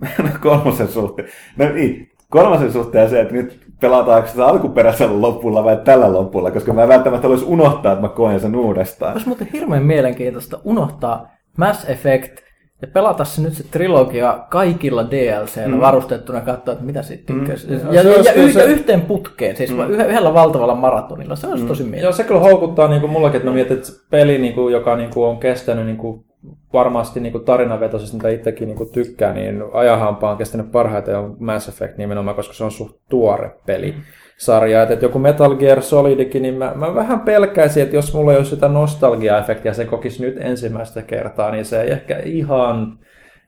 [0.22, 1.28] No, kolmosen suhteen.
[1.56, 6.72] No niin, kolmosen suhteen se, että nyt pelataanko sitä alkuperäisellä lopulla vai tällä lopulla, koska
[6.72, 9.12] mä välttämättä haluaisi unohtaa, että mä koen sen uudestaan.
[9.12, 12.47] Olisi muuten hirveän mielenkiintoista unohtaa Mass Effect
[12.82, 15.80] ja pelata se nyt se trilogia kaikilla DLCllä mm.
[15.80, 17.66] varustettuna ja katsoa, että mitä siitä tykkäisi.
[17.66, 17.72] Mm.
[17.72, 19.90] Ja, Se ja, ja, y- se- ja yhteen putkeen, siis mm.
[19.90, 21.36] yhdellä valtavalla maratonilla.
[21.36, 21.68] Se olisi mm.
[21.68, 22.22] tosi Joo, mielenkiintoista.
[22.22, 25.10] se kyllä houkuttaa niin kuin mullakin, että mä mietin, että peli, niin kuin, joka niin
[25.14, 26.24] kuin, on kestänyt niin kuin,
[26.72, 31.68] varmasti niin tarinavetoisesti, mitä itsekin niin kuin, tykkää, niin ajahampaa on kestänyt parhaiten on Mass
[31.68, 33.94] Effect nimenomaan, koska se on suht tuore peli.
[34.38, 38.38] Sarja, että, joku Metal Gear Solidikin, niin mä, mä vähän pelkäisin, että jos mulla ei
[38.38, 42.98] olisi sitä nostalgia-efektiä, se kokisi nyt ensimmäistä kertaa, niin se ei ehkä ihan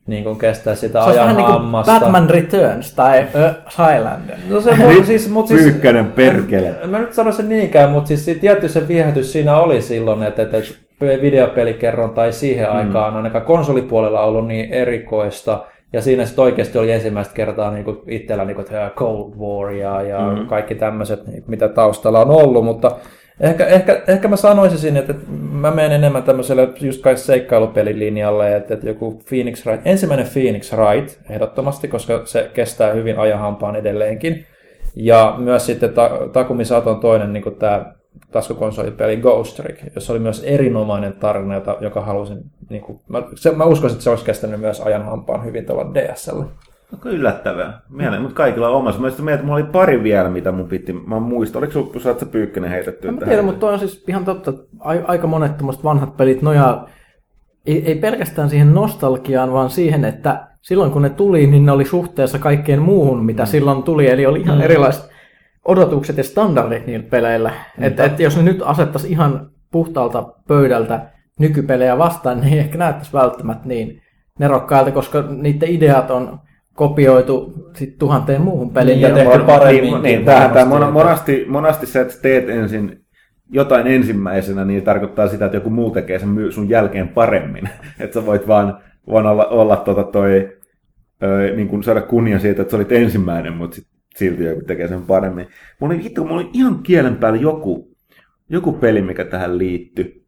[0.07, 2.01] niin kuin kestää sitä Se ajan vähän niin kuin hammasta.
[2.01, 4.37] Batman Returns tai uh, Highlander.
[4.49, 6.75] No se, mut, siis, mut siis, Pyykkänen perkele.
[6.83, 10.43] en mä nyt sano sen niinkään, mutta siis tietty se viehätys siinä oli silloin, että,
[10.43, 10.59] että
[11.01, 12.77] videopelikerronta ei siihen mm.
[12.77, 15.65] aikaan ainakaan konsolipuolella ollut niin erikoista.
[15.93, 20.19] Ja siinä sitten oikeasti oli ensimmäistä kertaa niin itsellä niin kuin, Cold War ja, ja
[20.21, 20.47] mm.
[20.47, 22.97] kaikki tämmöiset, mitä taustalla on ollut, mutta
[23.41, 25.15] ehkä, ehkä, ehkä mä sanoisin sinne, että
[25.53, 31.21] mä menen enemmän tämmöiselle just kai seikkailupelilinjalle, että, että joku Phoenix Wright, ensimmäinen Phoenix Wright
[31.31, 34.47] ehdottomasti, koska se kestää hyvin ajahampaan edelleenkin.
[34.97, 37.93] Ja myös sitten ta- Takumi Saton toinen niin tämä
[38.33, 42.39] taskukonsolipeli Ghost Trick, jossa oli myös erinomainen tarina, jota, joka halusin,
[42.71, 45.95] niin kuin, mä, se, mä uskoisin, että se olisi kestänyt myös ajan hampaan hyvin tuolla
[45.95, 46.43] DSL.
[46.93, 47.81] Onko yllättävää?
[47.89, 49.01] Mieleen, mutta kaikilla on omassa.
[49.01, 50.93] Mä sitten mietin, että mulla oli pari vielä, mitä mun piti.
[50.93, 54.25] Mä muistan, oliko sun, saat sä pyykkönen heitetty mä tiedä, mutta toi on siis ihan
[54.25, 54.53] totta,
[55.07, 55.53] aika monet
[55.85, 56.89] vanhat pelit nojaa
[57.67, 61.85] ei, ei pelkästään siihen nostalgiaan, vaan siihen, että silloin kun ne tuli, niin ne oli
[61.85, 64.07] suhteessa kaikkeen muuhun, mitä silloin tuli.
[64.07, 65.11] Eli oli ihan erilaiset
[65.65, 67.53] odotukset ja standardit niillä peleillä.
[67.81, 71.07] Että et jos ne nyt asettaisi ihan puhtaalta pöydältä
[71.41, 74.03] nykypelejä vastaan, niin ei ehkä näyttäisi välttämättä niin
[74.39, 76.39] nerokkailta, koska niiden ideat on
[76.75, 78.95] kopioitu sit tuhanteen muuhun peliin.
[78.95, 79.83] Niin, ja tehty on- paremmin.
[79.83, 83.01] Niin, niin tämähän, tämä mon- monasti, monasti se, että teet ensin
[83.53, 87.69] jotain ensimmäisenä, niin tarkoittaa sitä, että joku muu tekee sen sun jälkeen paremmin.
[88.01, 88.79] että sä voit vaan,
[89.11, 90.59] vaan olla, olla tota toi,
[91.23, 93.87] ö, niin kuin saada kunnia siitä, että sä olit ensimmäinen, mutta sit,
[94.17, 95.47] silti joku tekee sen paremmin.
[95.81, 97.89] Mulla oli, hitto, mulla oli ihan kielen päällä joku,
[98.49, 100.20] joku peli, mikä tähän liittyi.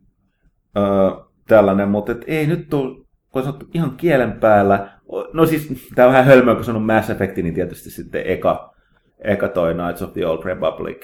[0.76, 1.10] Öö,
[1.48, 4.90] tällainen, mutta et ei nyt tuu, kun sanottu ihan kielen päällä.
[5.32, 8.74] No siis, tää on vähän hölmöä, kun sanon Mass Effect, niin tietysti sitten eka,
[9.18, 11.02] eka toi Knights of the Old Republic.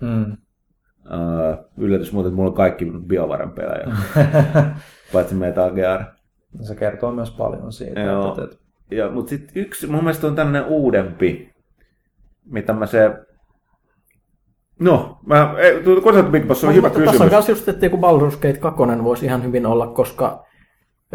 [0.00, 0.36] Mm.
[1.06, 3.96] Uh, yllätys muuten, että mulla on kaikki BioVaren pelejä,
[5.12, 6.04] paitsi Metal Gear.
[6.60, 8.00] Se kertoo myös paljon siitä.
[8.00, 8.28] Joo.
[8.28, 8.56] Että, että,
[8.90, 11.54] Ja, mutta sitten yksi, mun mielestä on tämmöinen uudempi,
[12.44, 13.10] mitä mä se...
[14.80, 17.30] No, mä, ei, tu- kun sä oot Big Boss, se on hyvä Mutta Tässä on
[17.30, 17.32] kysymys.
[17.32, 20.44] myös just, että joku Baldur's Gate 2 voisi ihan hyvin olla, koska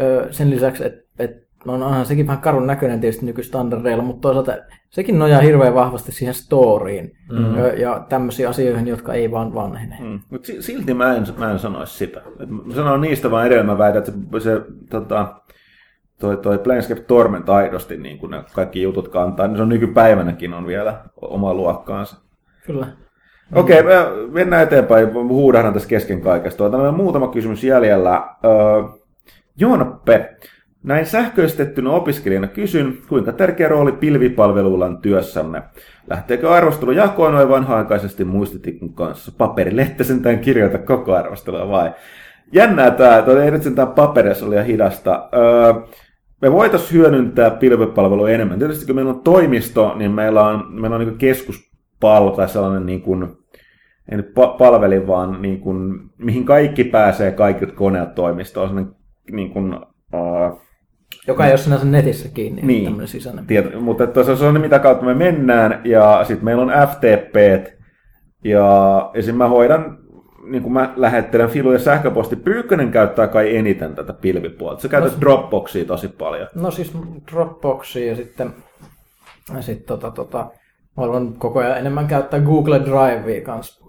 [0.00, 1.30] ö, sen lisäksi, että et,
[1.64, 4.52] no onhan sekin vähän karun näköinen tietysti nykystandardeilla, mutta toisaalta
[4.90, 7.58] sekin nojaa hirveän vahvasti siihen storyin mm-hmm.
[7.58, 9.96] ö, ja tämmöisiin asioihin, jotka ei vaan vanhene.
[10.00, 10.06] Mm.
[10.06, 10.20] Mm.
[10.30, 12.22] Mutta silti mä en, mä en sanoisi sitä.
[12.40, 14.60] Et mä sanon niistä vaan edelleen, mä väitän, että se, se
[14.90, 15.42] tota,
[16.20, 20.54] toi, toi Planescape Torment aidosti, niin kun ne kaikki jutut kantaa, niin se on nykypäivänäkin
[20.54, 22.16] on vielä oma luokkaansa.
[22.66, 22.86] Kyllä.
[23.54, 25.14] Okei, okay, me mennään eteenpäin.
[25.14, 26.58] Huudahdan tässä kesken kaikesta.
[26.58, 28.28] Tuota, meillä on muutama kysymys jäljellä.
[28.44, 28.82] Öö,
[30.82, 35.62] Näin sähköistettynä opiskelijana kysyn, kuinka tärkeä rooli pilvipalveluilla on työssämme.
[36.10, 39.32] Lähteekö arvostelu jakoon vai vanha-aikaisesti muistitikun kanssa?
[39.38, 41.92] Paperilehti sentään kirjoita koko arvostelua vai?
[42.52, 45.28] Jännää tämä, että ei nyt sentään paperissa oli hidasta.
[45.34, 45.72] Öö,
[46.42, 48.58] me voitaisiin hyödyntää pilvipalvelua enemmän.
[48.58, 53.02] Tietysti kun meillä on toimisto, niin meillä on, meillä on niin keskuspalvelu tai sellainen niin
[53.02, 53.41] kuin,
[54.10, 58.68] ei nyt palveli, vaan niin kuin, mihin kaikki pääsee, kaikki koneet toimistoon.
[58.68, 58.94] Sellainen,
[59.32, 60.62] niin kuin, uh,
[61.26, 63.46] joka ei ole sinänsä netissä kiinni, niin, tämmöinen sisäinen.
[63.46, 67.36] Tiet, mutta että se on mitä kautta me mennään, ja sitten meillä on FTP,
[68.44, 69.34] ja esim.
[69.34, 69.98] mä hoidan,
[70.44, 74.82] niin kuin mä lähettelen filuja sähköposti, Pyykkönen käyttää kai eniten tätä pilvipuolta.
[74.82, 76.48] Se käytät no, Dropboxia tosi paljon.
[76.54, 76.92] No siis
[77.32, 78.54] Dropboxia ja sitten,
[79.54, 83.81] ja sitten tota, tota, mä haluan koko ajan enemmän käyttää Google Drivea kanssa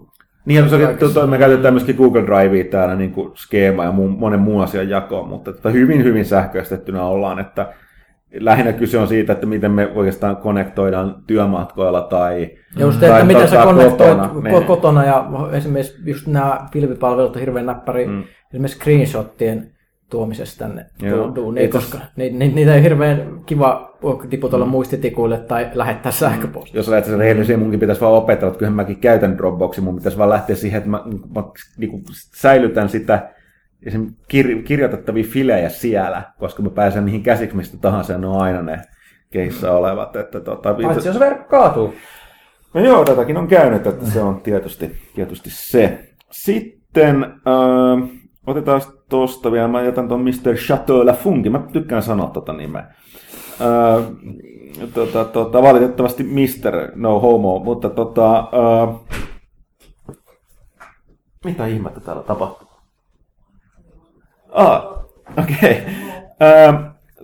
[0.44, 4.40] niin, se to, me käytetään myöskin Google Drivea täällä niin kuin skeema ja muun, monen
[4.40, 7.72] muun asian jakoon, mutta että hyvin, hyvin sähköistettynä ollaan, että
[8.40, 13.24] lähinnä kyse on siitä, että miten me oikeastaan konnektoidaan työmatkoilla tai ja just, tai että
[13.24, 14.64] miten sä konnektoit kotona, niin.
[14.64, 18.24] kotona ja esimerkiksi just nämä pilvipalvelut on hirveän näppäri, mm.
[18.50, 19.73] esimerkiksi screenshottien
[20.14, 20.86] tuomisesta tänne
[21.34, 23.98] duuniin, koska ni, ni, niitä ei hirveän kiva
[24.30, 24.70] tiputella mm.
[24.70, 26.16] muistitikuille tai lähettää mm.
[26.16, 26.78] sähköpostia.
[26.78, 30.30] Jos lähtee rehellisiä, munkin pitäisi vaan opetella, että kyllähän mäkin käytän Dropboxia, mun pitäisi vaan
[30.30, 31.02] lähteä siihen, että mä,
[31.34, 31.44] mä
[31.78, 32.02] niin kuin
[32.34, 33.30] säilytän sitä
[34.28, 38.80] kir, kirjoitettavia filejä siellä, koska mä pääsen niihin käsiksi mistä tahansa, ne on aina ne
[39.30, 40.16] keissä olevat.
[40.16, 41.94] Että, tota, Paitsi jos verkko kaatuu.
[42.74, 45.98] No joo, tätäkin on käynyt, että se on tietysti, tietysti se.
[46.30, 48.08] Sitten äh,
[48.46, 50.54] otetaan tosta vielä, mä jätän ton Mr.
[50.54, 52.86] Chateau Lafunki, mä tykkään sanoa tota nimeä.
[53.60, 54.02] Öö,
[54.94, 56.92] tota, tota, valitettavasti Mr.
[56.94, 59.14] No Homo, mutta tota, öö,
[61.44, 62.68] mitä ihmettä täällä tapahtuu?
[64.52, 64.84] Ah,
[65.38, 65.56] okei.
[65.56, 65.94] Okay.
[66.42, 66.72] Öö,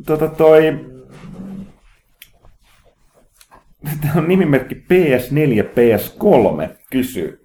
[0.06, 0.90] tota toi,
[4.00, 7.39] Tämä on nimimerkki PS4 PS3 kysyy.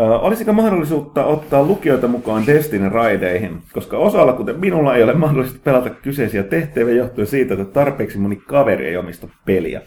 [0.00, 5.90] Olisiko mahdollisuutta ottaa lukijoita mukaan Destiny raideihin, koska osalla, kuten minulla, ei ole mahdollista pelata
[5.90, 9.80] kyseisiä tehtäviä johtuen siitä, että tarpeeksi moni kaveri ei omista peliä.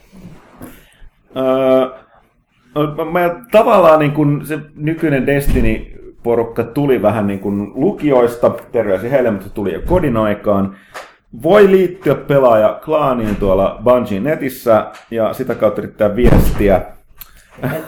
[1.37, 2.03] Öö,
[3.11, 9.49] mä, tavallaan niin kun se nykyinen Destiny-porukka tuli vähän niin kuin lukioista, terveisiä heille, mutta
[9.49, 10.75] tuli jo kodin aikaan.
[11.43, 16.81] Voi liittyä pelaaja klaaniin tuolla Bungien netissä ja sitä kautta yrittää viestiä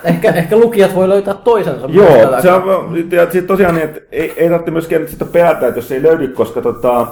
[0.04, 1.88] ehkä, ehkä lukijat voi löytää toisensa.
[1.90, 5.78] Joo, se on, ja sit tosiaan niin, että ei, ei tarvitse myöskään sitä pelätä, että
[5.78, 7.08] jos ei löydy, koska tota,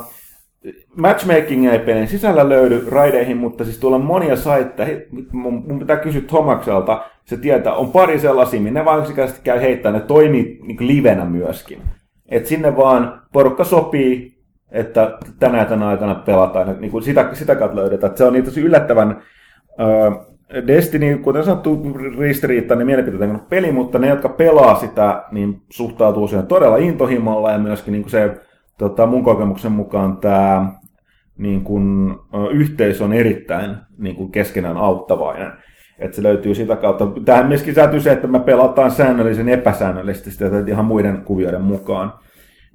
[0.96, 5.02] matchmaking ei pelin sisällä löydy raideihin, mutta siis tuolla on monia saitteja.
[5.32, 9.62] Mun, mun pitää kysyä Tomakselta, se tietää, on pari sellaisia, minne ne vaan yksinkertaisesti käy
[9.62, 11.82] heittää, ne toimii niin livenä myöskin.
[12.30, 14.34] Et sinne vaan porukka sopii,
[14.72, 18.12] että tänä tänä aikana pelataan, niin kuin sitä, sitä kautta löydetään.
[18.12, 19.22] Et se on niin tosi yllättävän
[19.80, 20.12] öö,
[20.68, 26.78] Destiny, kuten sanottu, ristiriittainen mielipiteiden peli, mutta ne, jotka pelaa sitä, niin suhtautuu siihen todella
[26.78, 28.38] intohimolla ja myöskin niin kuin se,
[28.78, 30.72] tota, mun kokemuksen mukaan tämä
[31.38, 32.16] niin kuin,
[32.52, 35.52] yhteisö on erittäin niin kuin keskenään auttavainen.
[36.00, 37.08] Että se löytyy sitä kautta.
[37.26, 42.14] Tähän myöskin sisältyy se, että me pelataan säännöllisen epäsäännöllisesti sitä ihan muiden kuvioiden mukaan.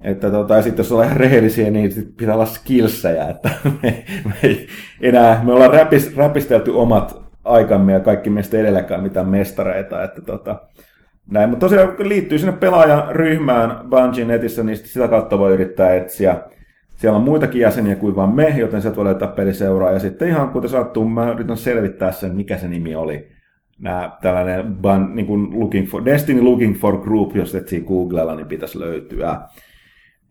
[0.00, 3.50] Että tota, ja sitten jos ollaan rehellisiä, niin sit pitää olla skillsejä, että
[3.82, 4.66] me, me ei
[5.00, 10.04] enää, me ollaan räpis, räpistelty omat aikamme ja kaikki meistä edelläkään mitään mestareita.
[10.04, 10.60] Että tota,
[11.30, 11.50] näin.
[11.50, 16.36] Mutta tosiaan liittyy sinne pelaajaryhmään Bungie netissä, niin sitä kautta voi yrittää etsiä.
[16.96, 19.92] Siellä on muitakin jäseniä kuin vain me, joten sieltä voi löytää peliseuraa.
[19.92, 23.28] Ja sitten ihan kuten sattuu, mä yritän selvittää sen, mikä se nimi oli.
[23.78, 28.46] Nämä, tällainen ban, niin kuin looking for, Destiny Looking for Group, jos etsii Googlella, niin
[28.46, 29.40] pitäisi löytyä.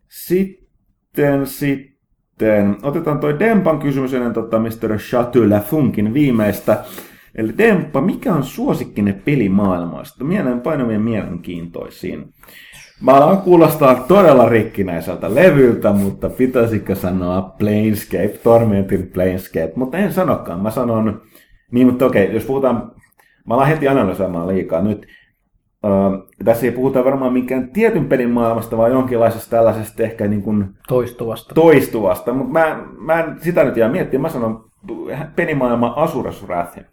[0.09, 1.96] Sitten, sitten
[2.37, 4.97] sitten otetaan toi Dempan kysymys ennen tota Mr.
[4.97, 6.83] Chateau Lafunkin viimeistä.
[7.35, 10.23] Eli Demppa, mikä on suosikkinen pelimaailmasta?
[10.23, 12.33] Mielen painavien mielenkiintoisiin.
[13.01, 20.59] Mä alan kuulostaa todella rikkinäiseltä levyltä, mutta pitäisikö sanoa Planescape, Tormentin Planescape, mutta en sanokaan.
[20.59, 21.21] Mä sanon,
[21.71, 22.91] niin mutta okei, jos puhutaan,
[23.47, 25.07] mä alan heti analysoimaan liikaa nyt.
[26.45, 31.55] Tässä ei puhuta varmaan mikään tietyn pelin maailmasta, vaan jonkinlaisesta tällaisesta ehkä niin kuin toistuvasta.
[31.55, 32.33] toistuvasta.
[32.33, 34.19] Mutta mä, mä en sitä nyt jää miettiä.
[34.19, 34.69] Mä sanon
[35.35, 36.85] pelimaailma Asuras Wrathin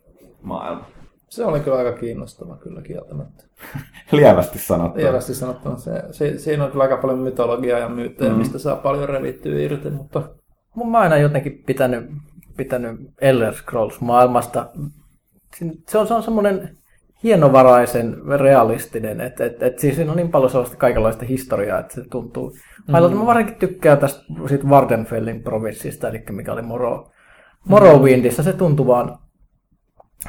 [0.43, 0.85] maailma.
[1.29, 3.45] Se oli kyllä aika kiinnostava kyllä kieltämättä.
[4.13, 5.05] Lievästi sanottuna.
[5.05, 5.77] Lievästi sanottuna.
[5.77, 8.39] Se, se, siinä on kyllä aika paljon mytologiaa ja myyttejä, mm.
[8.39, 10.23] mistä saa paljon revittyä irti, mutta
[10.75, 12.11] mun mä aina jotenkin pitänyt,
[12.57, 14.71] pitänyt Elder Scrolls maailmasta.
[15.89, 16.77] Se on, se on semmoinen
[17.25, 22.03] hienovaraisen realistinen, että et, et siis siinä on niin paljon sellaista kaikenlaista historiaa, että se
[22.11, 22.51] tuntuu.
[22.51, 23.19] Mm-hmm.
[23.19, 27.11] Mä varsinkin tykkään tästä siitä Vardenfellin provinssista, eli mikä oli Moro,
[27.69, 29.19] Morrowindissa, se tuntuu vaan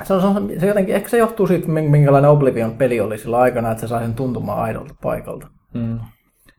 [0.03, 3.38] se, on, se, on, se jotenkin, ehkä se johtuu siitä, minkälainen Oblivion peli oli sillä
[3.38, 5.48] aikana, että se sai sen tuntumaan aidolta paikalta.
[5.74, 5.99] Mm.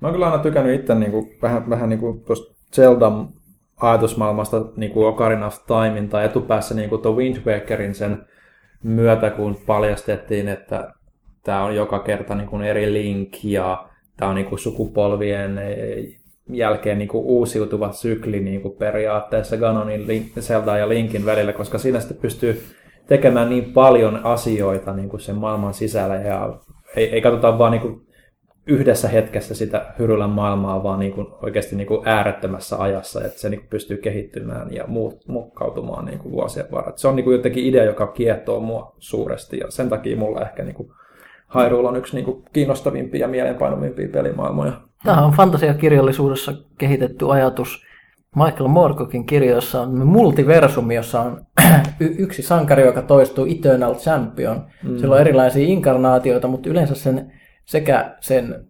[0.00, 3.28] Mä oon kyllä aina tykännyt itse niin kuin, vähän, vähän niin kuin tuosta Zeldan
[3.80, 8.26] ajatusmaailmasta niin kuin Ocarina of Timein tai etupäässä niin kuin Wind Wakerin sen
[8.82, 10.92] myötä, kun paljastettiin, että
[11.42, 15.60] tämä on joka kerta niin kuin eri link ja tämä on niin kuin sukupolvien
[16.50, 22.00] jälkeen niin kuin uusiutuva sykli niin kuin periaatteessa Ganonin, Zelda ja Linkin välillä, koska siinä
[22.00, 22.62] sitten pystyy
[23.06, 26.58] tekemään niin paljon asioita niin kuin sen maailman sisällä ja
[26.96, 28.05] ei, ei katsota vaan niin kuin
[28.66, 33.48] yhdessä hetkessä sitä Hyrylän maailmaa, vaan niin kuin oikeasti niin kuin äärettömässä ajassa, että se
[33.48, 34.84] niin kuin pystyy kehittymään ja
[35.26, 36.96] mukkautumaan niin kuin vuosien varrella.
[36.96, 40.62] Se on niin kuin jotenkin idea, joka kiehtoo mua suuresti ja sen takia mulla ehkä
[40.62, 40.90] niin kuin
[41.54, 44.72] Hyrule on yksi niin kuin kiinnostavimpia ja mielenpainuvimpia pelimaailmoja.
[45.04, 47.86] Tämä on fantasiakirjallisuudessa kehitetty ajatus.
[48.36, 51.40] Michael Moorcockin kirjoissa on multiversumi, jossa on
[52.00, 54.64] yksi sankari, joka toistuu Eternal Champion.
[54.82, 54.98] Mm.
[54.98, 57.32] Sillä on erilaisia inkarnaatioita, mutta yleensä sen
[57.66, 58.66] sekä sen,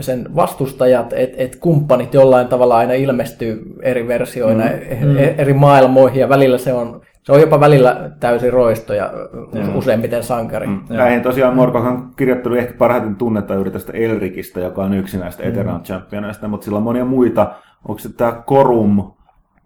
[0.00, 5.06] sen vastustajat että et kumppanit jollain tavalla aina ilmestyy eri versioina mm.
[5.08, 5.16] mm.
[5.38, 9.10] eri maailmoihin ja välillä se on, se on jopa välillä täysin roisto ja
[9.52, 9.76] mm.
[9.76, 10.66] useimmiten sankari.
[10.66, 10.80] Mm.
[10.88, 15.42] Näihin tosiaan Morkohan on kirjoittanut ehkä parhaiten tunnetta juuri tästä Elrikistä, joka on yksi näistä
[15.42, 15.48] mm.
[15.48, 17.54] Eternal Championeista, mutta sillä on monia muita.
[17.88, 19.12] Onko se tämä Korum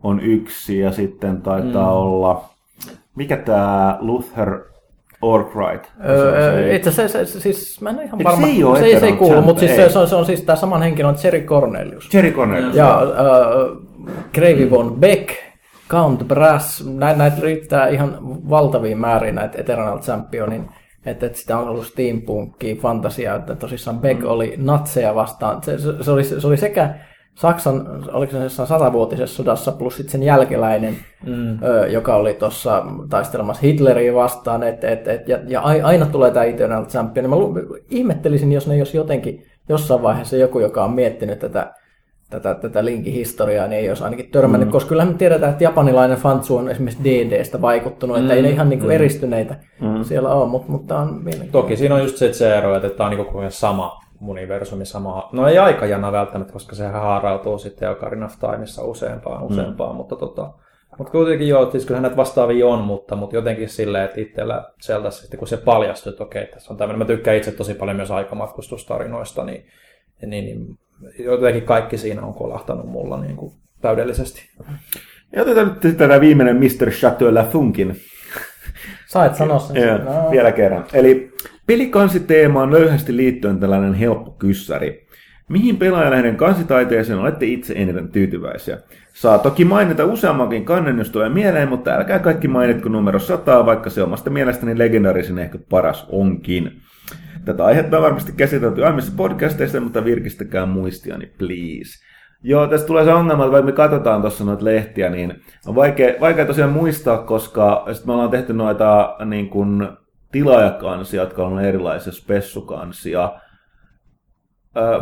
[0.03, 1.97] on yksi ja sitten taitaa mm.
[1.97, 2.45] olla,
[3.17, 4.61] mikä tämä Luther
[5.23, 5.89] Orcrite.
[6.09, 8.47] Öö, itse asiassa se, siis mä en ihan varma.
[8.47, 10.43] Se ei, ole se, se ei kuulu, mutta siis se, se, on, se on siis
[10.43, 12.15] tämä saman henkilön Jerry Cornelius.
[12.15, 12.77] Jerry Cornelius.
[12.77, 13.83] Ja uh,
[14.35, 15.29] Gravy von Beck,
[15.91, 18.19] Count Brass, näitä, näitä riittää ihan
[18.51, 20.69] valtaviin määrin näitä Eternal Championin
[21.11, 24.27] että, että sitä on ollut steampunkia, fantasiaa, että tosissaan Beck mm.
[24.27, 25.63] oli natseja vastaan.
[25.63, 26.95] Se, se, se, oli, se oli sekä
[27.39, 31.63] Saksan, oliko se satavuotisessa sodassa, plus sitten sen jälkeläinen, mm.
[31.63, 36.45] ö, joka oli tuossa taistelemassa Hitleriä vastaan, et, et, et, ja, ja aina tulee tämä
[36.45, 37.23] Eternal Champion.
[37.23, 41.75] Niin mä lu- ihmettelisin, jos ne jos jotenkin jossain vaiheessa joku, joka on miettinyt tätä,
[42.31, 44.73] tätä, tätä linkin historiaa, niin ei olisi ainakin törmännyt, mm.
[44.73, 48.23] koska kyllähän me tiedetään, että japanilainen fantsu on esimerkiksi DDstä vaikuttunut, mm.
[48.23, 48.55] että ei ne mm.
[48.55, 48.95] ihan niin kuin mm.
[48.95, 50.05] eristyneitä mm.
[50.05, 53.11] siellä ole, mutta, mutta on Toki siinä on just se, että se ero, että tämä
[53.11, 55.29] on niin kuin sama universumi sama.
[55.33, 59.97] No ei aikajana välttämättä, koska se haarautuu sitten Ocarina of Timeissa useampaan, useampaan, mm.
[59.97, 60.53] mutta tota,
[60.99, 65.11] mutta kuitenkin joo, siis kyllähän näitä vastaavia on, mutta, mutta jotenkin silleen, että itsellä sieltä
[65.11, 68.11] sitten kun se paljastui, että okei, tässä on tämmöinen, mä tykkään itse tosi paljon myös
[68.11, 69.67] aikamatkustustarinoista, niin,
[70.27, 70.79] niin, niin
[71.19, 74.43] jotenkin kaikki siinä on kolahtanut mulla niin kuin täydellisesti.
[75.33, 76.91] Ja otetaan nyt tämä viimeinen Mr.
[76.91, 77.97] Chateau Lafunkin.
[79.09, 79.83] Sait sanoa sen.
[79.83, 80.31] Ja, no.
[80.31, 80.85] Vielä kerran.
[80.93, 81.33] Eli
[81.69, 85.07] Pelikansiteemaan löyhästi liittyen tällainen helppo kyssäri.
[85.49, 88.79] Mihin pelaajalehden kansitaiteeseen olette itse eniten tyytyväisiä?
[89.15, 93.91] Saa toki mainita useammankin kannen, jos tulee mieleen, mutta älkää kaikki mainitko numero 100, vaikka
[93.91, 96.73] se omasta mielestäni legendaarisin ehkä paras onkin.
[97.45, 102.05] Tätä aihetta on varmasti käsitelty aiemmissa podcasteissa, mutta virkistäkää muistiani, please.
[102.43, 105.35] Joo, tässä tulee se ongelma, että vaikka me katsotaan tuossa noita lehtiä, niin
[105.67, 109.89] on vaikea, vaikea tosiaan muistaa, koska me ollaan tehty noita niin kuin,
[110.33, 113.33] tilaajakansia, jotka on erilaisia spessukansia.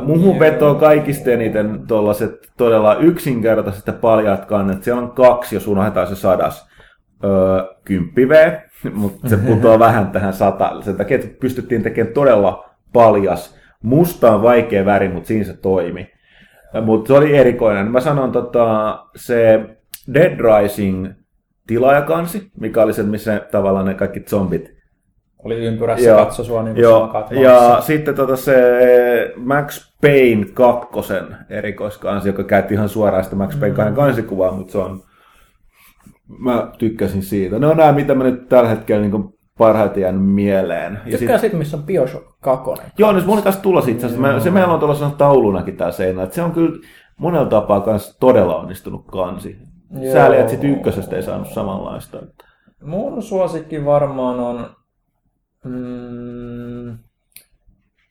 [0.03, 4.83] Muhun vetoo kaikista eniten tuollaiset todella yksinkertaiset ja paljat kannet.
[4.83, 6.69] Siellä on kaksi, jos unohdetaan se sadas.
[7.25, 7.31] Öö,
[7.85, 8.59] 10 V,
[8.93, 10.81] mutta se putoaa vähän tähän sata.
[10.81, 13.57] Sen takia, että pystyttiin tekemään todella paljas.
[13.83, 16.11] Musta on vaikea väri, mutta siinä se toimi.
[16.85, 17.91] Mutta se oli erikoinen.
[17.91, 19.61] Mä sanon tota, se
[20.15, 21.09] Dead Rising
[21.67, 24.76] tilaajakansi, mikä oli se, missä tavallaan ne kaikki zombit
[25.47, 28.55] oli ympyrässä joo, katso sua niin joo, Ja sitten tota se
[29.37, 33.97] Max Payne kakkosen erikoiskansi, joka käytti ihan suoraan sitä Max Payne kahden mm.
[33.97, 35.03] kansikuvaa, mutta se on...
[36.39, 37.59] Mä tykkäsin siitä.
[37.59, 40.99] Ne on nämä, mitä mä nyt tällä hetkellä niin parhaiten jäänyt mieleen.
[41.07, 41.41] Ja Tykkää sit...
[41.41, 42.71] siitä, missä on Bioshock 2.
[42.99, 44.07] Joo, niin mulla taas tulla siitä.
[44.07, 44.41] Mm.
[44.41, 46.29] Se meillä on tuolla taulunakin tää seinä.
[46.31, 46.79] Se on kyllä
[47.19, 49.59] monella tapaa kans todella onnistunut kansi.
[50.13, 52.19] Sääli, että sit ykkösestä ei saanut samanlaista.
[52.83, 54.71] Mun suosikki varmaan on
[55.67, 57.06] Mm,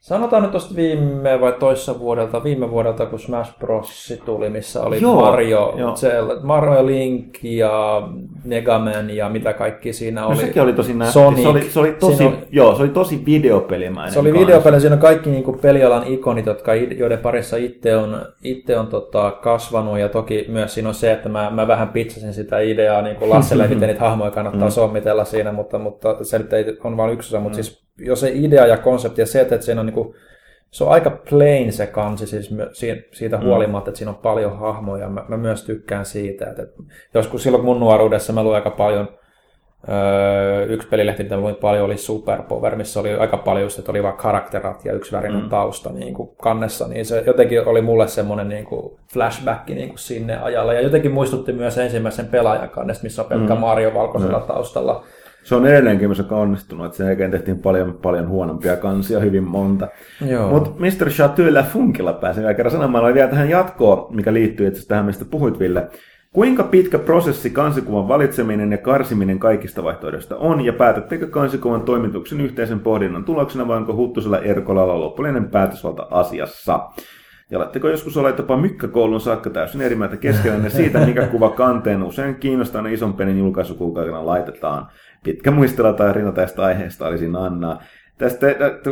[0.06, 4.14] sanotaan nyt tuosta viime vai toissa vuodelta, viime vuodelta, kun Smash Bros.
[4.26, 5.96] tuli, missä oli joo, Mario, joo.
[5.96, 8.02] Zelda, Mario Link ja
[8.44, 10.36] Megaman ja mitä kaikki siinä no oli.
[10.36, 11.14] No sekin oli tosi nähty.
[11.14, 11.42] Sonic.
[11.42, 14.14] Se oli, se oli tosi, on, joo, se oli tosi videopelimäinen.
[14.14, 18.26] Se oli videopeli, siinä on kaikki niin kuin pelialan ikonit, jotka, joiden parissa itse on,
[18.44, 22.34] itse on tota, kasvanut ja toki myös siinä on se, että mä, mä vähän pitsasin
[22.34, 24.72] sitä ideaa niin kuin Lasselle, miten niitä hahmoja kannattaa mm.
[24.72, 27.64] sommitella siinä, mutta, mutta se nyt ei on vain yksi osa, mutta mm.
[27.64, 30.16] siis jo se idea ja konsepti ja se, että siinä on niin kuin,
[30.72, 32.56] se on aika plain se kansi, siis
[33.12, 33.44] siitä mm.
[33.44, 35.10] huolimatta, että siinä on paljon hahmoja.
[35.10, 36.64] Mä, mä myös tykkään siitä, että,
[37.14, 39.08] joskus silloin mun nuoruudessa mä luin aika paljon
[39.90, 44.04] Öö, yksi pelilehti, mitä luin paljon, oli Superpower, missä oli aika paljon just, että oli
[44.04, 45.50] vain karakterat ja yksi värinen mm.
[45.50, 50.00] tausta niin kuin kannessa, niin se jotenkin oli mulle semmoinen niin kuin flashback niin kuin
[50.00, 50.76] sinne ajalle.
[50.76, 53.62] Ja jotenkin muistutti myös ensimmäisen pelaajakannesta, missä on pelkkä mm.
[53.62, 54.46] Mario valkoisella mm.
[54.46, 55.04] taustalla.
[55.46, 59.88] Se on edelleenkin myös onnistunut, että sen jälkeen tehtiin paljon, paljon huonompia kansia, hyvin monta.
[60.50, 61.10] Mutta Mr.
[61.10, 65.60] Chateau Funkilla pääsin vielä kerran sanomaan, vielä tähän jatkoon, mikä liittyy itse tähän, mistä puhuit
[65.60, 65.88] Ville.
[66.32, 72.80] Kuinka pitkä prosessi kansikuvan valitseminen ja karsiminen kaikista vaihtoehdoista on, ja päätättekö kansikuvan toimituksen yhteisen
[72.80, 76.80] pohdinnan tuloksena, vai onko Huttusella Erkolalla lopullinen päätösvalta asiassa?
[77.52, 82.04] Ja oletteko joskus olleet jopa mykkäkoulun saakka täysin eri mieltä keskellä siitä, mikä kuva kanteen
[82.04, 84.88] usein kiinnostaa ison pelin julkaisukuukautena laitetaan.
[85.26, 87.80] Pitkä muistella tai rinta tästä aiheesta olisi Anna.
[88.18, 88.48] Tästä,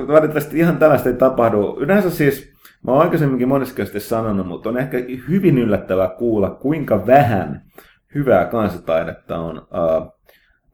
[0.08, 1.78] valitettavasti ihan tällaista ei tapahdu.
[1.80, 2.54] Yleensä siis
[2.84, 4.98] Mä oon aikaisemminkin monesti sanonut, mutta on ehkä
[5.30, 7.62] hyvin yllättävää kuulla, kuinka vähän
[8.16, 10.12] hyvää kansataidetta on äh,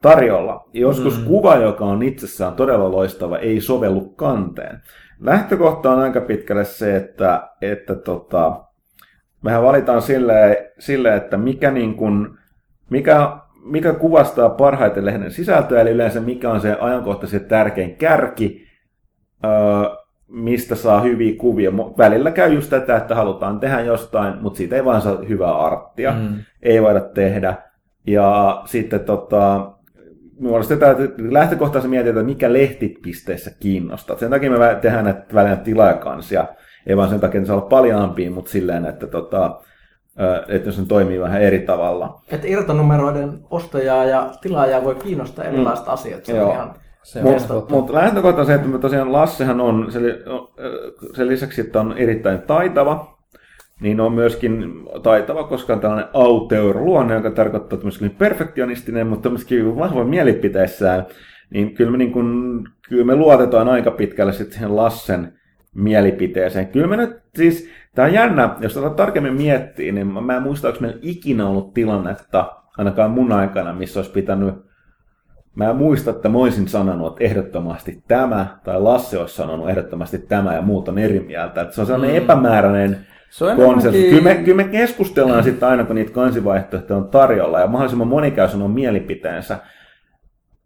[0.02, 0.68] tarjolla.
[0.72, 1.24] Joskus mm.
[1.24, 4.80] kuva, joka on itsessään todella loistava, ei sovellu kanteen.
[5.20, 8.64] Lähtökohta on aika pitkälle se, että, että tota,
[9.42, 12.38] mehän valitaan sille, sille että mikä, niin kun,
[12.90, 18.66] mikä, mikä kuvastaa parhaiten lehden sisältöä, eli yleensä mikä on se ajankohtaisen tärkein kärki,
[19.44, 19.50] öö,
[20.28, 21.72] mistä saa hyviä kuvia.
[21.76, 26.12] Välillä käy just tätä, että halutaan tehdä jostain, mutta siitä ei vaan saa hyvää arttia.
[26.12, 26.36] Mm.
[26.62, 27.54] Ei voida tehdä.
[28.06, 29.72] Ja sitten tota,
[30.40, 34.18] muodostetaan, että lähtökohtaisesti mietitään, että mikä lehtipisteissä kiinnostaa.
[34.18, 36.44] Sen takia me tehdään näitä välillä tilaajakansia.
[36.86, 39.60] Ei vaan sen takia, että se on paljon mutta silleen, että tota,
[40.48, 42.20] että ne toimii vähän eri tavalla.
[42.28, 45.92] Että irtonumeroiden ostajaa ja tilaajaa voi kiinnostaa erilaiset mm.
[45.92, 46.24] asiat.
[46.24, 46.74] Se on ihan
[47.52, 50.02] mutta mut lähtökohta on se, että tosiaan Lassehan on, sen,
[51.14, 53.18] sen lisäksi, että on erittäin taitava,
[53.80, 59.76] niin on myöskin taitava, koska on tällainen auteur-luonne, joka tarkoittaa, että myöskin perfektionistinen, mutta myöskin
[59.76, 61.06] vahva mielipiteessään,
[61.50, 65.32] niin kyllä me, niin kun, kyllä me luotetaan aika pitkälle sitten siihen Lassen
[65.74, 66.68] mielipiteeseen.
[66.68, 70.68] Kyllä me nyt siis, tämä on jännä, jos tätä tarkemmin miettii, niin mä en muista,
[70.68, 74.54] onko meillä ikinä ollut tilannetta, ainakaan mun aikana, missä olisi pitänyt
[75.54, 80.18] Mä en muista, että mä olisin sanonut, että ehdottomasti tämä, tai Lasse olisi sanonut ehdottomasti
[80.18, 81.60] tämä ja muut on eri mieltä.
[81.60, 82.24] Että se on sellainen mm.
[82.24, 84.02] epämääräinen se on konsensus.
[84.02, 88.30] Kyllä me, kyllä me keskustellaan sitten aina, kun niitä kansivaihtoehtoja on tarjolla, ja mahdollisimman moni
[88.30, 89.58] käy sanoa mielipiteensä.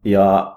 [0.04, 0.56] Ja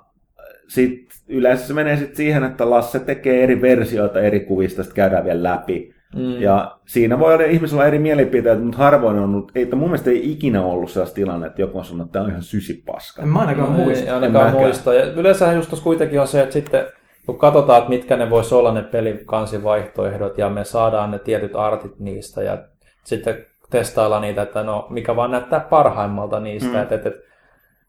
[0.67, 5.25] sitten yleensä se menee sitten siihen, että Lasse tekee eri versioita eri kuvista, sitten käydään
[5.25, 5.95] vielä läpi.
[6.17, 6.41] Mm.
[6.41, 10.31] Ja siinä voi olla ihmisellä eri mielipiteitä, mutta harvoin on ollut, ei, mun mielestä ei
[10.31, 13.21] ikinä ollut sellaista tilanne, että joku on sanonut, että tämä on ihan sysipaska.
[13.21, 14.05] En mä ainakaan no, muista.
[14.05, 14.93] Ei ainakaan muista.
[14.93, 16.85] Ja yleensä just tuossa kuitenkin on se, että sitten
[17.25, 21.99] kun katsotaan, että mitkä ne voisi olla ne pelikansivaihtoehdot ja me saadaan ne tietyt artit
[21.99, 22.57] niistä ja
[23.03, 26.69] sitten testaillaan niitä, että no mikä vaan näyttää parhaimmalta niistä.
[26.69, 26.81] Mm.
[26.81, 27.11] Että, että,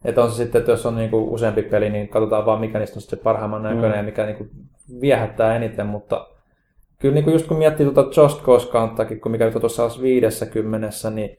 [0.05, 2.98] että on se sitten, että jos on niinku useampi peli, niin katsotaan vaan mikä niistä
[2.98, 3.97] on se parhaimman näköinen mm.
[3.97, 4.47] ja mikä niinku
[5.00, 6.26] viehättää eniten, mutta
[6.99, 9.91] kyllä niin kuin just kun miettii tuota Just Cause Countakin, kun mikä nyt on tuossa
[10.02, 11.39] 50, niin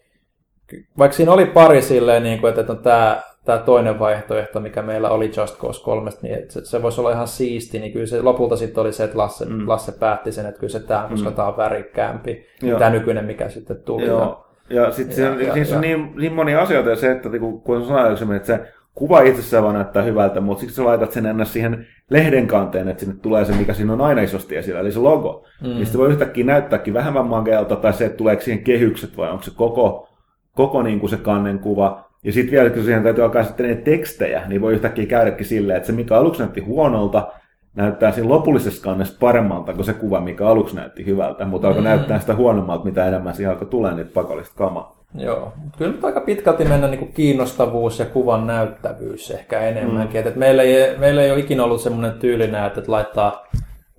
[0.97, 5.09] vaikka siinä oli pari silleen, niin kuin, että on tämä, tämä toinen vaihtoehto, mikä meillä
[5.09, 8.21] oli Just Cause 3, niin että se, se voisi olla ihan siisti, niin kyllä se
[8.21, 9.67] lopulta sitten oli se, että Lasse, mm.
[9.67, 11.35] Lasse päätti sen, että kyllä se tämä, koska mm.
[11.35, 12.45] tämä on värikkäämpi,
[12.79, 14.05] tämä nykyinen, mikä sitten tuli.
[14.05, 14.45] Joo.
[14.69, 18.47] Ja sitten siinä, on niin, niin monia asioita, ja se, että niin kun sanoin että
[18.47, 18.59] se
[18.95, 22.99] kuva itsessään vaan näyttää hyvältä, mutta sitten sä laitat sen ennä siihen lehden kanteen, että
[22.99, 25.45] sinne tulee se, mikä siinä on aina isosti esillä, eli se logo.
[25.61, 25.67] Mm.
[25.67, 29.51] Niin voi yhtäkkiä näyttääkin vähemmän magealta, tai se, että tuleeko siihen kehykset, vai onko se
[29.55, 30.09] koko,
[30.55, 32.09] koko niin kuin se kannen kuva.
[32.23, 35.77] Ja sitten vielä, kun siihen täytyy alkaa sitten ne tekstejä, niin voi yhtäkkiä käydäkin silleen,
[35.77, 37.27] että se, mikä aluksi näytti huonolta,
[37.75, 41.87] näyttää siinä lopullisessa kannessa paremmalta kuin se kuva, mikä aluksi näytti hyvältä, mutta alkoi mm.
[41.87, 44.98] näyttää sitä huonommalta, mitä enemmän siihen alkoi tulee niitä pakollista kamaa.
[45.15, 50.21] Joo, kyllä nyt aika pitkälti mennä niin kuin kiinnostavuus ja kuvan näyttävyys ehkä enemmänkin.
[50.21, 50.27] Mm.
[50.27, 53.47] Et meillä, ei, meillä ei ole ikinä ollut semmoinen tyylinen, että laittaa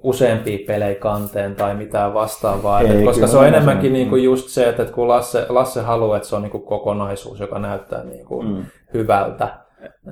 [0.02, 2.80] useampia pelejä kanteen tai mitään vastaavaa.
[2.80, 6.28] Ei, koska se on enemmänkin niin kuin just se, että kun Lasse, Lasse haluaa, että
[6.28, 8.64] se on niin kuin kokonaisuus, joka näyttää niin kuin mm.
[8.94, 9.48] hyvältä,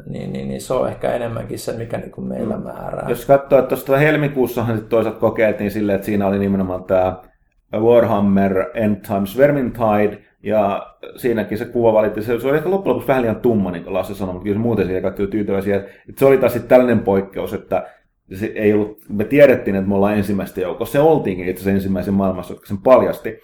[0.06, 2.62] niin, niin, niin se on ehkä enemmänkin se, mikä niin kuin meillä mm.
[2.62, 3.06] määrää.
[3.08, 7.16] Jos katsoo, että tuosta helmikuussahan sitten toisaalta kokeiltiin silleen, että siinä oli nimenomaan tämä
[7.76, 10.86] Warhammer End Times Vermintide, ja
[11.16, 13.94] siinäkin se kuva valittiin, se, se oli ehkä loppujen lopuksi vähän liian tumma, niin kuin
[13.94, 15.76] Lasse sanoi, mutta kyllä se muuten siihen kaikki tyytyväisiä.
[15.76, 17.86] Että se oli taas sitten tällainen poikkeus, että
[18.34, 20.92] se ei ollut, me tiedettiin, että me ollaan ensimmäistä joukossa.
[20.92, 23.40] Se oltiinkin itse asiassa ensimmäisen maailmassa, jotka sen paljasti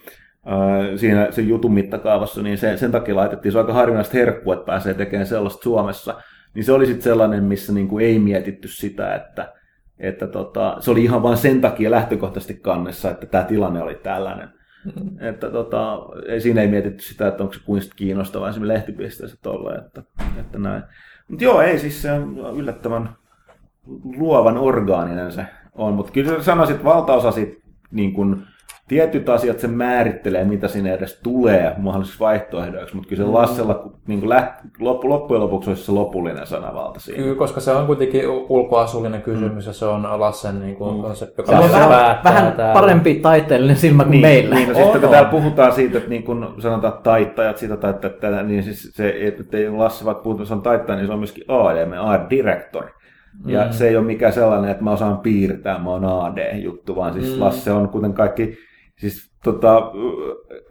[0.96, 4.94] siinä sen jutun mittakaavassa, niin se, sen takia laitettiin, se aika harvinaista herkkua, että pääsee
[4.94, 6.14] tekemään sellaista Suomessa.
[6.54, 9.52] Niin se oli sitten sellainen, missä niin kuin ei mietitty sitä, että
[9.98, 14.48] että tota, se oli ihan vain sen takia lähtökohtaisesti kannessa, että tämä tilanne oli tällainen.
[14.84, 15.26] Mm-hmm.
[15.28, 15.98] Että tota,
[16.28, 20.02] ei, siinä ei mietitty sitä, että onko se kuinka kiinnostavaa esimerkiksi lehtipisteessä tolle, että,
[20.40, 20.82] että näin.
[21.28, 23.16] Mutta joo, ei siis se on yllättävän
[24.16, 28.46] luovan orgaaninen se on, mutta kyllä sanoisin, että valtaosa siitä niin kuin,
[28.88, 33.34] tietyt asiat se määrittelee, mitä sinne edes tulee mahdollisiksi vaihtoehdoiksi, mutta kyllä se mm.
[33.34, 37.22] Lassella niin kuin läht, loppu, loppujen lopuksi olisi se lopullinen sanavalta siinä.
[37.22, 39.68] Kyllä, koska se on kuitenkin ulkoasullinen kysymys mm.
[39.68, 41.14] ja se on Lassen niin kuin, mm.
[41.14, 44.54] se, joka se on vähän, vähän parempi taiteellinen silmä kuin niin, meillä.
[44.54, 48.42] Niin, no sitten kun täällä puhutaan siitä, että niin kun sanotaan taittajat, sitä taittaa tätä,
[48.42, 51.92] niin siis se, että Lasse vaikka puhutaan, se on taittaja, niin se on myöskin AD,
[51.92, 52.84] art director.
[53.46, 53.72] Ja mm.
[53.72, 57.40] se ei ole mikään sellainen, että mä osaan piirtää, mä oon AD-juttu, vaan siis mm.
[57.40, 58.58] Lasse on kuten kaikki
[58.98, 59.92] Siis tota,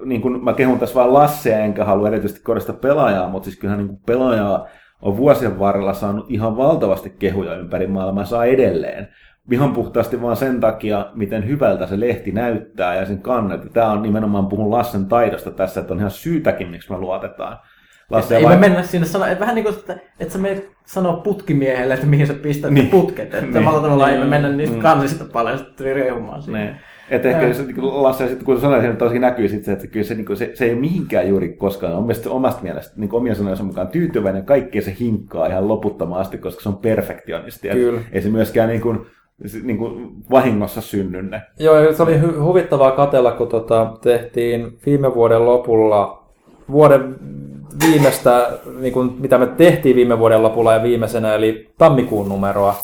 [0.05, 3.87] niin kuin mä kehun tässä vaan Lassea, enkä halua erityisesti korostaa pelaajaa, mutta siis kyllähän
[3.87, 4.67] niin pelaajaa
[5.01, 9.07] on vuosien varrella saanut ihan valtavasti kehuja ympäri maailmaa, saa edelleen.
[9.51, 13.61] Ihan puhtaasti vaan sen takia, miten hyvältä se lehti näyttää ja sen kannet.
[13.73, 17.57] Tämä on nimenomaan, puhun Lassen taidosta tässä, että on ihan syytäkin, miksi me luotetaan.
[18.09, 18.55] Lasse ei vai...
[18.55, 22.05] me mennä sinne sanoa, että vähän niin kuin, että, että sä menet sanoa putkimiehelle, että
[22.05, 22.89] mihin sä pistät niin.
[22.89, 23.33] putket.
[23.33, 23.65] Että niin.
[23.65, 24.81] tavalla ei me mennä niistä mm.
[24.81, 26.59] kansista paljon sitten riehumaan siinä.
[26.59, 26.75] Niin.
[27.09, 30.05] Että ehkä se, niin Lasse, sitten kun sanoin, että tosiaan näkyy sitten se, että kyllä
[30.05, 33.35] se, niin se, se, ei ole mihinkään juuri koskaan on mielestä, omasta mielestä niin omien
[33.35, 37.69] sanojensa mukaan tyytyväinen kaikkea se hinkkaa ihan loputtomaan asti, koska se on perfektionisti.
[37.69, 38.01] Kyllä.
[38.11, 39.05] Ei se myöskään niin kuin,
[39.63, 41.41] niin kuin vahingossa synnynne.
[41.59, 46.23] Joo, se oli hu- huvittavaa katella, kun tota, tehtiin viime vuoden lopulla
[46.71, 47.15] vuoden
[47.85, 48.49] viimeistä,
[48.79, 52.75] niin kuin, mitä me tehtiin viime vuoden lopulla ja viimeisenä, eli tammikuun numeroa.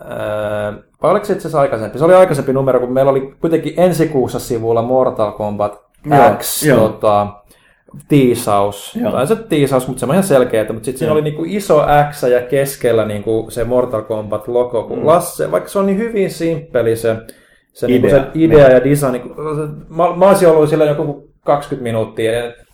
[0.00, 1.98] Öö, vai oliko se itse asiassa aikaisempi?
[1.98, 5.84] Se oli aikaisempi numero, kun meillä oli kuitenkin ensi kuussa sivulla Mortal Kombat
[6.38, 7.26] X joo, tota,
[8.08, 8.96] tiisaus.
[8.96, 9.12] Joo.
[9.12, 10.66] Tai se tiisaus, mutta se on ihan selkeä.
[10.72, 14.90] Mutta sitten siinä oli niinku iso X ja keskellä niinku se Mortal Kombat logo.
[14.96, 15.06] Mm.
[15.06, 17.16] Lasse, vaikka se on niin hyvin simppeli se,
[17.72, 19.12] se, idea, niinku se idea ja design.
[19.12, 19.34] Niinku,
[19.88, 22.32] mä, mä olisin ollut sillä joku 20 minuuttia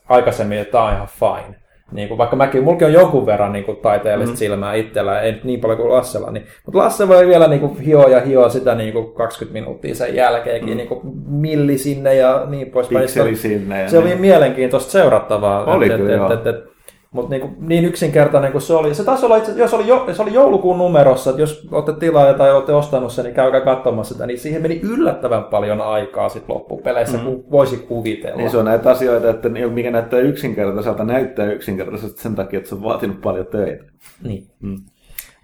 [0.09, 1.61] aikaisemmin, että tämä on ihan fine.
[1.93, 4.39] Niin kuin, vaikka mäkin, mulki on jonkun verran niin kuin, taiteellista mm.
[4.39, 6.31] silmää itsellä, ei niin paljon kuin Lassella.
[6.31, 9.95] Niin, mutta Lasse voi vielä niin kuin, hioa ja hioa sitä niin kuin 20 minuuttia
[9.95, 10.77] sen jälkeenkin, mm.
[10.77, 13.03] niin kuin, milli sinne ja niin poispäin.
[13.03, 13.89] Pikseli sinne.
[13.89, 14.07] Se niin.
[14.07, 15.65] oli mielenkiintoista seurattavaa.
[15.65, 16.71] Oli et, kyllä, et, et, et,
[17.15, 18.95] mutta niin, niin yksinkertainen kuin se oli.
[18.95, 22.35] Se taisi olla itse, jos oli, jo, se oli joulukuun numerossa, että jos olette tilaa
[22.35, 26.49] tai olette ostanut sen, niin käykää katsomassa sitä, niin siihen meni yllättävän paljon aikaa sit
[26.49, 27.25] loppupeleissä, mm.
[27.25, 28.37] kun voisi kuvitella.
[28.37, 32.75] Niin se on näitä asioita, että mikä näyttää yksinkertaiselta, näyttää yksinkertaisesti sen takia, että se
[32.75, 33.85] on vaatinut paljon töitä.
[34.23, 34.47] Niin.
[34.61, 34.77] Mm.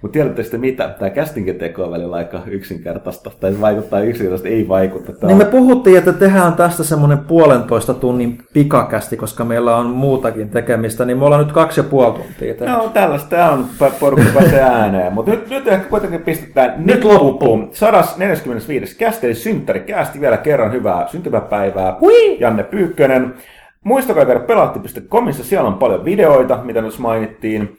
[0.03, 0.89] Mutta tiedätte sitten mitä?
[0.99, 5.13] Tämä castingin teko on välillä aika yksinkertaista, tai vaikuttaa yksinkertaisesti, ei vaikuta.
[5.13, 10.51] Tämä niin me puhuttiin, että tehdään tästä semmoinen puolentoista tunnin pikakästi, koska meillä on muutakin
[10.51, 12.55] tekemistä, niin me ollaan nyt kaksi ja puoli tuntia.
[12.55, 12.65] Tehty.
[12.65, 13.67] No tällaista tämä on
[14.01, 17.69] porukka pääsee ääneen, mutta nyt, nyt ehkä kuitenkin pistetään nyt, loppuun.
[17.73, 18.97] 145.
[18.99, 21.97] kästi, eli synttäri kästi vielä kerran hyvää syntymäpäivää.
[22.01, 22.41] Hui!
[22.41, 23.35] Janne Pyykkönen.
[23.87, 27.79] Muistakaa käydä pelaatti.comissa, siellä on paljon videoita, mitä nyt mainittiin.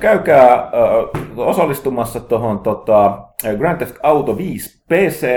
[0.00, 0.70] käykää
[1.36, 3.18] osallistumassa tuohon tota,
[3.58, 5.28] Grand Theft Auto 5 PC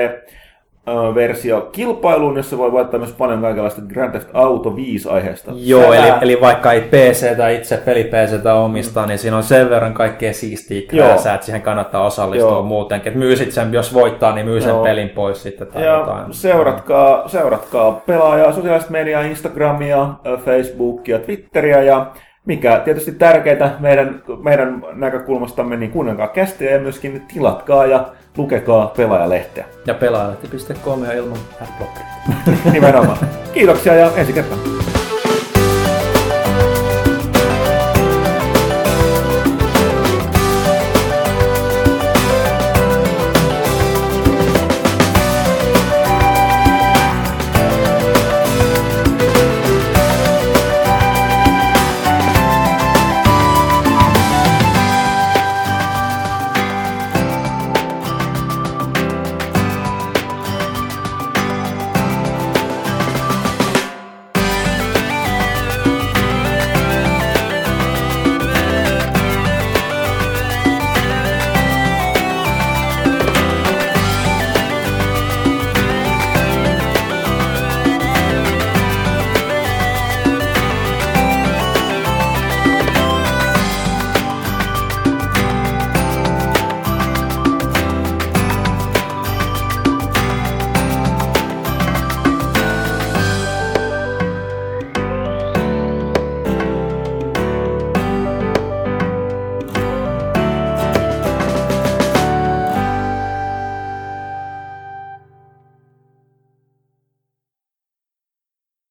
[1.15, 5.51] versio kilpailuun, jossa voi voittaa myös paljon kaikenlaista Grand Theft Auto 5 aiheesta.
[5.55, 9.07] Joo, eli, eli, vaikka ei PC tai itse peli PC omistaa, mm.
[9.07, 12.63] niin siinä on sen verran kaikkea siistiä krääsää, että siihen kannattaa osallistua Joo.
[12.63, 13.07] muutenkin.
[13.07, 14.83] Että myysit sen, jos voittaa, niin myy sen Joo.
[14.83, 15.67] pelin pois sitten.
[15.67, 16.33] Tai ja jotain.
[16.33, 20.07] Seuratkaa, seuratkaa pelaajaa, sosiaalista mediaa, Instagramia,
[20.45, 22.11] Facebookia, Twitteriä ja
[22.45, 28.05] mikä tietysti tärkeää meidän, meidän näkökulmastamme, niin kuunnelkaa kästiä ja myöskin tilatkaa ja
[28.37, 29.65] lukekaa pelaajalehteä.
[29.85, 32.11] Ja pelaajalehti.com ja ilman adblockeria.
[32.73, 33.17] Nimenomaan.
[33.53, 34.57] Kiitoksia ja ensi kertaa.